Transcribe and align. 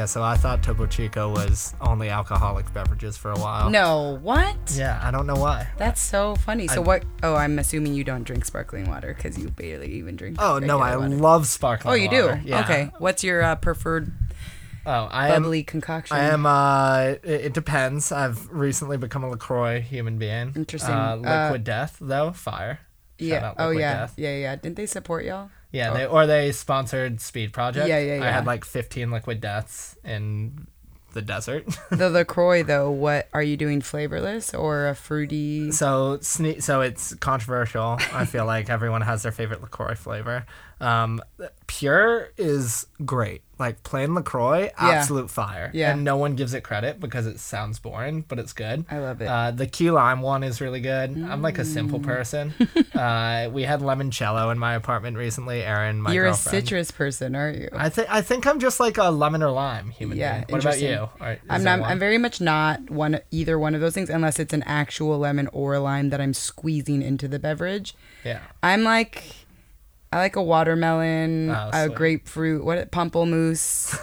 Yeah, 0.00 0.06
so 0.06 0.22
I 0.22 0.38
thought 0.38 0.62
Topo 0.62 0.86
Chico 0.86 1.28
was 1.30 1.74
only 1.78 2.08
alcoholic 2.08 2.72
beverages 2.72 3.18
for 3.18 3.32
a 3.32 3.38
while. 3.38 3.68
No, 3.68 4.18
what? 4.22 4.56
Yeah, 4.74 4.98
I 5.02 5.10
don't 5.10 5.26
know 5.26 5.34
why. 5.34 5.68
That's 5.76 6.00
so 6.00 6.36
funny. 6.36 6.68
So 6.68 6.76
I- 6.76 6.86
what? 6.86 7.04
Oh, 7.22 7.34
I'm 7.34 7.58
assuming 7.58 7.92
you 7.92 8.02
don't 8.02 8.24
drink 8.24 8.46
sparkling 8.46 8.88
water 8.88 9.12
because 9.12 9.36
you 9.36 9.50
barely 9.50 9.88
even 9.92 10.16
drink. 10.16 10.38
Oh 10.40 10.58
no, 10.58 10.80
I 10.80 10.96
water. 10.96 11.10
love 11.10 11.46
sparkling. 11.46 11.92
Oh, 11.92 11.94
you 11.94 12.08
do? 12.08 12.34
Yeah. 12.46 12.60
Okay. 12.60 12.90
What's 12.98 13.22
your 13.22 13.42
uh, 13.42 13.56
preferred 13.56 14.10
Oh, 14.86 15.04
I 15.10 15.28
am. 15.34 15.42
bubbly 15.42 15.64
concoction? 15.64 16.16
I 16.16 16.20
am. 16.24 16.46
Uh, 16.46 17.16
it, 17.22 17.48
it 17.48 17.52
depends. 17.52 18.10
I've 18.10 18.48
recently 18.50 18.96
become 18.96 19.22
a 19.22 19.28
Lacroix 19.28 19.82
human 19.82 20.16
being. 20.16 20.54
Interesting. 20.56 20.94
Uh, 20.94 21.20
Uh, 21.22 21.42
liquid 21.44 21.64
Death 21.64 21.98
though, 22.00 22.32
fire. 22.32 22.80
Shout 23.20 23.28
Yeah. 23.28 23.54
Oh 23.58 23.68
yeah. 23.68 23.92
Death. 23.98 24.14
Yeah, 24.16 24.34
yeah. 24.34 24.56
Didn't 24.56 24.76
they 24.76 24.86
support 24.86 25.26
y'all? 25.26 25.50
Yeah, 25.72 25.90
Oh. 25.90 25.94
they, 25.94 26.06
or 26.06 26.26
they 26.26 26.52
sponsored 26.52 27.20
Speed 27.20 27.52
Project. 27.52 27.88
Yeah, 27.88 27.98
yeah, 28.00 28.16
yeah. 28.16 28.24
I 28.24 28.30
had 28.32 28.46
like 28.46 28.64
15 28.64 29.10
liquid 29.10 29.40
deaths 29.40 29.96
in 30.04 30.66
the 31.12 31.22
desert. 31.22 31.66
the 31.90 32.08
Lacroix 32.10 32.62
though, 32.62 32.90
what 32.90 33.28
are 33.32 33.42
you 33.42 33.56
doing? 33.56 33.80
Flavorless 33.80 34.54
or 34.54 34.88
a 34.88 34.94
fruity? 34.94 35.70
so 35.72 36.18
sne- 36.18 36.62
so 36.62 36.80
it's 36.80 37.14
controversial. 37.16 37.98
I 38.12 38.24
feel 38.24 38.46
like 38.54 38.70
everyone 38.70 39.02
has 39.02 39.22
their 39.22 39.32
favorite 39.32 39.60
Lacroix 39.60 39.94
flavor. 39.94 40.46
Um, 40.80 41.20
pure 41.66 42.30
is 42.38 42.86
great. 43.04 43.42
Like 43.60 43.82
plain 43.82 44.14
Lacroix, 44.14 44.70
absolute 44.78 45.30
fire. 45.30 45.70
Yeah. 45.74 45.92
And 45.92 46.02
no 46.02 46.16
one 46.16 46.34
gives 46.34 46.54
it 46.54 46.62
credit 46.62 46.98
because 46.98 47.26
it 47.26 47.38
sounds 47.38 47.78
boring, 47.78 48.24
but 48.26 48.38
it's 48.38 48.54
good. 48.54 48.86
I 48.90 48.98
love 48.98 49.20
it. 49.20 49.26
Uh, 49.28 49.50
the 49.50 49.66
key 49.66 49.90
lime 49.90 50.22
one 50.22 50.42
is 50.42 50.60
really 50.62 50.80
good. 50.80 51.10
I'm 51.10 51.42
like 51.42 51.58
a 51.58 51.64
simple 51.64 52.00
Mm. 52.00 52.04
person. 52.04 52.54
uh, 52.94 53.50
we 53.52 53.62
had 53.64 53.80
limoncello 53.80 54.50
in 54.50 54.58
my 54.58 54.74
apartment 54.74 55.16
recently. 55.18 55.62
Erin, 55.62 56.00
my 56.00 56.12
You're 56.12 56.26
a 56.26 56.34
citrus 56.34 56.90
person, 56.90 57.34
aren't 57.36 57.58
you? 57.58 57.68
I 57.72 57.90
think 57.90 58.08
I 58.10 58.22
think 58.22 58.46
I'm 58.46 58.58
just 58.60 58.80
like 58.80 58.96
a 58.98 59.10
lemon 59.10 59.42
or 59.42 59.50
lime 59.50 59.90
human 59.90 60.16
Yeah, 60.16 60.44
being. 60.44 60.46
What 60.48 60.64
about 60.64 60.80
you? 60.80 61.08
Is 61.26 61.40
I'm 61.50 61.62
not. 61.62 61.82
I'm 61.82 61.98
very 61.98 62.16
much 62.18 62.40
not 62.40 62.88
one 62.90 63.20
either 63.30 63.58
one 63.58 63.74
of 63.74 63.80
those 63.82 63.92
things 63.94 64.08
unless 64.08 64.38
it's 64.38 64.54
an 64.54 64.62
actual 64.64 65.18
lemon 65.18 65.48
or 65.52 65.74
a 65.74 65.80
lime 65.80 66.08
that 66.10 66.20
I'm 66.20 66.32
squeezing 66.34 67.02
into 67.02 67.28
the 67.28 67.38
beverage. 67.38 67.94
yeah. 68.24 68.40
I'm 68.62 68.84
like, 68.84 69.22
I 70.12 70.18
like 70.18 70.34
a 70.34 70.42
watermelon, 70.42 71.50
Oh, 71.50 71.70
a 71.72 71.88
grapefruit, 71.88 72.64
what 72.64 72.90
pamplemousse. 72.90 73.94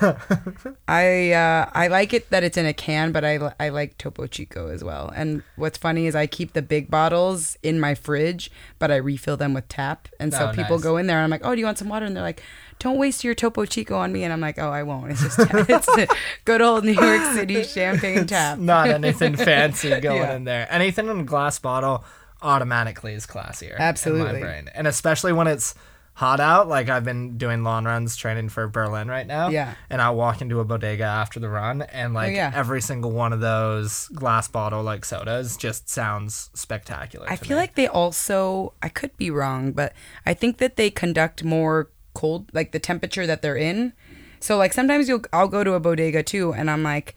I 0.88 1.32
uh, 1.34 1.70
I 1.74 1.88
like 1.88 2.14
it 2.14 2.30
that 2.30 2.46
it's 2.46 2.56
in 2.56 2.66
a 2.66 2.74
can, 2.74 3.12
but 3.12 3.26
I 3.26 3.52
I 3.60 3.70
like 3.70 3.98
Topo 3.98 4.26
Chico 4.28 4.70
as 4.70 4.84
well. 4.86 5.12
And 5.14 5.44
what's 5.58 5.78
funny 5.78 6.08
is 6.08 6.16
I 6.16 6.26
keep 6.26 6.54
the 6.54 6.62
big 6.62 6.90
bottles 6.90 7.58
in 7.62 7.80
my 7.82 7.94
fridge, 7.94 8.50
but 8.80 8.90
I 8.90 8.96
refill 8.96 9.36
them 9.36 9.54
with 9.54 9.68
tap. 9.68 10.08
And 10.18 10.32
so 10.34 10.48
Oh, 10.50 10.54
people 10.54 10.78
nice. 10.78 10.84
go 10.84 10.96
in 10.96 11.08
there 11.08 11.18
and 11.18 11.26
I'm 11.26 11.30
like, 11.30 11.42
oh, 11.46 11.54
do 11.54 11.60
you 11.60 11.66
want 11.66 11.78
some 11.78 11.90
water? 11.90 12.06
And 12.06 12.16
they're 12.16 12.24
like. 12.24 12.42
Don't 12.80 13.00
waste 13.00 13.24
your 13.24 13.34
Topo 13.34 13.66
Chico 13.66 13.98
on 13.98 14.14
me, 14.14 14.24
and 14.24 14.32
I'm 14.32 14.40
like, 14.40 14.60
oh, 14.60 14.70
I 14.70 14.84
won't. 14.84 15.10
It's 15.10 15.24
just 15.24 15.40
it's 15.68 16.14
good 16.46 16.62
old 16.62 16.86
New 16.86 16.92
York 16.92 17.34
City 17.34 17.64
champagne 17.64 18.28
tap. 18.28 18.60
Not 18.60 18.90
anything 18.90 19.36
fancy 19.36 19.90
going 20.00 20.18
Yeah. 20.22 20.36
in 20.36 20.44
there. 20.44 20.68
Anything 20.70 21.08
in 21.08 21.22
a 21.22 21.24
glass 21.24 21.58
bottle 21.58 22.06
automatically 22.44 23.14
is 23.16 23.26
classier. 23.26 23.74
In 23.78 23.82
Absolutely. 23.82 24.34
my 24.34 24.40
brain. 24.40 24.70
And 24.76 24.86
especially 24.86 25.34
when 25.34 25.48
it's 25.48 25.74
hot 26.18 26.40
out, 26.40 26.68
like 26.68 26.90
I've 26.90 27.04
been 27.06 27.38
doing 27.38 27.64
long 27.64 27.86
runs 27.86 28.16
training 28.16 28.50
for 28.50 28.68
Berlin 28.68 29.08
right 29.08 29.28
now. 29.28 29.50
Yeah. 29.50 29.76
Oh, 29.76 29.84
And 29.92 30.02
I'll 30.02 30.16
walk 30.16 30.42
into 30.42 30.60
a 30.60 30.66
bodega 30.66 31.04
after 31.04 31.40
the 31.40 31.48
run 31.48 31.84
and 31.84 32.14
oh, 32.14 32.16
like 32.16 32.34
yeah. 32.34 32.52
every 32.56 32.82
single 32.82 33.12
one 33.12 33.34
of 33.34 33.40
those 33.40 34.08
glass 34.08 34.48
bottle 34.48 34.82
like 34.82 35.06
sodas 35.06 35.56
just 35.56 35.88
sounds 35.88 36.50
spectacular. 36.56 37.28
I 37.30 37.36
feel 37.36 37.56
me. 37.56 37.62
like 37.62 37.76
they 37.76 37.88
also, 37.88 38.74
I 38.82 38.90
could 38.90 39.16
be 39.18 39.30
wrong, 39.30 39.74
but 39.74 39.94
I 40.26 40.34
think 40.34 40.58
that 40.58 40.76
they 40.76 40.90
conduct 40.90 41.44
more 41.44 41.92
cold, 42.16 42.50
like 42.52 42.72
the 42.72 42.80
temperature 42.80 43.28
that 43.28 43.44
they're 43.44 43.56
in. 43.56 43.94
So 44.40 44.58
like 44.58 44.74
sometimes 44.74 45.08
you'll, 45.08 45.22
I'll 45.32 45.48
go 45.48 45.64
to 45.64 45.74
a 45.74 45.80
bodega 45.80 46.24
too, 46.24 46.52
and 46.52 46.72
I'm 46.72 46.82
like, 46.82 47.16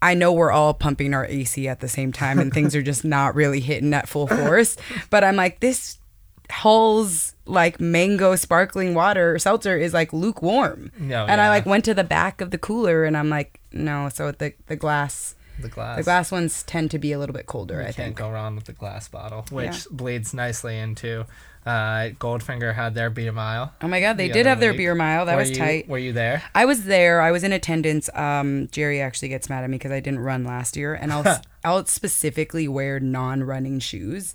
I 0.00 0.14
know 0.14 0.32
we're 0.32 0.52
all 0.52 0.72
pumping 0.72 1.12
our 1.12 1.26
AC 1.26 1.68
at 1.68 1.80
the 1.80 1.88
same 1.88 2.12
time, 2.12 2.38
and 2.38 2.50
things 2.50 2.74
are 2.74 2.80
just 2.80 3.04
not 3.16 3.34
really 3.34 3.60
hitting 3.60 3.92
at 3.92 4.08
full 4.08 4.26
force. 4.26 4.78
But 5.10 5.22
I'm 5.22 5.36
like, 5.36 5.60
this 5.60 5.98
Hull's 6.50 7.34
like 7.50 7.80
mango 7.80 8.36
sparkling 8.36 8.94
water 8.94 9.38
seltzer 9.38 9.76
is 9.76 9.92
like 9.92 10.12
lukewarm. 10.12 10.90
No, 10.98 11.26
and 11.26 11.40
I 11.40 11.48
like 11.48 11.66
went 11.66 11.84
to 11.86 11.94
the 11.94 12.04
back 12.04 12.40
of 12.40 12.50
the 12.50 12.58
cooler, 12.58 13.04
and 13.04 13.16
I'm 13.16 13.28
like, 13.28 13.60
no. 13.72 14.08
So 14.08 14.32
the 14.32 14.54
the 14.66 14.76
glass, 14.76 15.34
the 15.60 15.68
glass. 15.68 15.96
the 15.98 16.02
glass 16.04 16.32
ones 16.32 16.62
tend 16.62 16.90
to 16.92 16.98
be 16.98 17.12
a 17.12 17.18
little 17.18 17.34
bit 17.34 17.46
colder. 17.46 17.74
You 17.76 17.80
I 17.80 17.84
can't 17.84 17.96
think. 17.96 18.16
go 18.16 18.30
wrong 18.30 18.54
with 18.56 18.64
the 18.64 18.72
glass 18.72 19.08
bottle, 19.08 19.44
which 19.50 19.66
Yeah. 19.66 19.82
bleeds 19.90 20.32
nicely 20.32 20.78
into 20.78 21.26
uh, 21.66 22.08
Goldfinger 22.18 22.74
had 22.74 22.94
their 22.94 23.10
beer 23.10 23.32
mile. 23.32 23.74
Oh 23.82 23.88
my 23.88 24.00
god, 24.00 24.16
they 24.16 24.28
the 24.28 24.32
did 24.32 24.46
have 24.46 24.60
their 24.60 24.72
beer 24.72 24.94
mile. 24.94 25.26
That 25.26 25.34
Were 25.34 25.40
was 25.40 25.50
you- 25.50 25.56
tight. 25.56 25.88
Were 25.88 25.98
you 25.98 26.12
there? 26.14 26.42
I 26.54 26.64
was 26.64 26.84
there. 26.84 27.20
I 27.20 27.30
was 27.32 27.44
in 27.44 27.52
attendance. 27.52 28.08
Um, 28.14 28.68
Jerry 28.72 29.02
actually 29.02 29.28
gets 29.28 29.50
mad 29.50 29.62
at 29.62 29.68
me 29.68 29.76
because 29.76 29.92
I 29.92 30.00
didn't 30.00 30.20
run 30.20 30.44
last 30.44 30.74
year, 30.76 30.94
and 30.94 31.12
I'll 31.12 31.42
I'll 31.64 31.84
specifically 31.84 32.66
wear 32.66 32.98
non-running 32.98 33.80
shoes, 33.80 34.34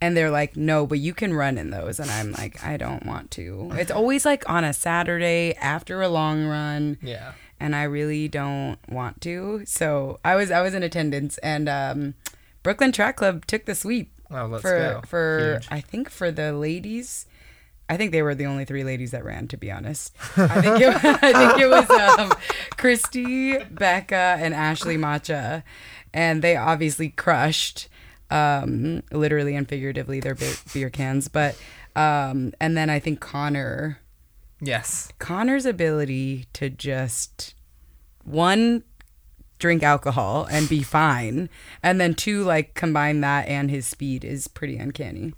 and 0.00 0.16
they're 0.16 0.30
like, 0.30 0.56
"No, 0.56 0.86
but 0.86 0.98
you 0.98 1.14
can 1.14 1.32
run 1.34 1.56
in 1.58 1.70
those," 1.70 1.98
and 2.00 2.10
I'm 2.10 2.32
like, 2.32 2.62
"I 2.64 2.76
don't 2.76 3.06
want 3.06 3.30
to." 3.32 3.70
It's 3.74 3.90
always 3.90 4.24
like 4.24 4.48
on 4.48 4.64
a 4.64 4.72
Saturday 4.72 5.54
after 5.60 6.02
a 6.02 6.08
long 6.08 6.46
run, 6.46 6.98
Yeah. 7.02 7.32
and 7.60 7.74
I 7.74 7.84
really 7.84 8.28
don't 8.28 8.78
want 8.88 9.20
to. 9.22 9.62
So 9.66 10.18
I 10.24 10.34
was 10.36 10.50
I 10.50 10.60
was 10.62 10.74
in 10.74 10.82
attendance, 10.82 11.38
and 11.38 11.68
um, 11.68 12.14
Brooklyn 12.62 12.92
Track 12.92 13.16
Club 13.16 13.46
took 13.46 13.64
the 13.64 13.74
sweep 13.74 14.10
Oh, 14.30 14.46
let's 14.46 14.62
for 14.62 14.78
go. 14.78 15.02
for 15.06 15.52
Huge. 15.60 15.68
I 15.70 15.80
think 15.80 16.10
for 16.10 16.30
the 16.30 16.52
ladies. 16.52 17.26
I 17.86 17.98
think 17.98 18.12
they 18.12 18.22
were 18.22 18.34
the 18.34 18.46
only 18.46 18.64
three 18.64 18.82
ladies 18.82 19.10
that 19.10 19.26
ran, 19.26 19.46
to 19.48 19.58
be 19.58 19.70
honest. 19.70 20.16
I 20.38 20.62
think 20.62 20.80
it, 20.80 20.88
I 21.04 21.32
think 21.34 21.60
it 21.60 21.68
was 21.68 21.88
um, 21.90 22.32
Christy, 22.78 23.58
Becca, 23.58 24.36
and 24.40 24.54
Ashley 24.54 24.96
Matcha, 24.96 25.62
and 26.14 26.40
they 26.40 26.56
obviously 26.56 27.10
crushed, 27.10 27.88
um, 28.30 29.02
literally 29.12 29.54
and 29.54 29.68
figuratively, 29.68 30.20
their 30.20 30.36
beer, 30.72 30.90
cans. 30.90 31.28
But 31.28 31.56
um, 31.96 32.52
and 32.60 32.76
then 32.76 32.90
I 32.90 32.98
think 32.98 33.20
Connor, 33.20 33.98
Yes. 34.60 35.12
Connor's 35.18 35.66
ability 35.66 36.46
to 36.54 36.70
just 36.70 37.54
one 38.24 38.82
drink 39.58 39.82
alcohol 39.82 40.46
and 40.50 40.68
be 40.68 40.82
fine, 40.82 41.48
and 41.82 42.00
then 42.00 42.14
two 42.14 42.42
like 42.44 42.74
combine 42.74 43.20
that 43.20 43.46
and 43.48 43.70
his 43.70 43.86
speed 43.86 44.24
is 44.24 44.48
pretty 44.48 44.76
uncanny. 44.76 45.34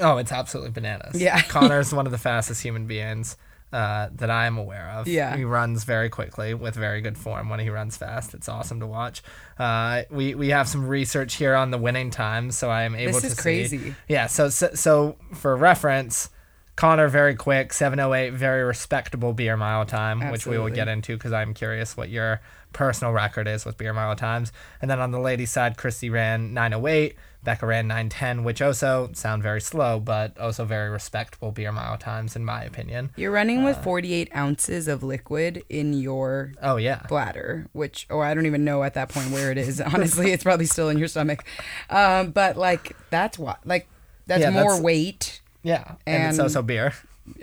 Oh, 0.00 0.18
it's 0.18 0.32
absolutely 0.32 0.72
bananas. 0.72 1.20
Yeah. 1.20 1.40
Connor's 1.48 1.92
one 1.94 2.06
of 2.06 2.12
the 2.12 2.18
fastest 2.18 2.62
human 2.62 2.86
beings 2.86 3.36
uh, 3.72 4.08
that 4.12 4.30
I 4.30 4.46
am 4.46 4.56
aware 4.58 4.88
of. 4.90 5.08
Yeah. 5.08 5.36
He 5.36 5.44
runs 5.44 5.84
very 5.84 6.08
quickly 6.08 6.54
with 6.54 6.74
very 6.74 7.00
good 7.00 7.18
form 7.18 7.48
when 7.48 7.60
he 7.60 7.68
runs 7.68 7.96
fast. 7.96 8.32
It's 8.34 8.48
awesome 8.48 8.80
to 8.80 8.86
watch. 8.86 9.22
Uh, 9.58 10.02
we, 10.10 10.34
we 10.34 10.48
have 10.50 10.68
some 10.68 10.86
research 10.86 11.34
here 11.34 11.54
on 11.54 11.70
the 11.70 11.78
winning 11.78 12.10
times, 12.10 12.56
so 12.56 12.70
I 12.70 12.82
am 12.82 12.94
able 12.94 13.12
This 13.14 13.22
to 13.22 13.26
is 13.28 13.32
see- 13.36 13.42
crazy. 13.42 13.94
Yeah, 14.08 14.26
so, 14.28 14.48
so 14.48 14.70
so 14.74 15.16
for 15.34 15.56
reference, 15.56 16.30
Connor 16.76 17.08
very 17.08 17.34
quick, 17.34 17.72
708, 17.72 18.34
very 18.34 18.62
respectable 18.62 19.32
beer 19.32 19.56
mile 19.56 19.86
time, 19.86 20.30
which 20.30 20.46
we 20.46 20.58
will 20.58 20.68
get 20.70 20.88
into 20.88 21.16
because 21.16 21.32
I'm 21.32 21.54
curious 21.54 21.96
what 21.96 22.08
your 22.10 22.40
personal 22.76 23.12
record 23.12 23.48
is 23.48 23.64
with 23.64 23.78
beer 23.78 23.92
mile 23.94 24.14
times. 24.14 24.52
And 24.82 24.90
then 24.90 25.00
on 25.00 25.10
the 25.10 25.18
ladies' 25.18 25.50
side, 25.50 25.78
Christy 25.78 26.10
ran 26.10 26.52
908, 26.52 27.16
Becca 27.42 27.64
ran 27.66 27.86
910, 27.88 28.44
which 28.44 28.60
also 28.60 29.08
sound 29.14 29.42
very 29.42 29.60
slow, 29.62 29.98
but 29.98 30.36
also 30.38 30.64
very 30.66 30.90
respectable 30.90 31.52
beer 31.52 31.72
mile 31.72 31.96
times 31.96 32.36
in 32.36 32.44
my 32.44 32.62
opinion. 32.62 33.10
You're 33.16 33.30
running 33.30 33.64
with 33.64 33.82
48 33.82 34.34
ounces 34.36 34.88
of 34.88 35.02
liquid 35.02 35.62
in 35.70 35.94
your 35.94 36.52
Oh 36.62 36.76
yeah. 36.76 37.06
bladder, 37.08 37.66
which, 37.72 38.06
oh, 38.10 38.20
I 38.20 38.34
don't 38.34 38.46
even 38.46 38.64
know 38.64 38.82
at 38.82 38.92
that 38.94 39.08
point 39.08 39.30
where 39.30 39.50
it 39.50 39.56
is. 39.58 39.80
Honestly, 39.94 40.32
it's 40.32 40.44
probably 40.44 40.66
still 40.66 40.90
in 40.90 40.98
your 40.98 41.08
stomach. 41.08 41.44
Um, 41.88 42.30
but 42.32 42.56
like, 42.58 42.94
that's 43.10 43.38
what, 43.38 43.58
like, 43.64 43.88
that's 44.26 44.42
Yeah, 44.42 44.50
more 44.50 44.64
that's- 44.64 44.80
weight. 44.82 45.40
Yeah. 45.62 45.94
And, 46.06 46.24
it's 46.28 46.38
And- 46.38 46.40
also 46.44 46.60
beer. 46.62 46.92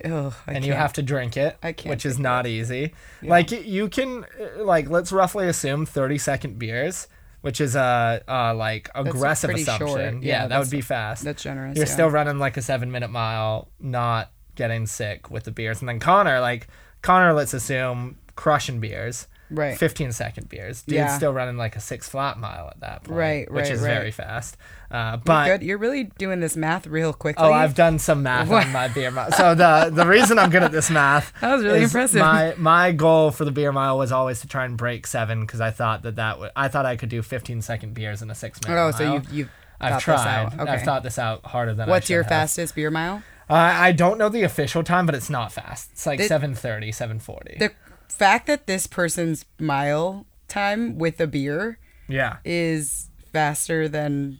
Ugh, 0.05 0.33
and 0.47 0.63
you 0.65 0.71
can't. 0.71 0.81
have 0.81 0.93
to 0.93 1.01
drink 1.01 1.37
it, 1.37 1.57
I 1.61 1.73
can't 1.73 1.89
which 1.89 2.05
is 2.05 2.19
not 2.19 2.47
easy. 2.47 2.93
Like 3.21 3.51
you 3.51 3.89
can, 3.89 4.25
uh, 4.39 4.63
like 4.63 4.89
let's 4.89 5.11
roughly 5.11 5.47
assume 5.47 5.85
thirty 5.85 6.17
second 6.17 6.59
beers, 6.59 7.07
which 7.41 7.59
is 7.59 7.75
a 7.75 8.23
uh, 8.27 8.53
like 8.55 8.89
aggressive 8.95 9.49
short. 9.51 9.61
assumption. 9.61 10.21
Yeah, 10.21 10.43
Yeah, 10.43 10.47
that 10.47 10.59
would 10.59 10.69
be 10.69 10.81
fast. 10.81 11.23
That's 11.23 11.43
generous. 11.43 11.75
You're 11.75 11.85
yeah. 11.85 11.91
still 11.93 12.09
running 12.09 12.39
like 12.39 12.57
a 12.57 12.61
seven 12.61 12.91
minute 12.91 13.09
mile, 13.09 13.69
not 13.79 14.31
getting 14.55 14.85
sick 14.85 15.29
with 15.29 15.43
the 15.43 15.51
beers, 15.51 15.81
and 15.81 15.89
then 15.89 15.99
Connor, 15.99 16.39
like 16.39 16.67
Connor, 17.01 17.33
let's 17.33 17.53
assume 17.53 18.17
crushing 18.35 18.79
beers. 18.79 19.27
Right. 19.51 19.77
15 19.77 20.11
second 20.13 20.49
beers. 20.49 20.81
Dude's 20.81 20.95
Yeah. 20.95 21.15
still 21.15 21.31
running 21.33 21.57
like 21.57 21.75
a 21.75 21.79
six 21.79 22.09
flat 22.09 22.39
mile 22.39 22.69
at 22.69 22.79
that 22.79 23.03
point. 23.03 23.17
Right, 23.17 23.51
Which 23.51 23.69
is 23.69 23.81
right. 23.81 23.93
very 23.93 24.09
fast. 24.11 24.57
Uh, 24.89 25.11
You're 25.11 25.17
but 25.25 25.45
good. 25.47 25.63
You're 25.63 25.77
really 25.77 26.05
doing 26.05 26.39
this 26.39 26.55
math 26.55 26.87
real 26.87 27.13
quickly. 27.13 27.43
Oh, 27.45 27.51
I've 27.53 27.75
done 27.75 27.99
some 27.99 28.23
math 28.23 28.47
What? 28.47 28.65
on 28.65 28.71
my 28.71 28.87
beer 28.87 29.11
mile. 29.11 29.31
So 29.31 29.53
the 29.55 29.89
the 29.93 30.05
reason 30.07 30.39
I'm 30.39 30.49
good 30.49 30.63
at 30.63 30.71
this 30.71 30.89
math 30.89 31.33
That 31.41 31.53
was 31.55 31.63
really 31.63 31.83
impressive. 31.83 32.19
My 32.21 32.53
my 32.57 32.91
goal 32.91 33.29
for 33.31 33.45
the 33.45 33.51
beer 33.51 33.71
mile 33.71 33.97
was 33.97 34.11
always 34.11 34.41
to 34.41 34.47
try 34.47 34.65
and 34.65 34.77
break 34.77 35.05
seven 35.07 35.41
because 35.41 35.61
I 35.61 35.71
thought 35.71 36.01
that 36.03 36.15
that 36.15 36.39
would 36.39 36.51
I 36.55 36.67
thought 36.67 36.85
I 36.85 36.95
could 36.95 37.09
do 37.09 37.21
15 37.21 37.61
second 37.61 37.93
beers 37.93 38.21
in 38.21 38.29
a 38.31 38.35
six 38.35 38.59
minute. 38.63 38.75
Oh, 38.79 38.83
mile. 38.85 38.93
so 38.93 39.13
you've 39.13 39.31
you've 39.33 39.49
I've 39.81 40.01
tried. 40.01 40.25
out. 40.27 40.59
Okay. 40.59 40.71
I've 40.71 40.83
thought 40.83 41.03
this 41.03 41.19
out 41.19 41.45
harder 41.45 41.73
than. 41.73 41.89
I 41.89 41.91
What's 41.91 42.09
your 42.09 42.23
have. 42.23 42.29
fastest 42.29 42.73
beer 42.75 42.89
mile? 42.89 43.21
Uh, 43.49 43.55
I 43.55 43.91
don't 43.91 44.17
know 44.17 44.29
the 44.29 44.43
official 44.43 44.83
time, 44.83 45.05
but 45.05 45.13
it's 45.15 45.29
not 45.29 45.51
fast. 45.51 45.89
It's 45.91 46.05
like 46.05 46.17
The- 46.19 46.25
7:30, 46.29 46.91
7:40. 46.93 47.59
The 47.59 47.71
fact 48.17 48.47
that 48.47 48.67
this 48.67 48.87
person's 48.87 49.45
mile 49.59 50.25
time 50.47 50.97
with 50.97 51.19
a 51.19 51.27
beer 51.27 51.79
Yeah. 52.07 52.37
is 52.45 53.09
faster 53.31 53.87
than 53.87 54.39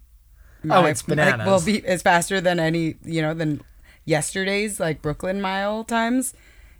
Oh, 0.69 0.85
it's 0.85 1.01
like, 1.07 1.17
bananas. 1.17 1.45
well, 1.47 1.61
be, 1.61 1.77
it's 1.79 2.03
faster 2.03 2.39
than 2.39 2.59
any 2.59 2.95
you 3.03 3.21
know 3.21 3.33
than 3.33 3.61
yesterday's 4.05 4.79
like 4.79 5.01
Brooklyn 5.01 5.41
mile 5.41 5.83
times 5.83 6.33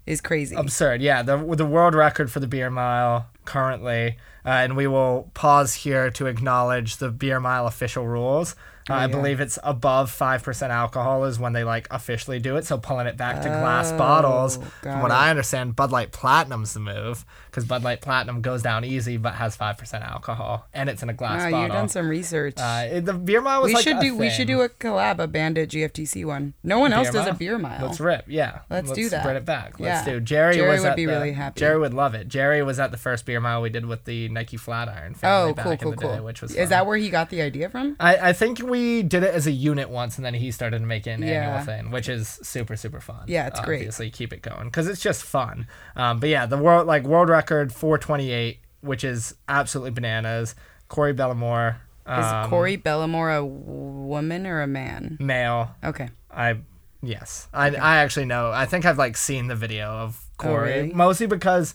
is 0.06 0.22
crazy. 0.22 0.56
absurd. 0.56 1.02
Yeah, 1.02 1.22
the 1.22 1.38
the 1.56 1.66
world 1.66 1.96
record 1.96 2.32
for 2.32 2.40
the 2.40 2.48
beer 2.48 2.70
mile 2.70 3.28
currently, 3.46 4.18
uh, 4.46 4.50
and 4.50 4.76
we 4.78 4.88
will 4.88 5.32
pause 5.34 5.74
here 5.74 6.10
to 6.12 6.28
acknowledge 6.28 6.98
the 6.98 7.10
beer 7.10 7.40
mile 7.40 7.68
official 7.68 8.08
rules. 8.08 8.56
I 8.90 9.02
yeah. 9.02 9.08
believe 9.08 9.40
it's 9.40 9.58
above 9.64 10.12
five 10.12 10.44
percent 10.44 10.72
alcohol 10.72 11.26
is 11.26 11.40
when 11.40 11.54
they 11.54 11.64
like 11.64 11.88
officially 11.92 12.40
do 12.40 12.58
it. 12.58 12.66
So 12.66 12.78
pulling 12.78 13.08
it 13.08 13.18
back 13.18 13.42
to 13.42 13.48
glass 13.48 13.92
oh, 13.92 13.98
bottles, 13.98 14.60
from 14.82 15.02
what 15.02 15.12
it. 15.12 15.16
I 15.16 15.30
understand, 15.30 15.76
Bud 15.76 15.92
Light 15.92 16.12
Platinum's 16.12 16.74
the 16.74 16.80
move 16.80 17.26
because 17.54 17.66
Bud 17.66 17.84
Light 17.84 18.02
Platinum 18.02 18.42
goes 18.42 18.64
down 18.64 18.84
easy 18.84 19.18
but 19.18 19.36
has 19.36 19.56
five 19.56 19.78
percent 19.78 20.04
alcohol, 20.04 20.68
and 20.74 20.90
it's 20.90 21.04
in 21.04 21.10
a 21.10 21.14
glass 21.14 21.44
Wow, 21.44 21.52
bottle. 21.52 21.62
you've 21.62 21.72
done 21.72 21.90
some 21.90 22.08
research. 22.10 22.56
uh, 22.58 22.88
it- 22.92 23.06
the 23.06 23.14
beer 23.14 23.42
mile 23.42 23.62
was 23.62 23.70
we 23.70 23.76
like 23.76 23.84
should 23.84 24.00
do 24.00 24.18
we 24.18 24.30
should 24.32 24.48
do 24.48 24.62
a 24.62 24.70
collab, 24.70 25.20
a 25.20 25.28
Bandit 25.28 25.70
GFTC 25.70 26.26
one. 26.26 26.54
No 26.64 26.80
one 26.80 26.92
else 26.94 27.12
Beer 27.12 27.22
does 27.22 27.28
a 27.28 27.34
beer 27.34 27.60
mile. 27.60 27.86
Let's 27.86 28.00
rip, 28.00 28.26
yeah. 28.28 28.60
Let's 28.72 28.92
do 28.92 29.08
that. 29.10 29.24
Bring 29.24 29.36
it 29.38 29.46
back. 29.46 29.80
Let's 29.80 30.08
Yeah. 30.08 30.14
do. 30.14 30.20
Jerry, 30.20 30.56
Jerry 30.56 30.70
was 30.72 30.82
would 30.84 30.96
be 30.96 31.06
the- 31.06 31.12
really 31.12 31.34
happy. 31.34 31.60
Jerry 31.60 31.78
would 31.80 31.94
love 31.94 32.16
it. 32.16 32.28
Jerry 32.28 32.64
was 32.64 32.80
at 32.80 32.90
the 32.92 32.98
first 32.98 33.26
beer 33.26 33.40
mile 33.40 33.62
we 33.62 33.70
did 33.70 33.86
with 33.86 34.06
the 34.06 34.30
Nike 34.30 34.58
Flatiron 34.58 35.14
family 35.14 35.52
oh, 35.52 35.54
back 35.54 35.64
cool, 35.66 35.72
in 35.74 35.78
cool, 35.80 35.92
the 35.92 35.98
cool. 35.98 36.16
day, 36.16 36.20
which 36.22 36.42
was 36.42 36.52
Is 36.52 36.58
fun. 36.58 36.70
that 36.70 36.86
where 36.88 36.98
he 36.98 37.10
got 37.12 37.30
the 37.30 37.42
idea 37.44 37.70
from? 37.70 37.96
I, 38.00 38.30
I 38.30 38.34
think 38.34 38.60
we 38.64 39.04
did 39.04 39.22
it 39.24 39.34
as 39.34 39.46
a 39.46 39.52
unit 39.52 39.90
once, 39.90 40.18
and 40.18 40.26
then 40.26 40.34
he 40.34 40.50
started 40.52 40.80
to 40.80 40.86
make 40.86 41.06
it 41.06 41.12
an 41.12 41.22
Yeah. 41.24 41.58
annual 41.58 41.66
thing, 41.66 41.92
which 41.92 42.10
is 42.10 42.40
super 42.42 42.76
super 42.76 43.00
fun. 43.00 43.26
Yeah, 43.28 43.46
it's 43.48 43.60
great. 43.60 43.82
Obviously, 43.82 44.10
keep 44.10 44.34
it 44.34 44.42
going 44.42 44.66
because 44.66 44.88
it's 44.88 45.02
just 45.02 45.24
fun. 45.24 45.68
Um, 45.96 46.20
but 46.20 46.30
yeah, 46.30 46.46
the 46.48 46.58
world 46.58 46.88
like 46.88 47.04
world 47.04 47.30
record 47.30 47.43
428, 47.72 48.60
which 48.82 49.04
is 49.04 49.36
absolutely 49.48 49.92
bananas. 49.92 50.56
Corey 50.88 51.14
Bellemore, 51.14 51.76
Is 52.08 52.26
um, 52.26 52.50
Corey 52.50 52.78
Bellemore 52.78 53.38
a 53.38 53.44
woman 53.46 54.46
or 54.46 54.62
a 54.62 54.68
man? 54.68 55.18
male. 55.20 55.76
Okay. 55.84 56.10
I 56.30 56.58
yes, 57.02 57.48
I 57.54 57.68
I 57.76 57.98
actually 57.98 58.26
know. 58.26 58.52
I 58.52 58.66
think 58.66 58.86
I've 58.86 58.98
like 58.98 59.18
seen 59.18 59.48
the 59.48 59.56
video 59.56 59.88
of 59.90 60.20
Corey 60.38 60.74
Oh, 60.74 60.82
really? 60.84 60.94
mostly 60.94 61.28
because 61.28 61.74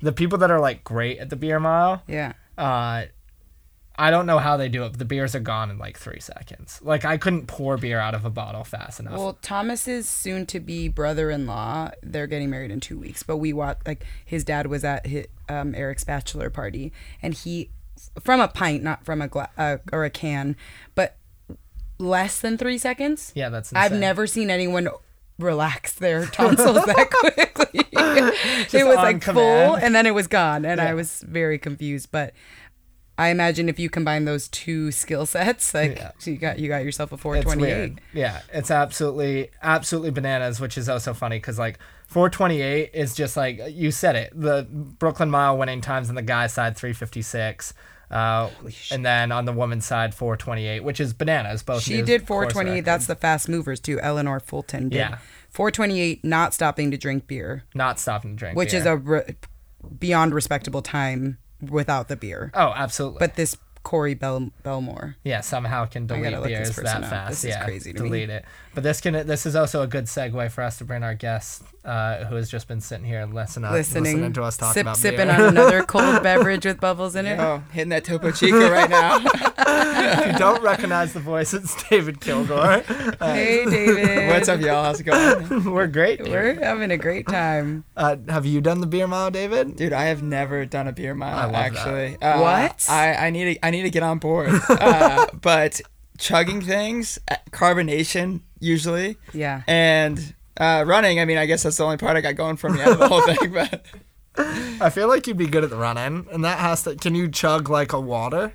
the 0.00 0.12
people 0.12 0.38
that 0.38 0.50
are 0.50 0.60
like 0.60 0.84
great 0.84 1.18
at 1.18 1.30
the 1.30 1.36
beer 1.36 1.58
mile, 1.60 2.02
Yeah. 2.06 2.32
uh, 2.56 3.04
I 4.00 4.10
don't 4.12 4.26
know 4.26 4.38
how 4.38 4.56
they 4.56 4.68
do 4.68 4.84
it. 4.84 4.96
The 4.96 5.04
beers 5.04 5.34
are 5.34 5.40
gone 5.40 5.70
in 5.70 5.78
like 5.78 5.98
three 5.98 6.20
seconds. 6.20 6.80
Like 6.82 7.04
I 7.04 7.16
couldn't 7.18 7.46
pour 7.46 7.76
beer 7.76 7.98
out 7.98 8.14
of 8.14 8.24
a 8.24 8.30
bottle 8.30 8.62
fast 8.62 9.00
enough. 9.00 9.14
Well, 9.18 9.38
Thomas's 9.42 10.08
soon-to-be 10.08 10.88
brother-in-law, 10.88 11.90
they're 12.02 12.28
getting 12.28 12.48
married 12.48 12.70
in 12.70 12.78
two 12.78 12.98
weeks. 12.98 13.24
But 13.24 13.38
we 13.38 13.52
watched, 13.52 13.86
like, 13.88 14.04
his 14.24 14.44
dad 14.44 14.68
was 14.68 14.84
at 14.84 15.06
his, 15.06 15.26
um, 15.48 15.74
Eric's 15.74 16.04
bachelor 16.04 16.48
party, 16.48 16.92
and 17.20 17.34
he, 17.34 17.70
from 18.22 18.40
a 18.40 18.46
pint, 18.46 18.84
not 18.84 19.04
from 19.04 19.20
a 19.20 19.26
gla- 19.26 19.50
uh, 19.58 19.78
or 19.92 20.04
a 20.04 20.10
can, 20.10 20.54
but 20.94 21.16
less 21.98 22.40
than 22.40 22.56
three 22.56 22.78
seconds. 22.78 23.32
yeah, 23.34 23.48
that's. 23.48 23.72
I've 23.74 23.92
never 23.92 24.28
seen 24.28 24.48
anyone 24.50 24.88
relax 25.40 25.94
their 25.94 26.24
tonsils 26.38 26.84
that 26.84 27.10
quickly. 27.10 27.84
it 27.92 28.86
was 28.86 28.96
like 28.96 29.22
full, 29.24 29.74
and 29.74 29.92
then 29.94 30.06
it 30.06 30.14
was 30.14 30.28
gone, 30.28 30.64
and 30.64 30.80
I 30.80 30.94
was 30.94 31.22
very 31.26 31.58
confused. 31.58 32.10
But 32.12 32.32
I 33.18 33.28
imagine 33.30 33.68
if 33.68 33.78
you 33.80 33.90
combine 33.90 34.24
those 34.24 34.46
two 34.48 34.92
skill 34.92 35.26
sets, 35.26 35.74
like 35.74 35.96
Yeah. 35.96 36.12
you 36.24 36.36
got 36.36 36.58
you 36.58 36.68
got 36.68 36.84
yourself 36.84 37.10
a 37.10 37.16
It's 37.16 37.22
428. 37.22 37.60
weird. 37.76 38.00
Yeah, 38.14 38.40
it's 38.52 38.70
absolutely 38.70 39.50
absolutely 39.62 40.10
bananas, 40.12 40.60
which 40.60 40.78
is 40.78 40.88
also 40.88 41.12
funny 41.12 41.36
because 41.38 41.58
like 41.58 41.78
428 42.06 42.90
is 42.94 43.14
just 43.14 43.36
like 43.36 43.60
you 43.70 43.90
said 43.90 44.16
it. 44.16 44.32
The 44.34 44.66
Brooklyn 44.70 45.30
Mile 45.30 45.58
winning 45.58 45.80
times 45.80 46.08
on 46.08 46.14
the 46.14 46.22
guy's 46.22 46.52
side 46.54 46.76
356. 46.76 47.74
Uh, 48.10 48.48
and 48.90 49.04
then 49.04 49.30
on 49.30 49.44
the 49.44 49.52
woman's 49.52 49.84
side 49.84 50.14
428, 50.14 50.80
which 50.82 50.98
is 50.98 51.12
bananas. 51.12 51.62
Both 51.62 51.82
She 51.82 52.00
did 52.00 52.26
course 52.26 52.54
428. 52.54 52.82
That's 52.86 53.06
the 53.06 53.14
fast 53.14 53.50
movers 53.50 53.80
too. 53.80 54.00
Eleanor 54.00 54.40
Fulton 54.40 54.88
did 54.88 54.96
Yeah. 54.96 55.18
428, 55.50 56.24
not 56.24 56.54
stopping 56.54 56.90
to 56.90 56.96
drink 56.96 57.26
beer, 57.26 57.64
not 57.74 57.98
stopping 58.00 58.30
to 58.30 58.36
drink, 58.38 58.56
which 58.56 58.72
is 58.72 58.86
a 58.86 58.96
re- 58.96 59.34
beyond 59.98 60.32
respectable 60.32 60.80
time 60.80 61.36
without 61.60 62.08
the 62.08 62.16
beer. 62.16 62.50
oh 62.54 62.72
absolutely. 62.74 63.18
But 63.20 63.34
this 63.36 63.56
Corey 63.82 64.14
Bell- 64.14 64.50
Belmore. 64.62 65.16
yeah, 65.24 65.40
somehow 65.40 65.86
can 65.86 66.06
delete 66.06 66.42
beers 66.42 66.76
that 66.76 67.02
fast. 67.08 67.30
This 67.30 67.44
is 67.44 67.50
yeah, 67.50 67.64
crazy 67.64 67.92
to 67.94 68.02
me. 68.02 68.08
delete 68.08 68.30
it. 68.30 68.44
But 68.74 68.82
this 68.84 69.00
can 69.00 69.26
this 69.26 69.44
is 69.46 69.56
also 69.56 69.82
a 69.82 69.86
good 69.86 70.04
segue 70.04 70.50
for 70.52 70.62
us 70.62 70.78
to 70.78 70.84
bring 70.84 71.02
our 71.02 71.14
guest, 71.14 71.62
uh, 71.84 72.24
who 72.26 72.36
has 72.36 72.48
just 72.50 72.68
been 72.68 72.80
sitting 72.80 73.04
here 73.04 73.26
listening, 73.26 73.70
Listening, 73.72 74.04
listening 74.04 74.32
to 74.34 74.42
us 74.44 74.56
talk 74.56 74.74
sip, 74.74 74.82
about 74.82 74.96
sipping 74.96 75.26
beer. 75.26 75.34
on 75.34 75.40
another 75.42 75.82
cold 75.86 76.22
beverage 76.22 76.64
with 76.64 76.80
bubbles 76.80 77.16
in 77.16 77.26
it. 77.26 77.40
Oh, 77.40 77.62
hitting 77.72 77.88
that 77.88 78.04
Topo 78.04 78.30
Chico 78.30 78.70
right 78.70 78.88
now. 78.88 79.18
if 79.58 80.26
you 80.32 80.38
don't 80.38 80.62
recognize 80.62 81.12
the 81.12 81.20
voice, 81.20 81.52
it's 81.54 81.82
David 81.88 82.20
Kilgore. 82.20 82.56
Uh, 82.88 83.12
Hey, 83.34 83.64
David. 83.64 84.28
What's 84.28 84.48
up, 84.48 84.60
y'all? 84.60 84.84
How's 84.84 85.00
it 85.00 85.04
going? 85.04 85.64
we're 85.72 85.86
great. 85.88 86.18
dude. 86.18 86.28
We're 86.28 86.54
having 86.62 86.90
a 86.92 86.96
great 86.98 87.26
time. 87.26 87.84
Uh, 87.96 88.16
have 88.28 88.46
you 88.46 88.60
done 88.60 88.80
the 88.80 88.86
beer 88.86 89.06
mile, 89.08 89.30
David? 89.30 89.74
Dude, 89.76 89.92
I 89.92 90.04
have 90.04 90.22
never 90.22 90.64
done 90.66 90.86
a 90.86 90.92
beer 90.92 91.12
I 91.12 91.14
mile 91.14 91.36
love 91.50 91.52
that. 91.52 91.76
actually. 91.76 92.16
Uh, 92.22 92.40
What? 92.40 92.86
I, 92.88 93.14
I 93.26 93.30
need 93.30 93.54
to 93.56 93.66
I 93.66 93.70
need 93.70 93.82
to 93.82 93.90
get 93.90 94.02
on 94.04 94.18
board. 94.18 94.50
Uh, 94.68 95.26
but 95.40 95.80
chugging 96.18 96.60
things, 96.60 97.18
uh, 97.30 97.36
carbonation 97.50 98.40
usually, 98.60 99.16
Yeah. 99.32 99.62
and 99.66 100.34
uh, 100.58 100.84
running. 100.86 101.20
I 101.20 101.24
mean, 101.24 101.38
I 101.38 101.46
guess 101.46 101.62
that's 101.62 101.76
the 101.76 101.84
only 101.84 101.96
part 101.96 102.16
I 102.16 102.20
got 102.20 102.34
going 102.36 102.56
for 102.56 102.68
me 102.68 102.80
out 102.82 102.92
of 102.92 102.98
the 102.98 103.08
whole 103.08 103.22
thing. 103.22 103.52
But 103.52 103.84
I 104.80 104.90
feel 104.90 105.08
like 105.08 105.26
you'd 105.26 105.36
be 105.36 105.46
good 105.46 105.64
at 105.64 105.70
the 105.70 105.76
running, 105.76 106.26
and 106.32 106.44
that 106.44 106.58
has 106.58 106.82
to. 106.84 106.96
Can 106.96 107.14
you 107.14 107.28
chug 107.28 107.68
like 107.70 107.92
a 107.92 108.00
water? 108.00 108.52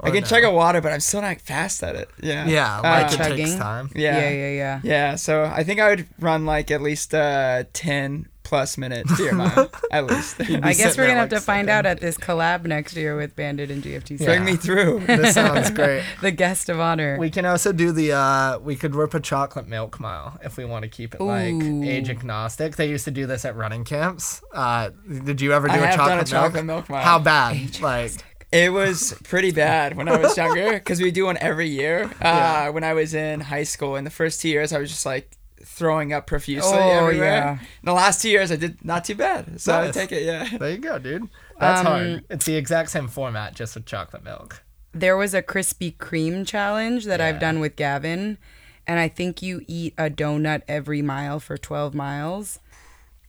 I 0.00 0.10
can 0.10 0.20
no? 0.20 0.26
chug 0.26 0.44
a 0.44 0.50
water, 0.50 0.80
but 0.82 0.92
I'm 0.92 1.00
still 1.00 1.22
not 1.22 1.40
fast 1.40 1.82
at 1.82 1.96
it. 1.96 2.10
Yeah. 2.22 2.46
Yeah, 2.46 2.80
like 2.80 2.84
Uh, 2.84 3.06
it 3.06 3.16
takes 3.16 3.16
Chugging? 3.28 3.58
time. 3.58 3.90
yeah. 3.94 4.18
Yeah, 4.20 4.30
yeah, 4.30 4.50
yeah. 4.50 4.80
Yeah, 4.82 5.14
so 5.14 5.44
I 5.44 5.64
think 5.64 5.80
I 5.80 5.88
would 5.88 6.06
run 6.20 6.44
like 6.44 6.70
at 6.70 6.82
least 6.82 7.14
a 7.14 7.66
10 7.72 8.28
plus 8.46 8.78
minute 8.78 9.06
beer 9.18 9.32
mile, 9.32 9.68
at 9.90 10.06
least. 10.06 10.40
I 10.40 10.72
guess 10.72 10.96
we're 10.96 11.06
gonna 11.08 11.18
have 11.18 11.32
like, 11.32 11.40
to 11.40 11.44
find 11.44 11.68
out 11.68 11.84
at 11.84 12.00
this 12.00 12.16
collab 12.16 12.64
next 12.64 12.94
year 12.96 13.16
with 13.16 13.34
Bandit 13.34 13.70
and 13.70 13.82
GFTC. 13.82 14.20
Yeah. 14.20 14.26
Bring 14.26 14.44
me 14.44 14.56
through. 14.56 15.00
This 15.06 15.34
sounds 15.34 15.70
great. 15.78 16.04
The 16.22 16.30
guest 16.30 16.68
of 16.68 16.78
honor. 16.78 17.18
We 17.18 17.30
can 17.30 17.44
also 17.44 17.72
do 17.72 17.90
the. 17.92 18.12
uh 18.12 18.58
We 18.60 18.76
could 18.76 18.94
rip 18.94 19.14
a 19.14 19.20
chocolate 19.20 19.66
milk 19.66 19.98
mile 20.00 20.38
if 20.44 20.56
we 20.56 20.64
want 20.64 20.84
to 20.84 20.88
keep 20.88 21.14
it 21.14 21.20
like 21.20 21.54
age 21.84 22.08
agnostic. 22.08 22.76
They 22.76 22.88
used 22.88 23.04
to 23.06 23.10
do 23.10 23.26
this 23.26 23.44
at 23.44 23.56
running 23.56 23.84
camps. 23.84 24.42
Uh 24.52 24.90
Did 25.24 25.40
you 25.40 25.52
ever 25.52 25.66
do 25.68 25.74
I 25.74 25.76
a 25.78 25.86
have 25.86 25.96
chocolate 25.96 26.08
done 26.08 26.12
a 26.18 26.18
milk? 26.18 26.28
chocolate 26.52 26.64
milk 26.64 26.88
mile. 26.88 27.02
How 27.04 27.18
bad? 27.18 27.80
Like 27.80 28.12
It 28.52 28.72
was 28.72 29.12
pretty 29.24 29.50
bad 29.50 29.96
when 29.96 30.08
I 30.08 30.16
was 30.18 30.36
younger 30.36 30.72
because 30.74 31.00
we 31.00 31.10
do 31.10 31.24
one 31.26 31.36
every 31.40 31.68
year. 31.68 32.08
Uh, 32.20 32.70
When 32.70 32.84
I 32.84 32.94
was 32.94 33.12
in 33.12 33.40
high 33.40 33.64
school, 33.64 33.96
in 33.96 34.04
the 34.04 34.10
first 34.20 34.40
two 34.40 34.48
years, 34.48 34.72
I 34.72 34.78
was 34.78 34.88
just 34.90 35.04
like 35.06 35.26
throwing 35.66 36.12
up 36.12 36.26
profusely 36.26 36.78
Oh, 36.78 37.04
everywhere. 37.04 37.28
yeah. 37.28 37.52
In 37.58 37.84
the 37.84 37.92
last 37.92 38.22
two 38.22 38.30
years, 38.30 38.50
I 38.52 38.56
did 38.56 38.84
not 38.84 39.04
too 39.04 39.14
bad. 39.16 39.60
So 39.60 39.78
I 39.78 39.90
take 39.90 40.12
it, 40.12 40.22
yeah. 40.22 40.48
there 40.58 40.70
you 40.70 40.78
go, 40.78 40.98
dude. 40.98 41.28
That's 41.58 41.80
Um, 41.80 41.86
hard. 41.86 42.24
It's 42.30 42.46
the 42.46 42.54
exact 42.56 42.90
same 42.90 43.08
format, 43.08 43.54
just 43.54 43.74
with 43.74 43.84
chocolate 43.86 44.24
milk. 44.24 44.62
there 44.94 45.16
was 45.16 45.34
a 45.34 45.42
Krispy 45.42 45.94
Kreme 45.96 46.46
challenge 46.46 47.04
that 47.04 47.20
I've 47.20 47.38
done 47.38 47.60
with 47.60 47.76
Gavin, 47.76 48.38
and 48.86 48.98
I 48.98 49.08
think 49.08 49.42
you 49.42 49.62
eat 49.66 49.92
a 49.98 50.08
donut 50.08 50.62
every 50.68 51.02
mile 51.02 51.38
for 51.40 51.58
12 51.58 51.92
miles. 51.94 52.60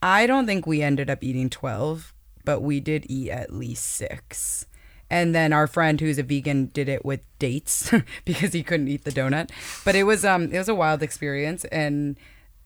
I 0.02 0.28
don't 0.28 0.46
think 0.46 0.66
we 0.66 0.82
ended 0.82 1.10
up 1.10 1.24
eating 1.24 1.50
12, 1.50 2.14
but 2.46 2.62
we 2.62 2.80
did 2.80 3.06
eat 3.10 3.32
at 3.32 3.52
least 3.52 3.84
six. 3.84 4.66
And 5.10 5.34
then 5.34 5.54
our 5.54 5.68
friend 5.68 6.00
who's 6.02 6.18
a 6.18 6.24
vegan 6.24 6.66
did 6.68 6.90
it 6.90 7.06
with 7.06 7.22
dates 7.40 7.94
because 8.26 8.54
he 8.54 8.62
couldn't 8.64 8.88
eat 8.90 9.04
the 9.06 9.12
donut. 9.12 9.50
But 9.86 9.96
it 9.96 10.04
was 10.04 10.26
um 10.26 10.52
it 10.52 10.58
was 10.58 10.70
a 10.70 10.76
wild 10.76 11.02
experience 11.02 11.64
and 11.66 12.18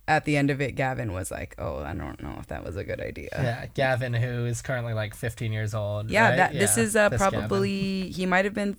at 0.08 0.26
the 0.26 0.36
end 0.36 0.50
of 0.50 0.60
it 0.60 0.72
Gavin 0.76 1.14
was 1.14 1.30
like, 1.32 1.56
"Oh, 1.60 1.78
I 1.78 1.94
don't 1.94 2.22
know 2.22 2.36
if 2.40 2.48
that 2.48 2.66
was 2.66 2.76
a 2.76 2.84
good 2.84 3.00
idea." 3.00 3.30
Yeah, 3.34 3.66
Gavin, 3.76 4.14
who 4.14 4.46
is 4.46 4.62
currently 4.62 4.94
like 4.94 5.14
15 5.14 5.54
years 5.54 5.74
old. 5.76 6.10
Yeah, 6.10 6.30
right? 6.30 6.36
that 6.38 6.54
this 6.54 6.78
is 6.78 6.96
uh, 6.96 7.10
this 7.10 7.20
Gavin. 7.22 7.40
probably 7.42 8.10
he 8.10 8.26
might 8.26 8.44
have 8.46 8.56
been 8.56 8.78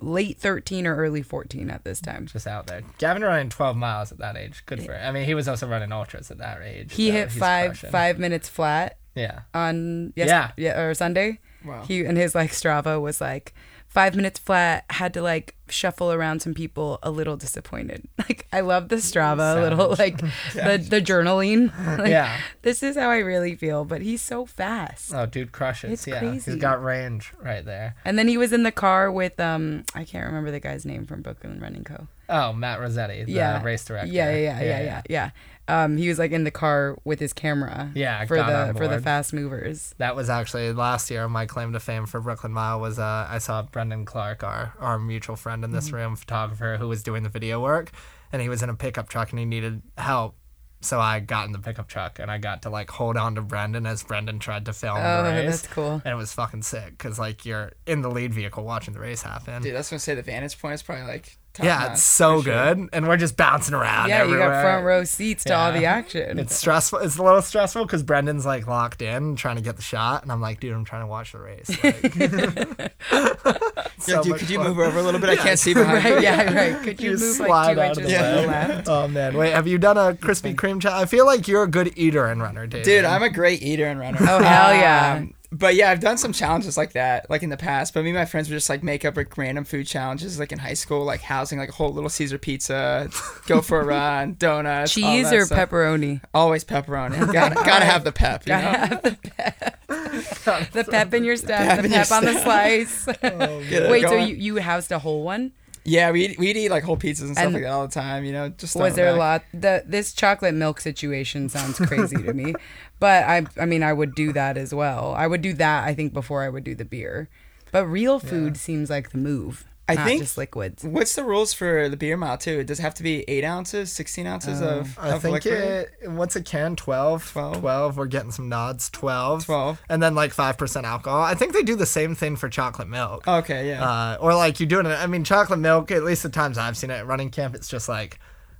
late 0.00 0.38
13 0.38 0.86
or 0.86 0.96
early 0.96 1.22
14 1.22 1.68
at 1.70 1.84
this 1.84 2.00
time. 2.00 2.26
just 2.26 2.46
out 2.46 2.66
there. 2.68 2.82
Gavin 2.98 3.22
running 3.22 3.48
12 3.50 3.76
miles 3.76 4.12
at 4.12 4.18
that 4.18 4.36
age. 4.36 4.62
Good 4.66 4.82
for 4.82 4.94
him. 4.94 5.06
I 5.06 5.12
mean, 5.12 5.24
he 5.26 5.34
was 5.34 5.46
also 5.48 5.66
running 5.66 5.92
ultras 5.92 6.30
at 6.30 6.38
that 6.38 6.62
age. 6.62 6.94
He 6.94 7.08
so 7.08 7.12
hit 7.12 7.32
five 7.32 7.70
crushing. 7.72 7.90
five 7.90 8.18
minutes 8.18 8.48
flat 8.48 8.96
Yeah. 9.14 9.40
on 9.52 10.12
yes, 10.16 10.28
Yeah. 10.28 10.52
yeah 10.56 10.80
or 10.80 10.94
Sunday. 10.94 11.40
Wow. 11.64 11.84
He 11.86 12.04
and 12.04 12.16
his 12.16 12.34
like 12.34 12.50
Strava 12.50 13.00
was 13.00 13.20
like 13.20 13.54
five 13.88 14.14
minutes 14.14 14.38
flat. 14.38 14.84
Had 14.90 15.12
to 15.14 15.22
like 15.22 15.56
shuffle 15.68 16.12
around 16.12 16.40
some 16.40 16.54
people. 16.54 16.98
A 17.02 17.10
little 17.10 17.36
disappointed. 17.36 18.06
Like 18.30 18.46
I 18.52 18.60
love 18.60 18.90
the 18.90 18.96
Strava, 18.96 19.56
a 19.56 19.60
little 19.60 19.96
like 19.98 20.18
the 20.54 20.84
the 20.88 21.00
journaling. 21.00 21.72
Like, 21.98 22.10
Yeah. 22.10 22.38
This 22.62 22.82
is 22.82 22.96
how 22.96 23.10
I 23.10 23.18
really 23.18 23.56
feel. 23.56 23.84
But 23.84 24.02
he's 24.02 24.22
so 24.22 24.46
fast. 24.46 25.12
Oh, 25.12 25.26
dude 25.26 25.50
crushes. 25.50 25.92
It's 25.92 26.06
yeah. 26.06 26.20
crazy. 26.20 26.52
He's 26.52 26.60
got 26.60 26.82
range 26.82 27.32
right 27.42 27.64
there. 27.64 27.96
And 28.04 28.16
then 28.18 28.28
he 28.28 28.36
was 28.36 28.52
in 28.52 28.62
the 28.62 28.70
car 28.72 29.10
with 29.10 29.40
um 29.40 29.84
I 29.94 30.04
can't 30.04 30.26
remember 30.26 30.52
the 30.52 30.60
guy's 30.60 30.84
name 30.86 31.06
from 31.06 31.22
Brooklyn 31.22 31.58
Running 31.60 31.82
Co. 31.82 32.06
Oh, 32.28 32.52
Matt 32.52 32.78
Rossetti, 32.78 33.24
the 33.24 33.32
yeah, 33.32 33.60
race 33.62 33.84
director. 33.84 34.12
Yeah, 34.12 34.30
yeah, 34.30 34.36
yeah, 34.38 34.60
yeah, 34.60 34.82
yeah. 34.82 35.02
yeah. 35.10 35.30
Um, 35.70 35.96
he 35.96 36.08
was 36.08 36.18
like 36.18 36.32
in 36.32 36.44
the 36.44 36.50
car 36.50 36.98
with 37.04 37.20
his 37.20 37.32
camera. 37.32 37.90
Yeah, 37.94 38.24
for 38.26 38.36
got 38.36 38.46
the 38.48 38.56
on 38.70 38.74
for 38.74 38.88
the 38.88 38.98
fast 39.00 39.32
movers. 39.32 39.94
That 39.98 40.16
was 40.16 40.28
actually 40.28 40.72
last 40.72 41.10
year. 41.10 41.28
My 41.28 41.46
claim 41.46 41.72
to 41.72 41.80
fame 41.80 42.06
for 42.06 42.20
Brooklyn 42.20 42.52
Mile 42.52 42.80
was 42.80 42.98
uh, 42.98 43.26
I 43.30 43.38
saw 43.38 43.62
Brendan 43.62 44.04
Clark, 44.04 44.42
our 44.42 44.74
our 44.80 44.98
mutual 44.98 45.36
friend 45.36 45.64
in 45.64 45.70
this 45.70 45.86
Mm-hmm. 45.88 45.96
room, 45.96 46.16
photographer, 46.16 46.76
who 46.78 46.88
was 46.88 47.02
doing 47.02 47.22
the 47.22 47.28
video 47.28 47.60
work, 47.62 47.90
and 48.32 48.42
he 48.42 48.48
was 48.48 48.62
in 48.62 48.68
a 48.68 48.74
pickup 48.74 49.08
truck 49.08 49.30
and 49.30 49.38
he 49.38 49.44
needed 49.44 49.82
help. 49.96 50.36
So 50.82 50.98
I 50.98 51.20
got 51.20 51.44
in 51.44 51.52
the 51.52 51.58
pickup 51.58 51.88
truck 51.88 52.18
and 52.18 52.30
I 52.30 52.38
got 52.38 52.62
to 52.62 52.70
like 52.70 52.88
hold 52.90 53.18
on 53.18 53.34
to 53.34 53.42
Brendan 53.42 53.84
as 53.84 54.02
Brendan 54.02 54.38
tried 54.38 54.64
to 54.64 54.72
film 54.72 54.96
Oh, 54.98 55.22
the 55.24 55.28
race. 55.30 55.60
that's 55.62 55.66
cool. 55.74 56.00
And 56.04 56.12
it 56.14 56.16
was 56.16 56.32
fucking 56.32 56.62
sick 56.62 56.96
because 56.96 57.18
like 57.18 57.44
you're 57.44 57.72
in 57.86 58.00
the 58.00 58.10
lead 58.10 58.32
vehicle 58.32 58.64
watching 58.64 58.94
the 58.94 59.00
race 59.00 59.20
happen. 59.20 59.62
Dude, 59.62 59.74
that's 59.74 59.90
gonna 59.90 60.00
say 60.00 60.14
the 60.14 60.22
vantage 60.22 60.58
point 60.58 60.74
is 60.74 60.82
probably 60.82 61.04
like. 61.04 61.36
Top 61.52 61.66
yeah, 61.66 61.78
notch, 61.78 61.92
it's 61.92 62.02
so 62.02 62.42
sure. 62.42 62.52
good, 62.52 62.88
and 62.92 63.08
we're 63.08 63.16
just 63.16 63.36
bouncing 63.36 63.74
around. 63.74 64.08
Yeah, 64.08 64.24
you 64.24 64.36
got 64.36 64.62
front 64.62 64.84
row 64.84 65.04
seats 65.04 65.44
to 65.44 65.54
all 65.54 65.72
the 65.72 65.84
action. 65.84 66.38
It's 66.38 66.54
stressful. 66.54 67.00
It's 67.00 67.16
a 67.16 67.22
little 67.22 67.42
stressful 67.42 67.84
because 67.84 68.02
Brendan's 68.02 68.46
like 68.46 68.66
locked 68.66 69.02
in, 69.02 69.36
trying 69.36 69.56
to 69.56 69.62
get 69.62 69.76
the 69.76 69.82
shot, 69.82 70.22
and 70.22 70.30
I'm 70.32 70.40
like, 70.40 70.60
dude, 70.60 70.72
I'm 70.72 70.84
trying 70.84 71.02
to 71.02 71.06
watch 71.08 71.32
the 71.32 71.38
race. 71.40 71.70
Like, 71.82 72.94
Yeah, 74.08 74.22
dude, 74.22 74.30
much 74.30 74.40
could 74.40 74.50
you 74.50 74.58
move 74.58 74.78
over 74.78 74.98
a 74.98 75.02
little 75.02 75.20
bit? 75.20 75.30
I 75.30 75.36
can't 75.36 75.58
see 75.58 75.74
behind 75.74 76.04
right, 76.04 76.14
you. 76.16 76.20
yeah, 76.22 76.52
right. 76.52 76.82
Could 76.82 77.00
you, 77.00 77.10
You 77.12 77.16
move 77.18 77.36
slide 77.36 77.76
like 77.76 77.92
two 77.94 78.00
out 78.00 78.04
of 78.04 78.04
inches 78.04 78.12
the 78.12 78.18
to 78.18 78.34
way. 78.34 78.42
the 78.42 78.48
left? 78.48 78.88
Oh 78.88 79.08
man, 79.08 79.36
wait, 79.36 79.52
have 79.52 79.66
you 79.66 79.78
done 79.78 79.98
a 79.98 80.14
Krispy 80.14 80.54
Kreme 80.54 80.80
challenge? 80.80 81.02
I 81.02 81.06
feel 81.06 81.26
like 81.26 81.46
you're 81.48 81.64
a 81.64 81.68
good 81.68 81.92
eater 81.96 82.26
and 82.26 82.40
runner, 82.40 82.66
David. 82.66 82.84
Dude, 82.84 83.04
I'm 83.04 83.22
a 83.22 83.30
great 83.30 83.62
eater 83.62 83.86
and 83.86 84.00
runner. 84.00 84.18
Oh, 84.20 84.42
hell 84.42 84.74
yeah. 84.74 85.16
Um, 85.18 85.34
but 85.52 85.74
yeah, 85.74 85.90
I've 85.90 86.00
done 86.00 86.16
some 86.16 86.32
challenges 86.32 86.76
like 86.76 86.92
that, 86.92 87.28
like 87.28 87.42
in 87.42 87.50
the 87.50 87.56
past. 87.56 87.92
But 87.92 88.04
me 88.04 88.10
and 88.10 88.18
my 88.18 88.24
friends 88.24 88.48
would 88.48 88.54
just 88.54 88.68
like 88.68 88.82
make 88.84 89.04
up 89.04 89.16
like 89.16 89.36
random 89.36 89.64
food 89.64 89.86
challenges, 89.86 90.38
like 90.38 90.52
in 90.52 90.58
high 90.58 90.74
school, 90.74 91.04
like 91.04 91.22
housing 91.22 91.58
like 91.58 91.70
a 91.70 91.72
whole 91.72 91.92
little 91.92 92.10
Caesar 92.10 92.38
pizza, 92.38 93.10
go 93.46 93.60
for 93.60 93.80
a 93.80 93.84
run, 93.84 94.34
donuts, 94.38 94.96
all 94.96 95.02
Cheese 95.02 95.30
that 95.30 95.36
or 95.36 95.44
stuff. 95.46 95.70
pepperoni? 95.70 96.20
Always 96.32 96.64
pepperoni. 96.64 97.32
Gotta, 97.32 97.54
gotta 97.64 97.84
have 97.84 98.04
the 98.04 98.12
pep. 98.12 98.46
You? 98.46 98.50
Gotta 98.50 98.78
have 98.86 99.02
the 99.02 99.18
pep. 99.22 99.86
the 100.72 100.84
pep 100.88 101.14
in 101.14 101.24
your 101.24 101.36
stuff, 101.36 101.58
pep 101.58 101.82
the 101.82 101.88
pep 101.88 102.12
on 102.12 102.24
the 102.24 102.38
slice. 102.40 103.06
Get 103.06 103.24
it 103.24 103.90
Wait, 103.90 104.02
so 104.06 104.14
you, 104.16 104.36
you 104.36 104.56
housed 104.58 104.92
a 104.92 105.00
whole 105.00 105.24
one? 105.24 105.52
Yeah, 105.84 106.10
we 106.10 106.36
we'd 106.38 106.56
eat 106.56 106.68
like 106.68 106.84
whole 106.84 106.96
pizzas 106.96 107.22
and 107.22 107.32
stuff 107.32 107.46
And 107.46 107.54
like 107.54 107.62
that 107.62 107.70
all 107.70 107.86
the 107.86 107.92
time. 107.92 108.24
You 108.24 108.32
know, 108.32 108.48
just 108.50 108.76
Was 108.76 108.94
there 108.94 109.08
it 109.08 109.14
a 109.14 109.16
lot? 109.16 109.44
The 109.52 109.82
this 109.86 110.12
chocolate 110.12 110.54
milk 110.54 110.80
situation 110.80 111.48
sounds 111.48 111.78
crazy 111.78 112.16
to 112.22 112.34
me, 112.34 112.54
but 113.00 113.24
I 113.24 113.46
I 113.58 113.66
mean 113.66 113.82
I 113.82 113.92
would 113.92 114.14
do 114.14 114.32
that 114.32 114.56
as 114.56 114.74
well. 114.74 115.14
I 115.16 115.26
would 115.26 115.42
do 115.42 115.52
that 115.54 115.84
I 115.84 115.94
think 115.94 116.12
before 116.12 116.42
I 116.42 116.48
would 116.48 116.64
do 116.64 116.74
the 116.74 116.84
beer, 116.84 117.28
but 117.72 117.86
real 117.86 118.18
food 118.18 118.56
seems 118.56 118.90
like 118.90 119.10
the 119.10 119.18
move. 119.18 119.64
I 119.90 119.94
not 119.94 120.06
think- 120.06 120.22
just 120.22 120.36
liquids. 120.38 120.82
What's 120.84 121.14
the 121.14 121.24
rules 121.24 121.52
for 121.52 121.88
the 121.88 121.96
beer 121.96 122.16
mile 122.16 122.38
too? 122.38 122.60
It 122.60 122.66
does 122.66 122.78
it 122.78 122.82
have 122.82 122.94
to 122.94 123.02
be 123.02 123.24
eight 123.28 123.44
ounces, 123.44 123.92
sixteen 123.92 124.26
ounces 124.26 124.60
of, 124.60 124.98
I 124.98 125.10
of 125.10 125.22
think 125.22 125.44
liquid? 125.44 125.88
it. 126.02 126.10
What's 126.10 126.36
a 126.36 126.42
can? 126.42 126.76
12? 126.76 127.32
12. 127.32 127.60
12. 127.60 127.96
We're 127.96 128.06
getting 128.06 128.30
some 128.30 128.48
nods. 128.48 128.90
12. 128.90 129.44
12. 129.46 129.82
And 129.88 130.02
then 130.02 130.14
like 130.14 130.34
5% 130.34 130.84
alcohol. 130.84 131.22
I 131.22 131.34
think 131.34 131.52
they 131.52 131.62
do 131.62 131.76
the 131.76 131.86
same 131.86 132.14
thing 132.14 132.36
for 132.36 132.48
chocolate 132.48 132.88
milk. 132.88 133.26
Okay, 133.28 133.68
yeah. 133.68 133.84
Uh, 133.84 134.16
or 134.20 134.34
like 134.34 134.60
you 134.60 134.66
doing 134.66 134.86
it. 134.86 134.90
I 134.90 135.06
mean, 135.06 135.24
chocolate 135.24 135.58
milk. 135.60 135.90
At 135.90 136.02
least 136.04 136.22
the 136.22 136.28
times 136.30 136.58
I've 136.58 136.76
seen 136.76 136.90
it 136.90 136.94
at 136.94 137.06
running 137.06 137.30
camp, 137.30 137.54
it's 137.54 137.68
just 137.68 137.88
like 137.88 138.18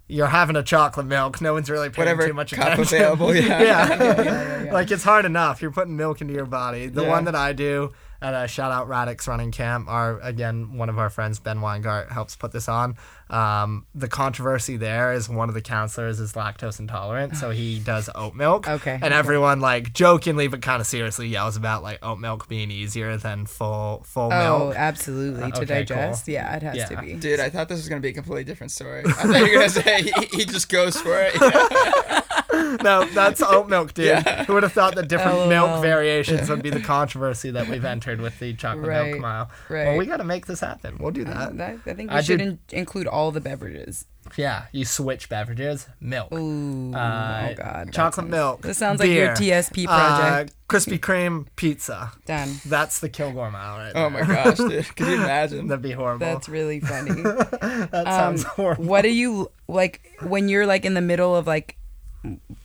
you're 0.08 0.26
having 0.26 0.56
a 0.56 0.62
chocolate 0.62 1.06
milk. 1.06 1.40
No 1.40 1.52
one's 1.52 1.70
really 1.70 1.88
paying 1.88 2.06
Whatever 2.06 2.26
too 2.26 2.34
much 2.34 2.52
attention. 2.52 2.82
available, 2.82 3.32
yeah. 3.37 3.62
yeah. 3.62 4.70
Like 4.72 4.90
it's 4.90 5.04
hard 5.04 5.25
enough. 5.25 5.62
You're 5.62 5.70
putting 5.70 5.96
milk 5.96 6.20
into 6.20 6.34
your 6.34 6.46
body. 6.46 6.88
The 6.88 7.02
Yeah. 7.02 7.08
one 7.08 7.25
that 7.26 7.34
I 7.37 7.52
do 7.52 7.92
at 8.23 8.35
a 8.35 8.47
shout 8.49 8.71
out 8.73 8.89
Radix 8.89 9.27
running 9.27 9.50
camp, 9.50 9.89
our 9.89 10.21
again 10.21 10.77
one 10.77 10.89
of 10.89 10.99
our 10.99 11.11
friends 11.11 11.39
Ben 11.39 11.59
Weingart 11.59 12.11
helps 12.12 12.37
put 12.37 12.53
this 12.53 12.69
on. 12.69 12.97
Um, 13.31 13.87
the 13.95 14.09
controversy 14.09 14.77
there 14.77 15.12
is 15.12 15.29
one 15.29 15.49
of 15.49 15.55
the 15.55 15.61
counselors 15.62 16.19
is 16.19 16.33
lactose 16.33 16.81
intolerant, 16.81 17.37
so 17.37 17.50
he 17.50 17.79
does 17.79 18.11
oat 18.17 18.35
milk. 18.35 18.69
Okay, 18.69 18.95
And 18.95 19.05
okay. 19.05 19.15
everyone 19.15 19.61
like 19.61 19.93
jokingly 19.93 20.49
but 20.49 20.62
kind 20.62 20.81
of 20.81 20.87
seriously 20.87 21.29
yells 21.29 21.57
about 21.57 21.83
like 21.85 21.99
oat 22.05 22.19
milk 22.19 22.49
being 22.49 22.71
easier 22.73 23.17
than 23.17 23.47
full 23.47 24.03
full 24.05 24.33
Oh, 24.33 24.59
milk. 24.67 24.75
absolutely. 24.77 25.53
To 25.53 25.59
okay, 25.59 25.65
digest, 25.85 26.27
cool. 26.27 26.35
yeah, 26.35 26.57
it 26.57 26.62
has 26.62 26.89
to 26.89 26.97
be. 27.00 27.15
Dude, 27.15 27.39
I 27.41 27.50
thought 27.50 27.69
this 27.69 27.79
was 27.79 27.89
gonna 27.89 28.00
be 28.00 28.09
a 28.09 28.12
completely 28.12 28.45
different 28.45 28.73
story. 28.73 29.03
I 29.07 29.12
thought 29.12 29.37
you 29.37 29.43
were 29.45 29.55
gonna 29.55 29.69
say 29.71 30.03
he, 30.03 30.12
he 30.39 30.45
just 30.45 30.69
goes 30.69 31.00
for 31.00 31.17
it. 31.21 31.35
you 31.35 31.41
know? 31.50 32.20
no, 32.83 33.05
that's 33.07 33.43
oat 33.43 33.69
milk, 33.69 33.95
dude. 33.95 34.07
Yeah. 34.07 34.45
Who 34.45 34.55
would 34.55 34.62
have 34.62 34.73
thought 34.73 34.95
that 34.97 35.09
different 35.09 35.37
LOL. 35.38 35.49
milk 35.49 35.83
variations 35.83 36.49
would 36.49 36.62
be 36.62 36.71
the 36.71 36.81
controversy 36.97 37.50
that 37.50 37.69
we've 37.69 37.85
entered 37.85 38.21
with 38.21 38.38
the 38.38 38.55
chocolate 38.55 38.87
Right, 38.88 39.11
milk 39.11 39.21
mile? 39.21 39.50
right. 39.69 39.87
Well, 39.88 39.97
we 39.97 40.07
got 40.07 40.19
to 40.19 40.25
make 40.25 40.47
this 40.47 40.61
happen. 40.61 40.97
We'll 40.99 41.12
do 41.12 41.25
that. 41.25 41.57
That, 41.57 41.79
I 41.87 41.95
think 41.95 42.11
we 42.11 42.17
I 42.17 42.21
should 42.23 42.38
did- 42.38 42.49
in- 42.49 42.59
include 42.79 43.07
all 43.07 43.31
the 43.33 43.40
beverages. 43.40 44.07
Yeah, 44.37 44.67
you 44.71 44.85
switch 44.85 45.29
beverages, 45.29 45.88
milk. 45.99 46.31
Ooh, 46.33 46.93
Uh, 46.95 47.49
oh 47.50 47.55
god, 47.55 47.93
chocolate 47.93 48.14
sounds- 48.25 48.31
milk. 48.31 48.62
This 48.62 48.79
sounds 48.79 49.00
like 49.00 49.09
your 49.11 49.29
TSP 49.35 49.87
project. 49.87 50.50
Uh, 50.50 50.55
Krispy 50.73 51.00
Kreme 51.00 51.47
pizza. 51.57 52.12
Done. 52.26 52.50
That's 52.67 53.00
the 53.00 53.09
Kilgore 53.09 53.50
mile 53.50 53.79
right 53.79 53.93
Oh 53.95 54.09
there. 54.11 54.25
my 54.25 54.35
gosh, 54.45 54.59
dude. 54.59 54.95
Could 54.95 55.07
you 55.09 55.14
imagine? 55.14 55.67
That'd 55.67 55.83
be 55.83 55.90
horrible. 55.93 56.26
That's 56.26 56.49
really 56.49 56.79
funny. 56.81 57.23
that 57.23 58.05
sounds 58.07 58.45
horrible. 58.45 58.85
what 58.85 59.02
do 59.02 59.09
you 59.09 59.50
like 59.67 60.07
when 60.23 60.49
you're 60.49 60.67
like 60.67 60.85
in 60.85 60.95
the 60.95 61.00
middle 61.00 61.35
of 61.35 61.47
like 61.49 61.76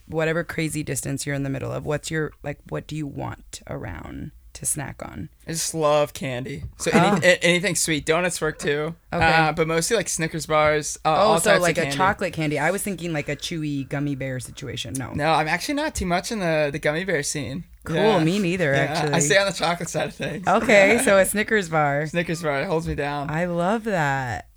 whatever 0.07 0.43
crazy 0.43 0.83
distance 0.83 1.25
you're 1.25 1.35
in 1.35 1.43
the 1.43 1.49
middle 1.49 1.71
of? 1.71 1.85
What's 1.85 2.09
your 2.11 2.31
like? 2.43 2.59
What 2.69 2.87
do 2.87 2.95
you 2.95 3.07
want 3.07 3.61
around 3.67 4.31
to 4.53 4.65
snack 4.65 5.01
on? 5.03 5.27
I 5.47 5.51
just 5.51 5.73
love 5.73 6.13
candy. 6.13 6.63
So 6.77 6.89
Oh. 6.93 7.19
anything 7.23 7.75
sweet. 7.75 8.05
Donuts 8.05 8.39
work 8.39 8.57
too. 8.57 8.95
Okay. 9.11 9.25
Uh, 9.25 9.51
but 9.51 9.67
mostly 9.67 9.97
like 9.97 10.07
Snickers 10.07 10.45
bars. 10.45 10.97
Uh, 11.03 11.09
Oh, 11.09 11.11
all 11.33 11.39
so 11.41 11.57
like 11.59 11.77
a 11.77 11.91
chocolate 11.91 12.31
candy. 12.33 12.57
I 12.57 12.71
was 12.71 12.81
thinking 12.81 13.11
like 13.11 13.27
a 13.27 13.35
chewy 13.35 13.87
gummy 13.89 14.15
bear 14.15 14.39
situation. 14.39 14.93
No. 14.93 15.11
No, 15.13 15.33
I'm 15.33 15.47
actually 15.49 15.73
not 15.75 15.93
too 15.93 16.05
much 16.05 16.31
in 16.31 16.39
the, 16.39 16.69
the 16.71 16.79
gummy 16.79 17.03
bear 17.03 17.21
scene. 17.21 17.65
Cool. 17.83 17.97
Yeah. 17.97 18.23
Me 18.23 18.39
neither. 18.39 18.71
Yeah, 18.73 18.77
Actually. 18.83 19.13
I 19.13 19.19
stay 19.19 19.37
on 19.37 19.45
the 19.45 19.51
chocolate 19.53 19.89
side 19.89 20.07
of 20.07 20.15
things. 20.15 20.47
okay, 20.47 20.99
so 21.03 21.17
a 21.17 21.25
Snickers 21.25 21.67
bar. 21.69 22.07
Snickers 22.07 22.41
bar 22.41 22.61
it 22.61 22.65
holds 22.65 22.87
me 22.87 22.95
down. 22.95 23.29
I 23.29 23.45
love 23.45 23.83
that. 23.83 24.47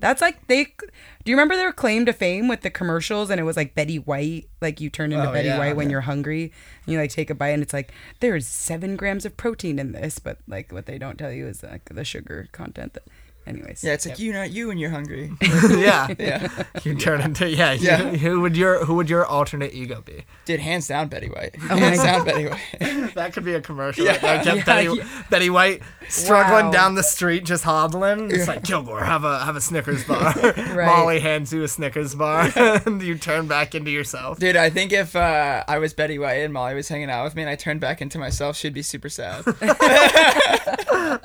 That's 0.00 0.20
like 0.20 0.46
they. 0.46 0.64
Do 0.64 1.30
you 1.30 1.36
remember 1.36 1.54
their 1.56 1.72
claim 1.72 2.06
to 2.06 2.12
fame 2.12 2.48
with 2.48 2.62
the 2.62 2.70
commercials 2.70 3.30
and 3.30 3.38
it 3.38 3.44
was 3.44 3.56
like 3.56 3.74
Betty 3.74 3.98
White, 3.98 4.48
like 4.60 4.80
you 4.80 4.88
turn 4.90 5.12
into 5.12 5.28
Oh, 5.28 5.32
Betty 5.32 5.48
yeah. 5.48 5.58
White 5.58 5.76
when 5.76 5.90
you're 5.90 6.00
hungry 6.00 6.52
and 6.86 6.92
you 6.92 6.98
like 6.98 7.10
take 7.10 7.28
a 7.30 7.34
bite 7.34 7.50
and 7.50 7.62
it's 7.62 7.72
like 7.74 7.92
there's 8.20 8.46
seven 8.46 8.96
grams 8.96 9.24
of 9.26 9.36
protein 9.36 9.78
in 9.78 9.92
this, 9.92 10.18
but 10.18 10.38
like 10.48 10.72
what 10.72 10.86
they 10.86 10.98
don't 10.98 11.18
tell 11.18 11.30
you 11.30 11.46
is 11.46 11.62
like 11.62 11.84
the 11.94 12.04
sugar 12.04 12.48
content. 12.52 12.94
That, 12.94 13.04
anyways, 13.50 13.84
yeah, 13.84 13.92
it's 13.92 14.06
like 14.06 14.18
you 14.18 14.32
not 14.32 14.50
you 14.50 14.68
when 14.68 14.78
you're 14.78 14.90
hungry. 14.90 15.32
yeah. 15.70 16.08
yeah, 16.18 16.48
You 16.82 16.94
turn 16.94 17.20
into 17.20 17.48
yeah. 17.48 17.72
you- 17.72 18.18
who 18.18 18.40
would 18.40 18.56
your 18.56 18.84
who 18.84 18.94
would 18.94 19.10
your 19.10 19.26
alternate 19.26 19.74
ego 19.74 20.02
be? 20.04 20.24
dude, 20.44 20.60
hands 20.60 20.88
down 20.88 21.08
Betty 21.08 21.28
White. 21.28 21.54
Oh 21.64 21.68
my 21.68 21.76
hands 21.76 22.02
down 22.02 22.24
Betty 22.24 22.46
White. 22.48 23.14
That 23.14 23.32
could 23.32 23.44
be 23.44 23.54
a 23.54 23.60
commercial. 23.60 24.04
Yeah. 24.04 24.12
right 24.24 24.44
Yeah, 24.46 24.64
Betty, 24.64 24.96
yeah. 24.96 25.22
Betty 25.30 25.50
White 25.50 25.82
struggling 26.08 26.66
Wow. 26.66 26.70
down 26.72 26.94
the 26.94 27.02
street, 27.02 27.44
just 27.44 27.64
hobbling. 27.64 28.30
It's 28.30 28.48
like 28.48 28.64
Kilgore, 28.64 29.04
have 29.04 29.24
a 29.24 29.38
have 29.44 29.56
a 29.56 29.60
Snickers 29.60 30.04
bar. 30.04 30.34
Molly 30.74 31.20
hands 31.20 31.52
you 31.52 31.62
a 31.62 31.68
Snickers 31.68 32.14
bar, 32.14 32.50
and 32.56 33.00
you 33.02 33.16
turn 33.18 33.46
back 33.46 33.74
into 33.74 33.90
yourself. 33.90 34.38
Dude, 34.38 34.56
I 34.56 34.70
think 34.70 34.92
if 34.92 35.14
uh, 35.14 35.64
I 35.68 35.78
was 35.78 35.92
Betty 35.94 36.18
White 36.18 36.34
and 36.40 36.52
Molly 36.52 36.74
was 36.74 36.88
hanging 36.88 37.10
out 37.10 37.24
with 37.24 37.34
me 37.36 37.42
and 37.42 37.50
I 37.50 37.54
turned 37.56 37.80
back 37.80 38.00
into 38.02 38.18
myself, 38.18 38.56
she'd 38.56 38.74
be 38.74 38.82
super 38.82 39.08
sad. 39.08 39.44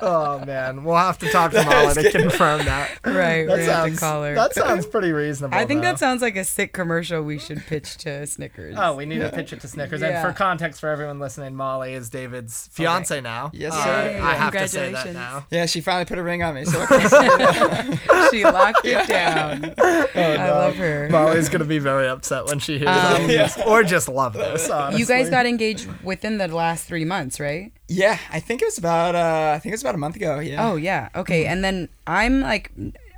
Oh 0.00 0.42
man, 0.44 0.84
we'll 0.84 0.96
have 0.96 1.18
to 1.18 1.30
talk 1.30 1.52
to 1.52 1.64
Molly 1.64 1.94
to 2.02 2.10
confirm 2.18 2.64
that. 2.64 2.90
right. 3.04 3.46
That 3.46 3.58
we 3.58 3.64
have 3.64 3.84
to 3.84 3.90
sounds 3.90 4.00
call 4.00 4.22
her. 4.24 4.34
that 4.34 4.54
sounds 4.54 4.86
pretty 4.92 5.12
reasonable. 5.12 5.56
I 5.56 5.64
think 5.64 5.80
though. 5.82 5.88
that 5.88 5.98
sounds 5.98 6.22
like 6.22 6.36
a 6.36 6.44
sick 6.44 6.72
commercial 6.72 7.22
we 7.22 7.38
should 7.38 7.64
pitch 7.66 7.96
to 7.98 8.26
Snickers. 8.26 8.74
Oh, 8.78 8.94
we 8.96 9.06
need 9.06 9.18
to 9.20 9.30
pitch 9.30 9.52
it 9.52 9.60
to 9.60 9.68
Snickers. 9.68 10.02
And 10.02 10.26
for 10.26 10.32
context 10.32 10.80
for 10.80 10.88
everyone 10.88 11.18
listening, 11.18 11.54
Molly 11.54 11.92
is 11.94 12.10
David's 12.10 12.68
fiance 12.72 13.20
now. 13.20 13.50
Yes, 13.52 13.72
Uh, 13.74 13.84
sir. 13.84 14.20
I 14.22 14.34
have 14.34 14.52
to 14.52 14.68
say 14.68 14.92
that 14.92 15.12
now. 15.12 15.46
yeah, 15.50 15.66
she 15.66 15.80
finally 15.80 16.04
put 16.04 16.18
a 16.18 16.22
ring 16.22 16.42
on 16.42 16.54
me. 16.54 16.64
So 16.64 16.78
what 16.80 16.88
can 16.88 17.00
I 17.02 17.96
say? 17.96 18.28
she 18.30 18.44
locked 18.44 18.84
it 18.84 19.06
down. 19.08 19.74
I 19.78 20.50
love 20.50 20.76
her. 20.76 21.08
Molly's 21.10 21.48
gonna 21.48 21.64
be 21.64 21.78
very 21.78 22.08
upset 22.08 22.46
when 22.46 22.58
she 22.58 22.78
hears 22.78 22.88
Um, 22.88 23.26
this, 23.26 23.58
or 23.66 23.82
just 23.82 24.08
love 24.08 24.32
this. 24.32 24.68
Honestly. 24.68 25.00
You 25.00 25.06
guys 25.06 25.30
got 25.30 25.46
engaged 25.46 25.88
within 26.02 26.38
the 26.38 26.48
last 26.48 26.86
three 26.86 27.04
months, 27.04 27.38
right? 27.40 27.72
Yeah, 27.88 28.18
I 28.30 28.40
think 28.40 28.62
it 28.62 28.66
was 28.66 28.78
about 28.78 29.14
uh, 29.14 29.52
I 29.54 29.58
think 29.58 29.72
it 29.72 29.74
was 29.74 29.82
about 29.82 29.94
a 29.94 29.98
month 29.98 30.16
ago. 30.16 30.38
Yeah. 30.40 30.68
Oh 30.68 30.76
yeah. 30.76 31.08
Okay. 31.14 31.46
And 31.46 31.62
then 31.64 31.88
I'm 32.06 32.40
like 32.40 32.72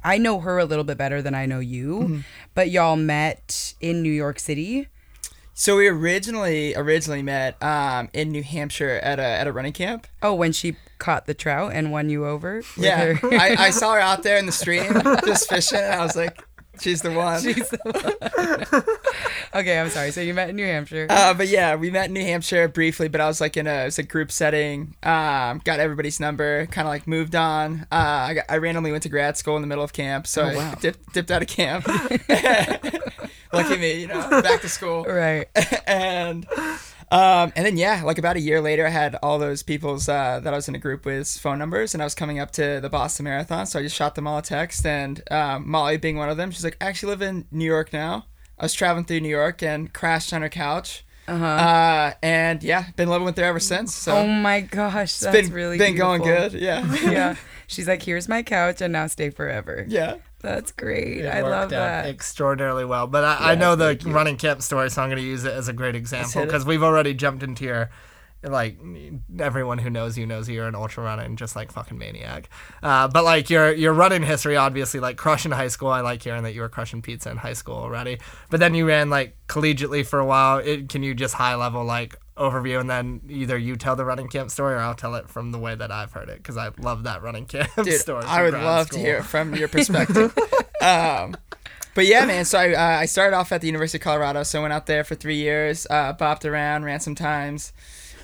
I 0.04 0.18
know 0.18 0.40
her 0.40 0.58
a 0.58 0.64
little 0.64 0.84
bit 0.84 0.98
better 0.98 1.22
than 1.22 1.34
I 1.34 1.46
know 1.46 1.58
you, 1.60 2.22
but 2.54 2.70
y'all 2.70 2.96
met 2.96 3.74
in 3.80 4.02
New 4.02 4.12
York 4.12 4.38
City. 4.38 4.88
So 5.54 5.76
we 5.76 5.88
originally 5.88 6.74
originally 6.76 7.22
met 7.22 7.60
um, 7.62 8.10
in 8.12 8.30
New 8.30 8.44
Hampshire 8.44 9.00
at 9.02 9.18
a 9.18 9.24
at 9.24 9.46
a 9.46 9.52
running 9.52 9.72
camp. 9.72 10.06
Oh, 10.22 10.34
when 10.34 10.52
she 10.52 10.76
caught 10.98 11.26
the 11.26 11.34
trout 11.34 11.72
and 11.74 11.90
won 11.90 12.10
you 12.10 12.26
over. 12.26 12.62
Yeah, 12.76 13.18
I, 13.22 13.56
I 13.58 13.70
saw 13.72 13.94
her 13.94 14.00
out 14.00 14.22
there 14.22 14.36
in 14.36 14.46
the 14.46 14.52
stream 14.52 14.92
just 15.24 15.48
fishing, 15.48 15.80
and 15.80 15.94
I 15.94 16.04
was 16.04 16.14
like, 16.14 16.40
She's 16.80 17.02
the 17.02 17.10
one. 17.12 17.40
She's 17.42 17.68
the 17.68 17.78
one. 17.84 18.82
okay, 19.62 19.78
I'm 19.80 19.88
sorry. 19.90 20.10
So 20.10 20.20
you 20.20 20.34
met 20.34 20.50
in 20.50 20.56
New 20.56 20.64
Hampshire. 20.66 21.06
Uh, 21.10 21.34
but 21.34 21.48
yeah, 21.48 21.74
we 21.76 21.90
met 21.90 22.06
in 22.06 22.12
New 22.14 22.22
Hampshire 22.22 22.68
briefly, 22.68 23.08
but 23.08 23.20
I 23.20 23.26
was 23.26 23.40
like 23.40 23.56
in 23.56 23.66
a, 23.66 23.82
it 23.82 23.84
was 23.86 23.98
a 23.98 24.02
group 24.02 24.30
setting. 24.30 24.94
Um, 25.02 25.60
got 25.64 25.80
everybody's 25.80 26.20
number, 26.20 26.66
kind 26.66 26.86
of 26.86 26.90
like 26.92 27.06
moved 27.06 27.34
on. 27.34 27.86
Uh, 27.92 27.94
I, 28.28 28.34
got, 28.34 28.44
I 28.48 28.56
randomly 28.58 28.90
went 28.90 29.02
to 29.04 29.08
grad 29.08 29.36
school 29.36 29.56
in 29.56 29.62
the 29.62 29.68
middle 29.68 29.84
of 29.84 29.92
camp, 29.92 30.26
so 30.26 30.44
Oh, 30.44 30.56
wow. 30.56 30.72
I 30.72 30.80
dipped, 30.80 31.12
dipped 31.12 31.30
out 31.30 31.42
of 31.42 31.48
camp. 31.48 31.86
Lucky 33.52 33.76
me, 33.78 34.00
you 34.00 34.06
know, 34.08 34.42
back 34.42 34.60
to 34.60 34.68
school. 34.68 35.04
right. 35.04 35.46
and 35.86 36.46
um, 37.10 37.52
and 37.56 37.64
then 37.64 37.76
yeah, 37.76 38.02
like 38.04 38.18
about 38.18 38.36
a 38.36 38.40
year 38.40 38.60
later, 38.60 38.86
I 38.86 38.90
had 38.90 39.16
all 39.22 39.38
those 39.38 39.62
people's 39.62 40.08
uh, 40.08 40.40
that 40.42 40.52
I 40.52 40.56
was 40.56 40.68
in 40.68 40.74
a 40.74 40.78
group 40.78 41.04
with 41.04 41.28
phone 41.28 41.58
numbers, 41.58 41.94
and 41.94 42.02
I 42.02 42.06
was 42.06 42.14
coming 42.14 42.38
up 42.38 42.50
to 42.52 42.80
the 42.80 42.88
Boston 42.90 43.24
Marathon, 43.24 43.66
so 43.66 43.78
I 43.78 43.82
just 43.82 43.96
shot 43.96 44.14
them 44.14 44.26
all 44.26 44.38
a 44.38 44.42
text. 44.42 44.84
And 44.84 45.22
um, 45.30 45.68
Molly 45.68 45.96
being 45.96 46.16
one 46.16 46.28
of 46.28 46.36
them, 46.36 46.50
she's 46.50 46.64
like, 46.64 46.76
"I 46.80 46.86
actually 46.86 47.10
live 47.10 47.22
in 47.22 47.46
New 47.50 47.64
York 47.64 47.92
now." 47.92 48.26
I 48.58 48.64
was 48.64 48.74
traveling 48.74 49.04
through 49.04 49.20
New 49.20 49.28
York 49.28 49.62
and 49.62 49.92
crashed 49.92 50.32
on 50.32 50.42
her 50.42 50.48
couch. 50.48 51.04
Uh-huh. 51.28 51.44
Uh, 51.44 52.12
and 52.22 52.62
yeah, 52.62 52.86
been 52.96 53.08
living 53.08 53.26
with 53.26 53.36
her 53.36 53.44
ever 53.44 53.60
since. 53.60 53.94
So 53.94 54.16
oh 54.16 54.26
my 54.26 54.62
gosh, 54.62 55.18
that's 55.18 55.36
been 55.36 55.52
really 55.52 55.78
been 55.78 55.94
going 55.94 56.22
good. 56.22 56.54
Yeah, 56.54 56.90
yeah. 56.94 57.36
She's 57.66 57.86
like, 57.86 58.02
here's 58.02 58.28
my 58.28 58.42
couch 58.42 58.80
and 58.80 58.94
now 58.94 59.06
stay 59.08 59.28
forever. 59.30 59.84
yeah. 59.88 60.16
That's 60.40 60.70
great. 60.72 61.18
It 61.18 61.26
I 61.26 61.40
love 61.42 61.70
that. 61.70 62.06
extraordinarily 62.06 62.84
well. 62.84 63.06
But 63.06 63.24
I, 63.24 63.52
I 63.52 63.54
know 63.54 63.74
the 63.74 63.96
you. 64.00 64.12
running 64.12 64.36
camp 64.36 64.62
story, 64.62 64.88
so 64.90 65.02
I'm 65.02 65.08
going 65.08 65.20
to 65.20 65.26
use 65.26 65.44
it 65.44 65.52
as 65.52 65.68
a 65.68 65.72
great 65.72 65.96
example 65.96 66.44
because 66.44 66.64
we've 66.64 66.82
already 66.82 67.14
jumped 67.14 67.42
into 67.42 67.64
your. 67.64 67.90
Like 68.40 68.78
everyone 69.40 69.78
who 69.78 69.90
knows 69.90 70.16
you 70.16 70.24
knows 70.24 70.48
you're 70.48 70.68
an 70.68 70.76
ultra 70.76 71.02
runner 71.02 71.24
and 71.24 71.36
just 71.36 71.56
like 71.56 71.72
fucking 71.72 71.98
maniac. 71.98 72.48
Uh, 72.84 73.08
but 73.08 73.24
like 73.24 73.50
your 73.50 73.72
your 73.72 73.92
running 73.92 74.22
history, 74.22 74.54
obviously, 74.54 75.00
like 75.00 75.16
crushing 75.16 75.50
high 75.50 75.66
school. 75.66 75.88
I 75.88 76.02
like 76.02 76.22
hearing 76.22 76.44
that 76.44 76.54
you 76.54 76.60
were 76.60 76.68
crushing 76.68 77.02
pizza 77.02 77.32
in 77.32 77.36
high 77.36 77.54
school 77.54 77.74
already. 77.74 78.20
But 78.48 78.60
then 78.60 78.76
you 78.76 78.86
ran 78.86 79.10
like 79.10 79.36
collegiately 79.48 80.06
for 80.06 80.20
a 80.20 80.24
while. 80.24 80.58
It, 80.58 80.88
can 80.88 81.02
you 81.02 81.14
just 81.14 81.34
high 81.34 81.56
level 81.56 81.84
like 81.84 82.14
overview 82.38 82.80
and 82.80 82.88
then 82.88 83.20
either 83.28 83.58
you 83.58 83.76
tell 83.76 83.96
the 83.96 84.04
running 84.04 84.28
camp 84.28 84.50
story 84.50 84.74
or 84.74 84.78
I'll 84.78 84.94
tell 84.94 85.14
it 85.16 85.28
from 85.28 85.52
the 85.52 85.58
way 85.58 85.74
that 85.74 85.90
I've 85.90 86.12
heard 86.12 86.28
it 86.28 86.38
because 86.38 86.56
I 86.56 86.70
love 86.78 87.04
that 87.04 87.22
running 87.22 87.46
camp 87.46 87.70
Dude, 87.82 87.94
story. 87.94 88.24
I 88.24 88.42
would 88.42 88.54
love 88.54 88.86
school. 88.86 88.98
to 88.98 89.04
hear 89.04 89.16
it 89.18 89.24
from 89.24 89.54
your 89.54 89.68
perspective. 89.68 90.36
um, 90.80 91.36
but 91.94 92.06
yeah, 92.06 92.24
man. 92.26 92.44
So 92.44 92.58
I, 92.58 92.72
uh, 92.74 93.00
I 93.00 93.06
started 93.06 93.36
off 93.36 93.50
at 93.52 93.60
the 93.60 93.66
University 93.66 93.98
of 93.98 94.02
Colorado. 94.02 94.44
So 94.44 94.60
I 94.60 94.62
went 94.62 94.72
out 94.72 94.86
there 94.86 95.04
for 95.04 95.14
three 95.14 95.36
years, 95.36 95.86
uh, 95.90 96.14
bopped 96.14 96.48
around, 96.48 96.84
ran 96.84 97.00
some 97.00 97.14
times, 97.14 97.72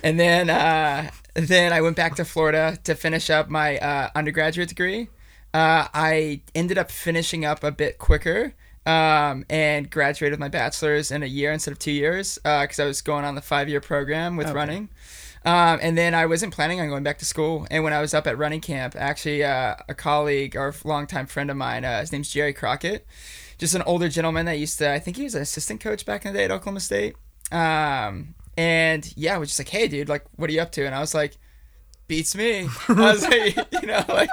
and 0.01 0.19
then 0.19 0.49
uh, 0.49 1.11
then 1.33 1.73
I 1.73 1.81
went 1.81 1.97
back 1.97 2.15
to 2.15 2.25
Florida 2.25 2.77
to 2.85 2.95
finish 2.95 3.29
up 3.29 3.49
my 3.49 3.77
uh, 3.77 4.09
undergraduate 4.15 4.69
degree. 4.69 5.09
Uh, 5.53 5.87
I 5.93 6.41
ended 6.53 6.77
up 6.77 6.91
finishing 6.91 7.45
up 7.45 7.63
a 7.63 7.71
bit 7.71 7.97
quicker 7.97 8.53
um, 8.85 9.45
and 9.49 9.89
graduated 9.89 10.33
with 10.33 10.39
my 10.39 10.49
bachelor's 10.49 11.11
in 11.11 11.23
a 11.23 11.27
year 11.27 11.51
instead 11.51 11.71
of 11.71 11.79
two 11.79 11.91
years 11.91 12.37
because 12.43 12.79
I 12.79 12.85
was 12.85 13.01
going 13.01 13.25
on 13.25 13.35
the 13.35 13.41
five 13.41 13.69
year 13.69 13.81
program 13.81 14.37
with 14.37 14.51
running. 14.51 14.89
Um, 15.45 15.77
and 15.79 15.95
then 15.95 16.15
I 16.15 16.25
wasn't 16.25 16.53
planning 16.53 16.81
on 16.81 16.89
going 16.89 17.03
back 17.03 17.19
to 17.19 17.25
school. 17.25 17.67
And 17.69 17.83
when 17.83 17.93
I 17.93 18.01
was 18.01 18.15
up 18.15 18.25
at 18.25 18.35
running 18.35 18.61
camp, 18.61 18.95
actually, 18.97 19.43
uh, 19.43 19.75
a 19.87 19.93
colleague 19.93 20.55
or 20.55 20.73
longtime 20.83 21.27
friend 21.27 21.51
of 21.51 21.57
mine, 21.57 21.85
uh, 21.85 21.99
his 21.99 22.11
name's 22.11 22.31
Jerry 22.31 22.51
Crockett, 22.51 23.05
just 23.59 23.75
an 23.75 23.83
older 23.83 24.09
gentleman 24.09 24.47
that 24.47 24.57
used 24.57 24.79
to, 24.79 24.91
I 24.91 24.97
think 24.97 25.17
he 25.17 25.23
was 25.23 25.35
an 25.35 25.43
assistant 25.43 25.81
coach 25.81 26.03
back 26.03 26.25
in 26.25 26.33
the 26.33 26.39
day 26.39 26.45
at 26.45 26.51
Oklahoma 26.51 26.79
State. 26.79 27.15
Um, 27.51 28.33
and 28.57 29.13
yeah, 29.15 29.35
I 29.35 29.37
was 29.37 29.49
just 29.49 29.59
like, 29.59 29.69
hey, 29.69 29.87
dude, 29.87 30.09
like, 30.09 30.25
what 30.35 30.49
are 30.49 30.53
you 30.53 30.61
up 30.61 30.71
to? 30.73 30.85
And 30.85 30.95
I 30.95 30.99
was 30.99 31.13
like, 31.13 31.37
beats 32.07 32.35
me. 32.35 32.67
I 32.87 32.93
was 32.93 33.23
like, 33.23 33.55
you 33.81 33.87
know, 33.87 34.03
like, 34.07 34.29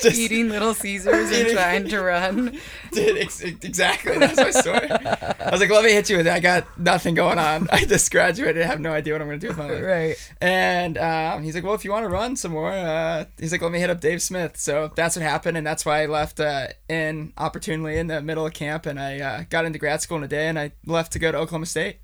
just 0.00 0.18
Eating 0.18 0.48
Little 0.48 0.74
Caesars 0.74 1.30
and 1.30 1.48
trying 1.50 1.88
to 1.88 2.00
run. 2.00 2.58
did 2.92 3.18
ex- 3.18 3.40
exactly. 3.40 4.18
That's 4.18 4.36
my 4.36 4.50
story. 4.50 4.90
I 4.90 5.48
was 5.50 5.60
like, 5.60 5.70
let 5.70 5.84
me 5.84 5.92
hit 5.92 6.10
you 6.10 6.18
with 6.18 6.26
it. 6.26 6.32
I 6.32 6.40
got 6.40 6.78
nothing 6.78 7.14
going 7.14 7.38
on. 7.38 7.68
I 7.70 7.84
just 7.84 8.10
graduated. 8.10 8.62
I 8.62 8.66
have 8.66 8.80
no 8.80 8.92
idea 8.92 9.14
what 9.14 9.22
I'm 9.22 9.28
going 9.28 9.40
to 9.40 9.46
do 9.46 9.48
with 9.48 9.58
my 9.58 9.70
life. 9.70 9.82
Right. 9.82 10.32
And 10.40 10.98
um, 10.98 11.42
he's 11.42 11.54
like, 11.54 11.64
well, 11.64 11.74
if 11.74 11.84
you 11.84 11.90
want 11.90 12.04
to 12.04 12.08
run 12.08 12.36
some 12.36 12.52
more, 12.52 12.72
uh, 12.72 13.24
he's 13.38 13.52
like, 13.52 13.62
let 13.62 13.72
me 13.72 13.78
hit 13.80 13.90
up 13.90 14.00
Dave 14.00 14.22
Smith. 14.22 14.56
So 14.56 14.92
that's 14.94 15.16
what 15.16 15.22
happened, 15.22 15.56
and 15.56 15.66
that's 15.66 15.84
why 15.84 16.02
I 16.02 16.06
left 16.06 16.40
uh, 16.40 16.68
in 16.88 17.32
opportunely 17.38 17.98
in 17.98 18.06
the 18.06 18.20
middle 18.20 18.46
of 18.46 18.52
camp, 18.52 18.86
and 18.86 19.00
I 19.00 19.20
uh, 19.20 19.44
got 19.48 19.64
into 19.64 19.78
grad 19.78 20.02
school 20.02 20.18
in 20.18 20.24
a 20.24 20.28
day, 20.28 20.48
and 20.48 20.58
I 20.58 20.72
left 20.84 21.12
to 21.12 21.18
go 21.18 21.32
to 21.32 21.38
Oklahoma 21.38 21.66
State. 21.66 21.98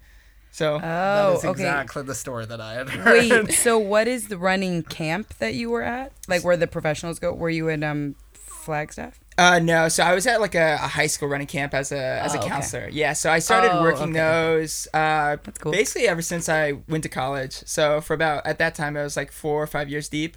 So 0.53 0.79
That 0.79 1.25
Oh, 1.25 1.33
is 1.39 1.45
okay. 1.45 1.51
exactly 1.51 2.03
the 2.05 2.15
story 2.15 2.47
that 2.47 2.61
I 2.61 2.75
had 2.75 2.89
heard. 2.91 3.47
Wait, 3.47 3.53
so 3.55 3.79
what 3.79 4.07
is 4.07 4.29
the 4.29 4.39
running 4.39 4.83
camp 4.85 5.35
that 5.39 5.55
you 5.55 5.71
were 5.71 5.83
at? 5.83 6.13
Like 6.29 6.45
where 6.45 6.57
the 6.57 6.67
professionals 6.69 7.19
go? 7.19 7.33
Were 7.33 7.51
you 7.51 7.69
in 7.69 7.83
um 7.83 8.15
Flagstaff? 8.35 9.19
Uh, 9.39 9.59
no, 9.59 9.89
so 9.89 10.05
I 10.05 10.15
was 10.15 10.27
at 10.27 10.43
like 10.43 10.55
a, 10.55 10.75
a 10.75 10.87
high 10.89 11.07
school 11.07 11.27
running 11.29 11.47
camp 11.47 11.73
as 11.73 11.91
a 11.91 11.97
as 12.23 12.35
Oh, 12.35 12.39
a 12.39 12.41
okay. 12.41 12.49
counselor. 12.51 12.89
Yeah, 12.93 13.15
so 13.15 13.33
I 13.33 13.39
started 13.39 13.73
Oh, 13.73 13.81
working 13.83 14.11
okay. 14.11 14.19
those 14.21 14.87
uh, 14.93 15.37
That's 15.43 15.59
cool. 15.59 15.73
basically 15.73 16.07
ever 16.07 16.21
since 16.23 16.49
I 16.51 16.73
went 16.87 17.03
to 17.05 17.09
college. 17.09 17.55
So 17.67 18.01
for 18.03 18.13
about 18.15 18.47
at 18.47 18.59
that 18.59 18.75
time 18.75 18.97
I 18.97 19.03
was 19.03 19.17
like 19.17 19.33
four 19.33 19.63
or 19.63 19.67
five 19.67 19.89
years 19.89 20.09
deep 20.11 20.37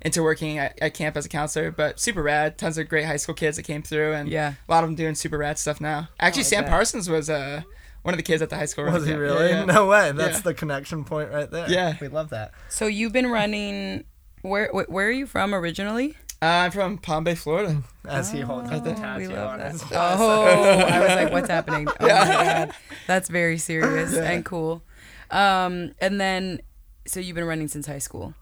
into 0.00 0.22
working 0.22 0.58
at, 0.58 0.78
at 0.80 0.94
camp 0.94 1.16
as 1.16 1.26
a 1.26 1.28
counselor. 1.28 1.72
But 1.72 1.98
super 1.98 2.22
rad, 2.22 2.56
tons 2.56 2.78
of 2.78 2.88
great 2.88 3.04
high 3.06 3.16
school 3.16 3.34
kids 3.34 3.56
that 3.56 3.64
came 3.64 3.82
through, 3.82 4.12
and 4.12 4.28
Yeah. 4.28 4.54
a 4.68 4.72
lot 4.72 4.84
of 4.84 4.88
them 4.90 4.94
doing 4.94 5.16
super 5.16 5.38
rad 5.38 5.58
stuff 5.58 5.80
now. 5.80 6.08
Actually, 6.20 6.42
I 6.42 6.44
Sam 6.44 6.62
bet. 6.62 6.70
Parsons 6.70 7.10
was 7.10 7.28
uh, 7.28 7.62
one 8.06 8.14
of 8.14 8.18
the 8.18 8.22
kids 8.22 8.40
at 8.40 8.48
the 8.50 8.56
high 8.56 8.66
school. 8.66 8.84
Was 8.84 9.04
he 9.04 9.12
running 9.12 9.28
camp. 9.28 9.38
really? 9.40 9.50
Yeah, 9.50 9.58
yeah. 9.60 9.64
No 9.64 9.86
way. 9.86 10.12
That's 10.12 10.36
Yeah. 10.38 10.42
the 10.42 10.54
connection 10.54 11.04
point 11.04 11.30
right 11.32 11.50
there. 11.50 11.68
Yeah. 11.68 11.96
We 12.00 12.08
love 12.08 12.30
that. 12.30 12.52
So 12.68 12.86
you've 12.86 13.12
been 13.12 13.26
running. 13.26 14.04
Where 14.42 14.68
wh- 14.68 14.88
where 14.90 15.08
are 15.08 15.10
you 15.12 15.26
from 15.26 15.54
originally? 15.54 16.16
Uh, 16.40 16.46
I'm 16.46 16.70
from 16.70 16.98
Palm 16.98 17.24
Bay, 17.24 17.34
Florida. 17.34 17.82
As 18.06 18.30
he 18.30 18.40
holds 18.40 18.70
up 18.70 18.84
the 18.84 18.92
tattoo 18.94 19.20
we 19.28 19.28
love 19.34 19.52
on 19.52 19.58
that. 19.58 19.72
his 19.72 19.82
Oh, 19.90 20.86
I 20.86 21.00
was 21.00 21.08
like, 21.16 21.32
what's 21.32 21.48
happening? 21.48 21.88
Oh 21.88 21.92
my 22.00 22.08
god, 22.08 22.72
that's 23.06 23.28
very 23.28 23.56
serious 23.58 24.14
and 24.14 24.44
cool. 24.44 24.82
Um, 25.30 25.92
and 26.00 26.20
then, 26.20 26.60
so 27.06 27.20
you've 27.20 27.34
been 27.34 27.46
running 27.46 27.68
since 27.68 27.86
high 27.86 27.98
school. 27.98 28.34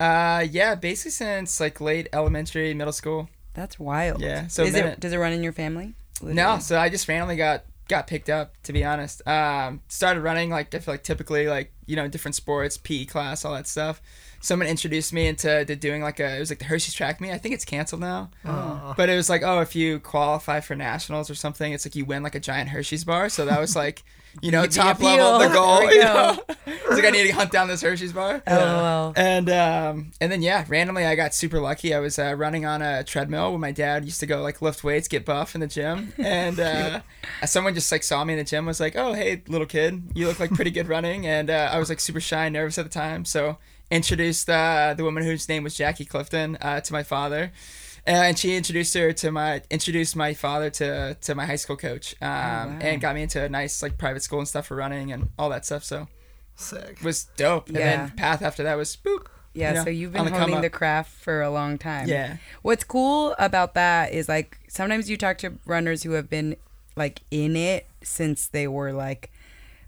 Uh, 0.00 0.44
yeah, 0.50 0.74
basically 0.74 1.12
since 1.12 1.60
like 1.60 1.80
late 1.80 2.08
elementary, 2.12 2.74
middle 2.74 2.92
school. 2.92 3.28
That's 3.54 3.78
wild. 3.78 4.20
Yeah, 4.22 4.46
so 4.48 4.64
is 4.64 4.74
it? 4.74 4.84
it- 4.86 5.00
Does 5.00 5.12
it 5.12 5.18
run 5.18 5.32
in 5.32 5.42
your 5.44 5.52
family? 5.52 5.94
No, 6.22 6.58
so 6.58 6.78
I 6.78 6.88
just 6.88 7.06
randomly 7.06 7.36
got 7.36 7.64
got 7.92 8.06
picked 8.06 8.28
up 8.30 8.54
to 8.64 8.72
be 8.72 8.82
honest. 8.84 9.26
Um, 9.28 9.80
started 9.88 10.20
running 10.22 10.50
like 10.50 10.74
I 10.74 10.78
feel 10.80 10.94
like 10.94 11.02
typically 11.04 11.46
like 11.46 11.72
you 11.86 11.94
know 11.96 12.08
different 12.08 12.34
sports, 12.34 12.76
PE 12.76 13.04
class, 13.04 13.44
all 13.44 13.52
that 13.54 13.66
stuff. 13.68 14.00
Someone 14.40 14.66
introduced 14.66 15.12
me 15.12 15.26
into 15.28 15.64
to 15.64 15.76
doing 15.76 16.02
like 16.02 16.18
a 16.18 16.36
it 16.36 16.40
was 16.40 16.50
like 16.50 16.58
the 16.58 16.64
Hershey's 16.64 16.94
Track 16.94 17.20
Meet. 17.20 17.30
I 17.32 17.38
think 17.38 17.54
it's 17.54 17.64
canceled 17.64 18.00
now, 18.00 18.30
Oh. 18.44 18.94
but 18.96 19.08
it 19.08 19.16
was 19.16 19.28
like 19.30 19.42
oh 19.44 19.60
if 19.60 19.76
you 19.76 20.00
qualify 20.00 20.60
for 20.60 20.74
nationals 20.74 21.30
or 21.30 21.34
something, 21.36 21.72
it's 21.72 21.86
like 21.86 21.94
you 21.94 22.04
win 22.04 22.22
like 22.22 22.34
a 22.34 22.40
giant 22.40 22.70
Hershey's 22.70 23.04
bar. 23.04 23.28
So 23.28 23.44
that 23.44 23.60
was 23.60 23.76
like 23.76 24.02
you 24.40 24.50
know 24.50 24.62
The 24.62 24.68
top 24.68 24.96
appeal. 24.96 25.08
level 25.16 25.38
the 25.40 25.48
goal. 25.54 25.78
There 25.80 25.92
You 25.94 26.00
know? 26.04 26.38
it's 26.66 26.88
like 26.90 27.04
I 27.04 27.10
need 27.10 27.24
to 27.26 27.32
hunt 27.32 27.50
down 27.52 27.68
this 27.68 27.82
Hershey's 27.82 28.12
bar. 28.12 28.42
LOL. 28.46 29.12
And 29.16 29.50
um, 29.50 30.12
and 30.20 30.32
then 30.32 30.42
yeah, 30.42 30.64
randomly 30.68 31.04
I 31.04 31.14
got 31.14 31.34
super 31.34 31.60
lucky. 31.60 31.94
I 31.94 32.00
was 32.00 32.18
uh, 32.18 32.34
running 32.34 32.64
on 32.64 32.80
a 32.82 33.04
treadmill 33.04 33.52
when 33.52 33.60
my 33.60 33.72
dad 33.72 34.04
used 34.04 34.20
to 34.20 34.26
go 34.26 34.42
like 34.42 34.62
lift 34.62 34.82
weights, 34.84 35.08
get 35.08 35.24
buff 35.24 35.54
in 35.54 35.60
the 35.60 35.66
gym, 35.66 36.12
and 36.18 36.58
uh, 36.58 37.00
someone 37.44 37.74
just 37.74 37.90
like 37.92 38.02
saw 38.02 38.24
me 38.24 38.32
in 38.34 38.38
the 38.38 38.44
gym, 38.44 38.64
was 38.66 38.80
like, 38.80 38.96
"Oh 38.96 39.12
hey, 39.12 39.42
little 39.48 39.66
kid, 39.66 40.02
you 40.14 40.26
look 40.26 40.40
like 40.40 40.50
pretty 40.52 40.70
good 40.70 40.88
running." 40.88 41.26
And 41.26 41.50
uh, 41.50 41.70
I 41.72 41.78
was 41.78 41.88
like 41.88 42.00
super 42.00 42.20
shy, 42.20 42.46
and 42.46 42.52
nervous 42.54 42.78
at 42.78 42.84
the 42.84 42.90
time, 42.90 43.24
so 43.24 43.58
introduced 43.90 44.48
uh, 44.48 44.94
the 44.96 45.04
woman 45.04 45.22
whose 45.22 45.48
name 45.48 45.62
was 45.64 45.74
Jackie 45.74 46.04
Clifton 46.06 46.56
uh, 46.62 46.80
to 46.80 46.92
my 46.92 47.02
father. 47.02 47.52
And 48.06 48.36
she 48.38 48.56
introduced 48.56 48.94
her 48.94 49.12
to 49.12 49.30
my 49.30 49.62
introduced 49.70 50.16
my 50.16 50.34
father 50.34 50.70
to 50.70 51.16
to 51.20 51.34
my 51.34 51.46
high 51.46 51.56
school 51.56 51.76
coach, 51.76 52.14
um, 52.20 52.28
wow. 52.28 52.78
and 52.80 53.00
got 53.00 53.14
me 53.14 53.22
into 53.22 53.42
a 53.42 53.48
nice 53.48 53.82
like 53.82 53.96
private 53.96 54.22
school 54.22 54.40
and 54.40 54.48
stuff 54.48 54.66
for 54.66 54.76
running 54.76 55.12
and 55.12 55.28
all 55.38 55.48
that 55.50 55.64
stuff. 55.64 55.84
So 55.84 56.08
Sick. 56.56 56.98
it 57.00 57.02
was 57.04 57.24
dope. 57.36 57.68
And 57.68 57.76
Yeah. 57.76 57.96
then 58.06 58.10
path 58.16 58.42
after 58.42 58.64
that 58.64 58.74
was 58.76 58.96
boop. 58.96 59.26
Yeah, 59.54 59.68
you 59.68 59.74
know, 59.76 59.84
so 59.84 59.90
you've 59.90 60.12
been 60.12 60.24
the 60.24 60.30
honing 60.30 60.62
the 60.62 60.70
craft 60.70 61.12
for 61.12 61.42
a 61.42 61.50
long 61.50 61.78
time. 61.78 62.08
Yeah. 62.08 62.38
What's 62.62 62.84
cool 62.84 63.36
about 63.38 63.74
that 63.74 64.12
is 64.12 64.28
like 64.28 64.58
sometimes 64.68 65.08
you 65.10 65.16
talk 65.16 65.38
to 65.38 65.58
runners 65.66 66.02
who 66.02 66.12
have 66.12 66.28
been 66.30 66.56
like 66.96 67.20
in 67.30 67.54
it 67.54 67.86
since 68.02 68.48
they 68.48 68.66
were 68.66 68.92
like 68.92 69.30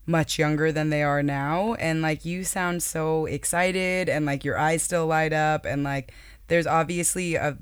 much 0.07 0.39
younger 0.39 0.71
than 0.71 0.91
they 0.91 1.03
are 1.03 1.23
now 1.23 1.73
and 1.75 2.03
like 2.03 2.27
you 2.27 2.45
sound 2.45 2.83
so 2.83 3.25
excited 3.25 4.07
and 4.09 4.27
like 4.27 4.45
your 4.45 4.59
eyes 4.59 4.83
still 4.83 5.07
light 5.07 5.33
up 5.33 5.65
and 5.65 5.83
like 5.83 6.13
there's 6.49 6.67
obviously 6.67 7.35
a 7.37 7.57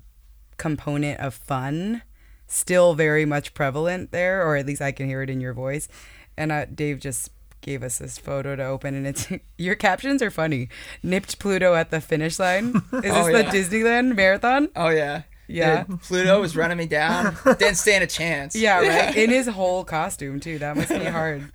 component 0.62 1.18
of 1.18 1.34
fun 1.34 2.02
still 2.46 2.94
very 2.94 3.24
much 3.24 3.52
prevalent 3.52 4.12
there 4.12 4.46
or 4.46 4.54
at 4.56 4.64
least 4.64 4.80
I 4.80 4.92
can 4.92 5.06
hear 5.06 5.22
it 5.22 5.28
in 5.30 5.40
your 5.40 5.52
voice. 5.54 5.88
And 6.36 6.52
uh, 6.52 6.66
Dave 6.66 7.00
just 7.00 7.30
gave 7.62 7.82
us 7.82 7.98
this 7.98 8.16
photo 8.16 8.54
to 8.54 8.62
open 8.64 8.94
and 8.94 9.04
it's 9.06 9.26
your 9.58 9.74
captions 9.74 10.22
are 10.22 10.30
funny. 10.30 10.68
Nipped 11.02 11.40
Pluto 11.40 11.74
at 11.74 11.90
the 11.90 12.00
finish 12.00 12.38
line. 12.38 12.76
Is 12.92 13.02
this 13.02 13.12
Oh, 13.12 13.32
the. 13.32 13.42
Disneyland 13.44 14.14
marathon? 14.14 14.68
Oh 14.76 14.90
yeah. 14.90 15.22
Yeah. 15.48 15.82
Dude, 15.84 16.00
Pluto 16.02 16.40
was 16.40 16.54
running 16.56 16.78
me 16.78 16.86
down. 16.86 17.36
Didn't 17.44 17.74
stand 17.74 18.04
a 18.04 18.06
chance. 18.06 18.54
Yeah, 18.54 18.78
right. 18.86 19.16
In 19.16 19.30
his 19.30 19.48
whole 19.48 19.82
costume 19.84 20.38
too. 20.38 20.58
That 20.60 20.76
must 20.76 20.90
be 20.90 21.04
hard 21.04 21.50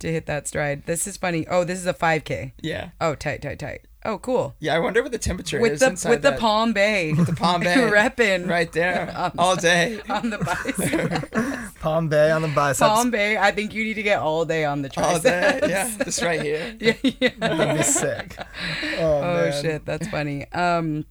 to 0.00 0.12
hit 0.12 0.26
that 0.26 0.46
stride. 0.46 0.84
This 0.84 1.06
is 1.06 1.16
funny. 1.16 1.46
Oh, 1.48 1.64
this 1.64 1.78
is 1.78 1.86
a 1.86 1.94
5K. 1.94 2.52
Yeah. 2.60 2.90
Oh, 3.00 3.14
tight, 3.14 3.40
tight, 3.40 3.58
tight. 3.58 3.86
Oh, 4.04 4.18
cool. 4.18 4.56
Yeah, 4.58 4.74
I 4.74 4.80
wonder 4.80 5.00
what 5.00 5.12
the 5.12 5.18
temperature 5.18 5.60
With 5.60 5.72
is 5.74 5.80
the 5.80 5.90
inside 5.90 6.10
with 6.10 6.22
the 6.22 6.30
that- 6.30 6.40
Palm 6.40 6.72
Bay. 6.72 7.12
With 7.16 7.28
the 7.28 7.34
Palm 7.36 7.60
Bay 7.64 7.74
repping 7.76 8.48
right 8.48 8.70
there 8.72 9.12
all 9.38 9.54
day. 9.54 10.00
on 10.10 10.30
the 10.30 10.38
bicep. 10.38 11.74
Palm 11.80 12.08
Bay 12.08 12.30
on 12.32 12.42
the 12.42 12.48
biceps. 12.48 12.80
Palm 12.88 13.10
Bay. 13.12 13.36
I 13.36 13.52
think 13.52 13.72
you 13.74 13.84
need 13.84 13.94
to 13.94 14.02
get 14.02 14.18
all 14.18 14.44
day 14.44 14.64
on 14.64 14.82
the 14.82 14.90
All 15.00 15.20
day, 15.20 15.60
yeah, 15.68 15.88
just 16.04 16.20
right 16.20 16.42
here. 16.42 16.76
yeah, 16.80 16.94
yeah. 17.02 17.28
That'd 17.38 17.76
be 17.78 17.82
sick. 17.84 18.36
Oh, 18.98 19.20
Oh 19.22 19.50
shit, 19.62 19.84
that's 19.86 20.08
funny. 20.08 20.50
Um, 20.52 21.04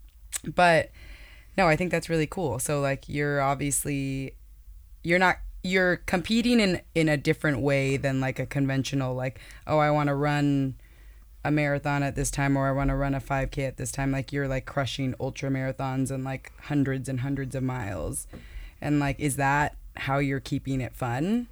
but 0.53 0.91
no, 1.57 1.67
I 1.67 1.75
think 1.77 1.91
that's 1.91 2.09
really 2.09 2.27
cool. 2.27 2.59
So 2.59 2.81
like, 2.81 3.07
you're 3.07 3.39
obviously, 3.41 4.35
you're 5.03 5.19
not, 5.19 5.37
you're 5.63 5.97
competing 5.97 6.59
in 6.59 6.81
in 6.95 7.07
a 7.07 7.15
different 7.17 7.61
way 7.61 7.95
than 7.95 8.19
like 8.19 8.37
a 8.39 8.45
conventional 8.45 9.15
like, 9.15 9.39
oh, 9.67 9.77
I 9.77 9.91
want 9.91 10.07
to 10.07 10.15
run 10.15 10.75
a 11.43 11.51
marathon 11.51 12.03
at 12.03 12.15
this 12.15 12.29
time 12.29 12.55
or 12.55 12.67
I 12.67 12.71
want 12.71 12.89
to 12.89 12.95
run 12.95 13.15
a 13.15 13.19
5k 13.19 13.67
at 13.67 13.77
this 13.77 13.91
time. 13.91 14.11
Like 14.11 14.31
you're 14.31 14.47
like 14.47 14.65
crushing 14.65 15.15
ultra 15.19 15.49
marathons 15.49 16.11
and 16.11 16.23
like 16.23 16.51
hundreds 16.63 17.09
and 17.09 17.21
hundreds 17.21 17.55
of 17.55 17.63
miles. 17.63 18.27
And 18.79 18.99
like, 18.99 19.19
is 19.19 19.35
that 19.37 19.75
how 19.95 20.19
you're 20.19 20.39
keeping 20.39 20.81
it 20.81 20.95
fun? 20.95 21.47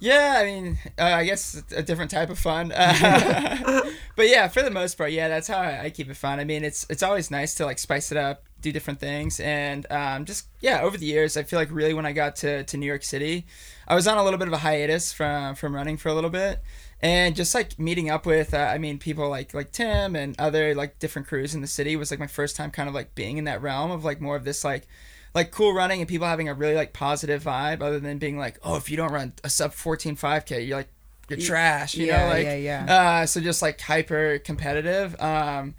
Yeah, 0.00 0.36
I 0.38 0.44
mean, 0.44 0.78
uh, 0.98 1.04
I 1.04 1.24
guess 1.24 1.62
a 1.74 1.82
different 1.82 2.10
type 2.10 2.28
of 2.28 2.38
fun. 2.38 2.72
But 4.16 4.28
yeah, 4.28 4.48
for 4.48 4.62
the 4.62 4.70
most 4.70 4.96
part, 4.96 5.12
yeah, 5.12 5.28
that's 5.28 5.48
how 5.48 5.58
I, 5.58 5.84
I 5.84 5.90
keep 5.90 6.08
it 6.08 6.16
fun. 6.16 6.38
I 6.38 6.44
mean, 6.44 6.64
it's 6.64 6.86
it's 6.88 7.02
always 7.02 7.30
nice 7.30 7.54
to 7.56 7.64
like 7.64 7.78
spice 7.78 8.12
it 8.12 8.18
up, 8.18 8.44
do 8.60 8.70
different 8.70 9.00
things, 9.00 9.40
and 9.40 9.90
um, 9.90 10.24
just 10.24 10.46
yeah. 10.60 10.82
Over 10.82 10.96
the 10.96 11.06
years, 11.06 11.36
I 11.36 11.42
feel 11.42 11.58
like 11.58 11.68
really 11.70 11.94
when 11.94 12.06
I 12.06 12.12
got 12.12 12.36
to, 12.36 12.62
to 12.64 12.76
New 12.76 12.86
York 12.86 13.02
City, 13.02 13.46
I 13.88 13.94
was 13.94 14.06
on 14.06 14.16
a 14.16 14.24
little 14.24 14.38
bit 14.38 14.46
of 14.46 14.54
a 14.54 14.58
hiatus 14.58 15.12
from 15.12 15.56
from 15.56 15.74
running 15.74 15.96
for 15.96 16.08
a 16.10 16.14
little 16.14 16.30
bit, 16.30 16.60
and 17.00 17.36
just 17.36 17.54
like 17.54 17.78
meeting 17.78 18.08
up 18.10 18.26
with, 18.26 18.54
uh, 18.54 18.58
I 18.58 18.78
mean, 18.78 18.98
people 18.98 19.28
like 19.28 19.54
like 19.54 19.72
Tim 19.72 20.16
and 20.16 20.34
other 20.38 20.74
like 20.74 20.98
different 20.98 21.28
crews 21.28 21.54
in 21.54 21.60
the 21.60 21.66
city 21.66 21.96
was 21.96 22.10
like 22.10 22.20
my 22.20 22.26
first 22.26 22.56
time 22.56 22.70
kind 22.70 22.88
of 22.88 22.94
like 22.94 23.14
being 23.14 23.38
in 23.38 23.44
that 23.44 23.62
realm 23.62 23.90
of 23.90 24.04
like 24.04 24.20
more 24.20 24.36
of 24.36 24.44
this 24.44 24.64
like 24.64 24.86
like 25.34 25.50
cool 25.50 25.74
running 25.74 26.00
and 26.00 26.08
people 26.08 26.26
having 26.26 26.48
a 26.48 26.54
really 26.54 26.74
like 26.74 26.92
positive 26.92 27.42
vibe 27.42 27.82
other 27.82 27.98
than 27.98 28.18
being 28.18 28.38
like 28.38 28.58
oh 28.62 28.76
if 28.76 28.88
you 28.88 28.96
don't 28.96 29.12
run 29.12 29.32
a 29.42 29.50
sub 29.50 29.72
14 29.72 30.16
5k 30.16 30.66
you're 30.66 30.78
like 30.78 30.88
you're 31.28 31.38
trash 31.38 31.94
you 31.94 32.06
yeah, 32.06 32.22
know 32.22 32.32
like 32.32 32.44
yeah, 32.44 32.54
yeah. 32.54 33.20
uh 33.22 33.26
so 33.26 33.40
just 33.40 33.62
like 33.62 33.80
hyper 33.80 34.38
competitive 34.38 35.20
um 35.20 35.74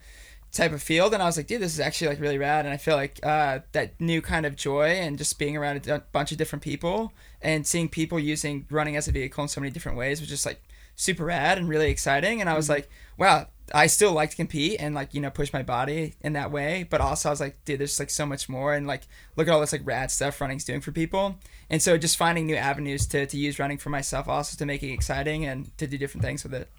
type 0.51 0.71
of 0.71 0.81
field 0.81 1.13
and 1.13 1.21
i 1.21 1.25
was 1.25 1.37
like 1.37 1.47
dude 1.47 1.61
this 1.61 1.73
is 1.73 1.79
actually 1.79 2.07
like 2.07 2.19
really 2.19 2.37
rad 2.37 2.65
and 2.65 2.73
i 2.73 2.77
feel 2.77 2.95
like 2.95 3.19
uh 3.23 3.59
that 3.73 3.99
new 3.99 4.21
kind 4.21 4.45
of 4.45 4.55
joy 4.55 4.87
and 4.87 5.17
just 5.17 5.37
being 5.37 5.55
around 5.57 5.75
a 5.75 5.79
d- 5.79 6.03
bunch 6.11 6.31
of 6.31 6.37
different 6.37 6.63
people 6.63 7.11
and 7.41 7.67
seeing 7.67 7.89
people 7.89 8.17
using 8.19 8.65
running 8.69 8.95
as 8.95 9.07
a 9.07 9.11
vehicle 9.11 9.43
in 9.43 9.47
so 9.47 9.59
many 9.59 9.71
different 9.71 9.97
ways 9.97 10.19
was 10.21 10.29
just 10.29 10.45
like 10.45 10.61
super 10.95 11.25
rad 11.25 11.57
and 11.57 11.67
really 11.67 11.89
exciting 11.89 12.41
and 12.41 12.49
i 12.49 12.55
was 12.55 12.65
mm-hmm. 12.65 12.73
like 12.73 12.89
wow 13.17 13.47
I 13.73 13.87
still 13.87 14.13
like 14.13 14.29
to 14.31 14.35
compete 14.35 14.77
and 14.79 14.93
like 14.93 15.13
you 15.13 15.21
know 15.21 15.29
push 15.29 15.51
my 15.51 15.63
body 15.63 16.15
in 16.21 16.33
that 16.33 16.51
way, 16.51 16.85
but 16.87 17.01
also 17.01 17.29
I 17.29 17.31
was 17.31 17.39
like, 17.39 17.63
dude, 17.65 17.79
there's 17.79 17.99
like 17.99 18.09
so 18.09 18.25
much 18.25 18.47
more 18.47 18.75
and 18.75 18.85
like 18.85 19.07
look 19.35 19.47
at 19.47 19.53
all 19.53 19.59
this 19.59 19.71
like 19.71 19.85
rad 19.85 20.11
stuff 20.11 20.39
running's 20.39 20.65
doing 20.65 20.81
for 20.81 20.91
people, 20.91 21.37
and 21.69 21.81
so 21.81 21.97
just 21.97 22.17
finding 22.17 22.45
new 22.45 22.55
avenues 22.55 23.07
to 23.07 23.25
to 23.25 23.37
use 23.37 23.57
running 23.57 23.77
for 23.77 23.89
myself 23.89 24.27
also 24.27 24.55
to 24.57 24.65
make 24.65 24.83
it 24.83 24.91
exciting 24.91 25.45
and 25.45 25.75
to 25.77 25.87
do 25.87 25.97
different 25.97 26.23
things 26.23 26.43
with 26.43 26.53
it. 26.53 26.69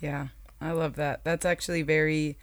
Yeah, 0.00 0.28
I 0.60 0.70
love 0.72 0.96
that. 0.96 1.24
That's 1.24 1.44
actually 1.44 1.82
very 1.82 2.38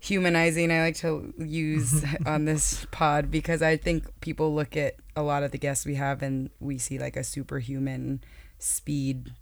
humanizing. 0.00 0.72
I 0.72 0.82
like 0.82 0.96
to 0.96 1.32
use 1.38 2.04
on 2.26 2.44
this 2.44 2.86
pod 2.90 3.30
because 3.30 3.62
I 3.62 3.76
think 3.76 4.20
people 4.20 4.52
look 4.52 4.76
at 4.76 4.96
a 5.14 5.22
lot 5.22 5.44
of 5.44 5.52
the 5.52 5.58
guests 5.58 5.86
we 5.86 5.94
have 5.94 6.22
and 6.22 6.50
we 6.58 6.76
see 6.78 6.98
like 6.98 7.16
a 7.16 7.22
superhuman 7.22 8.20
speed 8.58 9.32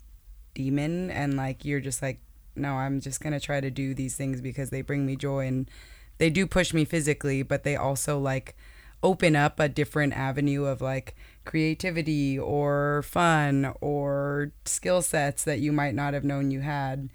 demon, 0.55 1.11
and 1.11 1.37
like 1.37 1.65
you're 1.65 1.81
just 1.81 2.03
like, 2.03 2.21
no, 2.57 2.75
I'm 2.75 3.01
just 3.01 3.21
gonna 3.21 3.41
try 3.41 3.61
to 3.61 3.71
do 3.71 3.95
these 3.95 4.17
things 4.17 4.41
because 4.41 4.71
they 4.71 4.83
bring 4.83 5.07
me 5.07 5.17
joy 5.17 5.47
and 5.47 5.71
they 6.19 6.31
do 6.31 6.47
push 6.47 6.75
me 6.75 6.85
physically, 6.85 7.43
but 7.43 7.65
they 7.65 7.77
also 7.77 8.19
like 8.19 8.57
open 9.03 9.35
up 9.35 9.59
a 9.59 9.69
different 9.69 10.13
avenue 10.13 10.65
of 10.67 10.81
like 10.81 11.17
creativity 11.45 12.39
or 12.39 13.03
fun 13.07 13.73
or 13.81 14.53
skill 14.65 15.01
sets 15.01 15.45
that 15.45 15.61
you 15.61 15.73
might 15.73 15.95
not 15.95 16.13
have 16.13 16.25
known 16.25 16.51
you 16.51 16.61
had 16.61 17.09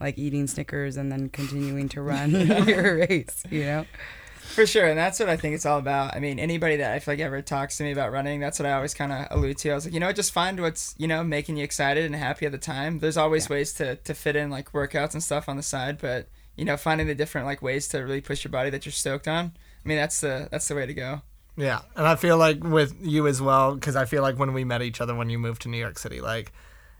like 0.00 0.18
eating 0.18 0.46
Snickers 0.46 0.96
and 0.96 1.10
then 1.10 1.28
continuing 1.28 1.88
to 1.90 2.02
run 2.02 2.30
your 2.66 2.96
race, 3.08 3.44
you 3.50 3.64
know? 3.64 3.86
For 4.52 4.66
sure, 4.66 4.86
and 4.86 4.98
that's 4.98 5.18
what 5.18 5.30
I 5.30 5.38
think 5.38 5.54
it's 5.54 5.64
all 5.64 5.78
about. 5.78 6.14
I 6.14 6.20
mean, 6.20 6.38
anybody 6.38 6.76
that 6.76 6.92
I 6.92 6.98
feel 6.98 7.14
like 7.14 7.20
ever 7.20 7.40
talks 7.40 7.78
to 7.78 7.84
me 7.84 7.90
about 7.90 8.12
running, 8.12 8.38
that's 8.38 8.58
what 8.58 8.66
I 8.66 8.72
always 8.72 8.92
kind 8.92 9.10
of 9.10 9.26
allude 9.30 9.56
to. 9.58 9.70
I 9.70 9.74
was 9.74 9.86
like, 9.86 9.94
you 9.94 10.00
know, 10.00 10.12
just 10.12 10.30
find 10.30 10.60
what's 10.60 10.94
you 10.98 11.08
know 11.08 11.24
making 11.24 11.56
you 11.56 11.64
excited 11.64 12.04
and 12.04 12.14
happy 12.14 12.44
at 12.44 12.52
the 12.52 12.58
time. 12.58 12.98
There's 12.98 13.16
always 13.16 13.48
ways 13.48 13.72
to 13.74 13.96
to 13.96 14.12
fit 14.12 14.36
in 14.36 14.50
like 14.50 14.72
workouts 14.72 15.14
and 15.14 15.22
stuff 15.22 15.48
on 15.48 15.56
the 15.56 15.62
side, 15.62 15.96
but 15.98 16.28
you 16.54 16.66
know, 16.66 16.76
finding 16.76 17.06
the 17.06 17.14
different 17.14 17.46
like 17.46 17.62
ways 17.62 17.88
to 17.88 17.98
really 18.00 18.20
push 18.20 18.44
your 18.44 18.50
body 18.50 18.68
that 18.68 18.84
you're 18.84 18.92
stoked 18.92 19.26
on. 19.26 19.52
I 19.82 19.88
mean, 19.88 19.96
that's 19.96 20.20
the 20.20 20.48
that's 20.50 20.68
the 20.68 20.74
way 20.74 20.84
to 20.84 20.94
go. 20.94 21.22
Yeah, 21.56 21.80
and 21.96 22.06
I 22.06 22.16
feel 22.16 22.36
like 22.36 22.62
with 22.62 22.94
you 23.00 23.26
as 23.26 23.40
well, 23.40 23.74
because 23.74 23.96
I 23.96 24.04
feel 24.04 24.20
like 24.20 24.38
when 24.38 24.52
we 24.52 24.64
met 24.64 24.82
each 24.82 25.00
other 25.00 25.14
when 25.14 25.30
you 25.30 25.38
moved 25.38 25.62
to 25.62 25.70
New 25.70 25.78
York 25.78 25.98
City, 25.98 26.20
like 26.20 26.52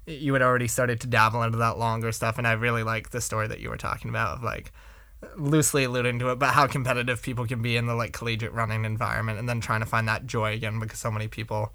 you 0.06 0.32
had 0.32 0.42
already 0.42 0.68
started 0.68 1.02
to 1.02 1.06
dabble 1.06 1.42
into 1.42 1.58
that 1.58 1.78
longer 1.78 2.12
stuff, 2.12 2.38
and 2.38 2.46
I 2.46 2.52
really 2.52 2.82
like 2.82 3.10
the 3.10 3.20
story 3.20 3.46
that 3.48 3.60
you 3.60 3.68
were 3.68 3.76
talking 3.76 4.08
about 4.08 4.38
of 4.38 4.42
like 4.42 4.72
loosely 5.36 5.84
alluding 5.84 6.18
to 6.20 6.30
it, 6.30 6.38
but 6.38 6.50
how 6.50 6.66
competitive 6.66 7.22
people 7.22 7.46
can 7.46 7.62
be 7.62 7.76
in 7.76 7.86
the 7.86 7.94
like 7.94 8.12
collegiate 8.12 8.52
running 8.52 8.84
environment, 8.84 9.38
and 9.38 9.48
then 9.48 9.60
trying 9.60 9.80
to 9.80 9.86
find 9.86 10.08
that 10.08 10.26
joy 10.26 10.52
again 10.52 10.78
because 10.78 10.98
so 10.98 11.10
many 11.10 11.28
people 11.28 11.74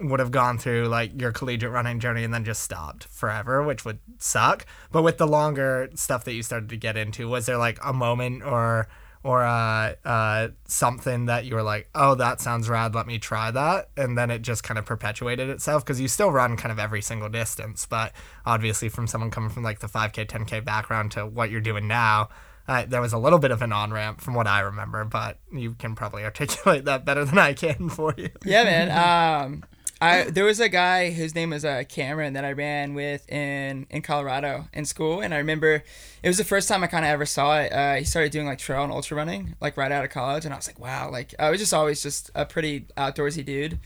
would 0.00 0.20
have 0.20 0.32
gone 0.32 0.58
through 0.58 0.86
like 0.86 1.20
your 1.20 1.32
collegiate 1.32 1.70
running 1.70 2.00
journey 2.00 2.24
and 2.24 2.34
then 2.34 2.44
just 2.44 2.62
stopped 2.62 3.04
forever, 3.04 3.62
which 3.62 3.84
would 3.84 3.98
suck. 4.18 4.66
But 4.90 5.02
with 5.02 5.18
the 5.18 5.26
longer 5.26 5.88
stuff 5.94 6.24
that 6.24 6.34
you 6.34 6.42
started 6.42 6.68
to 6.70 6.76
get 6.76 6.96
into, 6.96 7.28
was 7.28 7.46
there 7.46 7.58
like 7.58 7.78
a 7.82 7.92
moment 7.92 8.42
or 8.42 8.88
or 9.24 9.42
uh, 9.42 9.94
uh, 10.04 10.48
something 10.66 11.24
that 11.26 11.46
you 11.46 11.54
were 11.54 11.62
like, 11.62 11.88
oh, 11.94 12.14
that 12.14 12.42
sounds 12.42 12.68
rad, 12.68 12.94
let 12.94 13.06
me 13.06 13.18
try 13.18 13.50
that, 13.50 13.88
and 13.96 14.18
then 14.18 14.30
it 14.30 14.42
just 14.42 14.62
kind 14.62 14.78
of 14.78 14.84
perpetuated 14.84 15.48
itself 15.48 15.82
because 15.82 15.98
you 15.98 16.06
still 16.08 16.30
run 16.30 16.58
kind 16.58 16.70
of 16.70 16.78
every 16.78 17.00
single 17.00 17.30
distance, 17.30 17.86
but 17.86 18.12
obviously 18.44 18.90
from 18.90 19.06
someone 19.06 19.30
coming 19.30 19.48
from 19.48 19.62
like 19.62 19.78
the 19.78 19.86
5K, 19.86 20.26
10K 20.26 20.62
background 20.62 21.10
to 21.12 21.24
what 21.24 21.50
you're 21.50 21.62
doing 21.62 21.88
now. 21.88 22.28
Uh, 22.66 22.84
there 22.86 23.00
was 23.00 23.12
a 23.12 23.18
little 23.18 23.38
bit 23.38 23.50
of 23.50 23.62
an 23.62 23.72
on 23.72 23.92
ramp 23.92 24.20
from 24.20 24.34
what 24.34 24.46
I 24.46 24.60
remember, 24.60 25.04
but 25.04 25.38
you 25.52 25.74
can 25.74 25.94
probably 25.94 26.24
articulate 26.24 26.84
that 26.86 27.04
better 27.04 27.24
than 27.24 27.38
I 27.38 27.52
can 27.52 27.88
for 27.88 28.14
you. 28.16 28.30
Yeah, 28.44 28.64
man. 28.64 29.44
Um, 29.44 29.64
I 30.00 30.24
there 30.24 30.44
was 30.44 30.60
a 30.60 30.68
guy 30.68 31.10
whose 31.10 31.34
name 31.34 31.50
was 31.50 31.64
uh, 31.64 31.84
Cameron 31.88 32.34
that 32.34 32.44
I 32.44 32.52
ran 32.52 32.94
with 32.94 33.30
in 33.30 33.86
in 33.90 34.02
Colorado 34.02 34.66
in 34.72 34.84
school, 34.84 35.20
and 35.20 35.32
I 35.32 35.38
remember 35.38 35.84
it 36.22 36.28
was 36.28 36.36
the 36.36 36.44
first 36.44 36.68
time 36.68 36.82
I 36.82 36.88
kind 36.88 37.04
of 37.04 37.10
ever 37.10 37.24
saw 37.24 37.60
it. 37.60 37.72
Uh, 37.72 37.94
he 37.94 38.04
started 38.04 38.32
doing 38.32 38.46
like 38.46 38.58
trail 38.58 38.82
and 38.82 38.92
ultra 38.92 39.16
running 39.16 39.54
like 39.60 39.76
right 39.76 39.92
out 39.92 40.04
of 40.04 40.10
college, 40.10 40.44
and 40.44 40.52
I 40.52 40.56
was 40.56 40.66
like, 40.66 40.80
wow, 40.80 41.10
like 41.10 41.34
I 41.38 41.50
was 41.50 41.60
just 41.60 41.72
always 41.72 42.02
just 42.02 42.30
a 42.34 42.44
pretty 42.44 42.86
outdoorsy 42.96 43.44
dude. 43.44 43.78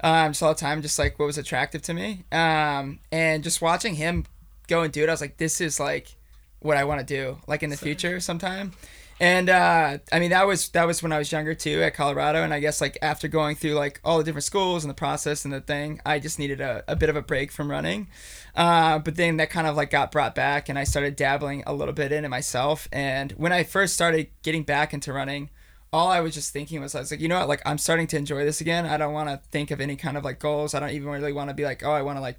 Um, 0.00 0.30
just 0.32 0.42
all 0.42 0.54
the 0.54 0.60
time, 0.60 0.82
just 0.82 0.98
like 0.98 1.18
what 1.18 1.26
was 1.26 1.38
attractive 1.38 1.82
to 1.82 1.94
me. 1.94 2.24
Um, 2.32 3.00
and 3.10 3.42
just 3.42 3.60
watching 3.60 3.96
him 3.96 4.24
go 4.68 4.82
and 4.82 4.92
do 4.92 5.02
it, 5.02 5.08
I 5.08 5.12
was 5.12 5.20
like, 5.20 5.36
this 5.36 5.60
is 5.60 5.80
like 5.80 6.16
what 6.60 6.76
I 6.76 6.84
want 6.84 7.00
to 7.00 7.06
do, 7.06 7.38
like 7.46 7.62
in 7.62 7.70
the 7.70 7.76
future 7.76 8.20
sometime. 8.20 8.72
And 9.18 9.48
uh, 9.48 9.98
I 10.12 10.18
mean 10.18 10.30
that 10.30 10.46
was 10.46 10.68
that 10.70 10.86
was 10.86 11.02
when 11.02 11.10
I 11.10 11.18
was 11.18 11.32
younger 11.32 11.54
too 11.54 11.82
at 11.82 11.94
Colorado, 11.94 12.42
and 12.42 12.52
I 12.52 12.60
guess 12.60 12.80
like 12.80 12.98
after 13.00 13.28
going 13.28 13.56
through 13.56 13.72
like 13.72 14.00
all 14.04 14.18
the 14.18 14.24
different 14.24 14.44
schools 14.44 14.84
and 14.84 14.90
the 14.90 14.94
process 14.94 15.44
and 15.44 15.54
the 15.54 15.62
thing, 15.62 16.00
I 16.04 16.18
just 16.18 16.38
needed 16.38 16.60
a, 16.60 16.84
a 16.86 16.96
bit 16.96 17.08
of 17.08 17.16
a 17.16 17.22
break 17.22 17.50
from 17.50 17.70
running. 17.70 18.08
Uh, 18.54 18.98
but 18.98 19.16
then 19.16 19.38
that 19.38 19.48
kind 19.48 19.66
of 19.66 19.74
like 19.74 19.90
got 19.90 20.12
brought 20.12 20.34
back, 20.34 20.68
and 20.68 20.78
I 20.78 20.84
started 20.84 21.16
dabbling 21.16 21.62
a 21.66 21.72
little 21.72 21.94
bit 21.94 22.12
in 22.12 22.26
it 22.26 22.28
myself. 22.28 22.88
And 22.92 23.32
when 23.32 23.52
I 23.52 23.62
first 23.62 23.94
started 23.94 24.28
getting 24.42 24.64
back 24.64 24.92
into 24.92 25.14
running, 25.14 25.48
all 25.94 26.08
I 26.08 26.20
was 26.20 26.34
just 26.34 26.52
thinking 26.52 26.82
was 26.82 26.94
I 26.94 27.00
was 27.00 27.10
like, 27.10 27.20
you 27.20 27.28
know 27.28 27.38
what, 27.38 27.48
like 27.48 27.62
I'm 27.64 27.78
starting 27.78 28.06
to 28.08 28.18
enjoy 28.18 28.44
this 28.44 28.60
again. 28.60 28.84
I 28.84 28.98
don't 28.98 29.14
want 29.14 29.30
to 29.30 29.40
think 29.50 29.70
of 29.70 29.80
any 29.80 29.96
kind 29.96 30.18
of 30.18 30.24
like 30.24 30.38
goals. 30.38 30.74
I 30.74 30.80
don't 30.80 30.90
even 30.90 31.08
really 31.08 31.32
want 31.32 31.48
to 31.48 31.54
be 31.54 31.64
like, 31.64 31.82
oh, 31.82 31.92
I 31.92 32.02
want 32.02 32.18
to 32.18 32.22
like 32.22 32.38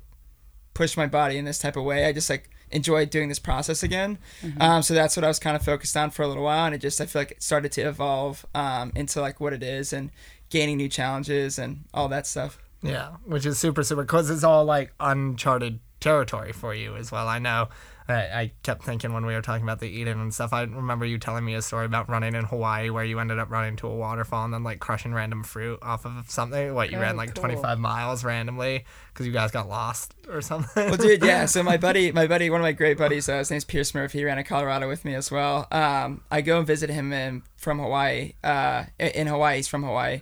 push 0.75 0.95
my 0.95 1.07
body 1.07 1.37
in 1.37 1.45
this 1.45 1.57
type 1.57 1.75
of 1.75 1.83
way. 1.83 2.05
I 2.05 2.13
just 2.13 2.29
like 2.29 2.51
enjoy 2.71 3.05
doing 3.05 3.29
this 3.29 3.39
process 3.39 3.83
again. 3.83 4.17
Um, 4.59 4.81
so 4.83 4.93
that's 4.93 5.15
what 5.15 5.23
I 5.23 5.27
was 5.27 5.39
kind 5.39 5.55
of 5.55 5.63
focused 5.63 5.95
on 5.95 6.09
for 6.09 6.23
a 6.23 6.27
little 6.27 6.43
while, 6.43 6.65
and 6.65 6.75
it 6.75 6.79
just 6.79 6.99
I 6.99 7.05
feel 7.05 7.21
like 7.21 7.31
it 7.31 7.43
started 7.43 7.71
to 7.73 7.81
evolve 7.81 8.45
um, 8.53 8.91
into 8.95 9.21
like 9.21 9.39
what 9.39 9.53
it 9.53 9.63
is 9.63 9.93
and 9.93 10.11
gaining 10.49 10.77
new 10.77 10.89
challenges 10.89 11.59
and 11.59 11.85
all 11.93 12.07
that 12.09 12.27
stuff. 12.27 12.59
Yeah, 12.81 13.15
which 13.25 13.45
is 13.45 13.57
super, 13.57 13.83
super, 13.83 14.03
because 14.03 14.29
it's 14.29 14.43
all 14.43 14.65
like 14.65 14.93
uncharted 14.99 15.79
territory 15.99 16.51
for 16.51 16.73
you 16.73 16.95
as 16.95 17.11
well. 17.11 17.27
I 17.27 17.39
know. 17.39 17.69
I, 18.09 18.13
I 18.13 18.51
kept 18.63 18.83
thinking 18.83 19.13
when 19.13 19.25
we 19.25 19.33
were 19.33 19.41
talking 19.41 19.63
about 19.63 19.79
the 19.79 19.87
Eden 19.87 20.19
and 20.19 20.33
stuff. 20.33 20.53
I 20.53 20.61
remember 20.63 21.05
you 21.05 21.17
telling 21.17 21.43
me 21.45 21.55
a 21.55 21.61
story 21.61 21.85
about 21.85 22.09
running 22.09 22.35
in 22.35 22.45
Hawaii 22.45 22.89
where 22.89 23.03
you 23.03 23.19
ended 23.19 23.39
up 23.39 23.49
running 23.49 23.75
to 23.77 23.87
a 23.87 23.95
waterfall 23.95 24.45
and 24.45 24.53
then 24.53 24.63
like 24.63 24.79
crushing 24.79 25.13
random 25.13 25.43
fruit 25.43 25.79
off 25.81 26.05
of 26.05 26.29
something. 26.29 26.73
What 26.73 26.91
you 26.91 26.97
Oh, 26.97 27.01
ran 27.01 27.17
like 27.17 27.35
cool. 27.35 27.43
25 27.43 27.79
miles 27.79 28.23
randomly 28.23 28.85
because 29.13 29.25
you 29.27 29.33
guys 29.33 29.51
got 29.51 29.67
lost 29.67 30.13
or 30.29 30.41
something. 30.41 30.85
Well, 30.87 30.97
dude, 30.97 31.23
yeah. 31.23 31.45
So 31.45 31.63
my 31.63 31.77
buddy, 31.87 32.11
my 32.11 32.27
buddy, 32.27 32.49
one 32.49 32.61
of 32.61 32.63
my 32.63 32.71
great 32.71 32.97
buddies, 32.97 33.27
uh, 33.29 33.39
his 33.39 33.51
name's 33.51 33.65
Pierce 33.65 33.93
Murphy. 33.93 34.19
He 34.19 34.25
ran 34.25 34.37
in 34.37 34.45
Colorado 34.45 34.87
with 34.87 35.03
me 35.05 35.13
as 35.15 35.29
well. 35.31 35.67
Um, 35.71 36.21
I 36.31 36.41
go 36.41 36.57
and 36.59 36.67
visit 36.67 36.89
him 36.89 37.11
in, 37.13 37.43
from 37.55 37.79
Hawaii. 37.79 38.33
Uh, 38.43 38.85
in 38.99 39.27
Hawaii, 39.27 39.57
he's 39.57 39.67
from 39.67 39.83
Hawaii, 39.83 40.21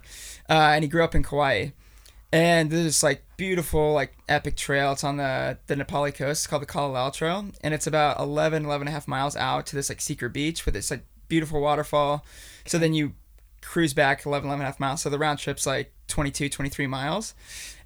uh, 0.49 0.53
and 0.73 0.83
he 0.83 0.87
grew 0.89 1.03
up 1.03 1.13
in 1.15 1.23
Kauai. 1.23 1.69
And 2.35 2.69
there's 2.69 2.83
this 2.83 3.01
like 3.01 3.23
beautiful, 3.37 3.93
like 3.93 4.11
epic 4.27 4.57
trail. 4.57 4.91
It's 4.91 5.05
on 5.05 5.15
the, 5.15 5.57
the 5.67 5.77
Na 5.77 5.85
Pali 5.85 6.11
coast. 6.11 6.41
It's 6.41 6.47
called 6.47 6.63
the 6.63 6.65
Kalalau 6.65 7.13
Trail. 7.13 7.45
And 7.61 7.73
it's 7.73 7.87
about 7.87 8.19
11, 8.19 8.65
11 8.65 8.87
and 8.87 8.89
a 8.89 8.91
half 8.91 9.07
miles 9.07 9.37
out 9.37 9.65
to 9.67 9.75
this 9.77 9.87
like 9.87 10.01
secret 10.01 10.33
beach 10.33 10.65
with 10.65 10.73
this 10.73 10.91
like 10.91 11.05
beautiful 11.29 11.61
waterfall. 11.61 12.25
So 12.65 12.77
then 12.77 12.93
you 12.93 13.13
cruise 13.61 13.93
back 13.93 14.25
11, 14.25 14.49
11 14.49 14.59
and 14.59 14.63
a 14.63 14.65
half 14.65 14.81
miles. 14.81 15.01
So 15.01 15.09
the 15.09 15.17
round 15.17 15.39
trip's 15.39 15.65
like 15.65 15.93
22, 16.09 16.49
23 16.49 16.87
miles. 16.87 17.35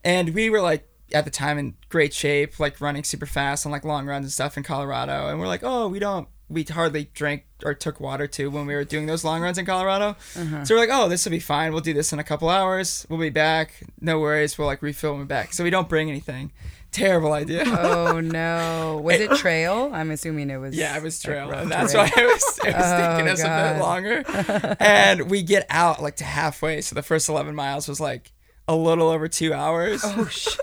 And 0.04 0.34
we 0.34 0.50
were 0.50 0.62
like, 0.62 0.90
at 1.14 1.26
the 1.26 1.32
time 1.32 1.60
in 1.60 1.76
great 1.90 2.16
shape, 2.16 2.60
like 2.60 2.82
running 2.82 3.04
super 3.04 3.28
fast 3.28 3.68
on 3.68 3.72
like 3.72 3.86
long 3.86 4.08
runs 4.08 4.26
and 4.26 4.32
stuff 4.32 4.58
in 4.58 4.64
Colorado. 4.64 5.28
And 5.28 5.40
we're 5.40 5.46
like, 5.46 5.62
oh, 5.64 5.88
we 5.88 6.00
don't, 6.00 6.28
we 6.50 6.64
hardly 6.64 7.10
drank 7.14 7.46
or 7.64 7.74
took 7.74 8.00
water 8.00 8.26
too 8.28 8.50
when 8.50 8.66
we 8.66 8.74
were 8.74 8.84
doing 8.84 9.06
those 9.06 9.24
long 9.24 9.42
runs 9.42 9.58
in 9.58 9.66
Colorado. 9.66 10.16
Uh-huh. 10.36 10.66
So 10.66 10.74
we're 10.76 10.82
like, 10.82 10.90
oh, 10.92 11.08
this 11.08 11.24
will 11.26 11.32
be 11.32 11.40
fine. 11.40 11.72
We'll 11.72 11.82
do 11.82 11.94
this 11.94 12.12
in 12.12 12.20
a 12.20 12.24
couple 12.24 12.50
hours. 12.50 13.06
We'll 13.10 13.20
be 13.20 13.30
back. 13.30 13.84
No 14.02 14.20
worries. 14.20 14.58
We'll 14.58 14.68
like 14.68 14.82
refill 14.82 15.16
and 15.16 15.28
back. 15.28 15.54
So 15.54 15.64
we 15.64 15.70
don't 15.70 15.88
bring 15.88 16.10
anything. 16.10 16.52
Terrible 16.92 17.34
idea. 17.34 17.66
Oh 17.68 18.20
no! 18.24 19.00
Was 19.04 19.20
it 19.20 19.30
trail? 19.38 19.92
I'm 19.94 20.10
assuming 20.10 20.50
it 20.50 20.58
was. 20.58 20.76
Yeah, 20.76 20.98
it 20.98 21.04
was 21.04 21.22
trail, 21.22 21.52
and 21.52 21.72
that's 21.72 21.92
terrain. 21.92 22.08
why 22.08 22.14
oh, 22.18 22.22
it 22.24 22.34
was, 22.34 22.60
it 22.66 22.74
was 22.76 22.84
Oh, 22.84 23.12
taking 23.16 23.30
us 23.30 23.44
a 23.44 23.74
bit 23.74 23.80
longer. 23.80 24.76
and 24.80 25.30
we 25.30 25.44
get 25.44 25.68
out 25.70 26.02
like 26.02 26.16
to 26.16 26.24
halfway, 26.24 26.82
so 26.82 26.96
the 26.96 27.04
first 27.04 27.30
eleven 27.30 27.54
miles 27.54 27.88
was 27.88 28.00
like 28.00 28.32
a 28.70 28.76
little 28.76 29.10
over 29.10 29.28
two 29.28 29.52
hours, 29.54 30.02
Oh 30.06 30.26
shit! 30.32 30.62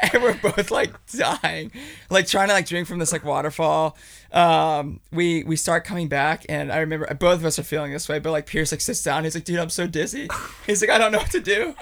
and 0.00 0.22
we're 0.22 0.34
both 0.34 0.70
like 0.70 0.92
dying, 1.06 1.70
like 2.10 2.26
trying 2.26 2.48
to 2.48 2.54
like 2.54 2.66
drink 2.66 2.88
from 2.88 2.98
this 2.98 3.12
like 3.12 3.24
waterfall. 3.24 3.96
Um, 4.32 5.00
we 5.12 5.44
we 5.44 5.56
start 5.56 5.84
coming 5.84 6.08
back, 6.08 6.44
and 6.48 6.72
I 6.72 6.78
remember 6.78 7.06
both 7.14 7.38
of 7.38 7.44
us 7.44 7.58
are 7.58 7.62
feeling 7.62 7.92
this 7.92 8.08
way, 8.08 8.18
but 8.18 8.32
like 8.32 8.46
Pierce 8.46 8.72
like 8.72 8.80
sits 8.80 9.02
down, 9.02 9.24
he's 9.24 9.34
like, 9.34 9.44
"Dude, 9.44 9.58
I'm 9.58 9.70
so 9.70 9.86
dizzy." 9.86 10.28
He's 10.66 10.80
like, 10.82 10.90
"I 10.90 10.98
don't 10.98 11.12
know 11.12 11.18
what 11.18 11.30
to 11.30 11.40
do," 11.40 11.74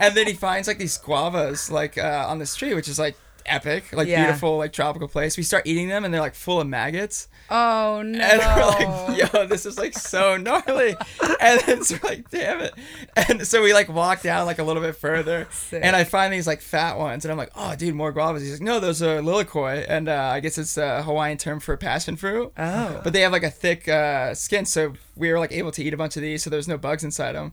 and 0.00 0.14
then 0.16 0.26
he 0.26 0.32
finds 0.32 0.66
like 0.68 0.78
these 0.78 0.98
guavas 0.98 1.70
like 1.70 1.98
uh, 1.98 2.24
on 2.28 2.38
this 2.38 2.56
tree, 2.56 2.74
which 2.74 2.88
is 2.88 2.98
like 2.98 3.16
epic, 3.44 3.92
like 3.92 4.08
Yeah. 4.08 4.24
beautiful, 4.24 4.56
like 4.56 4.72
tropical 4.72 5.06
place. 5.08 5.36
We 5.36 5.42
start 5.42 5.66
eating 5.66 5.88
them, 5.88 6.04
and 6.04 6.12
they're 6.14 6.20
like 6.20 6.34
full 6.34 6.60
of 6.60 6.66
maggots. 6.66 7.28
Oh 7.54 8.00
no! 8.00 8.18
And 8.22 8.40
we're 8.40 8.66
like, 8.66 9.32
yo, 9.34 9.46
this 9.46 9.66
is 9.66 9.76
like 9.76 9.92
so 9.92 10.36
gnarly. 10.38 10.96
And 11.38 11.60
then 11.60 11.84
so 11.84 11.98
we're 12.02 12.08
like, 12.08 12.30
damn 12.30 12.62
it. 12.62 12.72
And 13.14 13.46
so 13.46 13.62
we 13.62 13.74
like 13.74 13.90
walk 13.90 14.22
down 14.22 14.46
like 14.46 14.58
a 14.58 14.62
little 14.62 14.80
bit 14.80 14.96
further. 14.96 15.46
Sick. 15.50 15.84
And 15.84 15.94
I 15.94 16.04
find 16.04 16.32
these 16.32 16.46
like 16.46 16.62
fat 16.62 16.96
ones. 16.96 17.26
And 17.26 17.32
I'm 17.32 17.36
like, 17.36 17.50
oh, 17.54 17.76
dude, 17.76 17.94
more 17.94 18.10
guavas. 18.10 18.40
He's 18.40 18.52
like, 18.52 18.62
no, 18.62 18.80
those 18.80 19.02
are 19.02 19.20
lilikoi. 19.20 19.84
And 19.86 20.08
uh, 20.08 20.30
I 20.32 20.40
guess 20.40 20.56
it's 20.56 20.78
a 20.78 21.02
Hawaiian 21.02 21.36
term 21.36 21.60
for 21.60 21.76
passion 21.76 22.16
fruit. 22.16 22.52
Oh. 22.56 23.00
But 23.04 23.12
they 23.12 23.20
have 23.20 23.32
like 23.32 23.42
a 23.42 23.50
thick 23.50 23.86
uh, 23.86 24.34
skin. 24.34 24.64
So 24.64 24.94
we 25.14 25.30
were 25.30 25.38
like 25.38 25.52
able 25.52 25.72
to 25.72 25.84
eat 25.84 25.92
a 25.92 25.98
bunch 25.98 26.16
of 26.16 26.22
these. 26.22 26.42
So 26.42 26.48
there's 26.48 26.68
no 26.68 26.78
bugs 26.78 27.04
inside 27.04 27.32
them. 27.32 27.52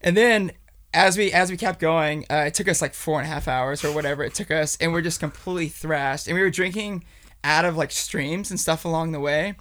And 0.00 0.16
then 0.16 0.52
as 0.94 1.16
we 1.16 1.32
as 1.32 1.50
we 1.50 1.56
kept 1.56 1.80
going, 1.80 2.24
uh, 2.30 2.44
it 2.46 2.54
took 2.54 2.68
us 2.68 2.80
like 2.80 2.94
four 2.94 3.20
and 3.20 3.28
a 3.28 3.32
half 3.32 3.48
hours 3.48 3.84
or 3.84 3.92
whatever 3.92 4.22
it 4.22 4.34
took 4.34 4.50
us, 4.50 4.76
and 4.80 4.92
we're 4.92 5.02
just 5.02 5.20
completely 5.20 5.68
thrashed. 5.68 6.26
And 6.26 6.36
we 6.36 6.42
were 6.42 6.50
drinking 6.50 7.04
out 7.44 7.64
of 7.64 7.76
like 7.76 7.90
streams 7.90 8.50
and 8.50 8.58
stuff 8.60 8.84
along 8.84 9.12
the 9.12 9.20
way. 9.20 9.54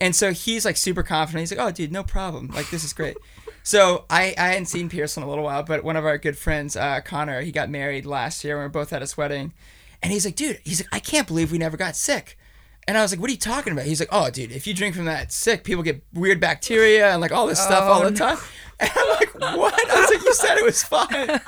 And 0.00 0.16
so 0.16 0.32
he's 0.32 0.64
like 0.64 0.76
super 0.76 1.02
confident. 1.02 1.40
He's 1.42 1.56
like, 1.56 1.64
"Oh, 1.64 1.70
dude, 1.70 1.92
no 1.92 2.02
problem. 2.02 2.48
Like 2.54 2.70
this 2.70 2.84
is 2.84 2.92
great." 2.92 3.16
So 3.64 4.06
I 4.10 4.34
I 4.36 4.48
hadn't 4.48 4.66
seen 4.66 4.88
Pierce 4.88 5.16
in 5.16 5.22
a 5.22 5.28
little 5.28 5.44
while, 5.44 5.62
but 5.62 5.84
one 5.84 5.94
of 5.96 6.04
our 6.04 6.18
good 6.18 6.36
friends, 6.36 6.74
uh, 6.74 7.00
Connor, 7.04 7.42
he 7.42 7.52
got 7.52 7.70
married 7.70 8.04
last 8.04 8.42
year. 8.42 8.56
We 8.58 8.64
were 8.64 8.68
both 8.68 8.92
at 8.92 9.02
his 9.02 9.16
wedding, 9.16 9.52
and 10.02 10.12
he's 10.12 10.24
like, 10.24 10.34
"Dude, 10.34 10.58
he's 10.64 10.80
like, 10.80 10.88
I 10.92 10.98
can't 10.98 11.28
believe 11.28 11.52
we 11.52 11.58
never 11.58 11.76
got 11.76 11.94
sick." 11.94 12.36
And 12.88 12.98
I 12.98 13.02
was 13.02 13.12
like, 13.12 13.20
"What 13.20 13.28
are 13.30 13.32
you 13.32 13.38
talking 13.38 13.72
about?" 13.72 13.84
He's 13.84 14.00
like, 14.00 14.08
"Oh, 14.10 14.30
dude, 14.30 14.50
if 14.50 14.66
you 14.66 14.74
drink 14.74 14.96
from 14.96 15.04
that 15.04 15.30
sick, 15.30 15.62
people 15.62 15.84
get 15.84 16.02
weird 16.12 16.40
bacteria 16.40 17.12
and 17.12 17.20
like 17.20 17.30
all 17.30 17.46
this 17.46 17.60
stuff 17.60 17.84
all 17.84 18.00
Oh, 18.02 18.04
the 18.06 18.10
no. 18.10 18.16
time." 18.16 18.38
And 18.80 18.90
I'm 18.94 19.08
like, 19.10 19.34
"What?" 19.34 19.90
I 19.90 20.00
was 20.00 20.10
like, 20.10 20.24
"You 20.24 20.34
said 20.34 20.58
it 20.58 20.64
was 20.64 20.82
fine." 20.82 21.40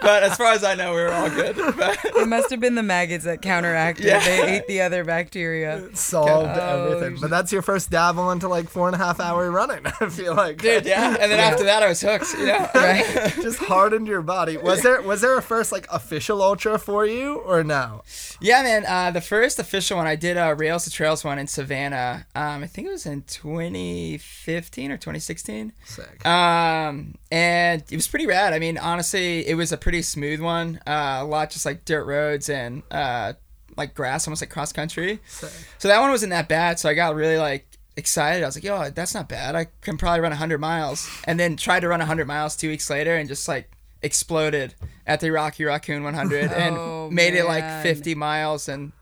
but 0.00 0.22
as 0.22 0.36
far 0.36 0.52
as 0.52 0.62
I 0.64 0.74
know, 0.74 0.90
we 0.94 1.00
were 1.00 1.12
all 1.12 1.28
good. 1.30 1.56
But 1.76 1.98
It 2.04 2.28
must 2.28 2.50
have 2.50 2.60
been 2.60 2.74
the 2.74 2.82
maggots 2.82 3.24
that 3.24 3.42
counteracted. 3.42 4.06
Yeah. 4.06 4.20
They 4.24 4.56
ate 4.56 4.66
the 4.66 4.80
other 4.82 5.04
bacteria. 5.04 5.78
It 5.86 5.96
Solved 5.96 6.58
Oh, 6.58 6.92
everything. 6.92 7.18
But 7.20 7.30
that's 7.30 7.52
your 7.52 7.62
first 7.62 7.90
dabble 7.90 8.30
into 8.30 8.48
like 8.48 8.68
four 8.68 8.86
and 8.88 8.94
a 8.94 8.98
half 8.98 9.20
hour 9.20 9.50
running. 9.50 9.86
I 10.00 10.08
feel 10.08 10.34
like, 10.34 10.60
dude, 10.62 10.86
yeah. 10.86 11.16
And 11.18 11.30
then 11.32 11.40
after 11.40 11.64
that, 11.64 11.82
I 11.82 11.88
was 11.88 12.00
hooked. 12.00 12.32
You 12.38 12.46
know. 12.46 12.68
Right? 12.74 13.32
just 13.42 13.58
hardened 13.58 14.06
your 14.06 14.22
body. 14.22 14.56
Was 14.56 14.82
there 14.82 15.02
was 15.02 15.20
there 15.20 15.36
a 15.36 15.42
first 15.42 15.72
like 15.72 15.86
official 15.90 16.42
ultra 16.42 16.78
for 16.78 17.04
you 17.06 17.36
or 17.38 17.64
no? 17.64 18.02
Yeah, 18.40 18.62
man. 18.62 18.84
Uh, 18.86 19.10
the 19.10 19.20
first 19.20 19.58
official 19.58 19.96
one 19.96 20.06
I 20.06 20.16
did 20.16 20.36
a 20.36 20.54
Rails 20.54 20.84
to 20.84 20.90
Trails 20.90 21.24
one 21.24 21.38
in 21.38 21.46
Savannah. 21.46 22.26
Um, 22.34 22.62
I 22.62 22.66
think 22.66 22.86
it 22.86 22.90
was 22.90 23.04
in 23.06 23.22
2015 23.22 24.90
or 24.92 24.96
2016. 24.96 25.72
Sick. 25.84 26.07
Um, 26.26 27.14
and 27.30 27.82
it 27.90 27.96
was 27.96 28.08
pretty 28.08 28.26
rad. 28.26 28.52
I 28.52 28.58
mean, 28.58 28.78
honestly, 28.78 29.46
it 29.46 29.54
was 29.54 29.72
a 29.72 29.76
pretty 29.76 30.02
smooth 30.02 30.40
one. 30.40 30.80
Uh, 30.86 31.18
a 31.20 31.24
lot 31.24 31.50
just 31.50 31.66
like 31.66 31.84
dirt 31.84 32.04
roads 32.04 32.48
and 32.48 32.82
uh, 32.90 33.34
like 33.76 33.94
grass, 33.94 34.26
almost 34.26 34.42
like 34.42 34.50
cross 34.50 34.72
country. 34.72 35.20
Sick. 35.26 35.50
So 35.78 35.88
that 35.88 36.00
one 36.00 36.10
wasn't 36.10 36.30
that 36.30 36.48
bad. 36.48 36.78
So 36.78 36.88
I 36.88 36.94
got 36.94 37.14
really 37.14 37.38
like 37.38 37.66
excited. 37.96 38.42
I 38.42 38.46
was 38.46 38.56
like, 38.56 38.64
yo, 38.64 38.90
that's 38.90 39.14
not 39.14 39.28
bad. 39.28 39.54
I 39.56 39.66
can 39.80 39.98
probably 39.98 40.20
run 40.20 40.30
100 40.30 40.58
miles. 40.58 41.08
And 41.24 41.38
then 41.38 41.56
tried 41.56 41.80
to 41.80 41.88
run 41.88 42.00
100 42.00 42.26
miles 42.26 42.56
two 42.56 42.68
weeks 42.68 42.88
later 42.90 43.16
and 43.16 43.28
just 43.28 43.48
like 43.48 43.70
exploded 44.02 44.74
at 45.06 45.20
the 45.20 45.30
Rocky 45.30 45.64
Raccoon 45.64 46.04
100 46.04 46.52
and 46.52 46.76
Oh, 46.78 47.10
made 47.10 47.34
it 47.34 47.44
like 47.44 47.82
50 47.82 48.14
miles 48.14 48.68
and 48.68 48.92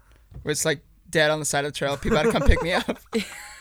was 0.45 0.65
like 0.65 0.81
dead 1.11 1.31
on 1.31 1.39
the 1.39 1.45
side 1.45 1.65
of 1.65 1.73
the 1.73 1.79
trail. 1.79 1.97
People 1.97 2.17
had 2.19 2.25
to 2.25 2.33
come 2.33 2.43
pick 2.43 2.63
me 2.63 2.73
up. 2.73 2.99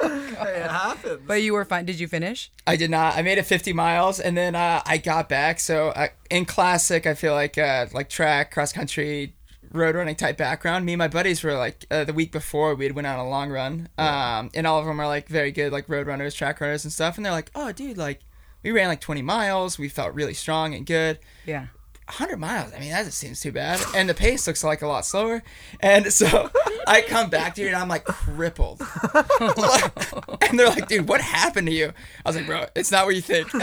Hey, 0.00 0.62
it 0.62 0.70
happens. 0.70 1.20
But 1.26 1.42
you 1.42 1.52
were 1.52 1.64
fine. 1.64 1.84
Did 1.84 2.00
you 2.00 2.08
finish? 2.08 2.50
I 2.66 2.76
did 2.76 2.90
not. 2.90 3.16
I 3.16 3.22
made 3.22 3.38
it 3.38 3.44
50 3.44 3.72
miles 3.72 4.20
and 4.20 4.36
then 4.36 4.54
uh, 4.54 4.82
I 4.86 4.98
got 4.98 5.28
back. 5.28 5.60
So 5.60 5.88
uh, 5.88 6.08
in 6.30 6.44
classic, 6.44 7.06
I 7.06 7.14
feel 7.14 7.34
like 7.34 7.58
uh, 7.58 7.86
like 7.92 8.08
track, 8.08 8.50
cross 8.50 8.72
country, 8.72 9.34
road 9.72 9.94
running 9.94 10.16
type 10.16 10.36
background. 10.36 10.84
Me 10.84 10.94
and 10.94 10.98
my 10.98 11.08
buddies 11.08 11.42
were 11.42 11.54
like 11.54 11.84
uh, 11.90 12.04
the 12.04 12.12
week 12.12 12.32
before 12.32 12.74
we 12.74 12.84
had 12.84 12.94
went 12.94 13.06
on 13.06 13.18
a 13.18 13.28
long 13.28 13.50
run, 13.50 13.88
um, 13.98 14.50
and 14.54 14.66
all 14.66 14.78
of 14.78 14.86
them 14.86 15.00
are 15.00 15.06
like 15.06 15.28
very 15.28 15.52
good 15.52 15.72
like 15.72 15.88
road 15.88 16.06
runners, 16.06 16.34
track 16.34 16.60
runners, 16.60 16.84
and 16.84 16.92
stuff. 16.92 17.16
And 17.16 17.24
they're 17.24 17.32
like, 17.32 17.50
"Oh, 17.54 17.72
dude, 17.72 17.98
like 17.98 18.20
we 18.62 18.70
ran 18.72 18.88
like 18.88 19.00
20 19.00 19.22
miles. 19.22 19.78
We 19.78 19.88
felt 19.88 20.14
really 20.14 20.34
strong 20.34 20.74
and 20.74 20.86
good." 20.86 21.18
Yeah. 21.46 21.66
100 22.10 22.38
miles. 22.38 22.72
I 22.74 22.80
mean, 22.80 22.90
that 22.90 23.04
just 23.04 23.18
seems 23.18 23.40
too 23.40 23.52
bad. 23.52 23.80
And 23.94 24.08
the 24.08 24.14
pace 24.14 24.46
looks 24.46 24.64
like 24.64 24.82
a 24.82 24.86
lot 24.86 25.06
slower. 25.06 25.42
And 25.80 26.12
so 26.12 26.50
I 26.86 27.02
come 27.02 27.30
back, 27.30 27.54
to 27.54 27.62
dude, 27.62 27.68
and 27.68 27.76
I'm 27.76 27.88
like 27.88 28.04
crippled. 28.04 28.80
and 29.40 30.58
they're 30.58 30.68
like, 30.68 30.88
dude, 30.88 31.08
what 31.08 31.20
happened 31.20 31.68
to 31.68 31.72
you? 31.72 31.92
I 32.24 32.28
was 32.28 32.36
like, 32.36 32.46
bro, 32.46 32.66
it's 32.74 32.90
not 32.90 33.06
what 33.06 33.14
you 33.14 33.22
think. 33.22 33.48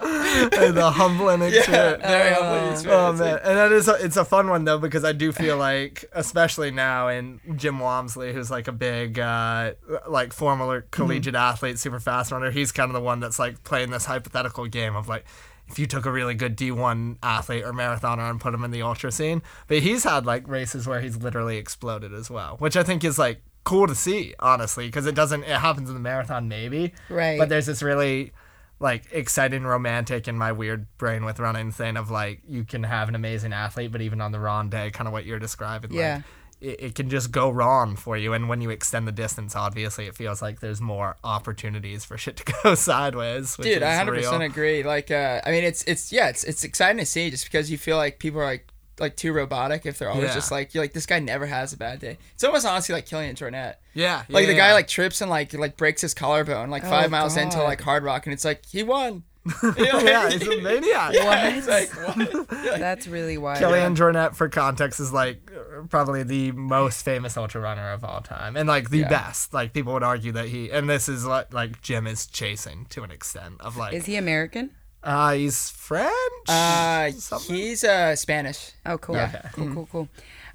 Hey, 0.00 0.70
the 0.70 0.90
humbling 0.90 1.40
yeah, 1.52 1.96
very 1.96 2.32
humbling 2.32 2.72
experience. 2.72 2.86
Oh 2.86 3.12
man, 3.12 3.40
and 3.42 3.58
that 3.58 3.72
is 3.72 3.88
a, 3.88 3.94
it's 3.94 4.16
a 4.16 4.24
fun 4.24 4.48
one 4.48 4.64
though 4.64 4.78
because 4.78 5.04
I 5.04 5.12
do 5.12 5.32
feel 5.32 5.56
like, 5.56 6.04
especially 6.12 6.70
now, 6.70 7.08
in 7.08 7.40
Jim 7.56 7.78
Walmsley, 7.78 8.32
who's 8.32 8.50
like 8.50 8.68
a 8.68 8.72
big 8.72 9.18
uh, 9.18 9.72
like 10.08 10.32
former 10.32 10.82
collegiate 10.92 11.34
athlete, 11.34 11.78
super 11.78 12.00
fast 12.00 12.32
runner. 12.32 12.50
He's 12.50 12.72
kind 12.72 12.88
of 12.88 12.94
the 12.94 13.00
one 13.00 13.20
that's 13.20 13.38
like 13.38 13.64
playing 13.64 13.90
this 13.90 14.04
hypothetical 14.04 14.66
game 14.66 14.96
of 14.96 15.08
like, 15.08 15.24
if 15.68 15.78
you 15.78 15.86
took 15.86 16.06
a 16.06 16.10
really 16.10 16.34
good 16.34 16.56
D1 16.56 17.16
athlete 17.22 17.64
or 17.64 17.72
marathoner 17.72 18.28
and 18.30 18.40
put 18.40 18.54
him 18.54 18.64
in 18.64 18.70
the 18.70 18.82
ultra 18.82 19.12
scene, 19.12 19.42
but 19.66 19.78
he's 19.80 20.04
had 20.04 20.26
like 20.26 20.46
races 20.48 20.86
where 20.86 21.00
he's 21.00 21.16
literally 21.16 21.56
exploded 21.58 22.12
as 22.14 22.30
well, 22.30 22.56
which 22.58 22.76
I 22.76 22.82
think 22.82 23.04
is 23.04 23.18
like 23.18 23.40
cool 23.64 23.86
to 23.86 23.94
see, 23.94 24.34
honestly, 24.40 24.86
because 24.86 25.06
it 25.06 25.14
doesn't. 25.14 25.42
It 25.44 25.58
happens 25.58 25.88
in 25.90 25.94
the 25.94 26.00
marathon 26.00 26.48
maybe, 26.48 26.92
Right. 27.10 27.38
But 27.38 27.48
there's 27.50 27.66
this 27.66 27.82
really 27.82 28.32
like 28.80 29.04
exciting 29.12 29.64
romantic 29.64 30.28
in 30.28 30.38
my 30.38 30.52
weird 30.52 30.86
brain 30.98 31.24
with 31.24 31.40
running 31.40 31.72
thing 31.72 31.96
of 31.96 32.10
like 32.12 32.40
you 32.46 32.62
can 32.64 32.84
have 32.84 33.08
an 33.08 33.16
amazing 33.16 33.52
athlete 33.52 33.90
but 33.90 34.00
even 34.00 34.20
on 34.20 34.30
the 34.30 34.38
wrong 34.38 34.68
day 34.70 34.88
kind 34.92 35.08
of 35.08 35.12
what 35.12 35.24
you're 35.26 35.40
describing 35.40 35.92
Yeah. 35.92 36.14
like 36.14 36.24
it, 36.60 36.80
it 36.80 36.94
can 36.94 37.08
just 37.08 37.30
go 37.30 37.48
wrong 37.50 37.94
for 37.96 38.16
you 38.16 38.32
and 38.32 38.48
when 38.48 38.60
you 38.60 38.70
extend 38.70 39.06
the 39.06 39.12
distance 39.12 39.54
obviously 39.54 40.06
it 40.06 40.14
feels 40.16 40.42
like 40.42 40.60
there's 40.60 40.80
more 40.80 41.16
opportunities 41.24 42.04
for 42.04 42.18
shit 42.18 42.36
to 42.38 42.52
go 42.64 42.74
sideways 42.74 43.56
which 43.58 43.66
Dude, 43.66 43.82
I 43.82 44.04
100% 44.04 44.44
agree. 44.44 44.82
Like, 44.82 45.10
uh, 45.10 45.40
I 45.44 45.50
mean, 45.50 45.64
it's, 45.64 45.82
it's, 45.84 46.12
yeah, 46.12 46.28
it's, 46.28 46.44
it's 46.44 46.64
exciting 46.64 46.98
to 46.98 47.06
see 47.06 47.30
just 47.30 47.44
because 47.44 47.70
you 47.70 47.78
feel 47.78 47.96
like 47.96 48.18
people 48.18 48.40
are 48.40 48.44
like, 48.44 48.66
like 49.00 49.14
too 49.16 49.32
robotic 49.32 49.86
if 49.86 49.96
they're 49.98 50.10
always 50.10 50.28
Yeah. 50.30 50.34
just 50.34 50.50
like 50.50 50.74
you're 50.74 50.82
like 50.82 50.92
this 50.92 51.06
guy 51.06 51.20
never 51.20 51.46
has 51.46 51.72
a 51.72 51.76
bad 51.76 52.00
day. 52.00 52.18
It's 52.34 52.42
almost 52.42 52.66
honestly 52.66 52.92
like 52.96 53.06
Kilian 53.06 53.34
Jornet. 53.36 53.74
yeah 53.94 54.24
Like 54.28 54.42
yeah, 54.46 54.52
the 54.52 54.56
guy 54.58 54.72
like 54.72 54.88
trips 54.88 55.20
and 55.20 55.30
like 55.30 55.54
like 55.54 55.76
breaks 55.76 56.00
his 56.02 56.14
collarbone 56.14 56.68
like 56.68 56.82
five 56.82 57.06
Oh, 57.06 57.08
miles 57.10 57.36
into 57.36 57.58
God. 57.58 57.62
like 57.64 57.80
Hardrock 57.80 58.24
and 58.24 58.32
it's 58.32 58.44
like 58.44 58.66
he 58.66 58.82
won. 58.82 59.22
You 59.62 59.84
know? 59.92 59.98
yeah 60.00 60.30
he's 60.30 60.46
a 60.46 60.60
maniac 60.60 61.12
Yeah, 61.14 61.48
it's 61.56 61.66
like 61.66 61.90
what? 61.90 62.48
That's 62.78 63.06
really 63.06 63.38
wild. 63.38 63.58
Kilian 63.62 63.96
Jornet, 63.96 64.34
for 64.34 64.48
context, 64.48 65.00
is 65.00 65.12
like 65.12 65.50
probably 65.88 66.22
the 66.22 66.52
most 66.52 67.04
famous 67.04 67.36
ultra 67.36 67.60
runner 67.60 67.92
of 67.92 68.04
all 68.04 68.20
time, 68.20 68.56
and 68.56 68.68
like 68.68 68.90
the 68.90 68.98
Yeah. 68.98 69.08
best. 69.08 69.54
Like 69.54 69.72
people 69.72 69.92
would 69.94 70.02
argue 70.02 70.32
that 70.32 70.48
he, 70.48 70.70
and 70.70 70.88
this 70.88 71.08
is 71.08 71.24
what 71.24 71.52
like 71.54 71.80
Jim 71.82 72.06
is 72.06 72.26
chasing 72.26 72.86
to 72.90 73.02
an 73.02 73.10
extent 73.10 73.54
of 73.60 73.76
like, 73.76 73.94
Is 73.94 74.06
he 74.06 74.16
American? 74.16 74.70
uh, 75.02 75.32
he's 75.32 75.70
French. 75.70 76.12
Uh, 76.48 77.10
Something? 77.12 77.56
he's 77.56 77.84
uh 77.84 78.16
Spanish. 78.16 78.72
Oh, 78.84 78.98
cool. 78.98 79.16
Okay. 79.16 79.40
Cool, 79.52 79.72
cool, 79.74 79.88
cool. 79.90 80.08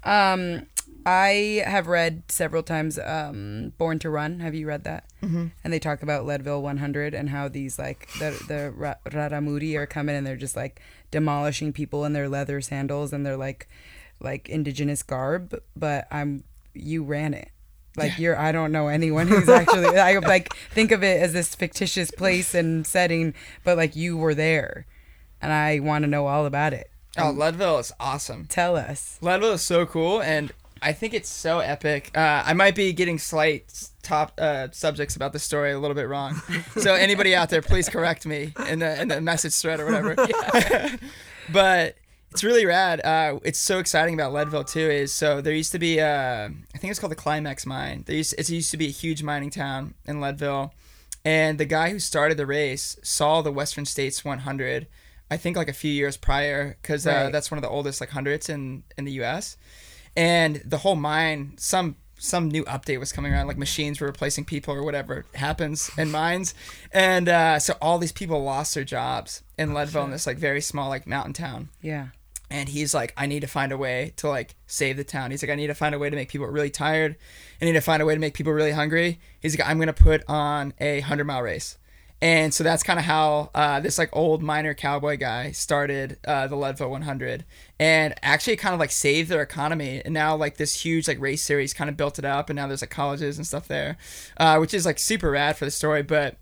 Um, 0.04 0.66
I 1.06 1.62
have 1.66 1.86
read 1.86 2.22
several 2.28 2.62
times 2.62 2.98
um, 2.98 3.72
Born 3.78 3.98
to 4.00 4.10
Run. 4.10 4.40
Have 4.40 4.54
you 4.54 4.66
read 4.66 4.84
that? 4.84 5.04
Mm-hmm. 5.22 5.46
And 5.62 5.72
they 5.72 5.78
talk 5.78 6.02
about 6.02 6.24
Leadville 6.24 6.62
100 6.62 7.14
and 7.14 7.30
how 7.30 7.48
these 7.48 7.78
like 7.78 8.08
the 8.18 8.30
the 8.48 8.72
Ra- 8.74 8.94
Raramuri 9.06 9.76
are 9.76 9.86
coming 9.86 10.16
and 10.16 10.26
they're 10.26 10.36
just 10.36 10.56
like 10.56 10.80
demolishing 11.10 11.72
people 11.72 12.04
in 12.04 12.12
their 12.12 12.28
leather 12.28 12.60
sandals 12.60 13.12
and 13.12 13.24
their 13.24 13.36
like 13.36 13.68
like 14.20 14.48
indigenous 14.48 15.02
garb. 15.02 15.60
But 15.76 16.06
I'm 16.10 16.44
you 16.74 17.04
ran 17.04 17.34
it. 17.34 17.50
Like 17.96 18.18
you're, 18.18 18.36
I 18.36 18.50
don't 18.50 18.72
know 18.72 18.88
anyone 18.88 19.28
who's 19.28 19.48
actually. 19.48 19.98
I 19.98 20.18
like 20.18 20.52
think 20.72 20.90
of 20.90 21.04
it 21.04 21.22
as 21.22 21.32
this 21.32 21.54
fictitious 21.54 22.10
place 22.10 22.54
and 22.54 22.86
setting, 22.86 23.34
but 23.62 23.76
like 23.76 23.94
you 23.94 24.16
were 24.16 24.34
there, 24.34 24.86
and 25.40 25.52
I 25.52 25.78
want 25.78 26.02
to 26.02 26.08
know 26.08 26.26
all 26.26 26.44
about 26.44 26.72
it. 26.72 26.90
Oh, 27.16 27.30
Leadville 27.30 27.78
is 27.78 27.92
awesome. 28.00 28.46
Tell 28.46 28.74
us. 28.76 29.18
Leadville 29.20 29.52
is 29.52 29.62
so 29.62 29.86
cool, 29.86 30.20
and 30.20 30.50
I 30.84 30.92
think 30.92 31.14
it's 31.14 31.30
so 31.30 31.60
epic. 31.60 32.10
Uh, 32.14 32.42
I 32.44 32.52
might 32.52 32.74
be 32.74 32.92
getting 32.92 33.18
slight 33.18 33.88
top 34.02 34.38
uh, 34.38 34.68
subjects 34.70 35.16
about 35.16 35.32
the 35.32 35.38
story 35.38 35.72
a 35.72 35.78
little 35.78 35.94
bit 35.94 36.08
wrong. 36.08 36.34
so 36.76 36.94
anybody 36.94 37.34
out 37.34 37.48
there, 37.48 37.62
please 37.62 37.88
correct 37.88 38.26
me 38.26 38.52
in 38.68 38.80
the 38.80 39.00
in 39.00 39.08
the 39.08 39.20
message 39.20 39.54
thread 39.54 39.80
or 39.80 39.86
whatever. 39.86 40.14
but 41.52 41.96
it's 42.30 42.44
really 42.44 42.66
rad. 42.66 43.00
Uh, 43.04 43.38
it's 43.44 43.58
so 43.58 43.78
exciting 43.78 44.12
about 44.14 44.32
Leadville 44.34 44.64
too. 44.64 44.80
Is 44.90 45.10
so 45.12 45.40
there 45.40 45.54
used 45.54 45.72
to 45.72 45.78
be 45.78 46.00
uh, 46.00 46.48
I 46.74 46.78
think 46.78 46.90
it's 46.90 47.00
called 47.00 47.12
the 47.12 47.16
Climax 47.16 47.64
Mine. 47.64 48.04
There 48.06 48.16
used 48.16 48.34
it 48.38 48.48
used 48.50 48.70
to 48.72 48.76
be 48.76 48.86
a 48.86 48.90
huge 48.90 49.22
mining 49.22 49.50
town 49.50 49.94
in 50.06 50.20
Leadville, 50.20 50.74
and 51.24 51.58
the 51.58 51.64
guy 51.64 51.90
who 51.90 51.98
started 51.98 52.36
the 52.36 52.46
race 52.46 52.98
saw 53.02 53.40
the 53.40 53.52
Western 53.52 53.86
States 53.86 54.22
100. 54.24 54.86
I 55.30 55.38
think 55.38 55.56
like 55.56 55.68
a 55.68 55.72
few 55.72 55.90
years 55.90 56.18
prior, 56.18 56.76
because 56.82 57.06
uh, 57.06 57.10
Right. 57.10 57.32
that's 57.32 57.50
one 57.50 57.56
of 57.56 57.62
the 57.62 57.70
oldest 57.70 58.00
like 58.00 58.10
hundreds 58.10 58.50
in 58.50 58.82
in 58.98 59.06
the 59.06 59.12
U.S. 59.12 59.56
And 60.16 60.56
the 60.64 60.78
whole 60.78 60.96
mine, 60.96 61.54
some 61.56 61.96
some 62.16 62.48
new 62.48 62.64
update 62.64 63.00
was 63.00 63.12
coming 63.12 63.32
around, 63.32 63.48
like 63.48 63.58
machines 63.58 64.00
were 64.00 64.06
replacing 64.06 64.44
people 64.44 64.72
or 64.72 64.82
whatever 64.82 65.26
happens 65.34 65.90
in 65.98 66.10
mines, 66.10 66.54
and 66.92 67.28
uh, 67.28 67.58
so 67.58 67.74
all 67.82 67.98
these 67.98 68.12
people 68.12 68.42
lost 68.42 68.74
their 68.74 68.84
jobs 68.84 69.42
in 69.58 69.74
Leadville, 69.74 70.04
in 70.04 70.10
this 70.10 70.26
like 70.26 70.38
very 70.38 70.60
small 70.60 70.88
like 70.88 71.06
mountain 71.06 71.32
town. 71.32 71.68
Yeah. 71.82 72.08
and 72.50 72.68
he's 72.68 72.94
like 72.94 73.12
i 73.16 73.26
need 73.26 73.40
to 73.40 73.46
find 73.46 73.72
a 73.72 73.76
way 73.76 74.12
to 74.16 74.28
like 74.28 74.54
save 74.66 74.96
the 74.96 75.04
town. 75.04 75.32
He's 75.32 75.42
like 75.42 75.50
i 75.50 75.54
need 75.56 75.66
to 75.66 75.74
find 75.74 75.94
a 75.94 75.98
way 75.98 76.08
to 76.08 76.16
make 76.16 76.28
people 76.28 76.46
really 76.46 76.70
tired. 76.70 77.16
I 77.60 77.64
need 77.64 77.72
to 77.72 77.80
find 77.80 78.00
a 78.00 78.06
way 78.06 78.14
to 78.14 78.20
make 78.20 78.34
people 78.34 78.52
really 78.52 78.72
hungry. 78.72 79.18
He's 79.40 79.58
like 79.58 79.68
i'm 79.68 79.78
gonna 79.78 79.92
put 79.92 80.22
on 80.28 80.72
a 80.80 81.00
100 81.00 81.24
mile 81.24 81.42
race 81.42 81.76
and 82.24 82.54
so 82.54 82.64
that's 82.64 82.82
kind 82.82 82.98
of 82.98 83.04
how 83.04 83.50
uh, 83.54 83.80
this 83.80 83.98
like 83.98 84.08
old 84.14 84.42
miner 84.42 84.72
cowboy 84.72 85.18
guy 85.18 85.50
started 85.50 86.16
uh, 86.26 86.46
the 86.46 86.56
leadville 86.56 86.88
100 86.88 87.44
and 87.78 88.14
actually 88.22 88.56
kind 88.56 88.72
of 88.72 88.80
like 88.80 88.92
saved 88.92 89.28
their 89.28 89.42
economy. 89.42 90.00
And 90.02 90.14
now 90.14 90.34
like 90.34 90.56
this 90.56 90.80
huge 90.80 91.06
like 91.06 91.20
race 91.20 91.42
series 91.42 91.74
kind 91.74 91.90
of 91.90 91.98
built 91.98 92.18
it 92.18 92.24
up 92.24 92.48
and 92.48 92.56
now 92.56 92.66
there's 92.66 92.80
like 92.80 92.88
colleges 92.88 93.36
and 93.36 93.46
stuff 93.46 93.68
there 93.68 93.98
uh, 94.38 94.56
which 94.56 94.72
is 94.72 94.86
like 94.86 94.98
super 94.98 95.32
rad 95.32 95.58
for 95.58 95.66
the 95.66 95.70
story. 95.70 96.02
But 96.02 96.38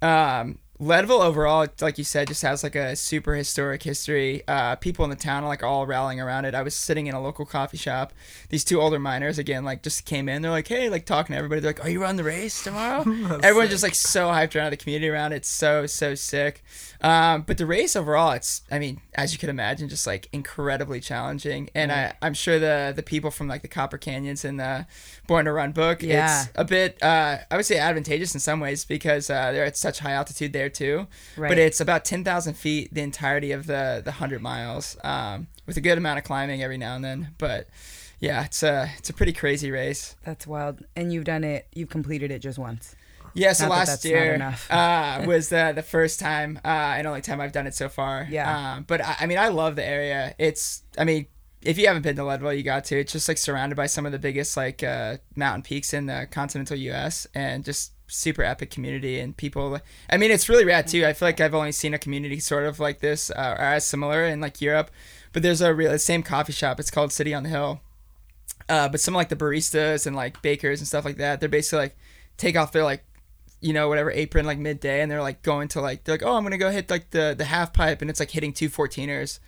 um, 0.00 0.60
Leadville 0.84 1.22
overall, 1.22 1.66
like 1.80 1.96
you 1.98 2.04
said, 2.04 2.28
just 2.28 2.42
has 2.42 2.62
like 2.62 2.74
a 2.74 2.94
super 2.94 3.34
historic 3.34 3.82
history. 3.82 4.42
Uh, 4.46 4.76
people 4.76 5.02
in 5.04 5.10
the 5.10 5.16
town 5.16 5.42
are 5.42 5.48
like 5.48 5.62
all 5.62 5.86
rallying 5.86 6.20
around 6.20 6.44
it. 6.44 6.54
I 6.54 6.62
was 6.62 6.74
sitting 6.74 7.06
in 7.06 7.14
a 7.14 7.20
local 7.22 7.46
coffee 7.46 7.78
shop. 7.78 8.12
These 8.50 8.64
two 8.64 8.80
older 8.80 8.98
miners 8.98 9.38
again, 9.38 9.64
like 9.64 9.82
just 9.82 10.04
came 10.04 10.28
in. 10.28 10.42
They're 10.42 10.50
like, 10.50 10.68
"Hey," 10.68 10.90
like 10.90 11.06
talking 11.06 11.32
to 11.32 11.38
everybody. 11.38 11.60
They're 11.62 11.70
like, 11.70 11.84
"Are 11.84 11.88
you 11.88 12.02
running 12.02 12.18
the 12.18 12.24
race 12.24 12.62
tomorrow?" 12.62 13.00
Everyone's 13.42 13.70
just 13.70 13.82
like 13.82 13.94
so 13.94 14.28
hyped 14.28 14.54
around 14.56 14.72
the 14.72 14.76
community 14.76 15.08
around 15.08 15.32
it. 15.32 15.36
It's 15.36 15.48
so 15.48 15.86
so 15.86 16.14
sick. 16.14 16.62
Um, 17.00 17.42
but 17.42 17.58
the 17.58 17.66
race 17.66 17.96
overall, 17.96 18.32
it's 18.32 18.62
I 18.70 18.78
mean, 18.78 19.00
as 19.14 19.32
you 19.32 19.38
can 19.38 19.48
imagine, 19.50 19.88
just 19.88 20.06
like 20.06 20.28
incredibly 20.32 21.00
challenging. 21.00 21.70
And 21.74 21.92
I 21.92 22.14
I'm 22.20 22.34
sure 22.34 22.58
the 22.58 22.92
the 22.94 23.02
people 23.02 23.30
from 23.30 23.48
like 23.48 23.62
the 23.62 23.68
Copper 23.68 23.96
Canyons 23.98 24.44
and 24.44 24.60
the 24.60 24.86
Born 25.26 25.46
to 25.46 25.52
Run 25.52 25.72
book, 25.72 26.02
Yeah. 26.02 26.42
it's 26.42 26.50
a 26.56 26.64
bit 26.64 27.02
uh, 27.02 27.38
I 27.50 27.56
would 27.56 27.64
say 27.66 27.78
advantageous 27.78 28.34
in 28.34 28.40
some 28.40 28.60
ways 28.60 28.84
because 28.84 29.30
uh, 29.30 29.50
they're 29.52 29.64
at 29.64 29.76
such 29.78 30.00
high 30.00 30.12
altitude 30.12 30.52
there 30.52 30.68
too. 30.74 31.06
Right. 31.36 31.48
But 31.48 31.58
it's 31.58 31.80
about 31.80 32.04
ten 32.04 32.24
thousand 32.24 32.54
feet 32.54 32.92
the 32.92 33.02
entirety 33.02 33.52
of 33.52 33.66
the 33.66 34.02
the 34.04 34.12
hundred 34.12 34.42
miles, 34.42 34.96
um, 35.04 35.46
with 35.66 35.76
a 35.76 35.80
good 35.80 35.98
amount 35.98 36.18
of 36.18 36.24
climbing 36.24 36.62
every 36.62 36.78
now 36.78 36.94
and 36.96 37.04
then. 37.04 37.34
But 37.38 37.68
yeah, 38.20 38.44
it's 38.44 38.62
a 38.62 38.90
it's 38.98 39.10
a 39.10 39.14
pretty 39.14 39.32
crazy 39.32 39.70
race. 39.70 40.16
That's 40.24 40.46
wild. 40.46 40.84
And 40.96 41.12
you've 41.12 41.24
done 41.24 41.44
it. 41.44 41.66
You've 41.74 41.90
completed 41.90 42.30
it 42.30 42.40
just 42.40 42.58
once. 42.58 42.94
Yeah, 43.36 43.52
so 43.52 43.64
Not 43.64 43.70
that 43.70 43.78
last 43.78 43.88
that's 43.88 44.04
not 44.04 44.10
year 44.10 44.34
enough. 44.34 44.70
uh, 44.70 45.22
was 45.26 45.48
the 45.48 45.72
the 45.74 45.82
first 45.82 46.20
time 46.20 46.60
uh, 46.64 46.68
and 46.68 47.06
only 47.06 47.20
time 47.20 47.40
I've 47.40 47.52
done 47.52 47.66
it 47.66 47.74
so 47.74 47.88
far. 47.88 48.28
Yeah. 48.30 48.74
Um, 48.76 48.84
but 48.84 49.00
I, 49.00 49.16
I 49.20 49.26
mean, 49.26 49.38
I 49.38 49.48
love 49.48 49.74
the 49.76 49.84
area. 49.84 50.34
It's 50.38 50.84
I 50.96 51.04
mean, 51.04 51.26
if 51.60 51.76
you 51.76 51.86
haven't 51.88 52.02
been 52.02 52.14
to 52.16 52.24
Leadville, 52.24 52.52
you 52.52 52.62
got 52.62 52.84
to. 52.86 53.00
It's 53.00 53.12
just 53.12 53.26
like 53.26 53.38
surrounded 53.38 53.74
by 53.74 53.86
some 53.86 54.06
of 54.06 54.12
the 54.12 54.18
biggest 54.20 54.56
like 54.56 54.84
uh, 54.84 55.16
mountain 55.34 55.62
peaks 55.62 55.92
in 55.92 56.06
the 56.06 56.28
continental 56.30 56.76
U.S. 56.76 57.26
and 57.34 57.64
just 57.64 57.93
super 58.06 58.42
epic 58.42 58.70
community 58.70 59.18
and 59.18 59.36
people. 59.36 59.80
I 60.10 60.16
mean, 60.16 60.30
it's 60.30 60.48
really 60.48 60.64
rad 60.64 60.86
too. 60.86 61.06
I 61.06 61.12
feel 61.12 61.28
like 61.28 61.40
I've 61.40 61.54
only 61.54 61.72
seen 61.72 61.94
a 61.94 61.98
community 61.98 62.40
sort 62.40 62.64
of 62.64 62.80
like 62.80 63.00
this 63.00 63.30
uh, 63.30 63.56
or 63.58 63.62
as 63.62 63.84
similar 63.84 64.24
in 64.24 64.40
like 64.40 64.60
Europe, 64.60 64.90
but 65.32 65.42
there's 65.42 65.60
a 65.60 65.74
real 65.74 65.98
same 65.98 66.22
coffee 66.22 66.52
shop. 66.52 66.78
It's 66.80 66.90
called 66.90 67.12
City 67.12 67.34
on 67.34 67.42
the 67.42 67.48
Hill. 67.48 67.80
Uh, 68.68 68.88
but 68.88 69.00
some 69.00 69.14
like 69.14 69.28
the 69.28 69.36
baristas 69.36 70.06
and 70.06 70.16
like 70.16 70.40
bakers 70.40 70.80
and 70.80 70.88
stuff 70.88 71.04
like 71.04 71.18
that, 71.18 71.40
they're 71.40 71.48
basically 71.48 71.78
like 71.78 71.96
take 72.36 72.56
off 72.56 72.72
their 72.72 72.84
like 72.84 73.04
you 73.60 73.72
know 73.72 73.88
whatever 73.88 74.10
apron 74.10 74.44
like 74.44 74.58
midday 74.58 75.00
and 75.00 75.10
they're 75.10 75.22
like 75.22 75.40
going 75.40 75.68
to 75.68 75.80
like 75.80 76.04
they're 76.04 76.14
like 76.14 76.22
oh 76.22 76.36
I'm 76.36 76.42
gonna 76.42 76.58
go 76.58 76.70
hit 76.70 76.90
like 76.90 77.10
the 77.10 77.34
the 77.36 77.46
half 77.46 77.72
pipe 77.72 78.02
and 78.02 78.10
it's 78.10 78.20
like 78.20 78.30
hitting 78.30 78.52
two 78.52 78.68
14ers 78.68 79.38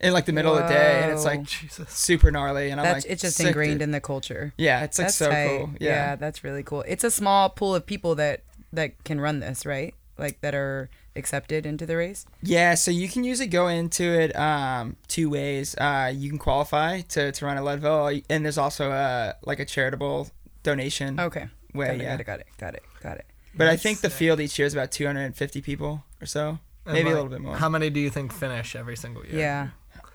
in 0.00 0.12
like 0.12 0.26
the 0.26 0.32
middle 0.32 0.56
of 0.56 0.62
the 0.62 0.72
day 0.72 1.00
and 1.02 1.12
it's 1.12 1.24
like 1.24 1.42
Jesus. 1.44 1.90
super 1.90 2.30
gnarly 2.30 2.70
and 2.70 2.80
I'm 2.80 2.84
That's 2.84 3.04
like 3.04 3.12
it's 3.12 3.22
just 3.22 3.40
ingrained 3.40 3.74
dude. 3.80 3.82
in 3.82 3.90
the 3.90 4.00
culture. 4.00 4.52
yeah 4.56 4.84
it's 4.84 4.98
like 4.98 5.08
That's 5.08 5.16
so 5.16 5.30
tight. 5.30 5.48
cool 5.58 5.70
yeah. 5.80 6.16
that's 6.16 6.44
really 6.44 6.62
cool. 6.62 6.84
It's 6.86 7.04
a 7.04 7.10
small 7.10 7.48
pool 7.50 7.74
of 7.74 7.84
people 7.86 8.14
that 8.16 8.42
that 8.72 9.02
can 9.04 9.20
run 9.20 9.40
this, 9.40 9.64
right? 9.66 9.94
Like 10.18 10.40
that 10.40 10.54
are 10.54 10.90
accepted 11.16 11.64
into 11.64 11.86
the 11.86 11.96
race. 11.96 12.26
Yeah, 12.42 12.74
so 12.74 12.90
you 12.90 13.08
can 13.08 13.24
usually 13.24 13.46
go 13.48 13.68
into 13.68 14.04
it 14.04 14.36
um, 14.36 14.96
two 15.06 15.30
ways. 15.30 15.76
Uh, 15.78 16.12
you 16.14 16.28
can 16.28 16.38
qualify 16.38 17.00
to, 17.02 17.32
to 17.32 17.44
run 17.46 17.56
a 17.56 17.62
Leadville, 17.62 18.20
and 18.28 18.44
there's 18.44 18.58
also 18.58 18.90
a 18.90 19.34
like 19.42 19.58
a 19.60 19.64
charitable 19.64 20.28
donation 20.64 21.18
Okay. 21.20 21.46
way. 21.74 21.86
got 21.86 21.94
it, 21.94 22.02
yeah, 22.02 22.10
got 22.16 22.20
it, 22.20 22.24
got 22.26 22.40
it, 22.40 22.46
got 22.58 22.74
it, 22.74 22.82
got 23.02 23.16
it. 23.18 23.26
but 23.56 23.68
I 23.68 23.76
think 23.76 24.00
the 24.00 24.10
field 24.10 24.40
each 24.40 24.58
year 24.58 24.66
is 24.66 24.74
about 24.74 24.90
250 24.92 25.60
people 25.62 26.04
or 26.20 26.26
so, 26.26 26.58
And, 26.88 26.94
maybe 26.94 27.10
a 27.10 27.14
little 27.14 27.28
bit 27.28 27.40
more. 27.40 27.56
How 27.56 27.68
many 27.68 27.90
do 27.90 28.00
you 28.00 28.10
think 28.10 28.32
finish 28.32 28.74
every 28.74 28.96
single 28.96 29.24
year? 29.24 29.38
Yeah. 29.38 29.68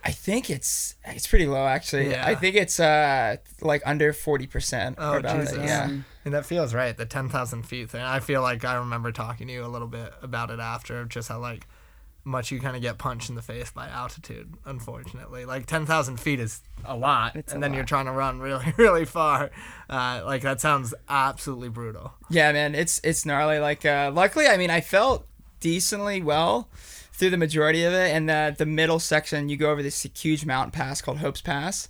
I 0.06 0.12
think 0.12 0.50
it's 0.50 0.96
it's 1.06 1.28
pretty 1.28 1.48
low 1.48 1.66
actually. 1.66 2.10
Yeah. 2.10 2.26
I 2.26 2.36
think 2.36 2.56
it's 2.58 2.80
uh 2.80 3.38
like 3.62 3.82
under 3.86 4.12
40 4.12 4.48
percent. 4.48 4.96
Oh, 5.00 5.22
Jesus. 5.22 5.58
Yeah. 5.58 5.86
Um, 5.86 6.06
And 6.26 6.34
that 6.34 6.46
feels 6.46 6.74
right. 6.74 6.96
The 6.96 7.06
10,000 7.06 7.64
feet 7.64 7.90
thing. 7.90 8.02
I 8.02 8.20
feel 8.20 8.42
like 8.42 8.66
I 8.66 8.76
remember 8.76 9.12
talking 9.12 9.48
to 9.48 9.54
you 9.54 9.66
a 9.66 9.68
little 9.68 9.88
bit 9.88 10.14
about 10.22 10.50
it 10.52 10.60
after, 10.60 11.06
just 11.06 11.30
how 11.30 11.40
like 11.40 11.68
much 12.26 12.52
you 12.52 12.60
kind 12.62 12.76
of 12.76 12.82
get 12.82 12.98
punched 12.98 13.30
in 13.30 13.36
the 13.36 13.42
face 13.42 13.72
by 13.72 13.88
altitude, 13.90 14.54
unfortunately. 14.66 15.44
Like 15.44 15.66
10,000 15.66 16.18
feet 16.20 16.40
is 16.40 16.62
a 16.86 16.96
lot. 16.96 17.36
It's 17.36 17.52
a 17.52 17.56
and 17.56 17.64
then 17.64 17.74
you're 17.74 17.84
trying 17.84 18.06
to 18.06 18.12
run 18.14 18.40
really, 18.40 18.74
really 18.78 19.06
far. 19.06 19.52
Uh, 19.90 20.22
like 20.26 20.42
that 20.44 20.62
sounds 20.62 20.94
absolutely 21.10 21.70
brutal. 21.70 22.14
Yeah, 22.30 22.52
man, 22.54 22.76
it's 22.76 23.00
it's 23.04 23.26
gnarly. 23.26 23.60
Like, 23.60 23.86
uh, 23.86 24.12
luckily, 24.14 24.48
I 24.48 24.56
mean, 24.58 24.70
I 24.70 24.80
felt 24.82 25.28
decently 25.64 26.22
well 26.22 26.68
through 27.14 27.30
the 27.30 27.38
majority 27.38 27.84
of 27.86 27.94
it, 27.94 28.14
and 28.14 28.28
the 28.30 28.54
the 28.58 28.66
middle 28.66 29.00
section, 29.00 29.48
you 29.50 29.56
go 29.58 29.72
over 29.72 29.82
this 29.82 30.04
huge 30.16 30.46
mountain 30.46 30.72
pass 30.72 31.02
called 31.02 31.20
Hope's 31.20 31.42
Pass. 31.42 31.88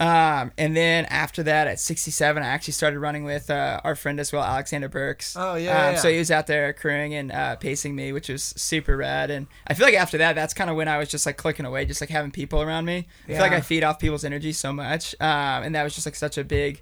Um, 0.00 0.52
and 0.56 0.76
then 0.76 1.06
after 1.06 1.42
that, 1.42 1.66
at 1.66 1.80
67, 1.80 2.40
I 2.40 2.46
actually 2.46 2.74
started 2.74 3.00
running 3.00 3.24
with 3.24 3.50
uh, 3.50 3.80
our 3.82 3.96
friend 3.96 4.20
as 4.20 4.32
well, 4.32 4.44
Alexander 4.44 4.88
Burks. 4.88 5.34
Oh, 5.36 5.56
yeah, 5.56 5.70
Um, 5.88 5.94
yeah, 5.94 5.98
So 5.98 6.08
he 6.08 6.18
was 6.20 6.30
out 6.30 6.46
there 6.46 6.72
crewing 6.72 7.14
and 7.14 7.32
uh, 7.32 7.56
pacing 7.56 7.96
me, 7.96 8.12
which 8.12 8.28
was 8.28 8.44
super 8.44 8.96
rad. 8.96 9.28
And 9.32 9.48
I 9.66 9.74
feel 9.74 9.84
like 9.84 9.96
after 9.96 10.18
that, 10.18 10.34
that's 10.36 10.54
kind 10.54 10.70
of 10.70 10.76
when 10.76 10.86
I 10.86 10.98
was 10.98 11.08
just 11.08 11.26
like 11.26 11.36
clicking 11.36 11.66
away, 11.66 11.84
just 11.84 12.00
like 12.00 12.10
having 12.10 12.30
people 12.30 12.62
around 12.62 12.84
me. 12.84 13.08
I 13.24 13.32
feel 13.32 13.40
like 13.40 13.50
I 13.52 13.60
feed 13.60 13.82
off 13.82 13.98
people's 13.98 14.24
energy 14.24 14.52
so 14.52 14.72
much, 14.72 15.16
um, 15.20 15.64
and 15.64 15.74
that 15.74 15.82
was 15.82 15.94
just 15.96 16.06
like 16.06 16.14
such 16.14 16.38
a 16.38 16.44
big 16.44 16.80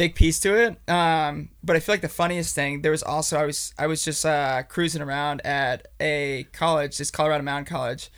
big 0.00 0.14
piece 0.14 0.40
to 0.40 0.54
it. 0.54 0.90
Um, 0.90 1.50
but 1.62 1.76
I 1.76 1.80
feel 1.80 1.92
like 1.92 2.00
the 2.00 2.08
funniest 2.08 2.54
thing 2.54 2.80
there 2.80 2.90
was 2.90 3.02
also 3.02 3.36
I 3.36 3.44
was 3.44 3.74
I 3.78 3.86
was 3.86 4.02
just 4.02 4.24
uh, 4.24 4.62
cruising 4.62 5.02
around 5.02 5.44
at 5.44 5.88
a 6.00 6.46
college, 6.54 6.96
this 6.96 7.10
Colorado 7.10 7.44
Mountain 7.44 7.66
College. 7.66 8.10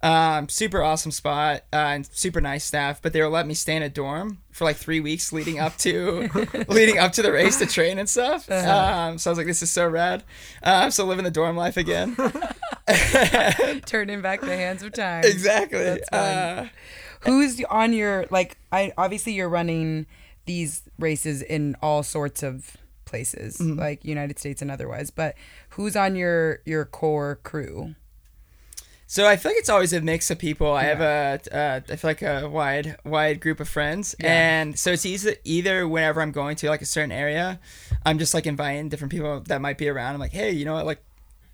Um, 0.00 0.48
super 0.48 0.80
awesome 0.82 1.10
spot 1.10 1.64
uh, 1.72 1.76
and 1.76 2.06
super 2.12 2.40
nice 2.40 2.62
staff, 2.62 3.02
but 3.02 3.12
they 3.12 3.20
were 3.20 3.28
letting 3.28 3.48
me 3.48 3.54
stay 3.54 3.74
in 3.74 3.82
a 3.82 3.88
dorm 3.88 4.42
for 4.52 4.64
like 4.64 4.76
three 4.76 5.00
weeks 5.00 5.32
leading 5.32 5.58
up 5.58 5.76
to 5.78 6.28
leading 6.68 6.98
up 6.98 7.12
to 7.12 7.22
the 7.22 7.32
race 7.32 7.58
to 7.58 7.66
train 7.66 7.98
and 7.98 8.08
stuff. 8.08 8.48
Um, 8.48 9.18
so 9.18 9.30
I 9.30 9.32
was 9.32 9.38
like, 9.38 9.48
this 9.48 9.62
is 9.62 9.72
so 9.72 9.88
rad. 9.88 10.22
Um, 10.62 10.92
so 10.92 11.04
living 11.04 11.24
the 11.24 11.32
dorm 11.32 11.56
life 11.56 11.76
again. 11.76 12.14
turning 13.86 14.20
back 14.20 14.40
the 14.40 14.54
hands 14.54 14.84
of 14.84 14.92
time. 14.92 15.24
exactly. 15.24 16.00
Uh, 16.12 16.66
Who's 17.22 17.60
on 17.64 17.92
your 17.92 18.26
like? 18.30 18.56
I 18.70 18.92
obviously 18.96 19.32
you're 19.32 19.48
running 19.48 20.06
these 20.46 20.82
races 20.98 21.42
in 21.42 21.76
all 21.82 22.02
sorts 22.02 22.42
of 22.42 22.76
places, 23.04 23.58
Mm-hmm. 23.58 23.78
like 23.78 24.04
United 24.04 24.38
States 24.38 24.62
and 24.62 24.70
otherwise. 24.70 25.10
But 25.10 25.34
who's 25.70 25.96
on 25.96 26.16
your 26.16 26.60
your 26.64 26.84
core 26.84 27.40
crew? 27.42 27.94
So 29.06 29.28
I 29.28 29.36
feel 29.36 29.50
like 29.52 29.58
it's 29.58 29.68
always 29.68 29.92
a 29.92 30.00
mix 30.00 30.30
of 30.30 30.38
people. 30.38 30.72
I 30.72 30.84
have 30.84 31.00
a, 31.00 31.38
uh, 31.52 31.80
I 31.92 31.96
feel 31.96 32.10
like 32.10 32.22
a 32.22 32.48
wide, 32.48 32.96
wide 33.04 33.38
group 33.40 33.60
of 33.60 33.68
friends, 33.68 34.14
and 34.18 34.78
so 34.78 34.92
it's 34.92 35.04
easy 35.06 35.36
either 35.44 35.86
whenever 35.86 36.22
I'm 36.22 36.32
going 36.32 36.56
to 36.56 36.68
like 36.70 36.80
a 36.82 36.86
certain 36.86 37.12
area, 37.12 37.60
I'm 38.04 38.18
just 38.18 38.32
like 38.34 38.46
inviting 38.46 38.88
different 38.88 39.12
people 39.12 39.40
that 39.46 39.60
might 39.60 39.76
be 39.78 39.88
around. 39.88 40.14
I'm 40.14 40.20
like, 40.20 40.32
hey, 40.32 40.50
you 40.52 40.64
know 40.64 40.74
what, 40.74 40.86
like. 40.86 41.02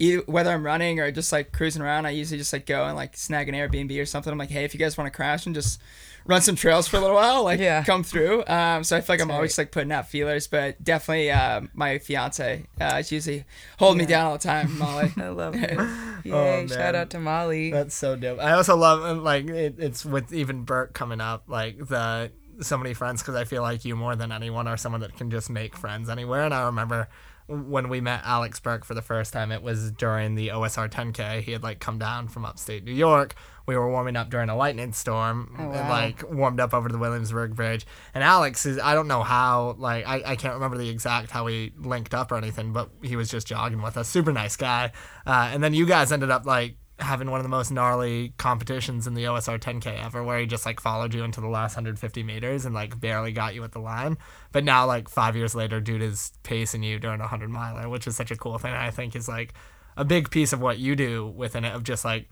Either, 0.02 0.22
whether 0.22 0.48
I'm 0.50 0.64
running 0.64 0.98
or 0.98 1.10
just 1.12 1.30
like 1.30 1.52
cruising 1.52 1.82
around, 1.82 2.06
I 2.06 2.10
usually 2.12 2.38
just 2.38 2.54
like 2.54 2.64
go 2.64 2.86
and 2.86 2.96
like 2.96 3.18
snag 3.18 3.50
an 3.50 3.54
Airbnb 3.54 4.00
or 4.00 4.06
something. 4.06 4.32
I'm 4.32 4.38
like, 4.38 4.48
hey, 4.48 4.64
if 4.64 4.72
you 4.72 4.80
guys 4.80 4.96
want 4.96 5.12
to 5.12 5.14
crash 5.14 5.44
and 5.44 5.54
just 5.54 5.78
run 6.26 6.40
some 6.42 6.54
trails 6.56 6.86
for 6.88 6.96
a 6.96 7.00
little 7.00 7.16
while, 7.16 7.44
like 7.44 7.60
Yeah. 7.60 7.82
come 7.84 8.02
through. 8.02 8.44
Um, 8.46 8.84
so 8.84 8.96
I 8.96 9.00
feel 9.00 9.14
like 9.14 9.20
I'm 9.20 9.28
Tight. 9.28 9.34
always 9.34 9.58
like 9.58 9.70
putting 9.72 9.92
out 9.92 10.08
feelers, 10.08 10.46
but 10.46 10.82
definitely 10.82 11.30
uh, 11.30 11.62
my 11.74 11.98
fiance, 11.98 12.64
uh, 12.80 13.02
she 13.02 13.16
usually 13.16 13.44
holding 13.78 13.98
me 13.98 14.06
down 14.06 14.26
all 14.26 14.32
the 14.34 14.38
time, 14.38 14.78
Molly. 14.78 15.12
I 15.16 15.28
love 15.28 15.54
her. 15.54 16.20
Yay! 16.24 16.32
Oh, 16.32 16.66
shout 16.66 16.94
out 16.94 17.10
to 17.10 17.18
Molly. 17.20 17.70
That's 17.72 17.94
so 17.94 18.14
dope. 18.16 18.38
I 18.40 18.52
also 18.52 18.76
love 18.76 19.02
uh, 19.02 19.20
like 19.20 19.46
it, 19.48 19.76
it's 19.78 20.04
with 20.04 20.32
even 20.32 20.64
Burke 20.64 20.92
coming 20.92 21.20
up, 21.20 21.44
like 21.48 21.78
the 21.78 22.30
so 22.60 22.76
many 22.76 22.92
friends 22.92 23.22
because 23.22 23.36
I 23.36 23.44
feel 23.44 23.62
like 23.62 23.86
you 23.86 23.96
more 23.96 24.14
than 24.16 24.30
anyone 24.30 24.68
are 24.68 24.76
someone 24.76 25.00
that 25.00 25.16
can 25.16 25.30
just 25.30 25.48
make 25.48 25.74
friends 25.74 26.10
anywhere. 26.10 26.42
And 26.42 26.52
I 26.52 26.66
remember 26.66 27.08
when 27.50 27.88
we 27.88 28.00
met 28.00 28.22
Alex 28.24 28.60
Burke 28.60 28.84
for 28.84 28.94
the 28.94 29.02
first 29.02 29.32
time, 29.32 29.50
it 29.50 29.62
was 29.62 29.90
during 29.92 30.34
the 30.36 30.48
OSR 30.48 30.88
10K. 30.88 31.42
He 31.42 31.52
had 31.52 31.62
like 31.62 31.80
come 31.80 31.98
down 31.98 32.28
from 32.28 32.44
upstate 32.44 32.84
New 32.84 32.92
York. 32.92 33.34
We 33.66 33.76
were 33.76 33.88
warming 33.90 34.16
up 34.16 34.30
during 34.30 34.48
a 34.48 34.56
lightning 34.56 34.92
storm, 34.92 35.54
Oh, 35.58 35.70
and 35.70 35.88
like 35.88 36.28
warmed 36.28 36.58
up 36.60 36.72
over 36.74 36.88
the 36.88 36.98
Williamsburg 36.98 37.54
Bridge. 37.54 37.86
And 38.14 38.24
Alex 38.24 38.66
is 38.66 38.78
I 38.78 38.94
don't 38.94 39.06
know 39.08 39.22
how 39.22 39.76
like 39.78 40.06
I, 40.06 40.22
I 40.24 40.36
can't 40.36 40.54
remember 40.54 40.76
the 40.78 40.88
exact 40.88 41.30
how 41.30 41.44
we 41.44 41.72
linked 41.78 42.14
up 42.14 42.32
or 42.32 42.36
anything, 42.36 42.72
but 42.72 42.90
he 43.02 43.16
was 43.16 43.28
just 43.28 43.46
jogging 43.46 43.82
with 43.82 43.96
us. 43.96 44.08
Super 44.08 44.32
nice 44.32 44.56
guy. 44.56 44.92
Uh, 45.26 45.50
and 45.52 45.62
then 45.62 45.74
you 45.74 45.86
guys 45.86 46.10
ended 46.10 46.30
up 46.30 46.46
like 46.46 46.76
having 47.00 47.30
one 47.30 47.40
of 47.40 47.44
the 47.44 47.50
most 47.50 47.70
gnarly 47.70 48.32
competitions 48.36 49.06
in 49.06 49.14
the 49.14 49.24
OSR 49.24 49.58
10K 49.58 50.04
ever, 50.04 50.22
where 50.22 50.38
he 50.38 50.46
just 50.46 50.66
like 50.66 50.80
followed 50.80 51.14
you 51.14 51.24
into 51.24 51.40
the 51.40 51.48
last 51.48 51.76
150 51.76 52.22
meters 52.22 52.64
and 52.64 52.74
like 52.74 53.00
barely 53.00 53.32
got 53.32 53.54
you 53.54 53.64
at 53.64 53.72
the 53.72 53.80
line. 53.80 54.18
But 54.52 54.64
now, 54.64 54.86
like 54.86 55.08
five 55.08 55.36
years 55.36 55.54
later, 55.54 55.80
dude 55.80 56.02
is 56.02 56.32
pacing 56.42 56.82
you 56.82 56.98
during 56.98 57.20
a 57.20 57.24
100 57.24 57.50
miler, 57.50 57.88
which 57.88 58.06
is 58.06 58.16
such 58.16 58.30
a 58.30 58.36
cool 58.36 58.58
thing. 58.58 58.72
I 58.72 58.90
think 58.90 59.16
is 59.16 59.28
like 59.28 59.54
a 59.96 60.04
big 60.04 60.30
piece 60.30 60.52
of 60.52 60.60
what 60.60 60.78
you 60.78 60.96
do 60.96 61.26
within 61.26 61.64
it 61.64 61.74
of 61.74 61.82
just 61.82 62.04
like 62.04 62.28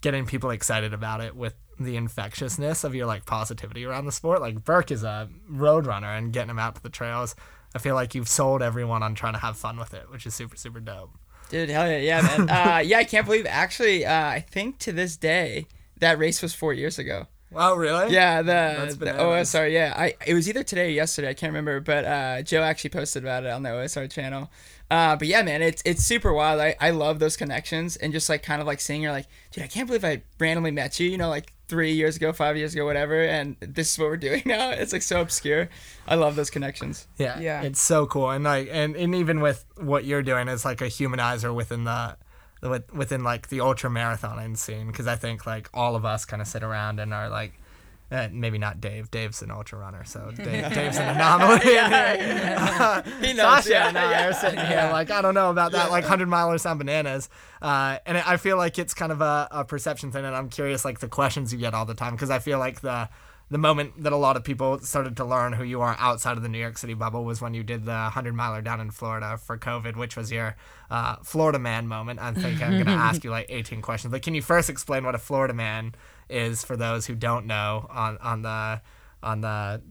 getting 0.00 0.26
people 0.26 0.50
excited 0.50 0.94
about 0.94 1.20
it 1.20 1.36
with 1.36 1.54
the 1.78 1.96
infectiousness 1.96 2.84
of 2.84 2.94
your 2.94 3.06
like 3.06 3.26
positivity 3.26 3.84
around 3.84 4.06
the 4.06 4.12
sport. 4.12 4.40
Like 4.40 4.64
Burke 4.64 4.90
is 4.90 5.02
a 5.02 5.28
road 5.48 5.86
runner 5.86 6.08
and 6.08 6.32
getting 6.32 6.50
him 6.50 6.58
out 6.58 6.74
to 6.76 6.82
the 6.82 6.90
trails. 6.90 7.34
I 7.74 7.78
feel 7.78 7.94
like 7.94 8.14
you've 8.14 8.28
sold 8.28 8.62
everyone 8.62 9.02
on 9.02 9.14
trying 9.14 9.34
to 9.34 9.38
have 9.38 9.56
fun 9.56 9.78
with 9.78 9.94
it, 9.94 10.10
which 10.10 10.26
is 10.26 10.34
super 10.34 10.56
super 10.56 10.80
dope. 10.80 11.10
Dude, 11.50 11.68
hell 11.68 11.90
yeah, 11.90 11.98
yeah, 11.98 12.22
man. 12.22 12.48
Uh, 12.50 12.78
yeah, 12.78 12.98
I 12.98 13.04
can't 13.04 13.26
believe. 13.26 13.46
Actually, 13.48 14.06
uh, 14.06 14.26
I 14.26 14.40
think 14.40 14.78
to 14.78 14.92
this 14.92 15.16
day 15.16 15.66
that 15.98 16.18
race 16.18 16.40
was 16.40 16.54
four 16.54 16.72
years 16.72 16.98
ago. 16.98 17.26
Wow, 17.50 17.74
really? 17.74 18.12
Yeah, 18.12 18.42
the, 18.42 18.52
That's 18.52 18.96
the. 18.96 19.06
OSR. 19.06 19.72
Yeah, 19.72 19.92
I 19.96 20.14
it 20.24 20.34
was 20.34 20.48
either 20.48 20.62
today 20.62 20.86
or 20.86 20.90
yesterday. 20.90 21.30
I 21.30 21.34
can't 21.34 21.50
remember, 21.50 21.80
but 21.80 22.04
uh, 22.04 22.42
Joe 22.42 22.62
actually 22.62 22.90
posted 22.90 23.24
about 23.24 23.44
it 23.44 23.50
on 23.50 23.64
the 23.64 23.70
OSR 23.70 24.08
channel. 24.10 24.50
Uh, 24.88 25.16
but 25.16 25.26
yeah, 25.26 25.42
man, 25.42 25.60
it's 25.60 25.82
it's 25.84 26.04
super 26.04 26.32
wild. 26.32 26.60
I, 26.60 26.76
I 26.80 26.90
love 26.90 27.18
those 27.18 27.36
connections 27.36 27.96
and 27.96 28.12
just 28.12 28.28
like 28.28 28.44
kind 28.44 28.60
of 28.60 28.68
like 28.68 28.80
seeing 28.80 29.02
you're 29.02 29.12
like, 29.12 29.26
dude, 29.50 29.64
I 29.64 29.66
can't 29.66 29.88
believe 29.88 30.04
I 30.04 30.22
randomly 30.38 30.70
met 30.70 31.00
you. 31.00 31.08
You 31.08 31.18
know, 31.18 31.28
like 31.28 31.52
three 31.70 31.92
years 31.92 32.16
ago, 32.16 32.32
five 32.32 32.56
years 32.56 32.74
ago, 32.74 32.84
whatever, 32.84 33.22
and 33.22 33.56
this 33.60 33.92
is 33.92 33.98
what 33.98 34.08
we're 34.10 34.16
doing 34.28 34.42
now. 34.46 34.70
It's 34.70 34.92
like 34.92 35.02
so 35.02 35.20
obscure. 35.20 35.68
I 36.06 36.16
love 36.16 36.36
those 36.36 36.50
connections. 36.50 37.06
Yeah, 37.16 37.38
Yeah. 37.40 37.62
it's 37.62 37.80
so 37.80 38.06
cool, 38.06 38.30
and 38.30 38.44
like, 38.44 38.68
and, 38.70 38.96
and 38.96 39.14
even 39.14 39.40
with 39.40 39.64
what 39.76 40.04
you're 40.04 40.22
doing, 40.22 40.48
it's 40.48 40.64
like 40.64 40.80
a 40.82 40.90
humanizer 40.96 41.54
within 41.54 41.84
the, 41.84 42.16
with- 42.62 42.92
within 42.92 43.22
like 43.24 43.48
the 43.48 43.60
ultra 43.60 43.88
marathoning 43.88 44.58
scene, 44.58 44.88
because 44.88 45.06
I 45.06 45.16
think 45.16 45.46
like 45.46 45.70
all 45.72 45.96
of 45.96 46.04
us 46.04 46.24
kind 46.26 46.42
of 46.42 46.48
sit 46.48 46.62
around 46.62 47.00
and 47.00 47.14
are 47.14 47.28
like, 47.30 47.52
uh, 48.10 48.28
maybe 48.32 48.58
not 48.58 48.80
Dave. 48.80 49.10
Dave's 49.10 49.42
an 49.42 49.50
ultra 49.50 49.78
runner, 49.78 50.04
so 50.04 50.30
Dave, 50.36 50.72
Dave's 50.72 50.98
an 50.98 51.16
anomaly. 51.16 51.60
Uh, 51.80 53.02
He 53.20 53.32
knows, 53.32 53.64
Sasha 53.64 53.70
yeah, 53.70 53.88
and 53.88 53.98
I 53.98 54.10
yeah. 54.10 54.28
are 54.28 54.32
sitting 54.32 54.58
here 54.58 54.88
like 54.92 55.10
I 55.10 55.22
don't 55.22 55.34
know 55.34 55.50
about 55.50 55.72
that 55.72 55.90
like 55.90 56.04
hundred 56.04 56.28
milers 56.28 56.68
on 56.68 56.78
bananas, 56.78 57.28
uh, 57.62 57.98
and 58.06 58.18
I 58.18 58.36
feel 58.36 58.56
like 58.56 58.78
it's 58.78 58.94
kind 58.94 59.12
of 59.12 59.20
a, 59.20 59.48
a 59.50 59.64
perception 59.64 60.10
thing, 60.10 60.24
and 60.24 60.34
I'm 60.34 60.48
curious 60.48 60.84
like 60.84 61.00
the 61.00 61.08
questions 61.08 61.52
you 61.52 61.58
get 61.58 61.74
all 61.74 61.84
the 61.84 61.94
time 61.94 62.14
because 62.14 62.30
I 62.30 62.38
feel 62.38 62.58
like 62.58 62.80
the 62.80 63.08
the 63.50 63.58
moment 63.58 64.02
that 64.02 64.12
a 64.12 64.16
lot 64.16 64.36
of 64.36 64.44
people 64.44 64.78
started 64.78 65.16
to 65.16 65.24
learn 65.24 65.52
who 65.52 65.64
you 65.64 65.80
are 65.80 65.96
outside 65.98 66.36
of 66.36 66.42
the 66.42 66.48
New 66.48 66.58
York 66.58 66.78
City 66.78 66.94
bubble 66.94 67.24
was 67.24 67.40
when 67.40 67.52
you 67.52 67.64
did 67.64 67.84
the 67.84 67.90
100 67.90 68.32
miler 68.32 68.62
down 68.62 68.80
in 68.80 68.92
Florida 68.92 69.36
for 69.38 69.58
COVID, 69.58 69.96
which 69.96 70.16
was 70.16 70.30
your 70.30 70.56
uh, 70.88 71.16
Florida 71.24 71.58
man 71.58 71.88
moment. 71.88 72.20
I 72.20 72.32
think 72.32 72.62
I'm 72.62 72.72
going 72.72 72.86
to 72.86 72.92
ask 72.92 73.24
you 73.24 73.30
like 73.30 73.46
18 73.48 73.82
questions. 73.82 74.12
But 74.12 74.22
can 74.22 74.34
you 74.34 74.42
first 74.42 74.70
explain 74.70 75.04
what 75.04 75.16
a 75.16 75.18
Florida 75.18 75.52
man 75.52 75.96
is 76.30 76.64
for 76.64 76.76
those 76.76 77.06
who 77.06 77.14
don't 77.14 77.46
know 77.46 77.86
on, 77.90 78.18
on 78.18 78.42
the 78.42 78.80
on 79.22 79.40
the 79.40 79.82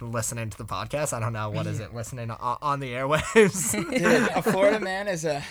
listening 0.00 0.50
to 0.50 0.58
the 0.58 0.64
podcast? 0.64 1.12
I 1.12 1.20
don't 1.20 1.32
know 1.32 1.50
what 1.50 1.66
is 1.66 1.80
it 1.80 1.94
listening 1.94 2.30
on, 2.30 2.58
on 2.62 2.80
the 2.80 2.92
airwaves. 2.92 3.72
Dude, 3.98 4.28
a 4.34 4.42
Florida 4.42 4.80
man 4.80 5.08
is 5.08 5.24
a 5.24 5.42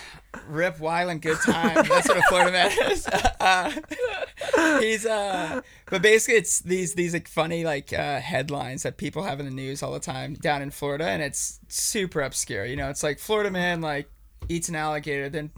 rip 0.47 0.79
wild 0.79 1.09
and 1.11 1.21
good 1.21 1.37
time. 1.45 1.85
That's 1.87 2.07
what 2.07 2.17
a 2.17 2.23
Florida 2.29 2.51
man 2.51 2.71
is. 2.91 3.07
Uh, 3.07 3.71
he's 4.79 5.05
uh, 5.05 5.61
but 5.89 6.01
basically 6.01 6.35
it's 6.35 6.59
these 6.61 6.93
these 6.93 7.13
like 7.13 7.27
funny 7.27 7.63
like 7.63 7.93
uh, 7.93 8.19
headlines 8.19 8.83
that 8.83 8.97
people 8.97 9.23
have 9.23 9.39
in 9.39 9.45
the 9.45 9.51
news 9.51 9.83
all 9.83 9.93
the 9.93 9.99
time 9.99 10.35
down 10.35 10.61
in 10.61 10.71
Florida, 10.71 11.05
and 11.05 11.21
it's 11.21 11.59
super 11.67 12.21
obscure. 12.21 12.65
You 12.65 12.75
know, 12.75 12.89
it's 12.89 13.03
like 13.03 13.19
Florida 13.19 13.51
man 13.51 13.81
like 13.81 14.09
eats 14.49 14.69
an 14.69 14.75
alligator, 14.75 15.29
then 15.29 15.51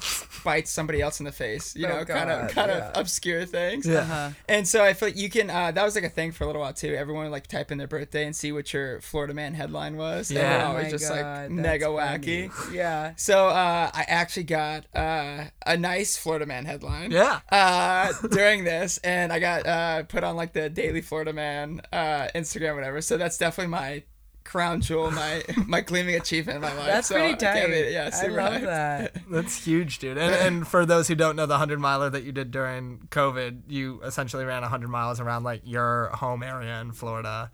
bites 0.44 0.72
somebody 0.72 1.02
else 1.02 1.20
in 1.20 1.26
the 1.26 1.32
face. 1.32 1.76
You 1.76 1.86
Oh, 1.88 1.90
know, 2.00 2.06
kind 2.06 2.30
of 2.30 2.50
kind 2.52 2.72
yeah. 2.72 2.90
of 2.90 2.98
obscure 2.98 3.46
things. 3.46 3.88
Uh-huh. 3.88 4.30
And 4.48 4.68
so 4.68 4.84
I 4.84 4.94
feel 4.94 5.10
like 5.10 5.18
you 5.18 5.30
can. 5.30 5.50
Uh, 5.50 5.72
that 5.72 5.84
was 5.84 5.96
like 5.96 6.04
a 6.04 6.10
thing 6.10 6.32
for 6.32 6.44
a 6.44 6.48
little 6.48 6.62
while 6.62 6.74
too. 6.74 6.94
Everyone 6.96 7.24
would 7.26 7.32
like 7.32 7.48
type 7.48 7.72
in 7.72 7.78
their 7.78 7.88
birthday 7.88 8.26
and 8.26 8.36
see 8.36 8.52
what 8.52 8.72
your 8.74 9.02
Florida 9.02 9.34
man 9.34 9.54
headline 9.54 9.98
was. 9.98 10.30
and 10.30 10.40
Yeah. 10.40 10.70
it 10.70 10.72
Oh 10.72 10.84
was 10.84 10.92
just 10.92 11.10
God, 11.10 11.16
like 11.16 11.26
that's 11.26 11.52
mega 11.52 11.86
funny. 11.86 12.48
wacky. 12.50 12.74
Yeah. 12.74 13.14
So 13.18 13.48
uh, 13.50 13.92
I 13.94 14.06
actually 14.08 14.44
got 14.44 14.86
uh, 14.96 15.46
a 15.66 15.78
nice 15.78 16.16
Florida 16.18 16.46
Man 16.46 16.66
headline. 16.66 17.12
Yeah. 17.12 17.40
Uh, 17.52 18.14
during 18.32 18.64
this, 18.64 18.98
and 19.00 19.32
I 19.34 19.40
got 19.40 19.66
uh, 19.66 20.04
put 20.04 20.24
on 20.24 20.36
like 20.36 20.54
the 20.54 20.70
Daily 20.70 21.02
Florida 21.02 21.34
Man 21.34 21.82
uh, 21.92 22.28
Instagram, 22.36 22.76
whatever. 22.76 23.02
So 23.02 23.18
that's 23.18 23.38
definitely 23.38 23.72
my 23.72 24.04
crown 24.50 24.82
jewel, 24.82 25.12
my 25.12 25.44
my 25.68 25.82
gleaming 25.82 26.16
achievement 26.16 26.58
in 26.58 26.62
my 26.62 26.74
life. 26.74 26.88
That's 26.88 27.08
so 27.08 27.16
pretty 27.16 27.34
I 27.34 27.38
can't 27.38 27.60
tight. 27.72 27.72
be- 27.72 27.92
yeah, 27.92 28.10
I 28.14 28.28
love 28.28 28.54
hyped. 28.54 28.66
that. 28.66 29.16
That's 29.30 29.64
huge, 29.64 30.00
dude. 30.00 30.18
And, 30.18 30.34
and 30.36 30.68
for 30.68 30.86
those 30.86 31.08
who 31.08 31.16
don't 31.16 31.36
know, 31.36 31.46
the 31.46 31.54
100 31.54 31.80
miler 31.80 32.10
that 32.10 32.24
you 32.24 32.32
did 32.32 32.52
during 32.52 33.08
COVID, 33.12 33.62
you 33.68 34.02
essentially 34.04 34.46
ran 34.46 34.62
100 34.64 34.88
miles 34.90 35.20
around 35.20 35.44
like 35.44 35.62
your 35.64 36.08
home 36.14 36.42
area 36.44 36.82
in 36.82 36.92
Florida 36.92 37.52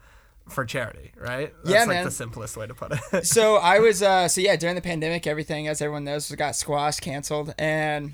for 0.48 0.64
charity, 0.64 1.12
right? 1.18 1.54
That's 1.64 1.70
Yeah, 1.74 1.80
like 1.82 1.88
man. 1.90 2.06
the 2.06 2.12
simplest 2.12 2.56
way 2.56 2.68
to 2.68 2.74
put 2.74 2.94
it. 3.14 3.26
so 3.28 3.56
I 3.58 3.80
was 3.80 4.02
uh 4.04 4.28
so 4.28 4.42
yeah 4.42 4.56
during 4.56 4.76
the 4.76 4.82
pandemic 4.82 5.26
everything 5.28 5.68
as 5.68 5.82
everyone 5.82 6.04
knows 6.04 6.30
got 6.32 6.56
squashed 6.56 7.02
canceled 7.02 7.54
and 7.58 8.14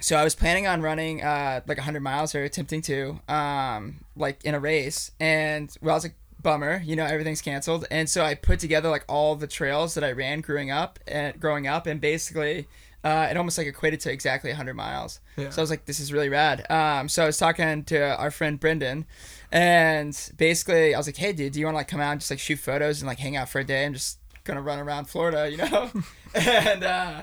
so 0.00 0.16
I 0.16 0.24
was 0.24 0.34
planning 0.34 0.66
on 0.66 0.80
running 0.80 1.22
uh 1.22 1.60
like 1.66 1.76
100 1.76 2.00
miles 2.00 2.34
or 2.34 2.42
attempting 2.42 2.80
to 2.82 3.20
um 3.28 4.04
like 4.16 4.42
in 4.44 4.54
a 4.54 4.60
race 4.60 5.10
and 5.20 5.70
well 5.82 5.92
I 5.94 5.96
was 5.96 6.04
like 6.04 6.14
bummer 6.42 6.82
you 6.84 6.96
know 6.96 7.04
everything's 7.04 7.40
canceled 7.40 7.86
and 7.90 8.08
so 8.08 8.24
I 8.24 8.34
put 8.34 8.58
together 8.58 8.88
like 8.88 9.04
all 9.08 9.36
the 9.36 9.46
trails 9.46 9.94
that 9.94 10.04
I 10.04 10.12
ran 10.12 10.40
growing 10.40 10.70
up 10.70 10.98
and 11.06 11.38
growing 11.38 11.66
up 11.66 11.86
and 11.86 12.00
basically 12.00 12.66
uh, 13.04 13.28
it 13.30 13.36
almost 13.36 13.58
like 13.58 13.66
equated 13.66 14.00
to 14.00 14.12
exactly 14.12 14.50
100 14.50 14.74
miles. 14.74 15.20
Yeah. 15.36 15.50
So 15.50 15.60
I 15.60 15.62
was 15.62 15.70
like, 15.70 15.86
this 15.86 15.98
is 15.98 16.12
really 16.12 16.28
rad. 16.28 16.70
Um, 16.70 17.08
so 17.08 17.24
I 17.24 17.26
was 17.26 17.36
talking 17.36 17.84
to 17.84 18.16
our 18.16 18.30
friend 18.30 18.60
Brendan, 18.60 19.06
and 19.50 20.16
basically 20.36 20.94
I 20.94 20.98
was 20.98 21.08
like, 21.08 21.16
hey, 21.16 21.32
dude, 21.32 21.52
do 21.52 21.60
you 21.60 21.66
want 21.66 21.74
to 21.74 21.78
like 21.78 21.88
come 21.88 22.00
out 22.00 22.12
and 22.12 22.20
just 22.20 22.30
like 22.30 22.38
shoot 22.38 22.58
photos 22.60 23.00
and 23.00 23.08
like 23.08 23.18
hang 23.18 23.36
out 23.36 23.48
for 23.48 23.58
a 23.58 23.64
day? 23.64 23.84
I'm 23.84 23.92
just 23.92 24.18
gonna 24.44 24.62
run 24.62 24.78
around 24.78 25.06
Florida, 25.06 25.50
you 25.50 25.56
know? 25.56 25.90
and 26.34 26.84
uh, 26.84 27.22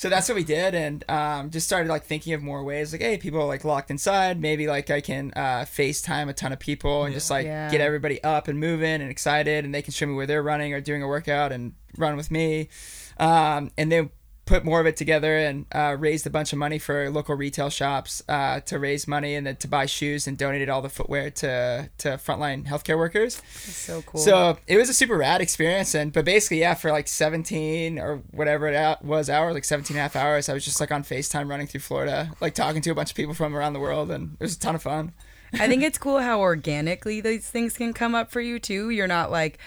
so 0.00 0.08
that's 0.08 0.30
what 0.30 0.34
we 0.34 0.44
did, 0.44 0.74
and 0.74 1.04
um, 1.10 1.50
just 1.50 1.66
started 1.66 1.90
like 1.90 2.04
thinking 2.04 2.32
of 2.32 2.42
more 2.42 2.64
ways. 2.64 2.90
Like, 2.90 3.02
hey, 3.02 3.18
people 3.18 3.38
are 3.42 3.46
like 3.46 3.66
locked 3.66 3.90
inside. 3.90 4.40
Maybe 4.40 4.66
like 4.66 4.88
I 4.90 5.02
can 5.02 5.30
uh, 5.36 5.66
FaceTime 5.68 6.30
a 6.30 6.32
ton 6.32 6.52
of 6.54 6.58
people 6.58 7.04
and 7.04 7.12
just 7.12 7.28
like 7.30 7.44
Yeah. 7.44 7.70
get 7.70 7.82
everybody 7.82 8.18
up 8.24 8.48
and 8.48 8.58
moving 8.58 9.02
and 9.02 9.10
excited, 9.10 9.62
and 9.66 9.74
they 9.74 9.82
can 9.82 9.92
show 9.92 10.06
me 10.06 10.14
where 10.14 10.24
they're 10.26 10.42
running 10.42 10.72
or 10.72 10.80
doing 10.80 11.02
a 11.02 11.06
workout 11.06 11.52
and 11.52 11.74
run 11.98 12.16
with 12.16 12.30
me. 12.30 12.70
Um, 13.18 13.72
and 13.76 13.92
then 13.92 14.08
put 14.50 14.64
more 14.64 14.80
of 14.80 14.86
it 14.86 14.96
together 14.96 15.36
and 15.38 15.64
uh, 15.70 15.96
raised 15.96 16.26
a 16.26 16.30
bunch 16.30 16.52
of 16.52 16.58
money 16.58 16.76
for 16.76 17.08
local 17.08 17.36
retail 17.36 17.70
shops 17.70 18.20
uh, 18.28 18.58
to 18.58 18.80
raise 18.80 19.06
money 19.06 19.36
and 19.36 19.46
then 19.46 19.54
to 19.54 19.68
buy 19.68 19.86
shoes 19.86 20.26
and 20.26 20.36
donated 20.36 20.68
all 20.68 20.82
the 20.82 20.88
footwear 20.88 21.30
to 21.30 21.88
to 21.98 22.08
frontline 22.16 22.66
healthcare 22.66 22.98
workers. 22.98 23.38
It's 23.38 23.76
so 23.76 24.02
cool. 24.02 24.20
So 24.20 24.58
it 24.66 24.76
was 24.76 24.88
a 24.88 24.92
super 24.92 25.16
rad 25.16 25.40
experience. 25.40 25.94
And 25.94 26.12
but 26.12 26.24
basically, 26.24 26.58
yeah, 26.58 26.74
for 26.74 26.90
like 26.90 27.06
17 27.06 28.00
or 28.00 28.16
whatever 28.32 28.66
it 28.66 29.02
was 29.04 29.30
hours, 29.30 29.54
like 29.54 29.64
17 29.64 29.96
and 29.96 30.00
a 30.00 30.02
half 30.02 30.16
hours, 30.16 30.48
I 30.48 30.54
was 30.54 30.64
just 30.64 30.80
like 30.80 30.90
on 30.90 31.04
FaceTime 31.04 31.48
running 31.48 31.68
through 31.68 31.82
Florida, 31.82 32.32
like 32.40 32.54
talking 32.54 32.82
to 32.82 32.90
a 32.90 32.94
bunch 32.94 33.10
of 33.10 33.16
people 33.16 33.34
from 33.34 33.54
around 33.54 33.74
the 33.74 33.80
world, 33.80 34.10
and 34.10 34.32
it 34.40 34.42
was 34.42 34.56
a 34.56 34.58
ton 34.58 34.74
of 34.74 34.82
fun. 34.82 35.12
I 35.52 35.68
think 35.68 35.82
it's 35.84 35.98
cool 35.98 36.20
how 36.20 36.40
organically 36.40 37.20
these 37.20 37.48
things 37.48 37.76
can 37.76 37.92
come 37.92 38.16
up 38.16 38.32
for 38.32 38.40
you 38.40 38.58
too. 38.58 38.90
You're 38.90 39.06
not 39.06 39.30
like 39.30 39.58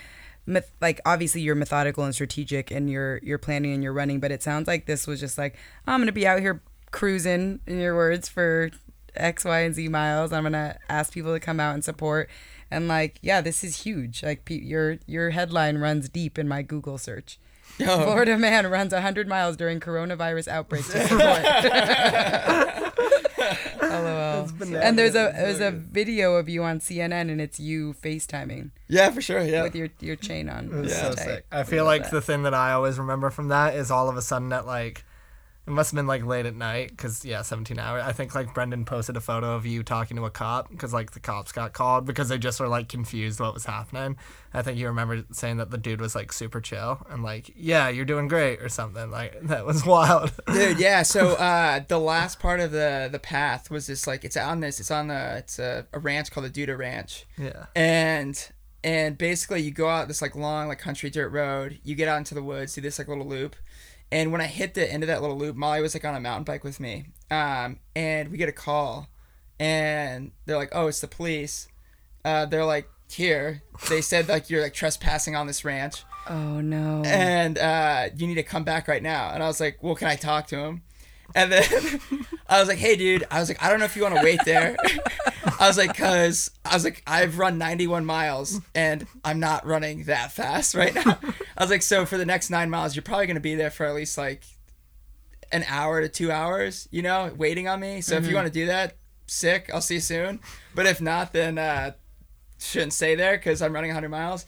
myth- 0.46 0.72
like 0.82 1.00
obviously 1.06 1.42
you're 1.42 1.56
methodical 1.56 2.04
and 2.04 2.14
strategic 2.14 2.72
and 2.72 2.90
you're 2.90 3.20
you're 3.24 3.38
planning 3.38 3.74
and 3.74 3.84
you're 3.84 3.94
running, 3.94 4.20
but 4.20 4.32
it 4.32 4.44
sounds 4.44 4.68
like 4.68 4.86
this 4.86 5.08
was 5.08 5.20
just 5.20 5.38
like 5.38 5.56
I'm 5.88 6.00
going 6.00 6.08
to 6.08 6.12
be 6.14 6.28
out 6.28 6.40
here 6.40 6.62
cruising 6.92 7.60
in 7.68 7.80
your 7.80 7.96
words 7.96 8.30
for 8.30 8.70
X, 9.16 9.46
Y, 9.46 9.60
and 9.60 9.76
Z 9.76 9.88
miles. 9.90 10.32
I'm 10.34 10.44
gonna 10.44 10.78
ask 10.90 11.14
people 11.14 11.34
to 11.34 11.40
come 11.40 11.60
out 11.60 11.74
and 11.74 11.84
support. 11.84 12.30
And 12.72 12.88
like, 12.88 13.20
yeah, 13.22 13.42
this 13.42 13.64
is 13.64 13.82
huge. 13.84 14.24
Like, 14.24 14.46
pe- 14.46 14.60
your 14.60 14.98
your 15.06 15.30
headline 15.32 15.78
runs 15.78 16.10
deep 16.10 16.40
in 16.40 16.48
my 16.48 16.62
Google 16.62 16.98
search. 16.98 17.38
Yo. 17.78 17.86
Oh. 17.90 18.04
Florida 18.04 18.38
man 18.38 18.68
runs 18.68 18.94
100 18.94 19.28
miles 19.28 19.58
during 19.58 19.80
coronavirus 19.80 20.48
outbreak 20.48 20.86
to 20.86 21.08
support. 21.08 21.44
LOL. 23.82 24.50
And 24.76 24.98
there's 24.98 25.16
a 25.16 25.32
there's 25.36 25.60
a 25.60 25.72
video 25.72 26.36
of 26.36 26.50
you 26.50 26.64
on 26.64 26.80
CNN, 26.80 27.30
and 27.32 27.40
it's 27.42 27.60
you 27.60 27.96
FaceTiming 28.02 28.72
Yeah, 28.88 29.10
for 29.12 29.22
sure. 29.22 29.44
Yeah. 29.44 29.64
with 29.64 29.76
your 29.76 29.90
your 30.00 30.16
chain 30.16 30.50
on. 30.50 30.66
It 30.66 30.72
was 30.74 30.92
It's 30.92 31.02
so 31.02 31.16
sick. 31.16 31.46
I 31.52 31.64
feel 31.64 31.86
like 31.86 32.10
the 32.10 32.22
thing 32.22 32.44
that 32.44 32.54
I 32.54 32.74
always 32.74 32.98
remember 33.00 33.30
from 33.30 33.50
that 33.50 33.76
is 33.76 33.92
all 33.92 34.10
of 34.10 34.18
a 34.18 34.22
sudden 34.22 34.52
at 34.54 34.66
like, 34.66 35.06
it 35.66 35.70
must 35.70 35.92
have 35.92 35.96
been 35.96 36.08
like 36.08 36.26
late 36.26 36.46
at 36.46 36.56
night 36.56 36.90
because 36.90 37.24
yeah, 37.24 37.42
17 37.42 37.80
hours. 37.80 38.04
I 38.04 38.12
think 38.12 38.36
like 38.36 38.54
Brendan 38.54 38.84
posted 38.84 39.16
a 39.16 39.22
photo 39.22 39.56
of 39.56 39.66
you 39.66 39.82
talking 39.82 40.18
to 40.18 40.26
a 40.26 40.30
cop 40.30 40.70
because 40.70 40.94
like 40.94 41.12
the 41.12 41.22
cops 41.22 41.54
got 41.54 41.72
called 41.72 42.06
because 42.06 42.28
they 42.28 42.38
just 42.38 42.60
were 42.60 42.68
like 42.68 42.90
confused 42.90 43.40
what 43.40 43.54
was 43.54 43.66
happening. 43.66 44.18
I 44.54 44.62
think 44.62 44.78
you 44.78 44.88
remember 44.88 45.24
saying 45.32 45.58
that 45.58 45.72
the 45.72 45.78
dude 45.78 46.02
was 46.02 46.16
like 46.16 46.34
super 46.34 46.60
chill 46.60 47.06
and 47.10 47.24
like, 47.24 47.54
yeah, 47.56 47.88
you're 47.88 48.04
doing 48.04 48.28
great 48.28 48.62
or 48.62 48.68
something. 48.68 49.10
Like 49.10 49.40
that 49.44 49.66
was 49.66 49.86
wild. 49.86 50.34
Dude, 50.52 50.80
yeah. 50.80 51.02
So 51.04 51.30
uh, 51.36 51.82
the 51.88 52.00
last 52.00 52.40
part 52.40 52.60
of 52.60 52.72
the 52.72 53.08
the 53.10 53.20
path 53.20 53.72
was 53.72 53.88
this 53.88 54.06
like 54.06 54.26
it's 54.26 54.36
on 54.36 54.60
this 54.60 54.82
it's 54.82 54.92
on 54.92 55.08
the 55.08 55.38
it's 55.38 55.60
a, 55.60 55.88
a 55.94 56.00
ranch 56.00 56.30
called 56.30 56.52
the 56.52 56.68
Duda 56.68 56.78
Ranch, 56.78 57.26
yeah. 57.38 57.68
and 57.74 58.52
and 58.84 59.18
basically 59.18 59.62
you 59.62 59.72
go 59.72 59.88
out 59.88 60.10
this 60.10 60.22
like 60.22 60.36
long 60.36 60.68
like 60.68 60.80
country 60.80 61.10
dirt 61.10 61.30
road. 61.30 61.80
You 61.84 61.96
get 61.96 62.10
out 62.10 62.18
into 62.18 62.36
the 62.36 62.44
woods, 62.44 62.76
do 62.76 62.82
this 62.82 63.00
like 63.00 63.08
little 63.08 63.26
loop, 63.26 63.56
and 64.14 64.32
when 64.32 64.40
I 64.40 64.46
hit 64.48 64.74
the 64.76 64.90
end 64.90 65.04
of 65.04 65.08
that 65.08 65.22
little 65.22 65.38
loop, 65.38 65.56
Molly 65.58 65.82
was 65.82 65.94
like 65.94 66.06
on 66.06 66.16
a 66.16 66.20
mountain 66.22 66.44
bike 66.46 66.64
with 66.64 66.80
me, 66.80 67.08
um, 67.30 67.80
and 67.96 68.30
we 68.30 68.38
get 68.38 68.48
a 68.48 68.54
call, 68.54 69.10
and 69.60 70.32
they're 70.46 70.58
like, 70.58 70.70
oh, 70.72 70.88
it's 70.88 71.02
the 71.02 71.08
police. 71.08 71.68
Uh, 72.24 72.46
they're 72.46 72.64
like 72.66 72.88
here. 73.12 73.62
They 73.90 74.02
said 74.02 74.30
like 74.30 74.50
you're 74.50 74.62
like 74.62 74.74
trespassing 74.74 75.36
on 75.36 75.46
this 75.48 75.66
ranch 75.66 76.04
Oh 76.30 76.62
no. 76.62 77.04
and 77.06 77.58
uh, 77.58 78.10
you 78.16 78.26
need 78.28 78.36
to 78.36 78.44
come 78.44 78.64
back 78.64 78.88
right 78.88 79.04
now. 79.04 79.32
And 79.34 79.44
I 79.44 79.48
was 79.48 79.60
like, 79.60 79.78
well, 79.84 79.96
can 79.96 80.08
I 80.08 80.16
talk 80.16 80.48
to 80.48 80.58
him? 80.58 80.82
And 81.36 81.52
then 81.52 81.64
I 82.48 82.60
was 82.60 82.70
like, 82.70 82.78
hey, 82.78 82.96
dude, 82.96 83.26
I 83.30 83.40
was 83.40 83.50
like, 83.50 83.62
I 83.62 83.70
don't 83.70 83.80
know 83.80 83.86
if 83.86 83.96
you 83.98 84.04
want 84.04 84.16
to 84.16 84.24
wait 84.24 84.40
there. 84.46 84.78
I 85.64 85.68
was 85.68 85.78
like, 85.78 85.96
cause 85.96 86.52
I 86.66 86.74
was 86.74 86.84
like, 86.84 87.02
I've 87.08 87.40
run 87.40 87.58
91 87.58 88.06
miles 88.06 88.60
and 88.76 89.08
I'm 89.24 89.40
not 89.40 89.66
running 89.66 90.04
that 90.04 90.34
fast 90.34 90.76
right 90.76 90.94
now. 90.94 91.18
I 91.58 91.64
was 91.64 91.70
like, 91.70 91.82
so 91.82 92.06
for 92.06 92.18
the 92.18 92.26
next 92.26 92.50
nine 92.50 92.70
miles, 92.70 92.96
you're 92.96 93.04
probably 93.04 93.28
gonna 93.28 93.40
be 93.40 93.56
there 93.56 93.72
for 93.72 93.86
at 93.86 93.96
least 93.96 94.18
like 94.18 94.44
an 95.54 95.64
hour 95.70 96.02
to 96.02 96.10
two 96.10 96.32
hours, 96.32 96.90
you 96.92 97.02
know, 97.02 97.32
waiting 97.38 97.68
on 97.68 97.80
me. 97.80 98.02
So 98.02 98.16
if 98.16 98.28
you 98.28 98.36
want 98.36 98.48
to 98.48 98.54
do 98.54 98.66
that, 98.66 98.98
sick. 99.28 99.70
I'll 99.74 99.82
see 99.82 99.96
you 99.96 100.00
soon. 100.00 100.40
But 100.76 100.86
if 100.88 101.00
not, 101.00 101.32
then 101.32 101.58
uh, 101.58 101.92
shouldn't 102.60 102.94
stay 102.94 103.16
there 103.16 103.38
because 103.38 103.62
I'm 103.62 103.72
running 103.72 103.92
100 103.92 104.10
miles. 104.10 104.46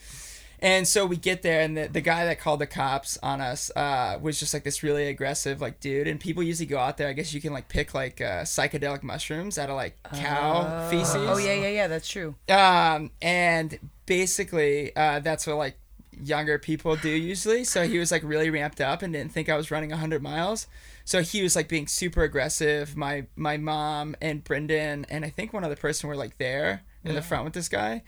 And 0.60 0.88
so 0.88 1.06
we 1.06 1.18
get 1.18 1.41
there, 1.41 1.62
and 1.62 1.78
the, 1.78 1.88
the 1.88 2.01
guy 2.01 2.26
that 2.26 2.39
called 2.39 2.60
the 2.60 2.68
cops 2.68 3.18
on 3.22 3.41
us 3.41 3.72
uh, 3.76 4.18
was 4.22 4.39
just 4.39 4.53
like 4.53 4.64
this 4.64 4.84
really 4.84 5.08
aggressive 5.08 5.62
like 5.62 5.80
dude. 5.80 6.08
And 6.08 6.20
people 6.20 6.43
usually 6.43 6.66
go 6.66 6.78
out 6.78 6.97
there. 6.97 7.08
I 7.08 7.14
guess 7.14 7.34
you 7.34 7.41
can 7.41 7.53
like 7.53 7.68
pick 7.68 7.93
like 7.93 8.22
uh, 8.22 8.43
psychedelic 8.43 9.03
mushrooms 9.03 9.58
out 9.58 9.70
of 9.70 9.76
like 9.76 10.01
cow 10.14 10.89
feces. 10.89 11.16
Oh 11.16 11.38
yeah, 11.38 11.53
yeah, 11.53 11.70
yeah. 11.70 11.88
That's 11.88 12.08
true. 12.08 12.36
Um, 12.49 13.12
and 13.22 13.78
basically, 14.06 14.95
uh, 14.95 15.20
that's 15.20 15.45
what 15.47 15.58
like 15.58 15.78
younger 16.24 16.58
people 16.58 16.95
do 16.95 17.10
usually. 17.10 17.64
So 17.64 17.88
he 17.88 17.97
was 17.97 18.12
like 18.12 18.24
really 18.24 18.49
ramped 18.49 18.82
up 18.82 19.01
and 19.01 19.14
didn't 19.14 19.32
think 19.32 19.49
I 19.49 19.58
was 19.58 19.72
running 19.72 19.89
100 19.89 20.22
miles. 20.22 20.68
So 21.03 21.22
he 21.22 21.43
was 21.43 21.56
like 21.56 21.68
being 21.68 21.88
super 21.88 22.24
aggressive. 22.24 22.97
My 22.97 23.28
my 23.36 23.58
mom 23.58 24.16
and 24.22 24.43
Brendan 24.43 25.06
and 25.10 25.24
I 25.24 25.30
think 25.30 25.53
one 25.53 25.64
other 25.64 25.76
person 25.76 26.10
were 26.10 26.16
like 26.16 26.38
there 26.38 26.84
in 27.03 27.14
the 27.14 27.22
front 27.22 27.43
with 27.43 27.53
this 27.53 27.70
guy. 27.70 28.01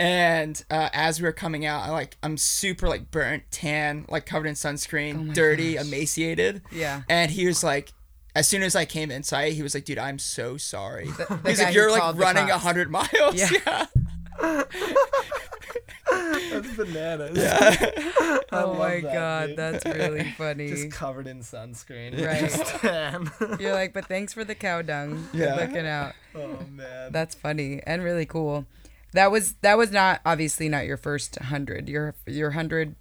And 0.00 0.64
uh, 0.70 0.88
as 0.94 1.20
we 1.20 1.26
were 1.26 1.32
coming 1.32 1.66
out, 1.66 1.82
I 1.86 1.90
like 1.90 2.16
I'm 2.22 2.38
super 2.38 2.88
like 2.88 3.10
burnt, 3.10 3.42
tan, 3.50 4.06
like 4.08 4.24
covered 4.24 4.46
in 4.46 4.54
sunscreen, 4.54 5.34
dirty, 5.34 5.76
emaciated. 5.76 6.62
Yeah. 6.72 7.02
And 7.10 7.30
he 7.30 7.44
was 7.46 7.62
like, 7.62 7.92
as 8.34 8.48
soon 8.48 8.62
as 8.62 8.74
I 8.74 8.86
came 8.86 9.10
inside, 9.10 9.52
he 9.52 9.62
was 9.62 9.74
like, 9.74 9.84
"Dude, 9.84 9.98
I'm 9.98 10.18
so 10.18 10.56
sorry." 10.56 11.04
the 11.10 11.38
He's 11.44 11.60
like, 11.62 11.74
"You're 11.74 11.90
like 11.90 12.16
running 12.16 12.48
cops. 12.48 12.62
hundred 12.62 12.90
miles." 12.90 13.34
Yeah. 13.34 13.50
yeah. 14.40 14.62
That's 16.10 16.76
bananas. 16.76 17.36
Yeah. 17.38 17.90
Oh 18.52 18.74
my 18.74 18.98
that, 19.00 19.12
god, 19.12 19.46
dude. 19.48 19.56
that's 19.56 19.84
really 19.86 20.24
funny. 20.36 20.68
Just 20.70 20.90
covered 20.90 21.28
in 21.28 21.38
sunscreen. 21.38 22.20
Right. 22.26 22.40
Just. 22.40 23.60
You're 23.60 23.74
like, 23.74 23.92
but 23.92 24.06
thanks 24.06 24.32
for 24.32 24.42
the 24.44 24.56
cow 24.56 24.82
dung. 24.82 25.28
Good 25.30 25.40
Yeah. 25.40 25.54
looking 25.54 25.86
out. 25.86 26.14
oh 26.34 26.58
man. 26.68 27.12
That's 27.12 27.36
funny 27.36 27.80
and 27.86 28.02
really 28.02 28.26
cool. 28.26 28.66
That 29.12 29.30
was 29.30 29.54
that 29.62 29.76
was 29.78 29.90
not 29.90 30.20
obviously 30.24 30.68
not 30.68 30.86
your 30.86 30.96
first 30.96 31.36
hundred. 31.38 31.88
Your 31.88 32.14
your 32.26 32.50
hundred. 32.52 32.94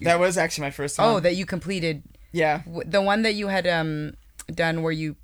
That 0.00 0.18
was 0.20 0.36
actually 0.36 0.62
my 0.66 0.70
first 0.70 0.96
time. 0.96 1.06
Oh, 1.06 1.20
that 1.20 1.36
you 1.36 1.46
completed. 1.46 2.02
yeah. 2.32 2.62
w- 2.66 2.88
The 2.88 3.00
one 3.00 3.22
that 3.22 3.34
you 3.34 3.48
had 3.48 3.66
um 3.66 4.14
done 4.52 4.82
where 4.82 4.92
you 4.92 5.16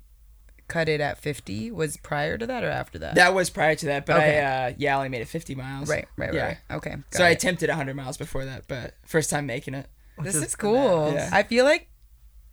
cut 0.67 0.87
it 0.87 1.01
at 1.01 1.17
fifty 1.19 1.69
was 1.69 1.97
prior 1.97 2.37
to 2.37 2.47
that 2.47 2.63
or 2.63 2.69
after 2.69 2.97
that? 2.99 3.15
That 3.15 3.33
was 3.33 3.49
prior 3.49 3.75
to 3.75 3.85
that, 3.87 4.05
but 4.05 4.15
Okay. 4.17 4.39
I 4.39 4.67
uh, 4.69 4.73
yeah, 4.77 4.93
I 4.95 4.97
only 4.97 5.09
made 5.09 5.21
it 5.21 5.27
50 5.27 5.53
miles. 5.55 5.89
right, 5.89 6.07
right, 6.17 6.33
Yeah. 6.33 6.45
right. 6.45 6.57
Okay. 6.71 6.95
So 7.11 7.19
got 7.19 7.25
I 7.25 7.29
it. 7.29 7.33
attempted 7.33 7.67
100 7.69 7.95
miles 7.95 8.17
before 8.17 8.45
that, 8.45 8.63
but 8.69 8.95
first 9.05 9.29
time 9.29 9.45
making 9.45 9.73
it. 9.73 9.87
this 10.23 10.35
is 10.35 10.43
is 10.43 10.55
cool. 10.55 11.11
Yeah. 11.13 11.29
I 11.33 11.43
feel 11.43 11.65
like 11.65 11.89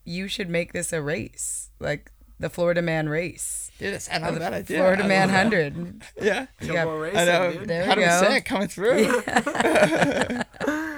you 0.05 0.27
should 0.27 0.49
make 0.51 0.73
this 0.73 0.93
a 0.93 1.01
race, 1.01 1.71
like 1.79 2.11
the 2.41 2.51
Florida 2.51 2.83
Man 2.83 3.09
race, 3.09 3.68
Dude, 3.79 3.95
that's 3.95 4.09
not 4.11 4.35
a 4.35 4.39
bad 4.39 4.53
idea. 4.53 4.79
Florida 4.79 5.05
I 5.05 5.07
Man 5.07 5.29
hundred. 5.29 6.03
Yeah. 6.21 6.47
You 6.61 6.73
got- 6.73 6.75
Kilgore 6.85 7.07
I 7.15 7.25
know. 7.25 7.41
Racing, 7.47 7.61
dude. 7.61 7.69
There 7.69 7.87
we 7.97 8.03
100% 8.03 8.21
go. 8.29 8.41
coming 8.45 8.69
through. 8.69 9.23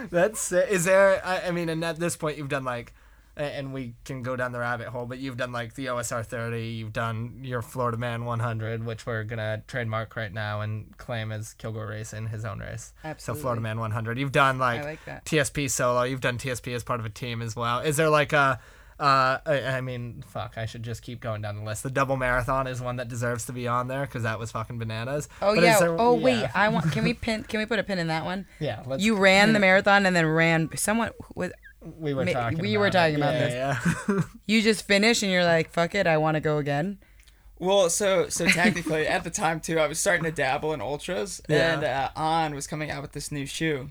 That's 0.11 0.51
is 0.53 0.85
there? 0.85 1.24
I, 1.24 1.49
I 1.49 1.51
mean, 1.51 1.68
and 1.68 1.85
at 1.85 1.99
this 1.99 2.16
point, 2.16 2.39
you've 2.39 2.49
done 2.49 2.64
like, 2.64 2.93
and 3.37 3.72
we 3.72 3.95
can 4.05 4.22
go 4.22 4.35
down 4.35 4.53
the 4.53 4.59
rabbit 4.59 4.89
hole, 4.89 5.07
but 5.07 5.18
you've 5.18 5.37
done 5.37 5.53
like 5.53 5.74
the 5.74 5.87
OSR 5.87 6.24
30, 6.26 6.62
you've 6.66 6.93
done 6.93 7.41
your 7.43 7.62
Florida 7.62 7.97
Man 7.97 8.24
100, 8.24 8.85
which 8.85 9.07
we're 9.07 9.24
gonna 9.24 9.62
trademark 9.66 10.16
right 10.16 10.33
now 10.33 10.62
and 10.62 10.97
claim 10.99 11.31
as 11.33 11.55
Kilgore 11.55 11.87
Racing, 11.87 12.28
his 12.28 12.45
own 12.45 12.59
race. 12.61 12.93
Absolutely. 13.05 13.39
So 13.39 13.43
Florida 13.43 13.61
Man 13.62 13.78
100. 13.78 14.18
You've 14.18 14.33
done 14.33 14.59
like, 14.59 14.85
like. 14.85 15.24
TSP 15.24 15.70
solo. 15.70 16.03
You've 16.03 16.20
done 16.20 16.39
TSP 16.39 16.74
as 16.74 16.83
part 16.83 16.99
of 16.99 17.07
a 17.07 17.11
team 17.11 17.41
as 17.43 17.55
well. 17.55 17.81
Is 17.81 17.97
there 17.97 18.11
like 18.11 18.33
a 18.33 18.59
uh, 19.01 19.38
I, 19.46 19.62
I 19.64 19.80
mean, 19.80 20.22
fuck. 20.28 20.55
I 20.59 20.66
should 20.66 20.82
just 20.82 21.03
keep 21.03 21.20
going 21.20 21.40
down 21.42 21.57
the 21.57 21.62
list. 21.62 21.82
The 21.82 21.90
double 21.90 22.16
marathon 22.16 22.66
is 22.66 22.80
one 22.80 22.96
that 22.96 23.09
deserves 23.09 23.46
to 23.46 23.53
be 23.53 23.66
on 23.66 23.88
there 23.88 24.03
because 24.07 24.22
that 24.24 24.38
was 24.38 24.53
fucking 24.53 24.78
bananas. 24.78 25.28
Oh 25.40 25.55
But 25.55 25.64
yeah. 25.64 25.78
there- 25.80 25.96
oh 25.98 26.14
wait. 26.14 26.44
I 26.55 26.68
want. 26.68 26.92
Can 26.92 27.05
we 27.05 27.14
pin? 27.24 27.42
Can 27.44 27.61
we 27.61 27.66
put 27.66 27.78
a 27.78 27.82
pin 27.82 27.98
in 27.98 28.09
that 28.09 28.24
one? 28.24 28.46
yeah. 28.61 28.82
Let's, 28.86 29.03
You 29.03 29.16
ran 29.16 29.53
the 29.55 29.59
marathon 29.59 30.07
and 30.07 30.14
then 30.14 30.26
ran. 30.26 30.68
Someone 30.76 31.11
was. 31.34 31.51
we 31.98 32.12
were 32.14 32.26
talking. 32.26 32.59
we 32.59 32.74
about 32.74 32.80
were 32.80 32.86
it. 32.88 32.92
talking 32.92 33.16
about 33.16 33.34
Yeah, 33.34 33.78
this. 33.82 34.09
Yeah. 34.09 34.20
You 34.46 34.61
just 34.62 34.86
finished 34.86 35.22
and 35.22 35.32
you're 35.32 35.44
like, 35.44 35.70
"Fuck 35.70 35.94
it, 35.94 36.07
I 36.07 36.16
want 36.18 36.34
to 36.34 36.40
go 36.40 36.59
again." 36.59 36.98
Well, 37.59 37.88
so 37.90 38.28
so 38.28 38.46
technically 38.48 39.07
at 39.07 39.24
the 39.24 39.30
time 39.30 39.61
too, 39.61 39.78
I 39.78 39.86
was 39.86 39.98
starting 39.98 40.24
to 40.24 40.32
dabble 40.32 40.72
in 40.74 40.80
ultras, 40.80 41.40
Yeah. 41.48 41.74
and 41.74 41.84
uh, 41.84 42.09
On 42.16 42.55
was 42.55 42.66
coming 42.66 42.90
out 42.90 43.01
with 43.03 43.12
this 43.12 43.30
new 43.32 43.46
shoe, 43.46 43.90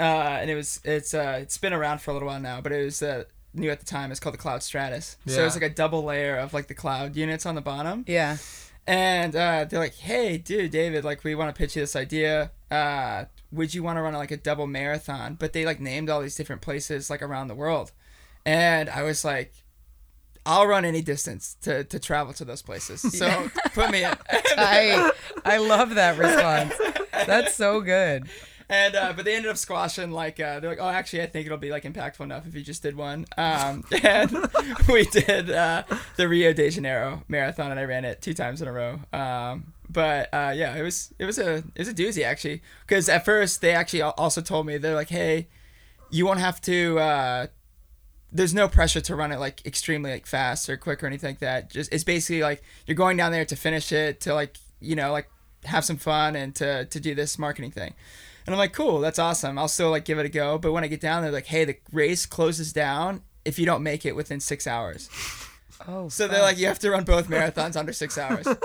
uh, 0.00 0.02
and 0.02 0.50
it 0.50 0.54
was 0.54 0.80
it's 0.84 1.14
uh, 1.14 1.38
it's 1.40 1.56
been 1.58 1.72
around 1.72 2.00
for 2.00 2.10
a 2.10 2.14
little 2.14 2.28
while 2.28 2.40
now, 2.40 2.60
but 2.60 2.72
it 2.72 2.84
was 2.84 3.02
uh, 3.02 3.24
new 3.54 3.70
at 3.70 3.80
the 3.80 3.86
time. 3.86 4.10
It's 4.10 4.20
called 4.20 4.34
the 4.34 4.38
Cloudstratus. 4.38 5.16
So 5.26 5.40
Yeah. 5.40 5.46
it's 5.46 5.54
like 5.56 5.62
a 5.64 5.74
double 5.74 6.02
layer 6.04 6.36
of 6.36 6.52
like 6.52 6.66
the 6.68 6.74
cloud 6.74 7.16
units 7.16 7.46
on 7.46 7.54
the 7.54 7.60
bottom, 7.60 8.04
Yeah. 8.06 8.36
and 8.86 9.34
uh, 9.34 9.64
they're 9.64 9.78
like, 9.80 9.94
"Hey, 9.94 10.36
dude, 10.38 10.70
David, 10.70 11.04
like 11.04 11.24
we 11.24 11.34
want 11.34 11.54
to 11.54 11.58
pitch 11.58 11.76
you 11.76 11.82
this 11.82 11.96
idea. 11.96 12.50
Uh, 12.70 13.24
would 13.52 13.72
you 13.74 13.82
want 13.82 13.96
to 13.98 14.02
run 14.02 14.12
like 14.14 14.30
a 14.32 14.36
double 14.36 14.66
marathon?" 14.66 15.34
But 15.38 15.52
they 15.52 15.64
like 15.64 15.80
named 15.80 16.10
all 16.10 16.20
these 16.20 16.34
different 16.34 16.62
places 16.62 17.08
like 17.10 17.22
around 17.22 17.48
the 17.48 17.54
world, 17.54 17.92
and 18.44 18.88
I 18.90 19.02
was 19.02 19.24
like. 19.24 19.52
I'll 20.46 20.66
run 20.66 20.84
any 20.84 21.00
distance 21.00 21.56
to, 21.62 21.84
to 21.84 21.98
travel 21.98 22.34
to 22.34 22.44
those 22.44 22.60
places. 22.60 23.00
So 23.18 23.48
put 23.72 23.90
me 23.90 24.04
in. 24.04 24.12
I 24.58 25.10
I 25.42 25.56
love 25.56 25.94
that 25.94 26.18
response. 26.18 26.74
That's 27.26 27.54
so 27.54 27.80
good. 27.80 28.24
And 28.68 28.96
uh, 28.96 29.12
but 29.14 29.24
they 29.24 29.34
ended 29.34 29.50
up 29.50 29.56
squashing 29.58 30.10
like 30.10 30.40
uh, 30.40 30.60
they're 30.60 30.70
like, 30.70 30.80
oh, 30.80 30.88
actually, 30.88 31.22
I 31.22 31.26
think 31.26 31.46
it'll 31.46 31.58
be 31.58 31.70
like 31.70 31.84
impactful 31.84 32.20
enough 32.20 32.46
if 32.46 32.54
you 32.54 32.62
just 32.62 32.82
did 32.82 32.96
one. 32.96 33.26
Um, 33.36 33.84
and 34.02 34.48
we 34.88 35.04
did 35.04 35.50
uh, 35.50 35.84
the 36.16 36.28
Rio 36.28 36.52
de 36.52 36.70
Janeiro 36.70 37.22
marathon, 37.28 37.70
and 37.70 37.78
I 37.78 37.84
ran 37.84 38.04
it 38.04 38.22
two 38.22 38.34
times 38.34 38.62
in 38.62 38.68
a 38.68 38.72
row. 38.72 39.00
Um, 39.12 39.74
but 39.88 40.32
uh, 40.32 40.52
yeah, 40.54 40.76
it 40.76 40.82
was 40.82 41.12
it 41.18 41.26
was 41.26 41.38
a 41.38 41.56
it 41.56 41.78
was 41.78 41.88
a 41.88 41.94
doozy 41.94 42.24
actually, 42.24 42.62
because 42.86 43.08
at 43.08 43.24
first 43.24 43.60
they 43.60 43.72
actually 43.72 44.02
also 44.02 44.40
told 44.40 44.66
me 44.66 44.78
they're 44.78 44.94
like, 44.94 45.10
hey, 45.10 45.48
you 46.10 46.24
won't 46.24 46.40
have 46.40 46.60
to. 46.62 46.98
Uh, 46.98 47.46
there's 48.32 48.54
no 48.54 48.66
pressure 48.66 49.00
to 49.00 49.14
run 49.14 49.30
it 49.30 49.38
like 49.38 49.64
extremely 49.64 50.10
like 50.10 50.26
fast 50.26 50.68
or 50.68 50.76
quick 50.76 51.02
or 51.02 51.06
anything 51.06 51.30
like 51.30 51.38
that. 51.38 51.70
Just 51.70 51.92
it's 51.92 52.04
basically 52.04 52.42
like 52.42 52.62
you're 52.86 52.96
going 52.96 53.16
down 53.16 53.30
there 53.30 53.44
to 53.44 53.56
finish 53.56 53.92
it 53.92 54.20
to 54.22 54.34
like 54.34 54.56
you 54.80 54.96
know 54.96 55.12
like 55.12 55.28
have 55.64 55.84
some 55.84 55.96
fun 55.96 56.34
and 56.34 56.54
to 56.56 56.86
to 56.86 57.00
do 57.00 57.14
this 57.14 57.38
marketing 57.38 57.70
thing. 57.70 57.94
And 58.46 58.54
I'm 58.54 58.58
like, 58.58 58.72
cool, 58.72 59.00
that's 59.00 59.18
awesome. 59.18 59.58
I'll 59.58 59.68
still 59.68 59.90
like 59.90 60.04
give 60.04 60.18
it 60.18 60.26
a 60.26 60.28
go. 60.28 60.58
But 60.58 60.72
when 60.72 60.84
I 60.84 60.86
get 60.88 61.00
down 61.00 61.22
there, 61.22 61.30
they're 61.30 61.38
like, 61.38 61.46
hey, 61.46 61.64
the 61.64 61.76
race 61.92 62.26
closes 62.26 62.72
down 62.72 63.22
if 63.44 63.58
you 63.58 63.66
don't 63.66 63.82
make 63.82 64.04
it 64.04 64.14
within 64.14 64.40
six 64.40 64.66
hours. 64.66 65.08
Oh. 65.86 66.08
So 66.08 66.28
they're 66.28 66.42
like, 66.42 66.58
you 66.58 66.66
have 66.66 66.78
to 66.80 66.90
run 66.90 67.04
both 67.04 67.28
marathons 67.28 67.76
under 67.76 67.92
six 67.92 68.18
hours. 68.18 68.46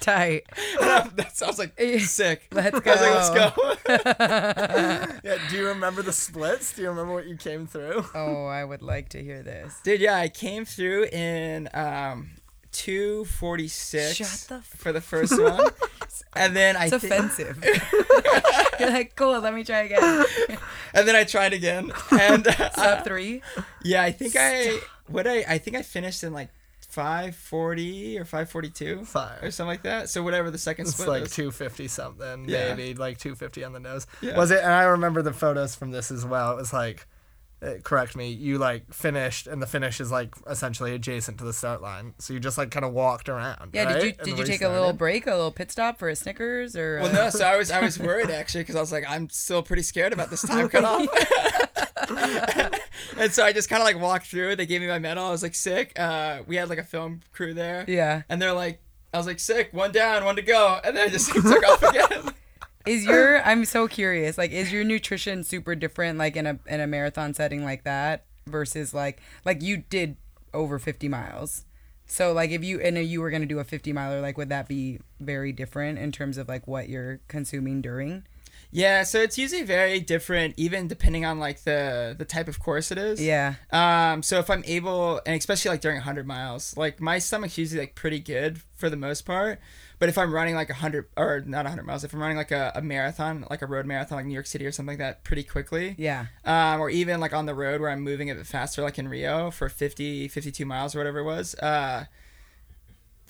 tight. 0.00 0.44
that 0.80 1.36
sounds 1.36 1.58
like 1.58 1.78
sick. 2.00 2.48
Let's 2.52 2.74
I 2.74 2.90
was 2.90 3.30
like, 3.30 3.54
go. 3.54 3.76
let's 3.86 4.02
go. 4.02 5.16
Yeah, 5.22 5.38
do 5.50 5.56
you 5.56 5.66
remember 5.68 6.02
the 6.02 6.12
splits? 6.12 6.74
Do 6.74 6.82
you 6.82 6.88
remember 6.88 7.12
what 7.12 7.26
you 7.26 7.36
came 7.36 7.66
through? 7.66 8.04
Oh, 8.14 8.46
I 8.46 8.64
would 8.64 8.82
like 8.82 9.10
to 9.10 9.22
hear 9.22 9.42
this. 9.42 9.78
Dude, 9.82 10.00
yeah, 10.00 10.16
I 10.16 10.28
came 10.28 10.64
through 10.64 11.04
in 11.06 11.68
um, 11.74 12.30
246 12.72 14.46
the 14.46 14.54
f- 14.56 14.64
for 14.64 14.92
the 14.92 15.00
first 15.00 15.38
one. 15.40 15.68
And 16.34 16.54
then 16.56 16.76
I 16.76 16.86
It's 16.86 16.96
thi- 16.98 17.06
offensive. 17.08 17.62
You're 18.80 18.90
like, 18.90 19.14
cool. 19.16 19.38
Let 19.40 19.52
me 19.54 19.64
try 19.64 19.80
again. 19.80 20.24
and 20.94 21.06
then 21.08 21.14
I 21.16 21.24
tried 21.24 21.52
again. 21.52 21.92
And 22.10 22.46
uh, 22.46 22.70
Sub 22.74 23.04
three. 23.04 23.42
yeah, 23.82 24.02
I 24.02 24.12
think 24.12 24.34
I 24.38 24.78
what 25.08 25.26
I 25.26 25.44
I 25.48 25.58
think 25.58 25.76
I 25.76 25.82
finished 25.82 26.22
in 26.24 26.32
like 26.32 26.48
540 26.88 28.18
or 28.18 28.24
542 28.24 29.04
Fire. 29.04 29.38
or 29.42 29.50
something 29.50 29.68
like 29.68 29.82
that. 29.82 30.08
So 30.08 30.22
whatever 30.22 30.50
the 30.50 30.58
second 30.58 30.86
It's 30.86 30.94
split 30.94 31.08
like 31.08 31.22
is. 31.24 31.30
250 31.34 31.88
something, 31.88 32.48
Yeah. 32.48 32.74
maybe 32.74 32.94
like 32.98 33.18
250 33.18 33.64
on 33.64 33.72
the 33.72 33.80
nose. 33.80 34.06
Yeah. 34.20 34.36
Was 34.36 34.50
it? 34.50 34.60
And 34.62 34.72
I 34.72 34.84
remember 34.84 35.22
the 35.22 35.32
photos 35.32 35.74
from 35.74 35.90
this 35.90 36.10
as 36.10 36.24
well. 36.24 36.52
It 36.52 36.56
was 36.56 36.72
like, 36.72 37.06
correct 37.82 38.16
me, 38.16 38.30
you 38.30 38.58
like 38.58 38.92
finished, 38.92 39.46
and 39.46 39.60
the 39.62 39.66
finish 39.66 40.00
is 40.00 40.10
like 40.10 40.34
essentially 40.48 40.94
adjacent 40.94 41.38
to 41.38 41.44
the 41.44 41.52
start 41.52 41.82
line. 41.82 42.14
So 42.18 42.32
you 42.32 42.40
just 42.40 42.58
like 42.58 42.70
kind 42.70 42.84
of 42.84 42.92
walked 42.92 43.28
around. 43.28 43.70
Yeah. 43.72 43.84
right? 43.84 43.94
Did 43.94 44.04
you 44.04 44.14
And 44.18 44.26
did 44.26 44.38
you 44.38 44.44
take 44.44 44.62
a 44.62 44.68
little 44.68 44.92
break, 44.92 45.26
a 45.26 45.30
little 45.30 45.52
pit 45.52 45.70
stop 45.70 45.98
for 45.98 46.08
a 46.08 46.16
Snickers 46.16 46.76
or? 46.76 47.00
Well, 47.00 47.10
uh, 47.10 47.12
no, 47.12 47.30
so 47.30 47.44
I 47.44 47.56
was 47.56 47.70
I 47.70 47.80
was 47.80 47.98
worried 47.98 48.30
actually 48.30 48.62
because 48.62 48.76
I 48.76 48.80
was 48.80 48.92
like 48.92 49.04
I'm 49.08 49.28
still 49.30 49.62
pretty 49.62 49.82
scared 49.82 50.12
about 50.12 50.30
this 50.30 50.42
time 50.42 50.68
cutoff. 50.70 51.06
and 53.18 53.32
so 53.32 53.44
I 53.44 53.52
just 53.52 53.68
kind 53.68 53.80
of 53.82 53.84
like 53.86 54.00
walked 54.00 54.26
through. 54.26 54.56
They 54.56 54.66
gave 54.66 54.80
me 54.80 54.88
my 54.88 54.98
medal. 54.98 55.24
I 55.24 55.30
was 55.30 55.42
like 55.42 55.54
sick. 55.54 55.98
Uh, 55.98 56.42
we 56.46 56.56
had 56.56 56.68
like 56.68 56.78
a 56.78 56.84
film 56.84 57.20
crew 57.32 57.54
there. 57.54 57.84
Yeah. 57.86 58.22
And 58.28 58.40
they're 58.40 58.52
like, 58.52 58.80
I 59.12 59.18
was 59.18 59.26
like 59.26 59.40
sick. 59.40 59.72
One 59.72 59.92
down, 59.92 60.24
one 60.24 60.36
to 60.36 60.42
go, 60.42 60.78
and 60.84 60.96
then 60.96 61.08
I 61.08 61.10
just 61.10 61.30
took 61.32 61.66
off 61.68 61.82
again. 61.82 62.29
Is 62.86 63.04
your 63.04 63.42
I'm 63.42 63.64
so 63.64 63.88
curious. 63.88 64.38
Like, 64.38 64.52
is 64.52 64.72
your 64.72 64.84
nutrition 64.84 65.44
super 65.44 65.74
different, 65.74 66.18
like 66.18 66.36
in 66.36 66.46
a 66.46 66.58
in 66.66 66.80
a 66.80 66.86
marathon 66.86 67.34
setting 67.34 67.64
like 67.64 67.84
that, 67.84 68.24
versus 68.46 68.94
like 68.94 69.20
like 69.44 69.62
you 69.62 69.78
did 69.78 70.16
over 70.52 70.78
50 70.78 71.08
miles. 71.08 71.64
So 72.06 72.32
like 72.32 72.50
if 72.50 72.64
you 72.64 72.80
and 72.80 72.98
you 72.98 73.20
were 73.20 73.30
gonna 73.30 73.46
do 73.46 73.58
a 73.58 73.64
50 73.64 73.92
miler, 73.92 74.20
like 74.20 74.36
would 74.36 74.48
that 74.48 74.68
be 74.68 74.98
very 75.20 75.52
different 75.52 75.98
in 75.98 76.10
terms 76.10 76.38
of 76.38 76.48
like 76.48 76.66
what 76.66 76.88
you're 76.88 77.20
consuming 77.28 77.80
during? 77.82 78.24
Yeah, 78.72 79.02
so 79.02 79.20
it's 79.20 79.36
usually 79.36 79.62
very 79.62 80.00
different, 80.00 80.54
even 80.56 80.86
depending 80.86 81.24
on 81.24 81.38
like 81.38 81.64
the 81.64 82.14
the 82.16 82.24
type 82.24 82.48
of 82.48 82.60
course 82.60 82.90
it 82.90 82.98
is. 82.98 83.20
Yeah. 83.20 83.54
Um, 83.72 84.22
so 84.22 84.38
if 84.38 84.48
I'm 84.48 84.62
able, 84.66 85.20
and 85.26 85.36
especially 85.36 85.70
like 85.70 85.80
during 85.80 85.96
100 85.96 86.26
miles, 86.26 86.76
like 86.76 87.00
my 87.00 87.18
stomach's 87.18 87.58
usually 87.58 87.80
like 87.80 87.94
pretty 87.94 88.20
good 88.20 88.60
for 88.76 88.88
the 88.88 88.96
most 88.96 89.22
part. 89.22 89.60
But 89.98 90.08
if 90.08 90.16
I'm 90.16 90.32
running 90.32 90.54
like 90.54 90.70
100 90.70 91.08
or 91.16 91.42
not 91.44 91.64
100 91.64 91.84
miles, 91.84 92.04
if 92.04 92.14
I'm 92.14 92.20
running 92.20 92.36
like 92.36 92.52
a, 92.52 92.72
a 92.74 92.80
marathon, 92.80 93.44
like 93.50 93.60
a 93.60 93.66
road 93.66 93.84
marathon, 93.86 94.16
like 94.16 94.26
New 94.26 94.32
York 94.32 94.46
City 94.46 94.64
or 94.64 94.72
something 94.72 94.92
like 94.92 94.98
that, 94.98 95.24
pretty 95.24 95.42
quickly. 95.42 95.94
Yeah. 95.98 96.26
Um, 96.44 96.80
or 96.80 96.88
even 96.88 97.20
like 97.20 97.34
on 97.34 97.46
the 97.46 97.54
road 97.54 97.80
where 97.80 97.90
I'm 97.90 98.00
moving 98.00 98.30
a 98.30 98.34
bit 98.34 98.46
faster, 98.46 98.82
like 98.82 98.98
in 98.98 99.08
Rio 99.08 99.50
for 99.50 99.68
50, 99.68 100.28
52 100.28 100.64
miles 100.64 100.94
or 100.94 100.98
whatever 100.98 101.18
it 101.18 101.24
was. 101.24 101.54
Uh, 101.56 102.06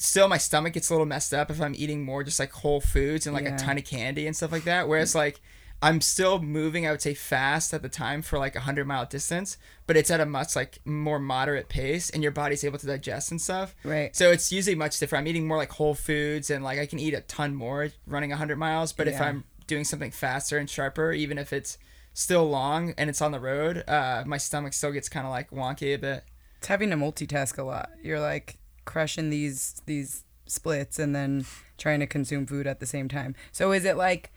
still 0.01 0.29
my 0.29 0.39
stomach 0.39 0.73
gets 0.73 0.89
a 0.89 0.95
little 0.95 1.07
messed 1.07 1.35
up 1.35 1.51
if 1.51 1.61
I'm 1.61 1.75
eating 1.77 2.05
more 2.05 2.25
just 2.25 2.39
like 2.41 2.53
whole 2.53 2.81
foods 2.81 3.27
and 3.27 3.35
like 3.35 3.45
Yeah. 3.45 3.55
a 3.55 3.59
ton 3.59 3.77
of 3.79 3.85
candy 3.85 4.27
and 4.27 4.35
stuff 4.35 4.51
like 4.51 4.65
that. 4.65 4.89
Whereas 4.89 5.15
like 5.15 5.41
I'm 5.83 6.01
still 6.01 6.41
moving, 6.43 6.87
I 6.87 6.91
would 6.91 7.01
say 7.01 7.15
fast 7.15 7.73
at 7.73 7.81
the 7.83 7.89
time 7.89 8.21
for 8.23 8.39
like 8.39 8.55
a 8.55 8.61
hundred 8.61 8.87
mile 8.87 9.07
distance, 9.07 9.57
but 9.87 9.97
it's 9.97 10.11
at 10.11 10.21
a 10.21 10.27
much 10.27 10.55
like 10.57 10.79
more 10.85 11.19
moderate 11.19 11.69
pace 11.69 12.11
and 12.11 12.23
your 12.23 12.33
body's 12.33 12.65
able 12.65 12.79
to 12.79 12.87
digest 12.87 13.31
and 13.31 13.41
stuff. 13.41 13.75
Right. 13.85 14.15
So 14.17 14.31
it's 14.31 14.51
usually 14.53 14.75
much 14.77 14.99
different. 14.99 15.23
I'm 15.23 15.29
eating 15.29 15.47
more 15.49 15.57
like 15.57 15.73
whole 15.73 15.95
foods 15.95 16.51
and 16.51 16.63
like 16.65 16.79
I 16.79 16.87
can 16.87 16.99
eat 16.99 17.15
a 17.15 17.21
ton 17.23 17.55
more 17.55 17.89
running 18.07 18.33
a 18.33 18.37
hundred 18.37 18.57
miles. 18.59 18.93
But 18.93 19.07
if 19.09 19.21
I'm 19.21 19.45
doing 19.67 19.85
something 19.85 20.11
faster 20.11 20.59
and 20.59 20.69
sharper, 20.69 21.13
even 21.13 21.39
if 21.39 21.53
it's 21.53 21.79
still 22.13 22.49
long 22.49 22.93
and 22.99 23.09
it's 23.09 23.23
on 23.23 23.33
the 23.33 23.41
road, 23.41 23.85
uh, 23.89 24.25
my 24.27 24.37
stomach 24.39 24.73
still 24.75 24.93
gets 24.93 25.09
kind 25.09 25.27
of 25.27 25.31
like 25.31 25.51
wonky 25.51 25.95
a 25.95 25.99
bit. 25.99 26.25
It's 26.59 26.67
having 26.67 26.91
to 26.91 26.97
multitask 26.97 27.57
a 27.57 27.63
lot. 27.63 27.89
You're 28.03 28.21
like 28.21 28.59
crushing 28.91 29.31
these 29.31 29.81
these 29.87 30.25
splits 30.47 30.99
and 30.99 31.15
then 31.15 31.45
trying 31.79 32.01
to 32.01 32.07
consume 32.07 32.45
food 32.47 32.67
at 32.67 32.81
the 32.81 32.87
same 32.87 33.09
time. 33.09 33.35
So 33.53 33.71
is 33.73 33.85
it 33.85 33.97
like 33.97 34.33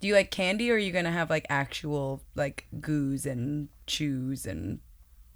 do 0.00 0.08
you 0.08 0.14
like 0.14 0.30
candy 0.30 0.70
or 0.70 0.74
are 0.76 0.78
you 0.78 0.92
gonna 0.92 1.10
have 1.12 1.28
like 1.28 1.46
actual 1.50 2.22
like 2.34 2.66
goos 2.80 3.26
and 3.26 3.68
chews 3.86 4.46
and 4.46 4.80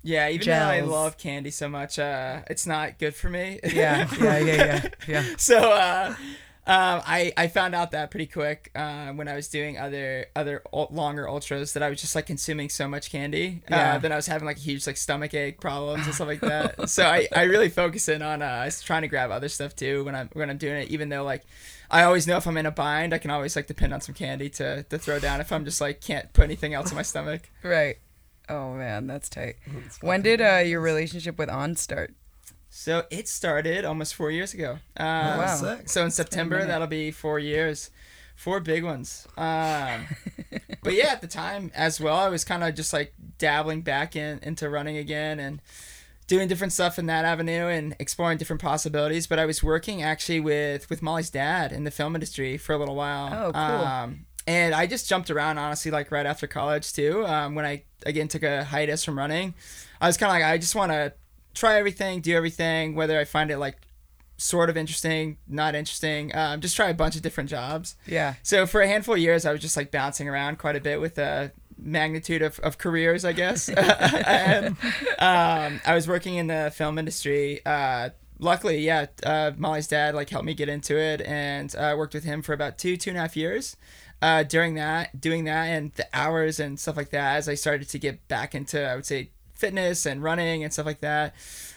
Yeah, 0.02 0.28
even 0.30 0.46
though 0.48 0.54
I 0.76 0.80
love 0.80 1.18
candy 1.18 1.50
so 1.50 1.68
much, 1.68 1.98
uh, 1.98 2.40
it's 2.48 2.66
not 2.66 2.98
good 2.98 3.14
for 3.14 3.28
me. 3.28 3.60
yeah 3.72 4.08
yeah 4.18 4.38
yeah 4.38 4.56
yeah 4.64 4.88
yeah 5.08 5.24
so 5.36 5.58
uh, 5.72 6.14
um, 6.66 7.02
I 7.06 7.32
I 7.36 7.48
found 7.48 7.74
out 7.74 7.90
that 7.90 8.10
pretty 8.10 8.26
quick 8.26 8.70
uh, 8.74 9.08
when 9.12 9.28
I 9.28 9.34
was 9.34 9.48
doing 9.48 9.78
other 9.78 10.26
other 10.34 10.62
longer 10.72 11.28
ultras 11.28 11.72
that 11.74 11.82
I 11.82 11.90
was 11.90 12.00
just 12.00 12.14
like 12.14 12.26
consuming 12.26 12.68
so 12.70 12.88
much 12.88 13.10
candy 13.10 13.62
Yeah. 13.70 13.94
uh, 13.94 13.98
that 13.98 14.12
I 14.12 14.16
was 14.16 14.26
having 14.26 14.46
like 14.46 14.56
huge 14.58 14.86
like 14.86 14.96
stomach 14.96 15.34
ache 15.34 15.60
problems 15.60 16.06
and 16.06 16.14
stuff 16.14 16.26
like 16.28 16.40
that. 16.52 16.88
so 16.88 17.04
I, 17.04 17.28
I 17.36 17.42
really 17.42 17.68
focus 17.68 18.08
in 18.08 18.22
on 18.22 18.40
uh, 18.40 18.46
I 18.46 18.64
was 18.66 18.80
trying 18.82 19.02
to 19.02 19.08
grab 19.08 19.30
other 19.30 19.48
stuff 19.48 19.76
too 19.76 20.04
when 20.04 20.14
I'm 20.14 20.30
when 20.32 20.48
I'm 20.48 20.56
doing 20.58 20.76
it. 20.82 20.88
Even 20.88 21.10
though 21.10 21.24
like 21.24 21.42
I 21.90 22.02
always 22.04 22.26
know 22.26 22.38
if 22.38 22.46
I'm 22.46 22.56
in 22.56 22.66
a 22.66 22.70
bind, 22.70 23.12
I 23.12 23.18
can 23.18 23.30
always 23.30 23.56
like 23.56 23.66
depend 23.66 23.92
on 23.92 24.00
some 24.00 24.14
candy 24.14 24.48
to 24.50 24.84
to 24.84 24.98
throw 24.98 25.18
down 25.18 25.40
if 25.40 25.52
I'm 25.52 25.64
just 25.66 25.80
like 25.82 26.00
can't 26.00 26.32
put 26.32 26.44
anything 26.44 26.72
else 26.72 26.90
in 26.90 26.96
my 26.96 27.02
stomach. 27.02 27.50
right. 27.62 27.96
Oh 28.48 28.74
man, 28.74 29.06
that's 29.06 29.28
tight. 29.28 29.56
When 30.02 30.20
did 30.22 30.40
uh, 30.40 30.58
your 30.64 30.80
relationship 30.80 31.38
with 31.38 31.48
On 31.48 31.76
start? 31.76 32.14
So 32.76 33.04
it 33.08 33.28
started 33.28 33.84
almost 33.84 34.16
four 34.16 34.32
years 34.32 34.52
ago. 34.52 34.72
Um, 34.96 35.06
wow. 35.06 35.54
Sick. 35.54 35.88
So 35.88 36.04
in 36.04 36.10
September, 36.10 36.66
that'll 36.66 36.88
be 36.88 37.12
four 37.12 37.38
years. 37.38 37.90
Four 38.34 38.58
big 38.58 38.82
ones. 38.82 39.28
Um, 39.36 40.06
but 40.82 40.92
yeah, 40.92 41.12
at 41.12 41.20
the 41.20 41.28
time 41.28 41.70
as 41.72 42.00
well, 42.00 42.16
I 42.16 42.28
was 42.28 42.44
kind 42.44 42.64
of 42.64 42.74
just 42.74 42.92
like 42.92 43.14
dabbling 43.38 43.82
back 43.82 44.16
in 44.16 44.40
into 44.42 44.68
running 44.68 44.96
again 44.96 45.38
and 45.38 45.62
doing 46.26 46.48
different 46.48 46.72
stuff 46.72 46.98
in 46.98 47.06
that 47.06 47.24
avenue 47.24 47.68
and 47.68 47.94
exploring 48.00 48.38
different 48.38 48.60
possibilities. 48.60 49.28
But 49.28 49.38
I 49.38 49.46
was 49.46 49.62
working 49.62 50.02
actually 50.02 50.40
with 50.40 50.90
with 50.90 51.00
Molly's 51.00 51.30
dad 51.30 51.70
in 51.72 51.84
the 51.84 51.92
film 51.92 52.16
industry 52.16 52.58
for 52.58 52.72
a 52.72 52.76
little 52.76 52.96
while. 52.96 53.32
Oh, 53.32 53.52
cool. 53.52 53.86
Um, 53.86 54.26
and 54.48 54.74
I 54.74 54.88
just 54.88 55.08
jumped 55.08 55.30
around 55.30 55.58
honestly, 55.58 55.92
like 55.92 56.10
right 56.10 56.26
after 56.26 56.48
college 56.48 56.92
too. 56.92 57.24
Um, 57.24 57.54
when 57.54 57.64
I 57.64 57.84
again 58.04 58.26
took 58.26 58.42
a 58.42 58.64
hiatus 58.64 59.04
from 59.04 59.16
running, 59.16 59.54
I 60.00 60.08
was 60.08 60.16
kind 60.16 60.30
of 60.30 60.34
like, 60.34 60.44
I 60.44 60.58
just 60.58 60.74
want 60.74 60.90
to 60.90 61.12
try 61.54 61.78
everything, 61.78 62.20
do 62.20 62.36
everything, 62.36 62.94
whether 62.94 63.18
I 63.18 63.24
find 63.24 63.50
it 63.50 63.58
like 63.58 63.76
sort 64.36 64.68
of 64.68 64.76
interesting, 64.76 65.38
not 65.46 65.74
interesting. 65.74 66.34
Um, 66.34 66.60
just 66.60 66.76
try 66.76 66.88
a 66.88 66.94
bunch 66.94 67.16
of 67.16 67.22
different 67.22 67.50
jobs. 67.50 67.96
Yeah. 68.06 68.34
So 68.42 68.66
for 68.66 68.80
a 68.80 68.88
handful 68.88 69.14
of 69.14 69.20
years, 69.20 69.46
I 69.46 69.52
was 69.52 69.60
just 69.60 69.76
like 69.76 69.90
bouncing 69.90 70.28
around 70.28 70.58
quite 70.58 70.76
a 70.76 70.80
bit 70.80 71.00
with 71.00 71.18
a 71.18 71.52
magnitude 71.78 72.42
of, 72.42 72.58
of 72.60 72.78
careers, 72.78 73.24
I 73.24 73.32
guess. 73.32 73.68
and 73.68 74.76
um, 75.18 75.80
I 75.86 75.94
was 75.94 76.08
working 76.08 76.34
in 76.34 76.48
the 76.48 76.72
film 76.74 76.98
industry. 76.98 77.60
Uh, 77.64 78.10
luckily, 78.38 78.78
yeah, 78.78 79.06
uh, 79.24 79.52
Molly's 79.56 79.86
dad 79.86 80.14
like 80.14 80.30
helped 80.30 80.46
me 80.46 80.54
get 80.54 80.68
into 80.68 80.98
it, 80.98 81.20
and 81.22 81.74
I 81.78 81.94
worked 81.94 82.14
with 82.14 82.24
him 82.24 82.42
for 82.42 82.52
about 82.52 82.78
two 82.78 82.96
two 82.96 83.10
and 83.10 83.18
a 83.18 83.22
half 83.22 83.36
years. 83.36 83.76
Uh, 84.22 84.42
during 84.42 84.74
that, 84.74 85.20
doing 85.20 85.44
that, 85.44 85.64
and 85.64 85.92
the 85.92 86.06
hours 86.14 86.58
and 86.58 86.80
stuff 86.80 86.96
like 86.96 87.10
that, 87.10 87.36
as 87.36 87.48
I 87.48 87.54
started 87.54 87.88
to 87.90 87.98
get 87.98 88.26
back 88.26 88.54
into, 88.54 88.82
I 88.82 88.94
would 88.94 89.04
say, 89.04 89.30
fitness 89.54 90.06
and 90.06 90.22
running 90.22 90.64
and 90.64 90.72
stuff 90.72 90.86
like 90.86 91.00
that 91.00 91.34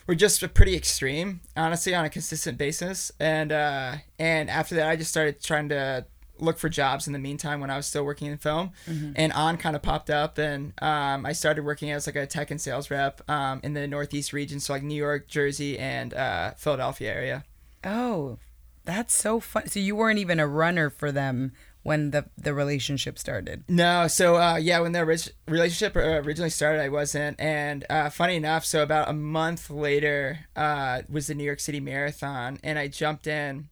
were 0.07 0.15
just 0.15 0.53
pretty 0.53 0.75
extreme, 0.75 1.41
honestly, 1.55 1.93
on 1.93 2.05
a 2.05 2.09
consistent 2.09 2.57
basis. 2.57 3.11
And 3.19 3.51
uh, 3.51 3.95
and 4.17 4.49
after 4.49 4.75
that, 4.75 4.89
I 4.89 4.95
just 4.95 5.11
started 5.11 5.41
trying 5.41 5.69
to 5.69 6.05
look 6.39 6.57
for 6.57 6.69
jobs 6.69 7.07
in 7.07 7.13
the 7.13 7.19
meantime 7.19 7.59
when 7.59 7.69
I 7.69 7.77
was 7.77 7.87
still 7.87 8.03
working 8.05 8.27
in 8.27 8.37
film. 8.37 8.71
And 9.15 9.33
on 9.33 9.57
kind 9.57 9.75
of 9.75 9.81
popped 9.81 10.09
up, 10.09 10.37
and 10.37 10.73
um, 10.81 11.25
I 11.25 11.33
started 11.33 11.65
working 11.65 11.91
as 11.91 12.07
like 12.07 12.15
a 12.15 12.25
tech 12.27 12.51
and 12.51 12.61
sales 12.61 12.89
rep 12.89 13.21
um, 13.29 13.59
in 13.63 13.73
the 13.73 13.87
Northeast 13.87 14.33
region, 14.33 14.59
so 14.59 14.73
like 14.73 14.83
New 14.83 14.95
York, 14.95 15.27
Jersey, 15.27 15.77
and 15.77 16.13
uh, 16.13 16.51
Philadelphia 16.51 17.13
area. 17.13 17.43
Oh, 17.83 18.37
that's 18.85 19.15
so 19.15 19.39
fun. 19.39 19.67
So 19.67 19.79
you 19.79 19.95
weren't 19.95 20.19
even 20.19 20.39
a 20.39 20.47
runner 20.47 20.89
for 20.89 21.11
them 21.11 21.51
when 21.87 22.11
the 22.11 22.25
the 22.35 22.53
relationship 22.53 23.17
started. 23.17 23.63
No, 23.69 24.09
so 24.09 24.35
uh, 24.35 24.57
yeah, 24.57 24.81
when 24.81 24.91
the 24.91 25.05
relationship 25.47 25.95
uh, 25.95 26.19
originally 26.21 26.49
started, 26.49 26.81
I 26.81 26.89
wasn't. 26.89 27.39
And 27.39 27.85
uh, 27.89 28.09
funny 28.09 28.35
enough, 28.35 28.65
so 28.65 28.83
about 28.83 29.07
a 29.07 29.13
month 29.13 29.69
later 29.69 30.39
uh, 30.57 31.03
was 31.07 31.27
the 31.27 31.33
New 31.33 31.45
York 31.45 31.61
City 31.61 31.79
Marathon, 31.79 32.59
and 32.61 32.77
I 32.77 32.89
jumped 32.89 33.25
in. 33.25 33.69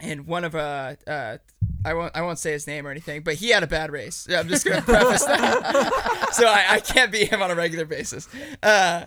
And 0.00 0.26
one 0.26 0.44
of 0.44 0.54
uh, 0.54 0.96
uh, 1.06 1.38
I 1.82 1.94
won't 1.94 2.14
I 2.14 2.20
won't 2.20 2.38
say 2.38 2.52
his 2.52 2.66
name 2.66 2.86
or 2.86 2.90
anything, 2.90 3.22
but 3.22 3.36
he 3.36 3.48
had 3.48 3.62
a 3.62 3.66
bad 3.66 3.90
race. 3.90 4.28
I'm 4.30 4.46
just 4.46 4.66
gonna 4.66 4.82
preface 4.94 5.24
that, 5.24 6.28
so 6.32 6.46
I, 6.46 6.74
I 6.74 6.80
can't 6.80 7.10
beat 7.10 7.28
him 7.28 7.40
on 7.40 7.50
a 7.50 7.54
regular 7.54 7.86
basis. 7.86 8.28
Uh, 8.62 9.06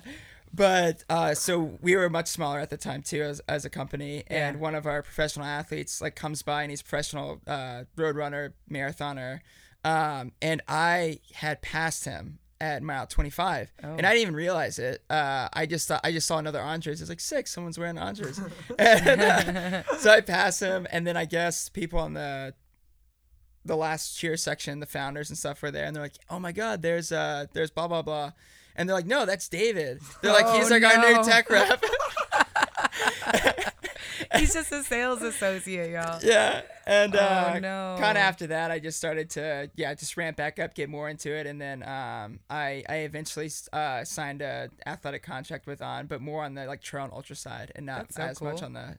but 0.53 1.03
uh, 1.09 1.33
so 1.33 1.77
we 1.81 1.95
were 1.95 2.09
much 2.09 2.27
smaller 2.27 2.59
at 2.59 2.69
the 2.69 2.77
time 2.77 3.01
too 3.01 3.21
as, 3.23 3.39
as 3.47 3.65
a 3.65 3.69
company. 3.69 4.23
And 4.27 4.59
one 4.59 4.75
of 4.75 4.85
our 4.85 5.01
professional 5.01 5.45
athletes 5.45 5.99
like 6.01 6.15
comes 6.15 6.43
by 6.43 6.61
and 6.61 6.71
he's 6.71 6.81
a 6.81 6.83
professional 6.83 7.41
uh, 7.47 7.85
road 7.97 8.15
runner 8.15 8.53
marathoner. 8.69 9.39
Um, 9.85 10.31
and 10.41 10.61
i 10.67 11.19
had 11.33 11.61
passed 11.61 12.05
him 12.05 12.39
at 12.61 12.81
mile 12.81 13.05
25 13.05 13.73
Oh. 13.83 13.95
and 13.97 14.05
i 14.07 14.11
didn't 14.11 14.21
even 14.21 14.35
realize 14.35 14.79
it. 14.79 15.03
Uh, 15.09 15.49
i 15.51 15.65
just 15.65 15.87
thought 15.89 15.99
i 16.05 16.11
just 16.13 16.25
saw 16.27 16.37
another 16.37 16.61
andres. 16.61 17.01
It's 17.01 17.09
like 17.09 17.19
six 17.19 17.51
someone's 17.51 17.77
wearing 17.77 17.97
andres. 17.97 18.39
And, 18.79 19.21
uh, 19.21 19.83
so 19.97 20.11
i 20.11 20.21
pass 20.21 20.59
him 20.61 20.87
and 20.91 21.05
then 21.05 21.17
i 21.17 21.25
guess 21.25 21.67
people 21.67 21.99
on 21.99 22.13
the 22.13 22.53
the 23.65 23.75
last 23.75 24.17
cheer 24.17 24.37
section 24.37 24.79
the 24.79 24.85
founders 24.85 25.29
and 25.29 25.37
stuff 25.37 25.61
were 25.61 25.71
there 25.71 25.85
and 25.85 25.93
they're 25.95 26.03
like 26.03 26.17
oh 26.29 26.39
my 26.39 26.51
god 26.53 26.81
there's 26.81 27.11
uh 27.11 27.45
there's 27.53 27.71
blah 27.71 27.87
blah 27.89 28.01
blah 28.01 28.31
and 28.75 28.87
they're 28.87 28.95
like 28.95 29.05
no 29.05 29.25
that's 29.25 29.47
david 29.49 29.99
they're 30.21 30.33
like 30.33 30.45
Oh, 30.47 30.57
he's 30.57 30.69
like 30.71 30.83
our 30.83 30.97
new 30.97 31.23
tech 31.23 31.49
rep 31.49 31.83
He's 34.35 34.53
just 34.53 34.71
a 34.71 34.83
sales 34.83 35.21
associate, 35.21 35.91
y'all. 35.91 36.19
Yeah, 36.23 36.61
and 36.87 37.15
uh, 37.15 37.53
Oh, 37.55 37.59
no. 37.59 37.95
kind 37.99 38.17
of 38.17 38.21
after 38.23 38.47
that, 38.47 38.71
I 38.71 38.79
just 38.79 38.97
started 38.97 39.29
to 39.31 39.69
yeah, 39.75 39.93
just 39.93 40.17
ramp 40.17 40.37
back 40.37 40.59
up, 40.59 40.73
get 40.73 40.89
more 40.89 41.07
into 41.09 41.31
it, 41.31 41.45
and 41.45 41.61
then 41.61 41.83
um, 41.83 42.39
I 42.49 42.83
I 42.89 42.95
eventually 42.99 43.49
uh, 43.71 44.03
signed 44.03 44.41
a 44.41 44.69
athletic 44.87 45.23
contract 45.23 45.67
with 45.67 45.81
On, 45.81 46.07
but 46.07 46.19
more 46.21 46.43
on 46.43 46.55
the 46.55 46.65
like 46.65 46.81
trail 46.81 47.03
and 47.05 47.13
ultra 47.13 47.35
side, 47.35 47.71
and 47.75 47.85
not 47.85 48.11
so 48.13 48.23
as 48.23 48.41
much 48.41 48.63
on 48.63 48.73
the 48.73 48.97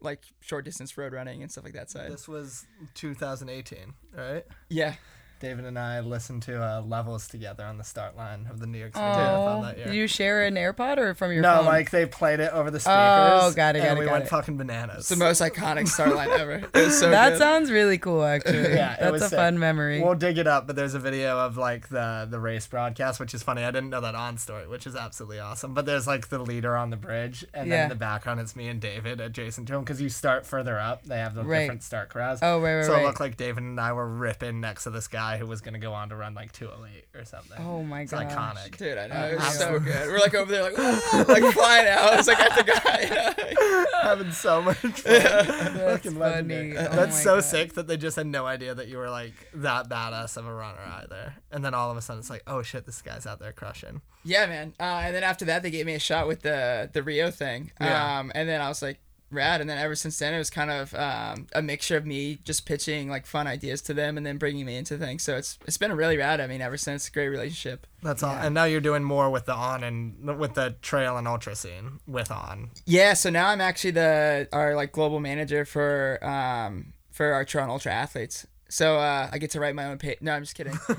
like 0.00 0.22
short 0.40 0.64
distance 0.64 0.96
road 0.96 1.12
running 1.12 1.42
and 1.42 1.50
stuff 1.50 1.64
like 1.64 1.74
that 1.74 1.90
side. 1.90 2.10
This 2.12 2.28
was 2.28 2.64
2018, 2.94 3.94
right? 4.16 4.44
Yeah, 4.68 4.94
David 5.40 5.64
and 5.66 5.78
I 5.78 6.00
listened 6.00 6.42
to 6.44 6.62
uh, 6.62 6.80
levels 6.80 7.28
together 7.28 7.64
on 7.64 7.76
the 7.78 7.84
start 7.84 8.16
line 8.16 8.46
of 8.50 8.58
the 8.58 8.66
New 8.66 8.78
York 8.78 8.94
City 8.94 9.04
Marathon 9.04 9.62
that 9.62 9.76
year. 9.76 9.86
did 9.86 9.94
you 9.94 10.06
share 10.06 10.44
an 10.44 10.54
AirPod 10.54 10.96
or 10.98 11.14
from 11.14 11.32
your 11.32 11.42
phone? 11.42 11.52
no, 11.52 11.56
phone? 11.58 11.66
like 11.66 11.90
they 11.90 12.06
played 12.06 12.40
it 12.40 12.50
over 12.52 12.70
the 12.70 12.80
speakers. 12.80 12.94
Oh, 12.96 13.52
got 13.54 13.76
it, 13.76 13.80
got 13.80 13.88
and 13.88 13.98
it, 13.98 14.00
we 14.00 14.06
got 14.06 14.12
went 14.12 14.24
it. 14.24 14.28
fucking 14.28 14.56
bananas. 14.56 14.98
it's 15.00 15.08
the 15.10 15.16
most 15.16 15.42
iconic 15.42 15.88
start 15.88 16.14
line 16.14 16.30
ever. 16.30 16.52
It 16.74 16.74
was 16.74 16.98
so 16.98 17.10
that 17.10 17.30
good. 17.30 17.38
sounds 17.38 17.70
really 17.70 17.98
cool, 17.98 18.24
actually. 18.24 18.56
Yeah, 18.76 18.94
it 18.94 19.00
That's 19.00 19.12
was 19.12 19.22
a 19.22 19.28
sick. 19.28 19.36
fun 19.38 19.58
memory. 19.58 20.02
We'll 20.02 20.14
dig 20.14 20.38
it 20.38 20.46
up, 20.46 20.66
but 20.66 20.76
there's 20.76 20.94
a 20.94 20.98
video 20.98 21.38
of 21.38 21.56
like 21.56 21.88
the 21.88 22.26
the 22.30 22.40
race 22.40 22.66
broadcast, 22.66 23.20
which 23.20 23.34
is 23.34 23.42
funny. 23.42 23.62
I 23.62 23.70
didn't 23.70 23.90
know 23.90 24.00
that 24.00 24.14
on 24.14 24.38
story, 24.38 24.66
which 24.66 24.86
is 24.86 24.96
absolutely 24.96 25.38
awesome. 25.40 25.74
But 25.74 25.86
there's 25.86 26.06
like 26.06 26.28
the 26.28 26.38
leader 26.38 26.76
on 26.76 26.90
the 26.90 26.96
bridge, 26.96 27.44
and 27.54 27.70
then 27.70 27.84
in 27.84 27.88
the 27.90 27.94
background 27.94 28.40
it's 28.40 28.56
me 28.56 28.68
and 28.68 28.80
David 28.80 29.20
adjacent 29.20 29.68
to 29.68 29.74
him 29.74 29.80
because 29.82 30.00
you 30.00 30.08
start 30.08 30.46
further 30.46 30.78
up. 30.78 31.04
They 31.04 31.18
have 31.18 31.34
the 31.34 31.44
Right. 31.44 31.60
different 31.60 31.82
start 31.82 32.08
crowds. 32.08 32.40
Oh, 32.42 32.60
right, 32.60 32.76
right, 32.76 32.84
So 32.86 32.92
right. 32.92 33.02
it 33.02 33.06
looked 33.06 33.20
like 33.20 33.36
David 33.36 33.62
and 33.64 33.78
I 33.80 33.92
were 33.92 34.08
ripping 34.08 34.60
next 34.60 34.84
to 34.84 34.90
this 34.90 35.08
guy 35.08 35.25
who 35.36 35.46
was 35.46 35.60
gonna 35.60 35.78
go 35.78 35.92
on 35.92 36.08
to 36.10 36.16
run 36.16 36.34
like 36.34 36.52
208 36.52 37.04
or 37.20 37.24
something. 37.24 37.58
oh 37.60 37.82
my 37.82 38.04
god, 38.04 38.22
it's 38.26 38.34
iconic. 38.34 38.76
Dude, 38.76 38.98
I 38.98 39.06
know 39.08 39.26
it 39.26 39.36
was 39.36 39.58
so 39.58 39.78
good. 39.78 40.08
We're 40.08 40.18
like 40.20 40.34
over 40.34 40.50
there, 40.50 40.62
like 40.62 41.28
like 41.28 41.52
flying 41.52 41.88
out. 41.88 42.18
It's 42.18 42.28
like 42.28 42.38
at 42.40 42.56
the 42.56 42.72
guy. 42.72 44.02
Having 44.02 44.32
so 44.32 44.62
much 44.62 44.76
fun. 44.78 44.92
That's 45.04 45.46
Fucking 45.78 46.18
legendary. 46.18 46.74
funny. 46.74 46.88
Oh 46.88 46.96
That's 46.96 47.20
so 47.22 47.36
God. 47.36 47.44
sick 47.44 47.72
that 47.74 47.86
they 47.88 47.96
just 47.96 48.16
had 48.16 48.26
no 48.26 48.46
idea 48.46 48.74
that 48.74 48.88
you 48.88 48.98
were 48.98 49.10
like 49.10 49.34
that 49.54 49.88
badass 49.88 50.36
of 50.36 50.46
a 50.46 50.54
runner 50.54 50.78
either. 51.02 51.34
And 51.50 51.64
then 51.64 51.74
all 51.74 51.90
of 51.90 51.96
a 51.96 52.02
sudden 52.02 52.20
it's 52.20 52.30
like, 52.30 52.42
oh 52.46 52.62
shit, 52.62 52.86
this 52.86 53.02
guy's 53.02 53.26
out 53.26 53.38
there 53.40 53.52
crushing. 53.52 54.02
Yeah, 54.24 54.46
man. 54.46 54.74
Uh, 54.78 55.02
and 55.04 55.14
then 55.14 55.22
after 55.24 55.44
that, 55.46 55.62
they 55.62 55.70
gave 55.70 55.86
me 55.86 55.94
a 55.94 55.98
shot 56.00 56.26
with 56.28 56.42
the 56.42 56.90
the 56.92 57.02
Rio 57.02 57.30
thing. 57.30 57.72
Yeah. 57.80 58.18
Um, 58.18 58.32
and 58.34 58.48
then 58.48 58.60
I 58.60 58.68
was 58.68 58.82
like, 58.82 58.98
rad. 59.30 59.60
And 59.60 59.68
then 59.68 59.78
ever 59.78 59.94
since 59.94 60.18
then, 60.18 60.34
it 60.34 60.38
was 60.38 60.50
kind 60.50 60.70
of 60.70 60.94
um, 60.94 61.46
a 61.54 61.62
mixture 61.62 61.96
of 61.96 62.06
me 62.06 62.38
just 62.44 62.66
pitching 62.66 63.08
like 63.08 63.26
fun 63.26 63.46
ideas 63.46 63.82
to 63.82 63.94
them, 63.94 64.16
and 64.16 64.26
then 64.26 64.38
bringing 64.38 64.66
me 64.66 64.76
into 64.76 64.96
things. 64.98 65.22
So 65.22 65.36
it's 65.36 65.58
it's 65.66 65.78
been 65.78 65.92
really 65.92 66.16
rad. 66.16 66.40
I 66.40 66.46
mean, 66.46 66.60
ever 66.60 66.76
since, 66.76 67.08
great 67.08 67.28
relationship. 67.28 67.86
That's 68.02 68.22
all. 68.22 68.34
And 68.34 68.54
now 68.54 68.64
you're 68.64 68.80
doing 68.80 69.04
more 69.04 69.30
with 69.30 69.46
the 69.46 69.54
on 69.54 69.82
and 69.82 70.38
with 70.38 70.54
the 70.54 70.76
trail 70.82 71.16
and 71.16 71.26
ultra 71.26 71.56
scene 71.56 72.00
with 72.06 72.30
on. 72.30 72.70
Yeah. 72.84 73.14
So 73.14 73.30
now 73.30 73.48
I'm 73.48 73.60
actually 73.60 73.92
the 73.92 74.48
our 74.52 74.74
like 74.74 74.92
global 74.92 75.20
manager 75.20 75.64
for 75.64 76.18
um 76.22 76.92
for 77.10 77.32
our 77.32 77.44
Tron 77.44 77.70
Ultra 77.70 77.92
athletes. 77.92 78.46
So 78.68 78.96
uh, 78.96 79.28
I 79.30 79.38
get 79.38 79.52
to 79.52 79.60
write 79.60 79.76
my 79.76 79.86
own 79.86 79.98
page. 79.98 80.18
No, 80.20 80.32
I'm 80.32 80.42
just 80.42 80.56
kidding. 80.56 80.76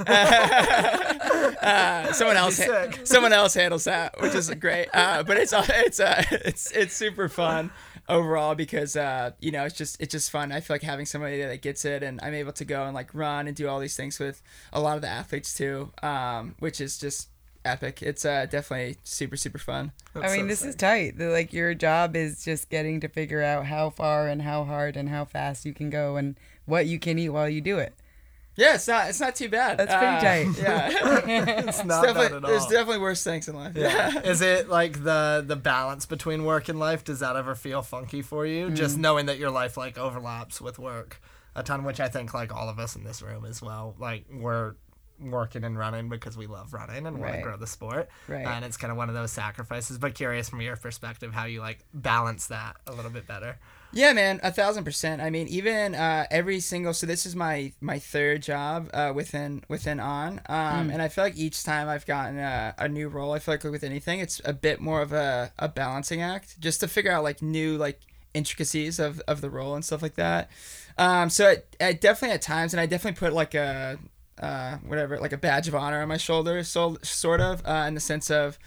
uh, 1.62 2.14
someone 2.14 2.38
else, 2.38 2.56
sick. 2.56 3.06
someone 3.06 3.34
else 3.34 3.54
handles 3.54 3.84
that, 3.84 4.20
which 4.22 4.34
is 4.34 4.50
great. 4.52 4.88
Uh, 4.94 5.24
but 5.24 5.38
it's 5.38 5.54
it's 5.54 6.00
uh, 6.00 6.24
it's 6.32 6.72
it's 6.72 6.94
super 6.94 7.28
fun 7.28 7.72
overall 8.10 8.56
because 8.56 8.96
uh, 8.96 9.32
you 9.40 9.52
know 9.52 9.66
it's 9.66 9.76
just 9.76 10.02
it's 10.02 10.12
just 10.12 10.32
fun. 10.32 10.52
I 10.52 10.60
feel 10.60 10.76
like 10.76 10.84
having 10.84 11.06
somebody 11.06 11.42
that 11.42 11.62
gets 11.62 11.86
it, 11.86 12.04
and 12.04 12.20
I'm 12.22 12.34
able 12.34 12.54
to 12.54 12.66
go 12.66 12.86
and 12.86 12.94
like 12.94 13.14
run 13.14 13.48
and 13.48 13.56
do 13.56 13.68
all 13.68 13.80
these 13.80 13.96
things 13.96 14.20
with 14.20 14.42
a 14.74 14.80
lot 14.80 14.96
of 14.96 15.02
the 15.02 15.10
athletes 15.10 15.54
too, 15.54 15.92
um, 16.02 16.56
which 16.60 16.82
is 16.82 16.98
just 16.98 17.30
epic. 17.66 18.02
It's 18.02 18.26
uh, 18.26 18.46
definitely 18.50 18.98
super 19.04 19.38
super 19.38 19.58
fun. 19.58 19.92
I 20.16 20.36
mean, 20.36 20.48
this 20.48 20.64
is 20.64 20.76
tight. 20.76 21.18
The, 21.18 21.28
like 21.28 21.54
your 21.54 21.74
job 21.74 22.16
is 22.16 22.44
just 22.44 22.70
getting 22.70 23.00
to 23.02 23.08
figure 23.08 23.42
out 23.42 23.66
how 23.66 23.90
far 23.90 24.28
and 24.28 24.42
how 24.42 24.64
hard 24.64 24.98
and 24.98 25.10
how 25.10 25.26
fast 25.26 25.66
you 25.66 25.74
can 25.74 25.90
go 25.90 26.16
and 26.16 26.36
what 26.66 26.88
you 26.88 27.00
can 27.00 27.20
eat 27.20 27.30
while 27.30 27.50
you 27.50 27.62
do 27.62 27.78
it. 27.78 27.94
Yeah, 28.58 28.74
it's 28.76 28.88
not 28.88 29.08
it's 29.10 29.20
not 29.20 29.36
too 29.36 29.50
bad. 29.50 29.78
That's 29.78 29.94
pretty 29.94 30.16
Uh, 30.18 30.54
tight. 30.54 30.62
Yeah. 30.62 31.60
It's 31.68 31.86
not 31.86 32.04
definitely, 32.04 32.30
bad 32.30 32.36
at 32.38 32.42
there's 32.50 32.64
all. 32.64 32.70
definitely 32.70 32.98
worse 33.00 33.24
things 33.24 33.48
in 33.48 33.56
life. 33.56 33.74
yeah. 33.76 34.20
Is 34.24 34.42
it 34.42 34.68
like 34.68 35.04
the 35.04 35.44
the 35.46 35.56
balance 35.56 36.06
between 36.06 36.44
work 36.44 36.68
and 36.68 36.80
life? 36.80 37.04
Does 37.04 37.20
that 37.20 37.36
ever 37.36 37.54
feel 37.56 37.82
funky 37.84 38.22
for 38.22 38.46
you? 38.46 38.70
Mm. 38.70 38.76
Just 38.76 38.98
knowing 38.98 39.28
that 39.28 39.38
your 39.38 39.52
life 39.52 39.78
like 39.78 39.98
overlaps 39.98 40.60
with 40.60 40.80
work 40.80 41.22
a 41.56 41.64
ton, 41.64 41.84
which 41.84 42.00
I 42.00 42.08
think 42.10 42.34
like 42.34 42.54
all 42.54 42.68
of 42.70 42.80
us 42.80 42.96
in 42.96 43.04
this 43.04 43.22
room 43.22 43.46
as 43.46 43.62
well. 43.62 43.96
Like 44.00 44.26
we're 44.32 44.74
working 45.20 45.64
and 45.64 45.78
running 45.78 46.10
because 46.10 46.38
we 46.38 46.46
love 46.46 46.74
running 46.74 47.08
and 47.08 47.20
want 47.20 47.34
to 47.36 47.42
grow 47.42 47.58
the 47.58 47.66
sport. 47.68 48.08
Right. 48.28 48.46
And 48.46 48.64
it's 48.64 48.78
kind 48.78 48.92
of 48.92 48.98
one 48.98 49.10
of 49.10 49.16
those 49.16 49.32
sacrifices. 49.32 49.98
But 49.98 50.14
curious 50.16 50.50
from 50.50 50.62
your 50.62 50.76
perspective 50.76 51.34
how 51.34 51.46
you 51.46 51.60
like 51.62 51.80
balance 51.94 52.48
that 52.48 52.76
a 52.86 52.92
little 52.92 53.10
bit 53.12 53.28
better. 53.28 53.58
Yeah, 53.98 54.14
man, 54.14 54.40
a 54.44 54.52
thousand 54.52 54.84
percent. 54.84 55.24
I 55.24 55.32
mean, 55.32 55.48
even 55.48 55.96
uh, 55.96 56.28
every 56.30 56.60
single. 56.60 56.94
So 56.94 57.08
this 57.08 57.26
is 57.26 57.36
my 57.36 57.74
my 57.82 57.98
third 57.98 58.44
job 58.44 58.92
uh, 58.94 59.12
within 59.16 59.64
within 59.70 60.00
on, 60.00 60.40
um, 60.48 60.92
and 60.92 61.02
I 61.02 61.08
feel 61.08 61.24
like 61.24 61.36
each 61.36 61.64
time 61.64 61.90
I've 61.90 62.06
gotten 62.06 62.38
a, 62.38 62.76
a 62.78 62.88
new 62.88 63.08
role, 63.08 63.34
I 63.34 63.40
feel 63.40 63.56
like 63.56 63.64
with 63.64 63.84
anything, 63.84 64.20
it's 64.20 64.40
a 64.46 64.54
bit 64.54 64.80
more 64.80 65.02
of 65.02 65.14
a, 65.14 65.52
a 65.58 65.68
balancing 65.68 66.22
act, 66.22 66.60
just 66.60 66.80
to 66.82 66.88
figure 66.88 67.12
out 67.12 67.24
like 67.24 67.42
new 67.42 67.76
like 67.76 68.00
intricacies 68.36 69.00
of, 69.00 69.20
of 69.28 69.42
the 69.42 69.50
role 69.50 69.74
and 69.74 69.84
stuff 69.84 70.04
like 70.04 70.14
that. 70.14 70.52
Um, 71.00 71.32
so 71.32 71.50
it, 71.50 71.76
it 71.80 72.00
definitely 72.00 72.36
at 72.36 72.44
times, 72.44 72.76
and 72.76 72.80
I 72.80 72.86
definitely 72.86 73.18
put 73.18 73.34
like 73.34 73.56
a 73.56 73.98
uh, 74.40 74.78
whatever 74.86 75.20
like 75.20 75.34
a 75.34 75.38
badge 75.38 75.68
of 75.68 75.74
honor 75.74 76.04
on 76.04 76.08
my 76.08 76.18
shoulder, 76.18 76.64
so 76.64 77.00
sort 77.02 77.42
of 77.42 77.66
uh, 77.66 77.86
in 77.88 77.96
the 77.96 78.00
sense 78.00 78.30
of. 78.30 78.60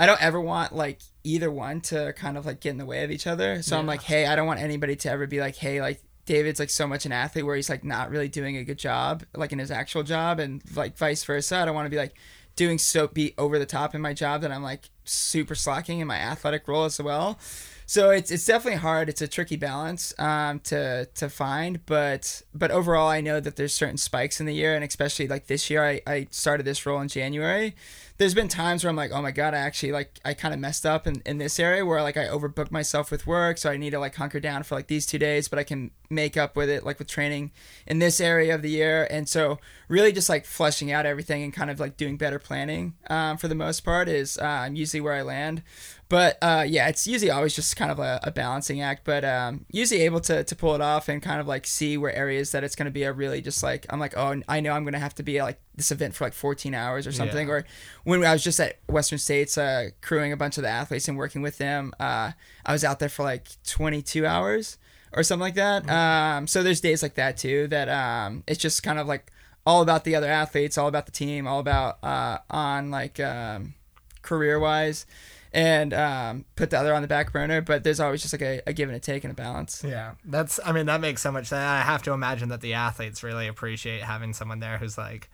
I 0.00 0.06
don't 0.06 0.20
ever 0.22 0.40
want 0.40 0.74
like 0.74 1.00
either 1.24 1.50
one 1.50 1.82
to 1.82 2.14
kind 2.14 2.38
of 2.38 2.46
like 2.46 2.60
get 2.60 2.70
in 2.70 2.78
the 2.78 2.86
way 2.86 3.04
of 3.04 3.10
each 3.10 3.26
other. 3.26 3.60
So 3.62 3.76
I'm 3.76 3.86
like, 3.86 4.02
hey, 4.02 4.26
I 4.26 4.34
don't 4.34 4.46
want 4.46 4.58
anybody 4.58 4.96
to 4.96 5.10
ever 5.10 5.26
be 5.26 5.40
like, 5.40 5.56
hey, 5.56 5.82
like 5.82 6.00
David's 6.24 6.58
like 6.58 6.70
so 6.70 6.86
much 6.86 7.04
an 7.04 7.12
athlete 7.12 7.44
where 7.44 7.54
he's 7.54 7.68
like 7.68 7.84
not 7.84 8.10
really 8.10 8.28
doing 8.28 8.56
a 8.56 8.64
good 8.64 8.78
job 8.78 9.24
like 9.34 9.52
in 9.52 9.58
his 9.58 9.70
actual 9.70 10.02
job 10.02 10.40
and 10.40 10.62
like 10.74 10.96
vice 10.96 11.22
versa. 11.22 11.56
I 11.56 11.66
don't 11.66 11.74
want 11.74 11.84
to 11.84 11.90
be 11.90 11.98
like 11.98 12.14
doing 12.56 12.78
so 12.78 13.08
be 13.08 13.34
over 13.36 13.58
the 13.58 13.66
top 13.66 13.94
in 13.94 14.00
my 14.00 14.14
job 14.14 14.40
that 14.40 14.50
I'm 14.50 14.62
like 14.62 14.88
super 15.04 15.54
slacking 15.54 16.00
in 16.00 16.06
my 16.06 16.16
athletic 16.16 16.66
role 16.66 16.84
as 16.84 16.98
well. 16.98 17.38
So 17.84 18.10
it's 18.10 18.30
it's 18.30 18.46
definitely 18.46 18.78
hard. 18.78 19.08
It's 19.08 19.20
a 19.20 19.26
tricky 19.28 19.56
balance 19.56 20.14
um, 20.18 20.60
to 20.60 21.06
to 21.06 21.28
find, 21.28 21.84
but 21.86 22.40
but 22.54 22.70
overall, 22.70 23.08
I 23.08 23.20
know 23.20 23.40
that 23.40 23.56
there's 23.56 23.74
certain 23.74 23.96
spikes 23.96 24.38
in 24.38 24.46
the 24.46 24.54
year, 24.54 24.76
and 24.76 24.84
especially 24.84 25.26
like 25.26 25.48
this 25.48 25.68
year, 25.68 25.84
I, 25.84 26.00
I 26.06 26.28
started 26.30 26.62
this 26.64 26.86
role 26.86 27.00
in 27.00 27.08
January. 27.08 27.74
There's 28.20 28.34
been 28.34 28.48
times 28.48 28.84
where 28.84 28.90
I'm 28.90 28.96
like, 28.96 29.12
oh 29.12 29.22
my 29.22 29.30
god, 29.30 29.54
I 29.54 29.60
actually 29.60 29.92
like 29.92 30.20
I 30.26 30.34
kind 30.34 30.52
of 30.52 30.60
messed 30.60 30.84
up 30.84 31.06
in, 31.06 31.22
in 31.24 31.38
this 31.38 31.58
area 31.58 31.86
where 31.86 32.02
like 32.02 32.18
I 32.18 32.26
overbooked 32.26 32.70
myself 32.70 33.10
with 33.10 33.26
work, 33.26 33.56
so 33.56 33.70
I 33.70 33.78
need 33.78 33.92
to 33.92 33.98
like 33.98 34.14
hunker 34.14 34.40
down 34.40 34.62
for 34.62 34.74
like 34.74 34.88
these 34.88 35.06
two 35.06 35.18
days, 35.18 35.48
but 35.48 35.58
I 35.58 35.64
can 35.64 35.90
make 36.10 36.36
up 36.36 36.56
with 36.56 36.68
it 36.68 36.84
like 36.84 36.98
with 36.98 37.08
training 37.08 37.52
in 37.86 38.00
this 38.00 38.20
area 38.20 38.54
of 38.54 38.62
the 38.62 38.70
year, 38.70 39.06
and 39.10 39.28
so 39.28 39.58
really 39.88 40.12
just 40.12 40.28
like 40.28 40.44
fleshing 40.44 40.92
out 40.92 41.06
everything 41.06 41.42
and 41.42 41.52
kind 41.52 41.70
of 41.70 41.80
like 41.80 41.96
doing 41.96 42.16
better 42.16 42.38
planning 42.38 42.94
um, 43.08 43.36
for 43.36 43.48
the 43.48 43.54
most 43.54 43.80
part 43.80 44.08
is 44.08 44.38
uh, 44.38 44.68
usually 44.72 45.00
where 45.00 45.14
I 45.14 45.22
land. 45.22 45.62
But 46.10 46.38
uh, 46.42 46.64
yeah, 46.66 46.88
it's 46.88 47.06
usually 47.06 47.30
always 47.30 47.54
just 47.54 47.76
kind 47.76 47.92
of 47.92 48.00
a, 48.00 48.18
a 48.24 48.32
balancing 48.32 48.80
act, 48.80 49.02
but 49.04 49.24
um, 49.24 49.64
usually 49.70 50.00
able 50.02 50.18
to, 50.22 50.42
to 50.42 50.56
pull 50.56 50.74
it 50.74 50.80
off 50.80 51.08
and 51.08 51.22
kind 51.22 51.40
of 51.40 51.46
like 51.46 51.68
see 51.68 51.96
where 51.96 52.12
areas 52.12 52.50
that 52.50 52.64
it's 52.64 52.74
going 52.74 52.86
to 52.86 52.90
be 52.90 53.04
a 53.04 53.12
really 53.12 53.40
just 53.40 53.62
like, 53.62 53.86
I'm 53.90 54.00
like, 54.00 54.16
oh, 54.16 54.42
I 54.48 54.58
know 54.58 54.72
I'm 54.72 54.82
going 54.82 54.94
to 54.94 54.98
have 54.98 55.14
to 55.14 55.22
be 55.22 55.38
at 55.38 55.44
like 55.44 55.60
this 55.76 55.92
event 55.92 56.16
for 56.16 56.24
like 56.24 56.32
14 56.32 56.74
hours 56.74 57.06
or 57.06 57.12
something. 57.12 57.46
Yeah. 57.46 57.54
Or 57.54 57.66
when 58.02 58.24
I 58.24 58.32
was 58.32 58.42
just 58.42 58.58
at 58.58 58.80
Western 58.88 59.20
States 59.20 59.56
uh, 59.56 59.90
crewing 60.02 60.32
a 60.32 60.36
bunch 60.36 60.58
of 60.58 60.64
the 60.64 60.68
athletes 60.68 61.06
and 61.06 61.16
working 61.16 61.42
with 61.42 61.58
them, 61.58 61.92
uh, 62.00 62.32
I 62.66 62.72
was 62.72 62.82
out 62.82 62.98
there 62.98 63.08
for 63.08 63.22
like 63.22 63.46
22 63.62 64.26
hours 64.26 64.78
or 65.12 65.22
something 65.22 65.42
like 65.42 65.54
that. 65.54 65.88
Um, 65.88 66.46
so 66.46 66.62
there's 66.62 66.80
days 66.80 67.02
like 67.02 67.14
that 67.14 67.36
too 67.36 67.66
that 67.68 67.88
um, 67.88 68.44
it's 68.46 68.60
just 68.60 68.82
kind 68.82 68.98
of 68.98 69.06
like 69.06 69.32
all 69.66 69.82
about 69.82 70.04
the 70.04 70.16
other 70.16 70.30
athletes, 70.30 70.78
all 70.78 70.88
about 70.88 71.06
the 71.06 71.12
team, 71.12 71.46
all 71.46 71.60
about 71.60 71.98
uh, 72.02 72.38
on 72.50 72.90
like 72.90 73.20
um, 73.20 73.74
career 74.22 74.58
wise 74.58 75.06
and 75.52 75.92
um, 75.92 76.44
put 76.56 76.70
the 76.70 76.78
other 76.78 76.94
on 76.94 77.02
the 77.02 77.08
back 77.08 77.32
burner. 77.32 77.60
But 77.60 77.84
there's 77.84 78.00
always 78.00 78.22
just 78.22 78.32
like 78.32 78.42
a, 78.42 78.62
a 78.66 78.72
give 78.72 78.88
and 78.88 78.96
a 78.96 79.00
take 79.00 79.24
and 79.24 79.32
a 79.32 79.34
balance. 79.34 79.84
Yeah, 79.86 80.12
that's. 80.24 80.60
I 80.64 80.72
mean, 80.72 80.86
that 80.86 81.00
makes 81.00 81.22
so 81.22 81.32
much 81.32 81.46
sense. 81.46 81.60
I 81.60 81.80
have 81.82 82.02
to 82.04 82.12
imagine 82.12 82.48
that 82.50 82.60
the 82.60 82.74
athletes 82.74 83.22
really 83.22 83.48
appreciate 83.48 84.02
having 84.02 84.32
someone 84.32 84.60
there 84.60 84.78
who's 84.78 84.96
like, 84.96 85.28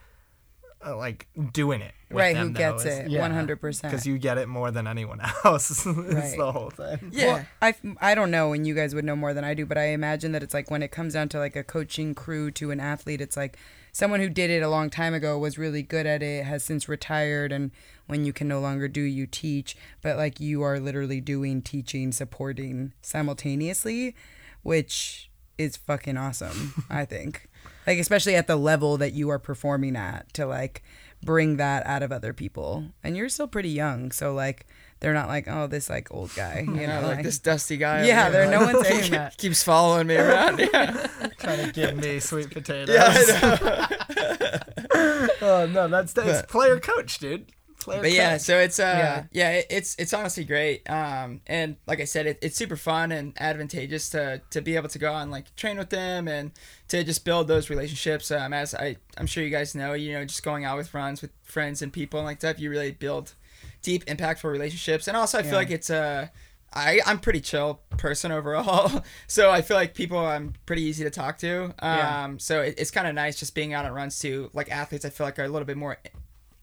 uh, 0.85 0.97
like 0.97 1.27
doing 1.53 1.81
it. 1.81 1.93
with 2.11 2.19
Right, 2.19 2.35
them, 2.35 2.49
who 2.49 2.53
though, 2.55 2.59
gets 2.59 2.85
is- 2.85 2.99
it, 2.99 3.11
yeah, 3.11 3.29
100%. 3.29 3.83
Because 3.83 4.07
you 4.07 4.19
get 4.19 4.39
it 4.39 4.49
more 4.49 4.71
than 4.71 4.87
anyone 4.87 5.21
else. 5.45 5.71
it's 5.71 5.87
Right. 5.87 6.37
the 6.37 6.53
whole 6.53 6.71
thing. 6.71 7.11
Yeah. 7.13 7.27
Well, 7.27 7.47
I, 7.63 7.75
I 8.01 8.15
don't 8.15 8.31
know, 8.31 8.53
and 8.53 8.67
you 8.67 8.75
guys 8.75 8.95
would 8.95 9.05
know 9.05 9.17
more 9.17 9.35
than 9.35 9.45
I 9.45 9.55
do, 9.55 9.65
but 9.67 9.79
I 9.79 9.87
imagine 9.87 10.33
that 10.33 10.43
it's 10.43 10.55
like 10.55 10.71
when 10.71 10.83
it 10.83 10.91
comes 10.91 11.15
down 11.15 11.29
to 11.31 11.39
like 11.39 11.57
a 11.57 11.65
coaching 11.65 12.15
crew 12.15 12.51
to 12.53 12.71
an 12.71 12.81
athlete, 12.81 13.21
it's 13.21 13.37
like 13.37 13.59
someone 13.93 14.21
who 14.21 14.29
did 14.29 14.51
it 14.51 14.63
a 14.63 14.69
long 14.69 14.91
time 14.91 15.15
ago 15.15 15.39
was 15.39 15.57
really 15.59 15.83
good 15.83 16.07
at 16.07 16.23
it, 16.23 16.45
has 16.45 16.63
since 16.63 16.89
retired, 16.89 17.51
and 17.53 17.71
when 18.07 18.25
you 18.25 18.33
can 18.33 18.47
no 18.47 18.61
longer 18.61 18.87
do, 18.89 19.01
you 19.01 19.27
teach. 19.27 19.77
But 20.03 20.17
like 20.17 20.39
you 20.39 20.63
are 20.63 20.79
literally 20.79 21.21
doing, 21.21 21.63
teaching, 21.63 22.13
supporting 22.13 22.93
simultaneously, 23.03 24.15
which 24.63 25.31
is 25.59 25.77
fucking 25.77 26.17
awesome. 26.17 26.85
I 26.91 27.05
think, 27.05 27.49
like 27.87 27.99
especially 27.99 28.35
at 28.37 28.47
the 28.47 28.57
level 28.57 28.97
that 28.99 29.13
you 29.13 29.29
are 29.31 29.39
performing 29.39 29.97
at, 29.97 30.33
to 30.35 30.47
like 30.47 30.83
bring 31.23 31.57
that 31.57 31.87
out 31.87 32.03
of 32.03 32.13
other 32.13 32.33
people, 32.33 32.85
and 33.03 33.17
you're 33.17 33.29
still 33.29 33.49
pretty 33.49 33.71
young, 33.71 34.11
so 34.13 34.33
like 34.35 34.67
they're 35.01 35.13
not 35.15 35.29
like, 35.29 35.47
oh, 35.49 35.67
this 35.67 35.91
like 35.91 36.09
old 36.11 36.35
guy, 36.35 36.65
you 36.67 36.75
Yeah, 36.81 37.01
know, 37.01 37.07
like 37.09 37.23
this 37.23 37.39
dusty 37.39 37.77
guy. 37.77 38.07
Yeah, 38.07 38.25
here, 38.25 38.33
there. 38.33 38.51
No 38.51 38.61
like, 38.65 38.75
one's 38.75 38.89
saying 38.89 39.11
that. 39.13 39.37
keeps 39.37 39.63
following 39.63 40.07
me 40.07 40.17
around. 40.17 40.59
Yeah, 40.73 41.07
Trying 41.39 41.67
to 41.67 41.73
give 41.73 41.97
me 41.97 42.19
sweet 42.21 42.51
potatoes. 42.51 42.95
yeah, 42.95 43.89
I 43.91 44.37
know. 44.91 45.29
oh 45.43 45.67
no, 45.67 45.89
that's 45.89 46.13
that's 46.13 46.41
But- 46.43 46.49
player 46.49 46.81
coach, 46.81 47.19
dude. 47.19 47.53
Player 47.87 48.03
but 48.03 48.13
yeah, 48.13 48.37
so 48.37 48.59
it's 48.59 48.79
uh 48.79 48.83
Yeah. 48.99 49.25
yeah, 49.33 49.51
it, 49.59 49.67
it's 49.71 49.95
it's 49.99 50.13
honestly 50.13 50.45
great. 50.45 50.89
Um 50.91 51.41
and 51.47 51.77
like 51.87 52.01
I 52.01 52.05
said, 52.05 52.27
it, 52.27 52.39
it's 52.43 52.57
super 52.57 52.77
fun 52.77 53.13
and 53.13 53.33
advantageous 53.41 54.11
to 54.11 54.43
to 54.51 54.61
be 54.61 54.77
able 54.77 54.89
to 54.91 54.99
go 54.99 55.13
on 55.13 55.31
like 55.31 55.55
train 55.57 55.79
with 55.79 55.91
them 55.91 56.29
and 56.29 56.51
to 56.89 57.03
just 57.05 57.25
build 57.25 57.49
those 57.49 57.71
relationships. 57.71 58.31
Um 58.31 58.53
as 58.53 58.75
I 58.75 58.97
I'm 59.17 59.27
sure 59.27 59.43
you 59.45 59.51
guys 59.51 59.75
know, 59.75 59.93
you 59.95 60.13
know, 60.13 60.25
just 60.25 60.43
going 60.43 60.65
out 60.65 60.77
with 60.77 60.93
runs 60.95 61.23
with 61.23 61.31
friends 61.45 61.81
and 61.83 61.93
people 61.93 62.19
and 62.21 62.27
like 62.27 62.39
stuff, 62.41 62.59
you 62.61 62.69
really 62.71 62.91
build 62.93 63.35
deep 63.83 64.05
impactful 64.07 64.51
relationships. 64.51 65.07
And 65.09 65.17
also 65.17 65.39
I 65.39 65.43
feel 65.43 65.53
Yeah. 65.53 65.57
like 65.59 65.71
it's 65.71 65.91
uh 65.91 66.29
I, 66.75 67.01
I'm 67.07 67.21
pretty 67.21 67.41
chill 67.41 67.81
person 67.97 68.33
overall, 68.33 69.03
so 69.29 69.51
I 69.51 69.63
feel 69.63 69.77
like 69.79 69.95
people 69.95 70.19
I'm 70.19 70.53
pretty 70.67 70.83
easy 70.83 71.05
to 71.05 71.11
talk 71.11 71.39
to. 71.39 71.67
Um, 71.67 71.73
Yeah. 71.79 72.29
so 72.39 72.61
it, 72.61 72.75
it's 72.77 72.91
kind 72.91 73.07
of 73.07 73.15
nice 73.15 73.39
just 73.39 73.55
being 73.55 73.73
out 73.73 73.87
on 73.87 73.93
runs 73.93 74.19
too. 74.19 74.51
Like 74.53 74.71
athletes, 74.71 75.05
I 75.07 75.11
feel 75.11 75.27
like 75.27 75.39
are 75.39 75.45
a 75.45 75.49
little 75.49 75.65
bit 75.65 75.77
more 75.79 75.97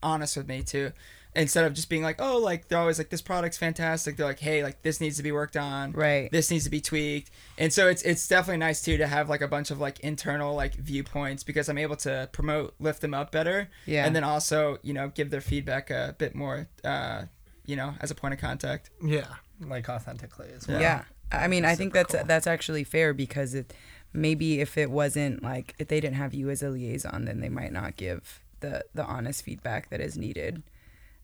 honest 0.04 0.38
with 0.38 0.48
me 0.48 0.62
too 0.62 0.92
instead 1.36 1.66
of 1.66 1.74
just 1.74 1.90
being 1.90 2.04
like 2.04 2.22
oh 2.22 2.38
like 2.38 2.68
they're 2.68 2.78
always 2.78 3.00
like 3.00 3.10
this 3.10 3.22
product's 3.22 3.58
fantastic 3.58 4.16
they're 4.18 4.26
like 4.28 4.40
hey 4.40 4.62
like 4.62 4.80
this 4.84 5.02
needs 5.02 5.18
to 5.18 5.24
be 5.24 5.32
worked 5.32 5.58
on 5.58 5.92
Right. 5.92 6.30
this 6.32 6.52
needs 6.52 6.64
to 6.66 6.70
be 6.70 6.80
tweaked 6.80 7.32
and 7.58 7.74
so 7.74 7.88
it's 7.88 8.04
it's 8.04 8.28
definitely 8.28 8.58
nice 8.60 8.84
too 8.84 8.98
to 8.98 9.08
have 9.08 9.30
like 9.30 9.42
a 9.42 9.48
bunch 9.48 9.72
of 9.72 9.80
like 9.80 10.00
internal 10.02 10.54
like 10.54 10.76
viewpoints 10.76 11.44
because 11.44 11.70
i'm 11.70 11.80
able 11.80 11.96
to 11.96 12.30
promote 12.34 12.76
lift 12.80 13.02
them 13.02 13.16
up 13.16 13.32
better 13.32 13.70
Yeah. 13.88 14.06
and 14.06 14.16
then 14.16 14.24
also 14.24 14.78
you 14.84 14.94
know 14.94 15.08
give 15.10 15.32
their 15.32 15.42
feedback 15.42 15.90
a 15.90 16.14
bit 16.20 16.36
more 16.36 16.68
uh 16.84 17.24
you 17.66 17.76
know 17.76 17.96
as 18.00 18.12
a 18.12 18.16
point 18.16 18.36
of 18.36 18.40
contact 18.40 18.92
yeah, 19.04 19.26
like 19.60 19.90
authentically 19.90 20.50
as 20.56 20.68
well. 20.68 20.80
Yeah. 20.82 21.06
I 21.32 21.48
mean, 21.48 21.66
I 21.66 21.74
think 21.74 21.94
that's 21.94 22.14
cool. 22.14 22.24
that's 22.26 22.46
actually 22.46 22.84
fair 22.84 23.12
because 23.14 23.56
it 23.56 23.74
maybe 24.12 24.60
if 24.60 24.78
it 24.78 24.92
wasn't 24.92 25.42
like 25.42 25.74
if 25.80 25.88
they 25.88 26.00
didn't 26.00 26.18
have 26.18 26.34
you 26.36 26.50
as 26.52 26.62
a 26.62 26.70
liaison, 26.70 27.26
then 27.26 27.40
they 27.40 27.50
might 27.50 27.72
not 27.72 27.96
give 27.96 28.40
the 28.64 28.84
the 28.96 29.06
honest 29.06 29.44
feedback 29.44 29.90
that 29.92 30.02
is 30.02 30.18
needed. 30.18 30.64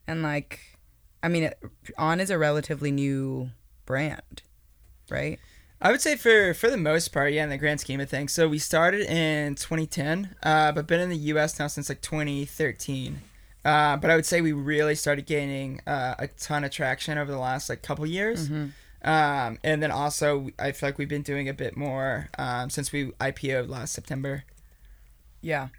And 0.06 0.22
like, 0.22 0.60
I 1.24 1.28
mean, 1.30 1.44
it, 1.44 1.58
On 1.98 2.20
is 2.20 2.30
a 2.30 2.38
relatively 2.38 2.92
new 2.92 3.50
brand, 3.86 4.44
right? 5.10 5.40
I 5.82 5.92
would 5.92 6.02
say 6.02 6.16
for 6.18 6.54
for 6.54 6.70
the 6.70 6.78
most 6.78 7.14
part, 7.14 7.32
yeah, 7.34 7.44
in 7.44 7.50
the 7.50 7.58
grand 7.58 7.80
scheme 7.80 8.02
of 8.02 8.10
things. 8.10 8.34
So 8.34 8.48
we 8.48 8.60
started 8.60 9.02
in 9.10 9.56
2010, 9.56 10.36
uh, 10.44 10.72
but 10.74 10.86
been 10.86 11.00
in 11.00 11.10
the 11.10 11.18
U.S. 11.34 11.58
now 11.58 11.68
since 11.68 11.90
like 11.90 12.02
2013. 12.02 13.22
Uh, 13.66 13.98
but 13.98 14.10
I 14.12 14.16
would 14.16 14.26
say 14.26 14.42
we 14.42 14.52
really 14.52 14.96
started 14.96 15.26
gaining 15.26 15.82
uh, 15.88 16.16
a 16.20 16.28
ton 16.28 16.64
of 16.64 16.72
traction 16.72 17.18
over 17.18 17.32
the 17.32 17.38
last 17.40 17.70
like 17.70 17.82
couple 17.82 18.06
years. 18.06 18.50
Um, 19.02 19.60
and 19.64 19.82
then 19.82 19.92
also, 19.92 20.50
I 20.60 20.72
feel 20.74 20.90
like 20.90 20.98
we've 20.98 21.10
been 21.10 21.22
doing 21.22 21.48
a 21.48 21.54
bit 21.54 21.78
more 21.78 22.30
um, 22.38 22.70
since 22.70 22.92
we 22.92 23.12
IPO'd 23.12 23.70
last 23.70 23.94
September. 23.94 24.44
Yeah. 25.42 25.70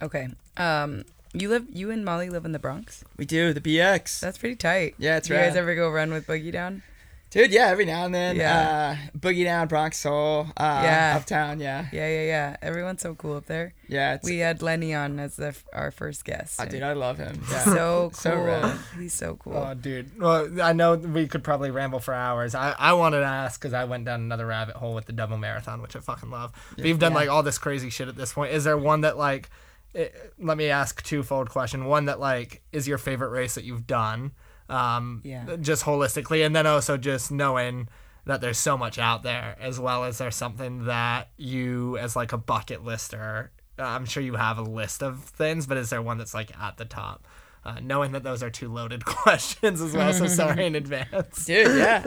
Okay. 0.00 0.28
Um, 0.58 1.04
you 1.32 1.48
live, 1.48 1.66
you 1.72 1.90
and 1.90 2.04
Molly 2.04 2.30
live 2.30 2.44
in 2.44 2.52
the 2.52 2.58
Bronx. 2.58 3.04
We 3.16 3.24
do 3.26 3.52
the 3.52 3.60
BX, 3.60 4.20
That's 4.20 4.38
pretty 4.38 4.56
tight. 4.56 4.94
Yeah, 4.98 5.18
it's 5.18 5.28
Do 5.28 5.34
you 5.34 5.40
guys 5.40 5.56
ever 5.56 5.74
go 5.74 5.90
run 5.90 6.12
with 6.12 6.26
Boogie 6.26 6.52
Down? 6.52 6.82
dude. 7.30 7.52
Yeah, 7.52 7.66
every 7.66 7.84
now 7.84 8.06
and 8.06 8.14
then. 8.14 8.36
Yeah. 8.36 8.96
Uh, 9.14 9.18
Boogie 9.18 9.44
Down, 9.44 9.68
Bronx 9.68 9.98
Soul. 9.98 10.46
Uh, 10.56 10.80
Yeah. 10.82 11.14
Uptown. 11.20 11.60
Yeah. 11.60 11.86
Yeah, 11.92 12.08
yeah, 12.08 12.22
yeah. 12.22 12.56
Everyone's 12.62 13.02
so 13.02 13.14
cool 13.14 13.36
up 13.36 13.44
there. 13.44 13.74
Yeah. 13.86 14.14
It's, 14.14 14.24
We 14.24 14.38
had 14.38 14.62
Lenny 14.62 14.94
on 14.94 15.20
as 15.20 15.36
the, 15.36 15.54
our 15.74 15.90
first 15.90 16.24
guest. 16.24 16.58
oh, 16.58 16.64
dude, 16.64 16.82
I 16.82 16.94
love 16.94 17.18
him. 17.18 17.42
Yeah. 17.50 17.64
so 17.64 17.74
cool. 17.74 18.10
So 18.14 18.34
rad. 18.34 18.78
He's 18.98 19.12
so 19.12 19.34
cool. 19.36 19.52
Oh, 19.54 19.74
dude. 19.74 20.18
Well, 20.18 20.48
I 20.62 20.72
know 20.72 20.94
we 20.94 21.28
could 21.28 21.44
probably 21.44 21.70
ramble 21.70 22.00
for 22.00 22.14
hours. 22.14 22.54
I, 22.54 22.74
I 22.78 22.94
wanted 22.94 23.20
to 23.20 23.26
ask 23.26 23.60
because 23.60 23.74
I 23.74 23.84
went 23.84 24.06
down 24.06 24.22
another 24.22 24.46
rabbit 24.46 24.76
hole 24.76 24.94
with 24.94 25.04
the 25.04 25.12
double 25.12 25.36
marathon, 25.36 25.82
which 25.82 25.94
I 25.94 26.00
fucking 26.00 26.30
love. 26.30 26.52
But 26.76 26.86
you've 26.86 26.98
done 26.98 27.12
Yeah. 27.12 27.18
like 27.18 27.28
all 27.28 27.42
this 27.42 27.58
crazy 27.58 27.90
shit 27.90 28.08
at 28.08 28.16
this 28.16 28.32
point. 28.32 28.52
Is 28.54 28.64
there 28.64 28.78
one 28.78 29.02
that 29.02 29.18
like? 29.18 29.50
It, 29.94 30.34
let 30.38 30.56
me 30.56 30.68
ask 30.68 31.02
twofold 31.02 31.50
question. 31.50 31.86
One 31.86 32.04
that 32.06 32.20
like 32.20 32.62
is 32.72 32.86
your 32.86 32.98
favorite 32.98 33.30
race 33.30 33.54
that 33.54 33.64
you've 33.64 33.86
done, 33.86 34.32
um, 34.68 35.22
Yeah. 35.24 35.56
just 35.60 35.84
holistically, 35.84 36.44
and 36.44 36.54
then 36.54 36.66
also 36.66 36.96
just 36.96 37.30
knowing 37.32 37.88
that 38.26 38.40
there's 38.42 38.58
so 38.58 38.76
much 38.76 38.98
out 38.98 39.22
there, 39.22 39.56
as 39.58 39.80
well 39.80 40.04
as 40.04 40.18
there's 40.18 40.36
something 40.36 40.84
that 40.84 41.30
you 41.38 41.96
as 41.98 42.14
like 42.14 42.32
a 42.32 42.38
bucket 42.38 42.84
lister. 42.84 43.50
Uh, 43.78 43.84
I'm 43.84 44.04
sure 44.04 44.22
you 44.22 44.34
have 44.34 44.58
a 44.58 44.62
list 44.62 45.02
of 45.02 45.22
things, 45.24 45.66
but 45.66 45.78
is 45.78 45.88
there 45.90 46.02
one 46.02 46.18
that's 46.18 46.34
like 46.34 46.50
at 46.60 46.76
the 46.76 46.84
top? 46.84 47.26
Uh, 47.64 47.76
knowing 47.82 48.12
that 48.12 48.22
those 48.22 48.42
are 48.42 48.48
two 48.48 48.72
loaded 48.72 49.04
questions 49.04 49.80
as 49.82 49.92
well, 49.94 50.12
so 50.14 50.26
sorry 50.26 50.64
in 50.66 50.74
advance. 50.74 51.44
Dude, 51.44 51.76
yeah. 51.76 52.02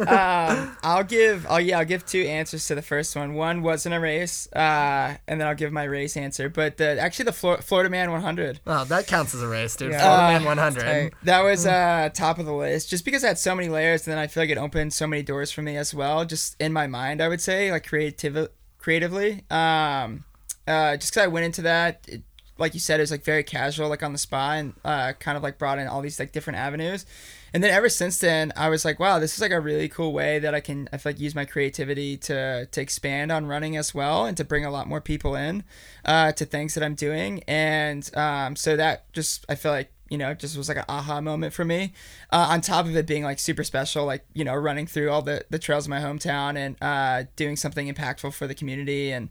Um, 0.52 0.78
I'll 0.84 1.04
give. 1.04 1.46
Oh 1.50 1.58
yeah, 1.58 1.80
I'll 1.80 1.86
give 1.86 2.06
two 2.06 2.22
answers 2.24 2.66
to 2.68 2.76
the 2.76 2.82
first 2.82 3.16
one. 3.16 3.36
One 3.36 3.62
wasn't 3.62 3.94
a 3.96 4.00
race, 4.00 4.48
uh, 4.54 5.18
and 5.28 5.40
then 5.40 5.48
I'll 5.48 5.56
give 5.56 5.72
my 5.72 5.84
race 5.84 6.18
answer. 6.18 6.50
But 6.50 6.78
the 6.78 7.00
actually 7.00 7.26
the 7.26 7.34
Flor- 7.34 7.62
Florida 7.62 7.90
Man 7.90 8.12
100. 8.12 8.60
Oh, 8.66 8.86
that 8.86 9.08
counts 9.08 9.36
as 9.36 9.42
a 9.44 9.48
race, 9.48 9.76
dude. 9.76 9.92
Yeah. 9.92 10.00
Florida 10.02 10.24
Uh, 10.24 10.40
Man 10.40 10.46
100. 10.46 10.82
tight. 10.82 11.14
That 11.24 11.42
was 11.44 11.66
uh, 11.68 12.10
top 12.14 12.40
of 12.40 12.46
the 12.46 12.54
list, 12.54 12.90
just 12.90 13.06
because 13.06 13.24
it 13.24 13.28
had 13.28 13.38
so 13.40 13.54
many 13.54 13.70
layers, 13.70 14.08
and 14.08 14.12
then 14.14 14.18
I 14.20 14.28
feel 14.28 14.42
like 14.44 14.50
it 14.50 14.58
opened 14.58 14.94
so 14.94 15.06
many 15.06 15.22
doors 15.22 15.52
for 15.52 15.62
me 15.62 15.78
as 15.78 15.94
well. 15.94 16.26
Just 16.26 16.56
in 16.60 16.74
my 16.74 16.88
mind, 16.88 17.22
I 17.22 17.28
would 17.28 17.42
say, 17.42 17.72
like 17.72 17.86
creative, 17.86 18.48
creatively. 18.80 19.44
Um, 19.50 20.26
uh, 20.68 20.96
just 20.98 21.12
because 21.14 21.24
I 21.24 21.28
went 21.28 21.46
into 21.46 21.62
that, 21.64 22.06
it, 22.08 22.22
like 22.62 22.74
you 22.74 22.80
said, 22.80 23.00
it 23.00 23.04
was 23.04 23.12
like 23.12 23.26
very 23.26 23.44
casual, 23.44 23.90
like 23.90 24.04
on 24.04 24.14
the 24.14 24.18
spot, 24.18 24.58
and 24.58 24.74
uh, 24.86 25.14
kind 25.14 25.36
of 25.36 25.44
like 25.44 25.58
brought 25.58 25.80
in 25.80 25.88
all 25.88 26.02
these 26.02 26.20
like 26.20 26.32
different 26.32 26.60
avenues. 26.60 27.06
And 27.54 27.62
then 27.62 27.72
ever 27.72 27.90
since 27.90 28.20
then, 28.20 28.54
I 28.56 28.70
was 28.70 28.86
like, 28.86 28.98
wow, 28.98 29.20
this 29.20 29.34
is 29.34 29.42
like 29.42 29.52
a 29.52 29.60
really 29.60 29.90
cool 29.90 30.14
way 30.14 30.40
that 30.40 30.56
I 30.56 30.62
can, 30.62 30.88
I 30.94 30.98
feel 30.98 31.12
like, 31.12 31.20
use 31.20 31.36
my 31.36 31.44
creativity 31.44 32.16
to 32.18 32.68
to 32.68 32.82
expand 32.82 33.32
on 33.32 33.46
running 33.46 33.76
as 33.76 33.94
well, 33.94 34.26
and 34.26 34.38
to 34.38 34.46
bring 34.46 34.64
a 34.64 34.72
lot 34.72 34.88
more 34.88 35.02
people 35.02 35.36
in 35.36 35.64
uh, 36.06 36.32
to 36.34 36.46
things 36.46 36.76
that 36.76 36.84
I'm 36.84 36.96
doing. 36.96 37.44
And 37.48 38.10
um, 38.16 38.56
so 38.56 38.78
that 38.78 39.12
just, 39.12 39.46
I 39.50 39.56
feel 39.56 39.74
like 39.74 39.92
you 40.12 40.18
know, 40.18 40.34
just 40.34 40.58
was 40.58 40.68
like 40.68 40.78
an 40.78 40.84
aha 40.90 41.22
moment 41.22 41.54
for 41.54 41.64
me. 41.64 41.94
Uh, 42.32 42.48
on 42.50 42.60
top 42.60 42.86
of 42.86 42.96
it 42.98 43.08
being 43.08 43.24
like 43.24 43.40
super 43.40 43.64
special, 43.64 44.06
like 44.06 44.26
you 44.34 44.44
know, 44.44 44.54
running 44.54 44.86
through 44.86 45.10
all 45.10 45.22
the 45.22 45.46
the 45.50 45.58
trails 45.58 45.86
of 45.86 45.90
my 45.90 46.02
hometown 46.02 46.58
and 46.58 46.76
uh, 46.82 47.24
doing 47.38 47.56
something 47.56 47.92
impactful 47.92 48.34
for 48.34 48.46
the 48.46 48.54
community 48.54 49.10
and 49.10 49.30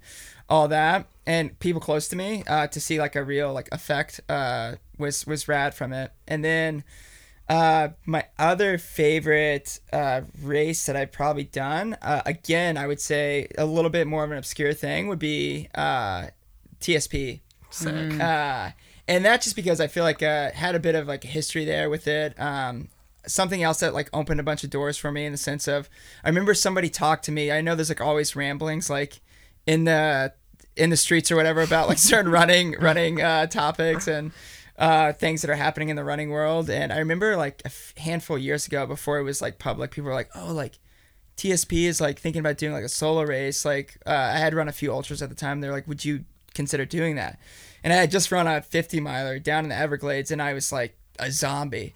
all 0.49 0.69
that, 0.69 1.07
and 1.27 1.57
people 1.61 1.83
close 1.83 2.09
to 2.09 2.17
me 2.17 2.45
uh, 2.49 2.67
to 2.69 2.81
see 2.81 2.99
like 2.99 3.15
a 3.15 3.23
real 3.23 3.53
like 3.53 3.69
effect 3.71 4.23
uh, 4.31 4.77
was 4.97 5.27
was 5.27 5.47
rad 5.47 5.75
from 5.75 5.93
it. 5.93 6.13
And 6.27 6.43
then 6.43 6.83
uh, 7.51 7.89
my 8.07 8.25
other 8.39 8.79
favorite 8.79 9.81
uh, 9.93 10.23
race 10.43 10.87
that 10.87 10.97
I've 10.97 11.13
probably 11.13 11.45
done, 11.45 11.95
uh, 12.01 12.23
again, 12.25 12.79
I 12.79 12.87
would 12.87 13.03
say 13.03 13.49
a 13.59 13.67
little 13.67 13.91
bit 13.91 14.07
more 14.07 14.25
of 14.25 14.31
an 14.31 14.39
obscure 14.39 14.73
thing 14.73 15.09
would 15.09 15.19
be 15.19 15.69
uh, 15.75 16.29
TSP. 16.81 17.41
Sick. 17.69 18.19
Uh, 18.19 18.71
and 19.11 19.25
that's 19.25 19.45
just 19.45 19.57
because 19.57 19.81
I 19.81 19.89
feel 19.89 20.05
like 20.05 20.23
uh, 20.23 20.53
had 20.53 20.77
a 20.77 20.79
bit 20.79 20.95
of 20.95 21.09
like 21.09 21.25
a 21.25 21.29
history 21.29 21.65
there 21.65 21.91
with 21.91 22.07
it. 22.07 22.41
Um, 22.41 22.89
something 23.27 23.61
else 23.61 23.81
that 23.81 23.93
like 23.93 24.09
opened 24.13 24.39
a 24.39 24.45
bunch 24.45 24.63
of 24.63 24.71
doors 24.71 24.97
for 24.97 25.11
me 25.11 25.25
in 25.25 25.33
the 25.33 25.39
sense 25.39 25.67
of 25.67 25.91
I 26.23 26.29
remember 26.29 26.55
somebody 26.55 26.89
talked 26.89 27.25
to 27.25 27.33
me. 27.33 27.51
I 27.51 27.61
know 27.61 27.75
there's 27.75 27.89
like 27.89 28.01
always 28.01 28.37
ramblings 28.37 28.89
like 28.89 29.21
in 29.67 29.83
the 29.83 30.33
in 30.77 30.91
the 30.91 30.97
streets 30.97 31.29
or 31.33 31.35
whatever 31.35 31.61
about 31.61 31.89
like 31.89 31.99
certain 32.13 32.31
running 32.31 32.77
running 32.79 33.21
uh, 33.21 33.47
topics 33.47 34.07
and 34.07 34.31
uh, 34.79 35.13
things 35.13 35.43
that 35.43 35.51
are 35.51 35.57
happening 35.57 35.89
in 35.89 35.97
the 35.97 36.05
running 36.05 36.31
world. 36.31 36.71
And 36.71 36.93
I 36.93 36.99
remember 36.99 37.37
like 37.37 37.63
a 37.65 37.67
f- 37.67 37.93
handful 37.97 38.37
of 38.37 38.43
years 38.43 38.69
ago 38.69 38.87
before 38.87 39.19
it 39.19 39.25
was 39.25 39.43
like 39.43 39.59
public, 39.59 39.91
people 39.91 40.09
were 40.09 40.15
like, 40.15 40.31
oh 40.37 40.53
like. 40.53 40.79
TSP 41.37 41.85
is 41.85 42.03
like 42.03 42.19
thinking 42.19 42.41
about 42.41 42.59
doing 42.59 42.75
like 42.75 42.85
a 42.85 42.89
solo 42.89 43.23
race. 43.23 43.65
Like 43.65 43.97
uh, 44.05 44.11
I 44.11 44.37
had 44.37 44.53
run 44.53 44.69
a 44.69 44.73
few 44.73 44.93
ultras 44.93 45.23
at 45.23 45.31
the 45.31 45.35
time. 45.35 45.63
They're 45.63 45.73
like, 45.73 45.89
would 45.89 46.05
you 46.05 46.27
consider 46.53 46.85
doing 46.85 47.17
that? 47.17 47.39
And 47.83 47.93
I 47.93 47.97
had 47.97 48.11
just 48.11 48.31
run 48.31 48.47
a 48.47 48.63
50 48.63 49.01
miler 49.01 49.39
down 49.39 49.65
in 49.65 49.71
the 49.71 49.77
Everglades, 49.77 50.31
and 50.31 50.43
I 50.43 50.53
was 50.53 50.73
like 50.73 50.97
a 51.19 51.31
zombie. 51.31 51.95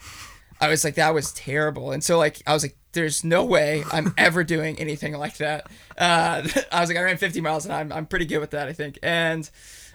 I 0.61 0.69
was 0.69 0.85
like, 0.85 0.95
that 0.95 1.15
was 1.15 1.33
terrible. 1.33 1.93
And 1.93 2.03
so 2.03 2.19
like 2.19 2.43
I 2.47 2.53
was 2.53 2.63
like, 2.63 2.77
there's 2.93 3.25
no 3.25 3.45
way 3.45 3.85
I'm 3.93 4.15
ever 4.19 4.45
doing 4.45 4.79
anything 4.79 5.15
like 5.15 5.39
that. 5.39 5.67
Uh, 5.99 6.47
I 6.73 6.81
was 6.81 6.89
like, 6.89 6.99
I 6.99 7.03
ran 7.03 7.17
50 7.17 7.41
miles, 7.41 7.65
and 7.65 7.75
I'm 7.75 7.93
I'm 7.93 8.07
pretty 8.07 8.27
good 8.27 8.39
with 8.39 8.51
that, 8.51 8.69
I 8.69 8.73
think. 8.73 8.99
And 9.03 9.49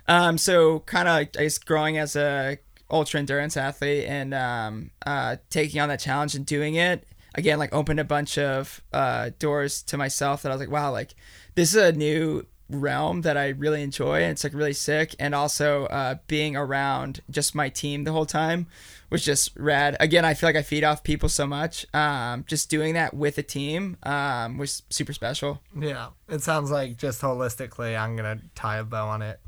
um, 0.08 0.38
so 0.38 0.80
kind 0.82 1.08
of 1.08 1.14
I 1.16 1.24
guess 1.24 1.58
growing 1.58 1.98
as 1.98 2.16
a 2.16 2.58
ultra 2.92 3.20
endurance 3.20 3.56
athlete 3.56 4.06
and 4.06 4.34
um, 4.34 4.92
uh, 5.06 5.38
taking 5.50 5.80
on 5.80 5.90
that 5.90 6.00
challenge 6.00 6.36
and 6.36 6.46
doing 6.46 6.76
it 6.76 7.06
again 7.36 7.60
like 7.60 7.74
opened 7.74 8.00
a 8.00 8.04
bunch 8.04 8.38
of 8.38 8.82
uh, 8.92 9.30
doors 9.38 9.84
to 9.84 9.98
myself 9.98 10.42
that 10.42 10.52
I 10.52 10.56
was 10.56 10.60
like 10.60 10.72
wow 10.72 10.92
like 10.92 11.14
this 11.56 11.76
is 11.76 11.76
a 11.76 11.92
new 11.92 12.46
realm 12.70 13.22
that 13.22 13.38
I 13.38 13.50
really 13.50 13.82
enjoy, 13.82 14.22
and 14.22 14.32
it's 14.32 14.44
like 14.44 14.54
really 14.54 14.74
sick. 14.74 15.16
And 15.20 15.34
also 15.34 15.86
uh, 15.86 16.16
being 16.28 16.56
around 16.56 17.22
just 17.30 17.56
my 17.56 17.70
team 17.70 18.04
the 18.04 18.12
whole 18.12 18.26
time 18.26 18.68
was 19.10 19.24
just 19.24 19.52
rad. 19.56 19.98
Again, 20.00 20.26
I 20.26 20.34
feel 20.34 20.48
like 20.48 20.56
I 20.56 20.62
feed 20.62 20.84
off 20.84 21.04
people 21.04 21.30
so 21.30 21.48
much. 21.48 21.86
Um, 21.94 22.46
just 22.48 22.70
doing 22.70 22.94
that 22.94 23.14
with 23.14 23.38
a 23.38 23.44
team 23.44 23.98
um, 24.04 24.58
was 24.58 24.84
super 24.90 25.14
special. 25.14 25.62
Yeah, 25.78 26.10
it 26.28 26.42
sounds 26.42 26.72
like 26.72 26.98
just 26.98 27.22
holistically, 27.22 28.00
I'm 28.00 28.16
gonna 28.16 28.40
tie 28.56 28.78
a 28.78 28.84
bow 28.84 29.08
on 29.08 29.22
it 29.22 29.40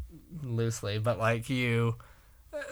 loosely, 0.42 0.98
but 1.00 1.20
like 1.20 1.50
you 1.50 1.96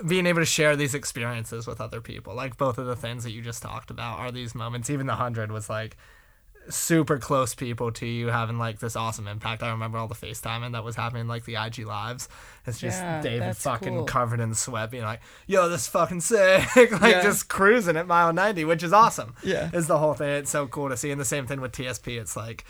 being 0.07 0.25
able 0.25 0.41
to 0.41 0.45
share 0.45 0.75
these 0.75 0.93
experiences 0.93 1.65
with 1.65 1.79
other 1.81 2.01
people, 2.01 2.35
like 2.35 2.57
both 2.57 2.77
of 2.77 2.85
the 2.85 2.95
things 2.95 3.23
that 3.23 3.31
you 3.31 3.41
just 3.41 3.61
talked 3.61 3.91
about, 3.91 4.19
are 4.19 4.31
these 4.31 4.53
moments. 4.53 4.89
Even 4.89 5.07
the 5.07 5.15
hundred 5.15 5.51
was 5.51 5.69
like 5.69 5.97
super 6.69 7.17
close 7.17 7.55
people 7.55 7.91
to 7.93 8.05
you 8.05 8.27
having 8.27 8.57
like 8.57 8.79
this 8.79 8.95
awesome 8.95 9.27
impact. 9.27 9.63
I 9.63 9.71
remember 9.71 9.97
all 9.97 10.07
the 10.07 10.15
FaceTiming 10.15 10.71
that 10.73 10.83
was 10.83 10.95
happening, 10.95 11.27
like 11.27 11.45
the 11.45 11.55
IG 11.55 11.79
lives. 11.85 12.29
It's 12.65 12.79
just 12.79 13.01
Yeah, 13.01 13.21
David 13.21 13.57
fucking 13.57 13.95
cool. 13.95 14.05
covered 14.05 14.39
in 14.39 14.53
sweat, 14.53 14.91
being 14.91 15.03
like, 15.03 15.21
"Yo, 15.47 15.67
this 15.69 15.81
is 15.81 15.87
fucking 15.87 16.21
sick!" 16.21 16.63
like 16.75 17.01
Yeah. 17.01 17.23
just 17.23 17.49
cruising 17.49 17.97
at 17.97 18.07
mile 18.07 18.31
ninety, 18.33 18.65
which 18.65 18.83
is 18.83 18.93
awesome. 18.93 19.33
Yeah. 19.43 19.69
is 19.73 19.87
the 19.87 19.97
whole 19.97 20.13
thing. 20.13 20.29
It's 20.29 20.51
so 20.51 20.67
cool 20.67 20.89
to 20.89 20.97
see. 20.97 21.11
And 21.11 21.19
the 21.19 21.25
same 21.25 21.47
thing 21.47 21.61
with 21.61 21.71
TSP. 21.71 22.19
It's 22.19 22.35
like 22.35 22.65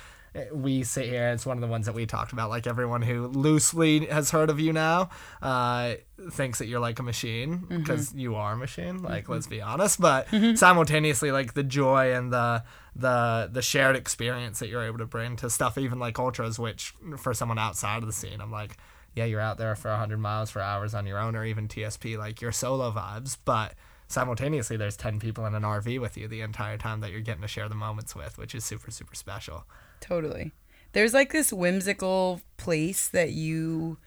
we 0.52 0.84
sit 0.84 1.06
here. 1.06 1.30
It's 1.30 1.46
one 1.46 1.58
of 1.58 1.62
the 1.62 1.68
ones 1.68 1.86
that 1.86 1.96
we 1.96 2.06
talked 2.06 2.32
about. 2.32 2.50
Like 2.50 2.68
everyone 2.68 3.02
who 3.02 3.28
loosely 3.28 4.06
has 4.08 4.32
heard 4.32 4.50
of 4.50 4.60
you 4.60 4.74
now 4.74 5.10
uh, 5.42 5.96
thinks 6.32 6.60
that 6.60 6.68
you're 6.68 6.80
like 6.80 7.00
a 7.00 7.04
machine 7.04 7.60
mm-hmm. 7.60 7.78
because 7.78 8.14
you 8.14 8.36
are 8.36 8.54
a 8.54 8.58
machine. 8.58 9.02
Like 9.02 9.24
mm-hmm. 9.24 9.34
let's 9.34 9.48
be 9.48 9.62
honest. 9.62 10.00
But 10.00 10.28
mm-hmm. 10.28 10.56
simultaneously, 10.56 11.32
like 11.32 11.54
the 11.54 11.64
joy 11.64 12.14
and 12.14 12.32
the 12.32 12.64
the 12.96 13.50
the 13.52 13.62
shared 13.62 13.96
experience 13.96 14.60
that 14.60 14.70
you're 14.70 14.84
able 14.84 15.00
to 15.00 15.06
bring 15.06 15.36
to 15.38 15.50
stuff 15.50 15.78
even 15.78 16.00
like 16.00 16.20
ultras, 16.20 16.60
which 16.60 16.94
for 17.18 17.34
someone 17.34 17.58
outside 17.58 17.98
of 17.98 18.08
the 18.08 18.14
scene, 18.14 18.42
I'm 18.42 18.52
like. 18.52 18.78
Yeah, 19.16 19.26
you're 19.26 19.42
out 19.42 19.58
there 19.58 19.76
for 19.76 19.90
100 19.90 20.18
miles 20.18 20.52
for 20.52 20.62
hours 20.62 20.94
on 20.94 21.08
your 21.08 21.18
own, 21.18 21.36
or 21.36 21.44
even 21.44 21.68
TSP, 21.68 22.16
like 22.16 22.42
your 22.42 22.52
solo 22.52 22.92
vibes. 22.92 23.38
But 23.44 23.74
simultaneously 24.08 24.78
there's 24.78 24.96
10 24.96 25.20
people 25.20 25.46
in 25.48 25.56
an 25.56 25.64
RV 25.64 26.00
with 26.00 26.16
you 26.16 26.28
the 26.28 26.42
entire 26.42 26.78
time 26.78 27.00
that 27.02 27.12
you're 27.12 27.20
getting 27.20 27.42
to 27.42 27.48
share 27.48 27.68
the 27.68 27.76
moments 27.76 28.16
with, 28.16 28.38
which 28.38 28.54
is 28.54 28.64
super 28.64 28.92
super 28.92 29.16
special. 29.16 29.66
Totally. 30.00 30.52
There's 30.94 31.14
like 31.14 31.32
this 31.32 31.54
whimsical 31.54 32.42
place 32.58 33.08
that 33.10 33.32
you, 33.32 33.98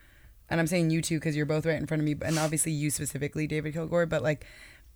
and 0.50 0.60
I'm 0.60 0.66
saying 0.66 0.90
you 0.90 1.00
two 1.00 1.18
because 1.18 1.36
you're 1.36 1.46
both 1.46 1.66
right 1.66 1.76
in 1.76 1.86
front 1.86 2.00
of 2.00 2.06
me, 2.06 2.16
and 2.22 2.38
obviously 2.38 2.72
you 2.72 2.90
specifically, 2.90 3.46
David 3.46 3.74
Kilgore, 3.74 4.06
but 4.06 4.22
like 4.22 4.46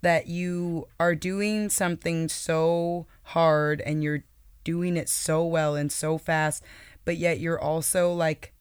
that 0.03 0.27
you 0.27 0.89
are 1.01 1.15
doing 1.15 1.69
something 1.69 2.29
so 2.29 3.07
hard 3.23 3.81
and 3.83 4.03
you're 4.03 4.25
doing 4.65 4.97
it 4.97 5.09
so 5.09 5.45
well 5.45 5.75
and 5.75 5.91
so 5.91 6.19
fast, 6.19 6.63
but 7.05 7.17
yet 7.17 7.41
you're 7.41 7.61
also 7.61 8.13
like 8.13 8.53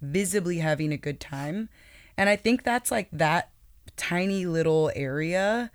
visibly 0.00 0.58
having 0.58 0.92
a 0.92 0.96
good 0.98 1.20
time. 1.20 1.68
And 2.16 2.28
I 2.28 2.36
think 2.36 2.62
that's 2.62 2.90
like 2.90 3.08
that 3.12 3.50
tiny 3.96 4.46
little 4.46 4.90
area 4.94 5.70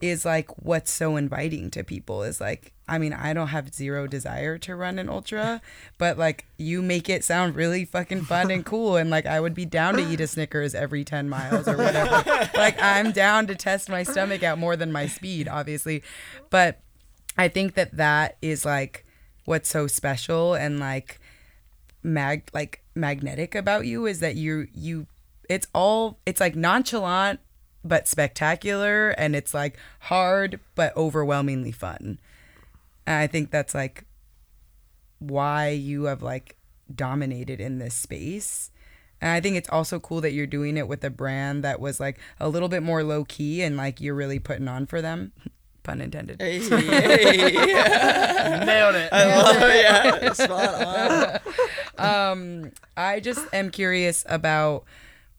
is 0.00 0.24
like 0.24 0.50
what's 0.64 0.90
so 0.90 1.16
inviting 1.16 1.70
to 1.70 1.84
people 1.84 2.22
is 2.22 2.40
like 2.40 2.72
I 2.88 2.98
mean 2.98 3.12
I 3.12 3.32
don't 3.32 3.48
have 3.48 3.74
zero 3.74 4.06
desire 4.06 4.58
to 4.58 4.76
run 4.76 4.98
an 4.98 5.08
ultra 5.08 5.60
but 5.98 6.18
like 6.18 6.46
you 6.58 6.82
make 6.82 7.08
it 7.08 7.24
sound 7.24 7.54
really 7.54 7.84
fucking 7.84 8.22
fun 8.22 8.50
and 8.50 8.64
cool 8.64 8.96
and 8.96 9.10
like 9.10 9.26
I 9.26 9.40
would 9.40 9.54
be 9.54 9.64
down 9.64 9.94
to 9.94 10.02
eat 10.02 10.20
a 10.20 10.26
Snickers 10.26 10.74
every 10.74 11.04
10 11.04 11.28
miles 11.28 11.68
or 11.68 11.76
whatever. 11.76 12.22
Like 12.54 12.80
I'm 12.80 13.12
down 13.12 13.46
to 13.48 13.54
test 13.54 13.88
my 13.88 14.02
stomach 14.02 14.42
out 14.42 14.58
more 14.58 14.76
than 14.76 14.92
my 14.92 15.06
speed 15.06 15.48
obviously. 15.48 16.02
But 16.50 16.80
I 17.36 17.48
think 17.48 17.74
that 17.74 17.96
that 17.96 18.36
is 18.42 18.64
like 18.64 19.04
what's 19.44 19.68
so 19.68 19.86
special 19.86 20.54
and 20.54 20.78
like 20.78 21.20
mag 22.02 22.48
like 22.52 22.82
magnetic 22.94 23.54
about 23.54 23.86
you 23.86 24.06
is 24.06 24.20
that 24.20 24.36
you 24.36 24.68
you 24.72 25.06
it's 25.48 25.66
all 25.74 26.18
it's 26.26 26.40
like 26.40 26.54
nonchalant 26.54 27.40
but 27.84 28.08
spectacular 28.08 29.10
and 29.10 29.36
it's 29.36 29.52
like 29.52 29.78
hard 30.00 30.58
but 30.74 30.96
overwhelmingly 30.96 31.72
fun. 31.72 32.18
And 33.06 33.16
I 33.16 33.26
think 33.26 33.50
that's 33.50 33.74
like 33.74 34.04
why 35.18 35.68
you 35.68 36.04
have 36.04 36.22
like 36.22 36.56
dominated 36.92 37.60
in 37.60 37.78
this 37.78 37.94
space. 37.94 38.70
And 39.20 39.30
I 39.30 39.40
think 39.40 39.56
it's 39.56 39.68
also 39.68 40.00
cool 40.00 40.20
that 40.22 40.32
you're 40.32 40.46
doing 40.46 40.76
it 40.76 40.88
with 40.88 41.04
a 41.04 41.10
brand 41.10 41.62
that 41.64 41.80
was 41.80 42.00
like 42.00 42.18
a 42.40 42.48
little 42.48 42.68
bit 42.68 42.82
more 42.82 43.02
low 43.02 43.24
key 43.24 43.62
and 43.62 43.76
like 43.76 44.00
you're 44.00 44.14
really 44.14 44.38
putting 44.38 44.68
on 44.68 44.86
for 44.86 45.00
them. 45.02 45.32
Pun 45.82 46.00
intended. 46.00 46.40
Hey, 46.40 46.60
hey. 46.60 47.52
Nailed 48.64 48.94
it. 48.94 49.12
I 49.12 49.36
love 49.36 49.56
it. 49.60 49.84
Yeah, 49.84 50.32
spot 50.32 51.42
on. 51.98 52.32
Um, 52.32 52.72
I 52.96 53.20
just 53.20 53.46
am 53.52 53.70
curious 53.70 54.24
about 54.26 54.84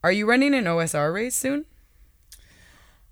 are 0.04 0.12
you 0.12 0.28
running 0.30 0.54
an 0.54 0.66
OSR 0.66 1.12
race 1.12 1.36
soon? 1.36 1.66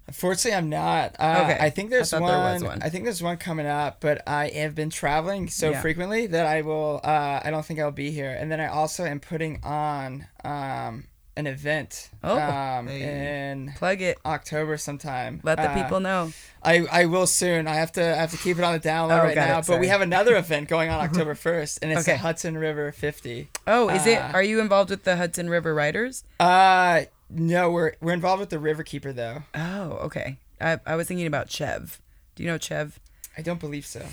Unfortunately, 0.08 0.58
I'm 0.58 0.70
not. 0.70 1.16
Uh, 1.20 1.40
Okay. 1.44 1.58
I 1.60 1.70
think 1.70 1.90
there's 1.90 2.14
I 2.14 2.20
one, 2.20 2.32
there 2.32 2.54
was 2.54 2.64
one. 2.64 2.82
I 2.84 2.90
think 2.90 3.06
there's 3.06 3.24
one 3.24 3.38
coming 3.38 3.66
up, 3.68 3.98
but 4.02 4.22
I 4.28 4.50
have 4.50 4.76
been 4.76 4.90
traveling 4.90 5.48
so 5.50 5.72
Yeah. 5.72 5.82
frequently 5.82 6.28
that 6.28 6.46
I 6.46 6.62
will. 6.62 7.00
Uh, 7.04 7.40
I 7.44 7.50
don't 7.52 7.66
think 7.66 7.80
I'll 7.80 7.92
be 7.92 8.12
here. 8.12 8.32
And 8.32 8.52
then 8.52 8.60
I 8.60 8.68
also 8.68 9.06
am 9.06 9.20
putting 9.20 9.60
on 9.64 10.28
um, 10.44 11.06
an 11.36 11.48
event 11.48 12.10
Oh. 12.24 12.38
um, 12.38 12.88
Hey. 12.88 13.50
in 13.50 13.74
Plug 13.78 14.02
it. 14.02 14.18
October 14.26 14.78
sometime. 14.78 15.40
Let 15.42 15.56
the 15.58 15.72
Uh, 15.72 15.82
people 15.84 16.00
know. 16.00 16.32
I, 16.62 16.86
I 16.92 17.06
will 17.06 17.26
soon. 17.26 17.68
I 17.68 17.76
have 17.76 17.92
to 17.94 18.04
I 18.04 18.18
have 18.18 18.32
to 18.32 18.38
keep 18.38 18.58
it 18.60 18.64
on 18.64 18.74
the 18.74 18.80
down 18.80 19.10
low 19.10 19.16
Oh, 19.20 19.24
right 19.24 19.32
it, 19.32 19.36
now. 19.36 19.62
But 19.62 19.80
we 19.80 19.88
have 19.88 20.02
another 20.02 20.36
event 20.44 20.68
going 20.70 20.90
on 20.90 21.00
October 21.00 21.34
first, 21.34 21.80
and 21.82 21.92
it's 21.92 22.02
Okay. 22.02 22.12
the 22.14 22.18
Hudson 22.20 22.58
River 22.58 22.92
50. 22.92 23.50
Oh, 23.66 23.90
is 23.90 24.06
it? 24.06 24.20
uh, 24.20 24.32
Are 24.34 24.44
you 24.44 24.60
involved 24.60 24.90
with 24.92 25.06
the 25.06 25.16
Hudson 25.16 25.50
River 25.50 25.74
Riders? 25.74 26.24
Uh, 26.40 27.04
no, 27.34 27.72
we're 27.72 27.94
we're 28.02 28.14
involved 28.14 28.40
with 28.40 28.50
the 28.50 28.58
Riverkeeper 28.58 29.14
though. 29.14 29.44
Oh, 29.56 29.92
okay. 30.04 30.38
I, 30.62 30.80
I 30.86 30.96
was 30.96 31.08
thinking 31.08 31.28
about 31.28 31.50
Chev. 31.50 32.02
Do 32.36 32.44
you 32.44 32.50
know 32.50 32.58
Chev? 32.58 33.00
I 33.38 33.42
don't 33.42 33.60
believe 33.60 33.86
so. 33.86 34.06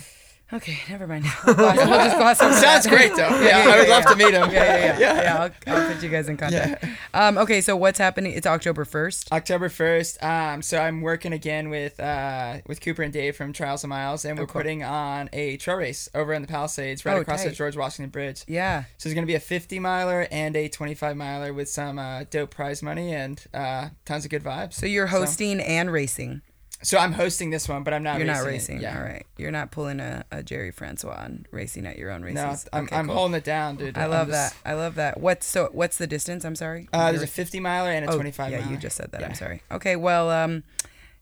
Okay, 0.53 0.77
never 0.89 1.07
mind. 1.07 1.25
We'll 1.45 1.55
we'll 1.55 1.73
just 1.75 2.17
gloss 2.17 2.41
over 2.41 2.53
Sounds 2.55 2.85
great 2.87 3.15
though. 3.15 3.29
Yeah, 3.29 3.63
yeah, 3.65 3.71
I 3.73 3.79
would 3.79 3.87
yeah, 3.87 3.93
love 3.95 4.05
to 4.05 4.15
meet 4.15 4.33
him. 4.33 4.51
Yeah, 4.51 4.63
yeah, 4.77 4.99
yeah. 4.99 5.21
yeah. 5.21 5.49
I'll, 5.67 5.73
I'll 5.81 5.93
put 5.93 6.03
you 6.03 6.09
guys 6.09 6.27
in 6.27 6.37
contact. 6.37 6.85
Um, 7.13 7.37
okay, 7.37 7.61
so 7.61 7.75
what's 7.77 7.97
happening? 7.99 8.33
It's 8.33 8.45
October 8.47 8.83
1st. 8.85 9.31
October 9.31 9.69
first. 9.69 10.21
Um, 10.23 10.61
so 10.61 10.77
I'm 10.77 11.01
working 11.01 11.31
again 11.33 11.69
with 11.69 11.99
uh 11.99 12.57
with 12.67 12.81
Cooper 12.81 13.03
and 13.03 13.13
Dave 13.13 13.35
from 13.35 13.53
Trials 13.53 13.83
and 13.83 13.89
Miles, 13.89 14.25
and 14.25 14.37
we're 14.37 14.43
Oh, 14.43 14.47
cool. 14.47 14.59
putting 14.61 14.83
on 14.83 15.29
a 15.33 15.57
trail 15.57 15.77
race 15.77 16.09
over 16.13 16.33
in 16.33 16.41
the 16.41 16.47
Palisades, 16.47 17.05
right 17.05 17.17
Oh, 17.17 17.21
across 17.21 17.43
the. 17.43 17.51
George 17.51 17.77
Washington 17.77 18.09
Bridge. 18.09 18.43
Yeah. 18.47 18.83
So 18.97 19.07
it's 19.07 19.13
gonna 19.15 19.27
be 19.27 19.35
a 19.35 19.39
50 19.39 19.79
miler 19.79 20.27
and 20.31 20.55
a 20.55 20.67
25 20.67 21.15
miler 21.15 21.53
with 21.53 21.69
some 21.69 21.97
uh, 21.99 22.23
dope 22.29 22.51
prize 22.51 22.81
money 22.83 23.13
and 23.13 23.41
uh, 23.53 23.89
tons 24.05 24.25
of 24.25 24.31
good 24.31 24.43
vibes. 24.43 24.73
So 24.73 24.85
you're 24.85 25.07
hosting 25.07 25.59
and 25.61 25.91
racing. 25.91 26.41
So 26.83 26.97
I'm 26.97 27.11
hosting 27.13 27.49
this 27.51 27.69
one, 27.69 27.83
but 27.83 27.93
I'm 27.93 28.01
not. 28.03 28.17
You're 28.19 28.27
racing 28.27 28.41
not 28.41 28.47
it. 28.47 28.49
racing. 28.51 28.81
Yeah. 28.81 28.97
All 28.97 29.03
right. 29.03 29.25
You're 29.37 29.51
not 29.51 29.69
pulling 29.71 29.99
a, 29.99 30.25
a 30.31 30.41
Jerry 30.41 30.71
Francois 30.71 31.21
and 31.25 31.47
racing 31.51 31.85
at 31.85 31.97
your 31.97 32.09
own 32.11 32.23
races. 32.23 32.35
No, 32.35 32.77
I'm, 32.79 32.85
Okay, 32.85 32.95
I'm 32.95 33.05
cool. 33.07 33.15
holding 33.15 33.35
it 33.35 33.43
down, 33.43 33.75
dude. 33.75 33.97
I 33.97 34.05
I'm 34.05 34.09
love 34.09 34.27
just- 34.29 34.55
that. 34.63 34.69
I 34.69 34.73
love 34.73 34.95
that. 34.95 35.19
What's 35.19 35.45
so? 35.45 35.69
What's 35.73 35.97
the 35.97 36.07
distance? 36.07 36.43
I'm 36.43 36.55
sorry. 36.55 36.87
Uh, 36.91 37.11
there's 37.11 37.21
a 37.23 37.27
50 37.27 37.59
miler 37.59 37.91
and 37.91 38.05
a 38.05 38.11
Oh, 38.11 38.15
25 38.15 38.51
Yeah, 38.51 38.59
miler. 38.61 38.71
you 38.71 38.77
just 38.77 38.95
said 38.97 39.11
that. 39.11 39.23
I'm 39.23 39.35
sorry. 39.35 39.61
Okay, 39.71 39.95
well, 39.95 40.29
um, 40.31 40.63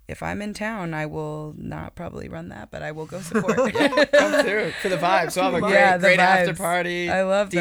if 0.08 0.24
I'm 0.24 0.42
in 0.42 0.54
town, 0.54 0.94
I 0.94 1.06
will 1.06 1.54
not 1.58 1.94
probably 1.94 2.30
run 2.30 2.50
that, 2.50 2.72
but 2.72 2.82
I 2.82 2.92
will 2.94 3.06
go 3.06 3.20
support. 3.20 3.56
Come 4.12 4.44
through 4.44 4.72
for 4.82 4.90
the 4.90 4.98
vibes. 5.02 5.36
We'll 5.36 5.46
have 5.46 5.54
a 5.56 5.60
great, 5.62 5.74
Yeah, 5.74 5.98
great 5.98 6.20
after 6.20 6.56
party. 6.56 7.10
I 7.12 7.24
love 7.24 7.50
DJ, 7.50 7.54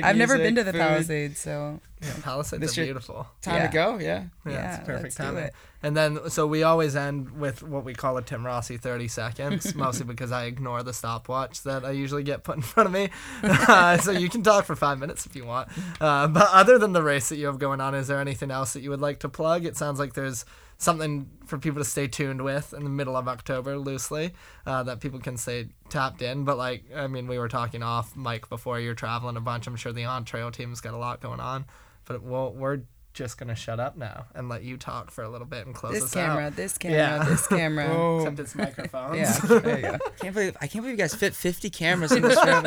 that. 0.00 0.04
I've 0.04 0.16
never 0.16 0.38
been 0.38 0.54
to 0.54 0.64
the 0.64 0.72
food. 0.72 0.78
Palisades, 0.80 1.40
so 1.40 1.80
Yeah, 2.02 2.14
Palisades 2.22 2.60
This 2.62 2.78
are 2.78 2.84
beautiful. 2.84 3.26
Time 3.42 3.56
Yeah. 3.56 3.66
to 3.66 3.72
go. 3.72 3.98
Yeah. 3.98 4.24
Yeah, 4.46 4.52
Yeah, 4.52 4.76
it's 4.76 4.86
perfect 4.86 5.02
let's 5.04 5.14
do 5.16 5.22
timing. 5.24 5.44
it. 5.44 5.54
And 5.82 5.96
then, 5.96 6.30
so 6.30 6.46
we 6.46 6.62
always 6.62 6.94
end 6.96 7.30
with 7.38 7.62
what 7.62 7.84
we 7.84 7.94
call 7.94 8.16
a 8.16 8.22
Tim 8.22 8.44
Rossi 8.44 8.76
30 8.78 9.08
seconds, 9.08 9.74
mostly 9.76 10.04
because 10.06 10.30
I 10.32 10.44
ignore 10.44 10.82
the 10.82 10.92
stopwatch 10.92 11.62
that 11.62 11.84
I 11.84 11.90
usually 11.92 12.22
get 12.22 12.42
put 12.44 12.56
in 12.56 12.62
front 12.62 12.86
of 12.86 12.92
me. 12.92 13.08
Uh, 13.42 13.96
so 13.98 14.10
you 14.12 14.28
can 14.28 14.42
talk 14.42 14.64
for 14.64 14.76
five 14.76 14.98
minutes 14.98 15.26
if 15.26 15.34
you 15.36 15.44
want. 15.46 15.68
Uh, 16.00 16.26
but 16.28 16.48
other 16.52 16.78
than 16.78 16.92
the 16.92 17.02
race 17.02 17.28
that 17.30 17.36
you 17.36 17.46
have 17.46 17.58
going 17.58 17.80
on, 17.80 17.94
is 17.94 18.08
there 18.08 18.20
anything 18.20 18.50
else 18.50 18.72
that 18.74 18.80
you 18.80 18.90
would 18.90 19.00
like 19.00 19.20
to 19.20 19.28
plug? 19.28 19.64
It 19.64 19.76
sounds 19.76 19.98
like 19.98 20.14
there's 20.14 20.44
something 20.78 21.28
for 21.44 21.58
people 21.58 21.82
to 21.82 21.88
stay 21.88 22.08
tuned 22.08 22.42
with 22.42 22.72
in 22.72 22.84
the 22.84 22.90
middle 22.90 23.16
of 23.16 23.28
October, 23.28 23.76
loosely, 23.78 24.32
uh, 24.66 24.82
that 24.82 25.00
people 25.00 25.18
can 25.18 25.36
stay 25.36 25.68
tapped 25.90 26.22
in. 26.22 26.44
But 26.44 26.56
like, 26.56 26.84
I 26.94 27.06
mean, 27.06 27.26
we 27.26 27.38
were 27.38 27.48
talking 27.48 27.82
off 27.82 28.16
mic 28.16 28.48
before 28.48 28.80
you're 28.80 28.94
traveling 28.94 29.36
a 29.36 29.40
bunch. 29.42 29.66
I'm 29.66 29.76
sure 29.76 29.92
the 29.92 30.04
on 30.04 30.24
trail 30.24 30.50
team's 30.50 30.80
got 30.80 30.94
a 30.94 30.98
lot 30.98 31.20
going 31.20 31.40
on. 31.40 31.64
But 32.10 32.22
we'll, 32.22 32.52
we're 32.52 32.80
just 33.12 33.38
gonna 33.38 33.56
shut 33.56 33.80
up 33.80 33.96
now 33.96 34.26
and 34.36 34.48
let 34.48 34.62
you 34.62 34.76
talk 34.76 35.10
for 35.10 35.24
a 35.24 35.28
little 35.28 35.46
bit 35.46 35.66
and 35.66 35.74
close 35.74 35.94
this 35.94 36.04
us 36.04 36.14
camera, 36.14 36.44
out. 36.46 36.56
this 36.56 36.78
camera, 36.78 36.96
Yeah. 36.96 37.24
this 37.24 37.46
camera. 37.48 37.86
Oh, 37.90 38.18
Except 38.18 38.38
it's 38.40 38.54
microphones. 38.54 39.16
Yeah, 39.16 39.32
there 39.60 39.76
you 39.76 39.82
go. 39.82 39.98
can't 40.20 40.34
believe 40.34 40.56
I 40.60 40.66
can't 40.68 40.84
believe 40.84 40.96
you 40.98 41.02
guys 41.02 41.14
fit 41.14 41.34
50 41.34 41.70
cameras 41.70 42.12
in 42.12 42.22
this 42.22 42.38
room. 42.44 42.64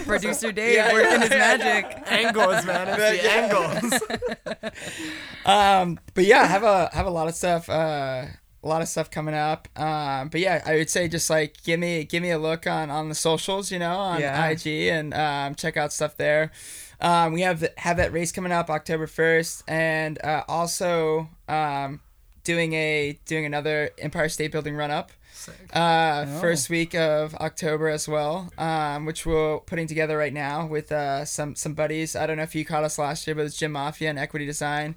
Producer 0.04 0.50
Dave 0.52 0.74
Yeah, 0.76 0.92
working 0.92 1.20
his 1.20 1.30
yeah. 1.30 1.56
magic. 1.56 2.02
angles, 2.10 2.64
man. 2.66 2.88
It's 2.98 3.22
the 3.22 3.30
angles. 3.30 4.72
um, 5.46 5.98
but 6.14 6.24
yeah, 6.24 6.40
I 6.42 6.46
have 6.46 6.62
a 6.64 6.90
have 6.92 7.06
a 7.06 7.10
lot 7.10 7.28
of 7.28 7.34
stuff 7.34 7.68
uh, 7.68 8.26
a 8.62 8.68
lot 8.68 8.82
of 8.82 8.88
stuff 8.88 9.10
coming 9.10 9.34
up. 9.34 9.68
Um, 9.78 10.28
but 10.28 10.40
yeah, 10.40 10.62
I 10.66 10.74
would 10.76 10.90
say 10.90 11.08
just 11.08 11.30
like 11.30 11.62
give 11.64 11.78
me 11.78 12.04
give 12.04 12.22
me 12.22 12.30
a 12.30 12.38
look 12.38 12.66
on 12.66 12.90
on 12.90 13.08
the 13.08 13.14
socials, 13.14 13.70
you 13.70 13.78
know, 13.78 13.96
on 13.96 14.20
Yeah. 14.20 14.46
IG 14.48 14.66
and 14.88 15.14
um, 15.14 15.54
check 15.54 15.76
out 15.76 15.92
stuff 15.92 16.16
there. 16.16 16.50
Um, 17.00 17.32
we 17.32 17.42
have 17.42 17.66
have 17.76 17.96
that 17.98 18.12
race 18.12 18.32
coming 18.32 18.50
up 18.52 18.68
October 18.70 19.06
first, 19.06 19.62
and 19.68 20.18
uh, 20.24 20.42
also 20.48 21.28
um, 21.48 22.00
doing 22.42 22.72
a 22.72 23.18
doing 23.26 23.44
another 23.44 23.90
Empire 23.98 24.28
State 24.28 24.50
Building 24.52 24.74
run 24.74 24.90
up. 24.90 25.12
Uh, 25.72 26.26
Oh. 26.28 26.40
First 26.40 26.68
week 26.68 26.94
of 26.96 27.34
October 27.36 27.88
as 27.88 28.08
well, 28.08 28.50
um, 28.58 29.06
which 29.06 29.24
we're 29.24 29.60
putting 29.60 29.86
together 29.86 30.18
right 30.18 30.32
now 30.32 30.66
with 30.66 30.90
uh, 30.90 31.24
some 31.24 31.54
some 31.54 31.74
buddies. 31.74 32.16
I 32.16 32.26
don't 32.26 32.36
know 32.36 32.42
if 32.42 32.54
you 32.56 32.64
caught 32.64 32.82
us 32.84 32.98
last 32.98 33.26
year, 33.26 33.36
but 33.36 33.46
it's 33.46 33.56
Gym 33.56 33.72
Mafia 33.72 34.10
and 34.10 34.18
Equity 34.18 34.44
Design. 34.44 34.96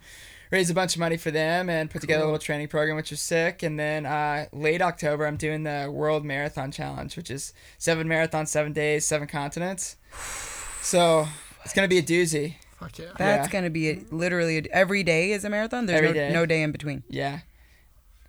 Raised 0.52 0.70
a 0.70 0.74
bunch 0.74 0.96
of 0.96 1.00
money 1.00 1.16
for 1.18 1.32
them 1.32 1.70
and 1.70 1.90
put 1.90 2.02
together 2.02 2.24
a 2.24 2.26
little 2.26 2.38
training 2.40 2.68
program, 2.68 2.98
which 2.98 3.10
was 3.10 3.22
sick. 3.22 3.64
And 3.64 3.80
then 3.80 4.06
uh, 4.06 4.48
late 4.52 4.82
October, 4.82 5.26
I'm 5.26 5.38
doing 5.38 5.64
the 5.64 5.90
World 5.92 6.26
Marathon 6.26 6.72
Challenge, 6.72 7.16
which 7.16 7.32
is 7.32 7.54
seven 7.78 8.06
marathons, 8.08 8.50
seven 8.50 8.74
days, 8.74 9.08
seven 9.08 9.28
continents. 9.30 9.96
So 10.82 11.28
it's 11.64 11.74
gonna 11.74 11.88
be 11.88 12.00
a 12.00 12.04
doozy. 12.04 12.56
Fuck 12.80 12.98
yeah. 13.00 13.06
That's 13.18 13.48
Yeah. 13.48 13.52
gonna 13.52 13.70
be 13.70 14.04
literally 14.12 14.68
every 14.72 15.04
day 15.04 15.32
is 15.32 15.46
a 15.46 15.50
marathon. 15.50 15.86
There's 15.86 16.00
Every 16.00 16.10
no, 16.10 16.14
day. 16.14 16.34
no 16.34 16.46
day 16.46 16.62
in 16.64 16.72
between. 16.72 17.04
Yeah, 17.10 17.40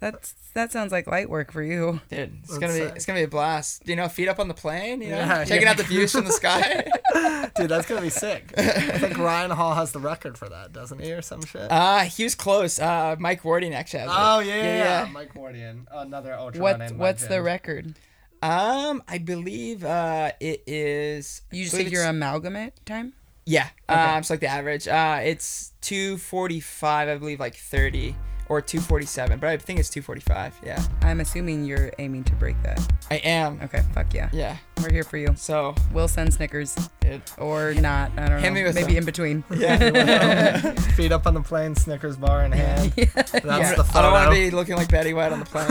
That's 0.02 0.32
that 0.54 0.72
sounds 0.72 0.90
like 0.90 1.06
light 1.06 1.30
work 1.30 1.52
for 1.52 1.62
you. 1.62 2.00
dude, 2.10 2.38
it's 2.40 2.48
That's 2.48 2.58
gonna 2.58 2.72
be 2.72 2.78
sick. 2.80 2.92
it's 2.96 3.06
gonna 3.06 3.20
be 3.20 3.24
a 3.24 3.28
blast. 3.28 3.88
You 3.88 3.94
know, 3.94 4.08
feet 4.08 4.26
up 4.28 4.40
on 4.40 4.48
the 4.48 4.54
plane. 4.54 5.00
You 5.00 5.10
know, 5.10 5.16
Yeah, 5.18 5.44
checking 5.44 5.62
yeah. 5.62 5.70
out 5.70 5.76
the 5.76 5.84
views 5.84 6.10
from 6.10 6.24
the 6.24 6.32
sky. 6.32 6.84
Dude, 7.54 7.68
that's 7.68 7.86
gonna 7.86 8.00
be 8.00 8.10
sick. 8.10 8.52
I 8.58 8.98
think 8.98 9.16
Ryan 9.16 9.52
Hall 9.52 9.74
has 9.76 9.92
the 9.92 10.00
record 10.00 10.36
for 10.36 10.48
that, 10.48 10.72
doesn't 10.72 11.00
he, 11.00 11.12
or 11.12 11.22
some 11.22 11.44
shit? 11.44 11.70
Uh, 11.70 12.00
he 12.00 12.24
was 12.24 12.34
close. 12.34 12.80
Uh, 12.80 13.14
Mike 13.20 13.42
Wardian 13.44 13.74
actually 13.74 14.00
has 14.00 14.10
it. 14.10 14.14
oh 14.18 14.38
yeah, 14.40 14.56
yeah, 14.56 14.62
yeah, 14.64 15.04
yeah. 15.04 15.08
Mike 15.12 15.34
Wardian, 15.34 15.86
another 15.92 16.34
ultra 16.34 16.60
What 16.60 16.90
what's 16.96 17.24
the 17.28 17.40
record? 17.40 17.94
Um, 18.42 19.04
I 19.06 19.18
believe 19.18 19.84
uh 19.84 20.32
it 20.40 20.64
is. 20.66 21.42
You 21.52 21.62
just 21.62 21.76
I 21.76 21.82
your 21.82 22.06
amalgamate 22.06 22.84
time. 22.84 23.12
Yeah, 23.46 23.68
um, 23.88 24.18
it's 24.18 24.30
like 24.30 24.40
the 24.40 24.48
average. 24.48 24.88
Uh, 24.88 25.20
it's 25.22 25.74
two 25.80 26.16
forty 26.18 26.58
five, 26.58 27.08
I 27.08 27.16
believe, 27.18 27.38
like 27.38 27.54
thirty 27.54 28.16
or 28.48 28.60
two 28.60 28.80
forty 28.80 29.06
seven, 29.06 29.38
but 29.38 29.48
I 29.50 29.56
think 29.56 29.78
it's 29.80 29.88
two 29.90 30.02
forty 30.02 30.20
five. 30.20 30.54
Yeah, 30.64 30.82
I'm 31.02 31.20
assuming 31.20 31.64
you're 31.64 31.92
aiming 31.98 32.24
to 32.24 32.32
break 32.34 32.60
that. 32.62 32.80
I 33.10 33.16
am. 33.16 33.60
Okay, 33.62 33.82
fuck 33.94 34.12
yeah. 34.14 34.28
Yeah, 34.32 34.56
We're 34.82 34.90
here 34.92 35.04
for 35.04 35.16
you. 35.16 35.34
so 35.36 35.74
We'll 35.92 36.08
send 36.08 36.32
Snickers 36.34 36.76
it, 37.02 37.20
or 37.38 37.74
not. 37.74 38.10
I 38.16 38.28
don't 38.28 38.42
know. 38.42 38.50
Maybe 38.50 38.72
some. 38.80 38.90
in 38.96 39.04
between. 39.04 39.44
yeah. 39.54 40.58
Feet 40.96 41.12
up 41.12 41.26
on 41.26 41.34
the 41.34 41.42
plane, 41.42 41.74
Snickers 41.74 42.16
bar 42.16 42.44
in 42.44 42.52
hand. 42.52 42.92
Yeah. 43.02 43.04
That's 43.14 43.32
Yeah. 43.44 43.74
the 43.74 43.90
I 43.94 44.02
don't 44.02 44.12
want 44.12 44.28
to 44.30 44.34
be 44.34 44.50
looking 44.50 44.76
like 44.76 44.88
Betty 44.90 45.12
White 45.14 45.32
on 45.32 45.40
the 45.40 45.44
plane. 45.46 45.66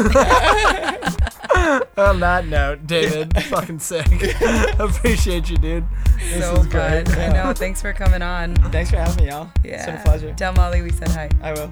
On 1.98 2.20
that 2.20 2.48
note, 2.48 2.88
David, 2.88 3.36
fucking 3.44 3.80
sick. 3.80 4.06
Appreciate 4.80 5.50
you, 5.50 5.58
dude. 5.58 5.86
This 6.18 6.44
so 6.44 6.56
is 6.56 6.68
great. 6.68 7.08
I 7.18 7.30
know. 7.30 7.54
Thanks 7.54 7.82
for 7.82 7.94
coming 7.94 8.22
on. 8.22 8.56
Thanks 8.72 8.90
for 8.90 8.98
having 8.98 9.26
me, 9.26 9.30
y'all. 9.30 9.50
Yeah. 9.64 9.76
It's 9.76 9.86
been 9.86 9.96
a 9.96 10.04
pleasure. 10.04 10.34
Tell 10.34 10.54
Molly 10.54 10.82
we 10.82 10.92
said 10.92 11.10
hi. 11.10 11.30
I 11.42 11.54
will. 11.54 11.72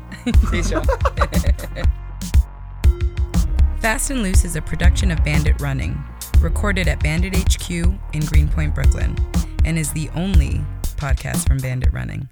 Peace, 0.51 0.69
y'all. 0.69 0.85
Fast 3.81 4.11
and 4.11 4.21
Loose 4.21 4.45
is 4.45 4.55
a 4.55 4.61
production 4.61 5.09
of 5.09 5.23
Bandit 5.23 5.59
Running, 5.59 5.97
recorded 6.39 6.87
at 6.87 7.01
Bandit 7.01 7.35
HQ 7.35 7.69
in 7.71 8.25
Greenpoint, 8.25 8.75
Brooklyn, 8.75 9.17
and 9.65 9.77
is 9.79 9.91
the 9.93 10.09
only 10.15 10.61
podcast 10.97 11.47
from 11.47 11.57
Bandit 11.57 11.91
Running. 11.91 12.29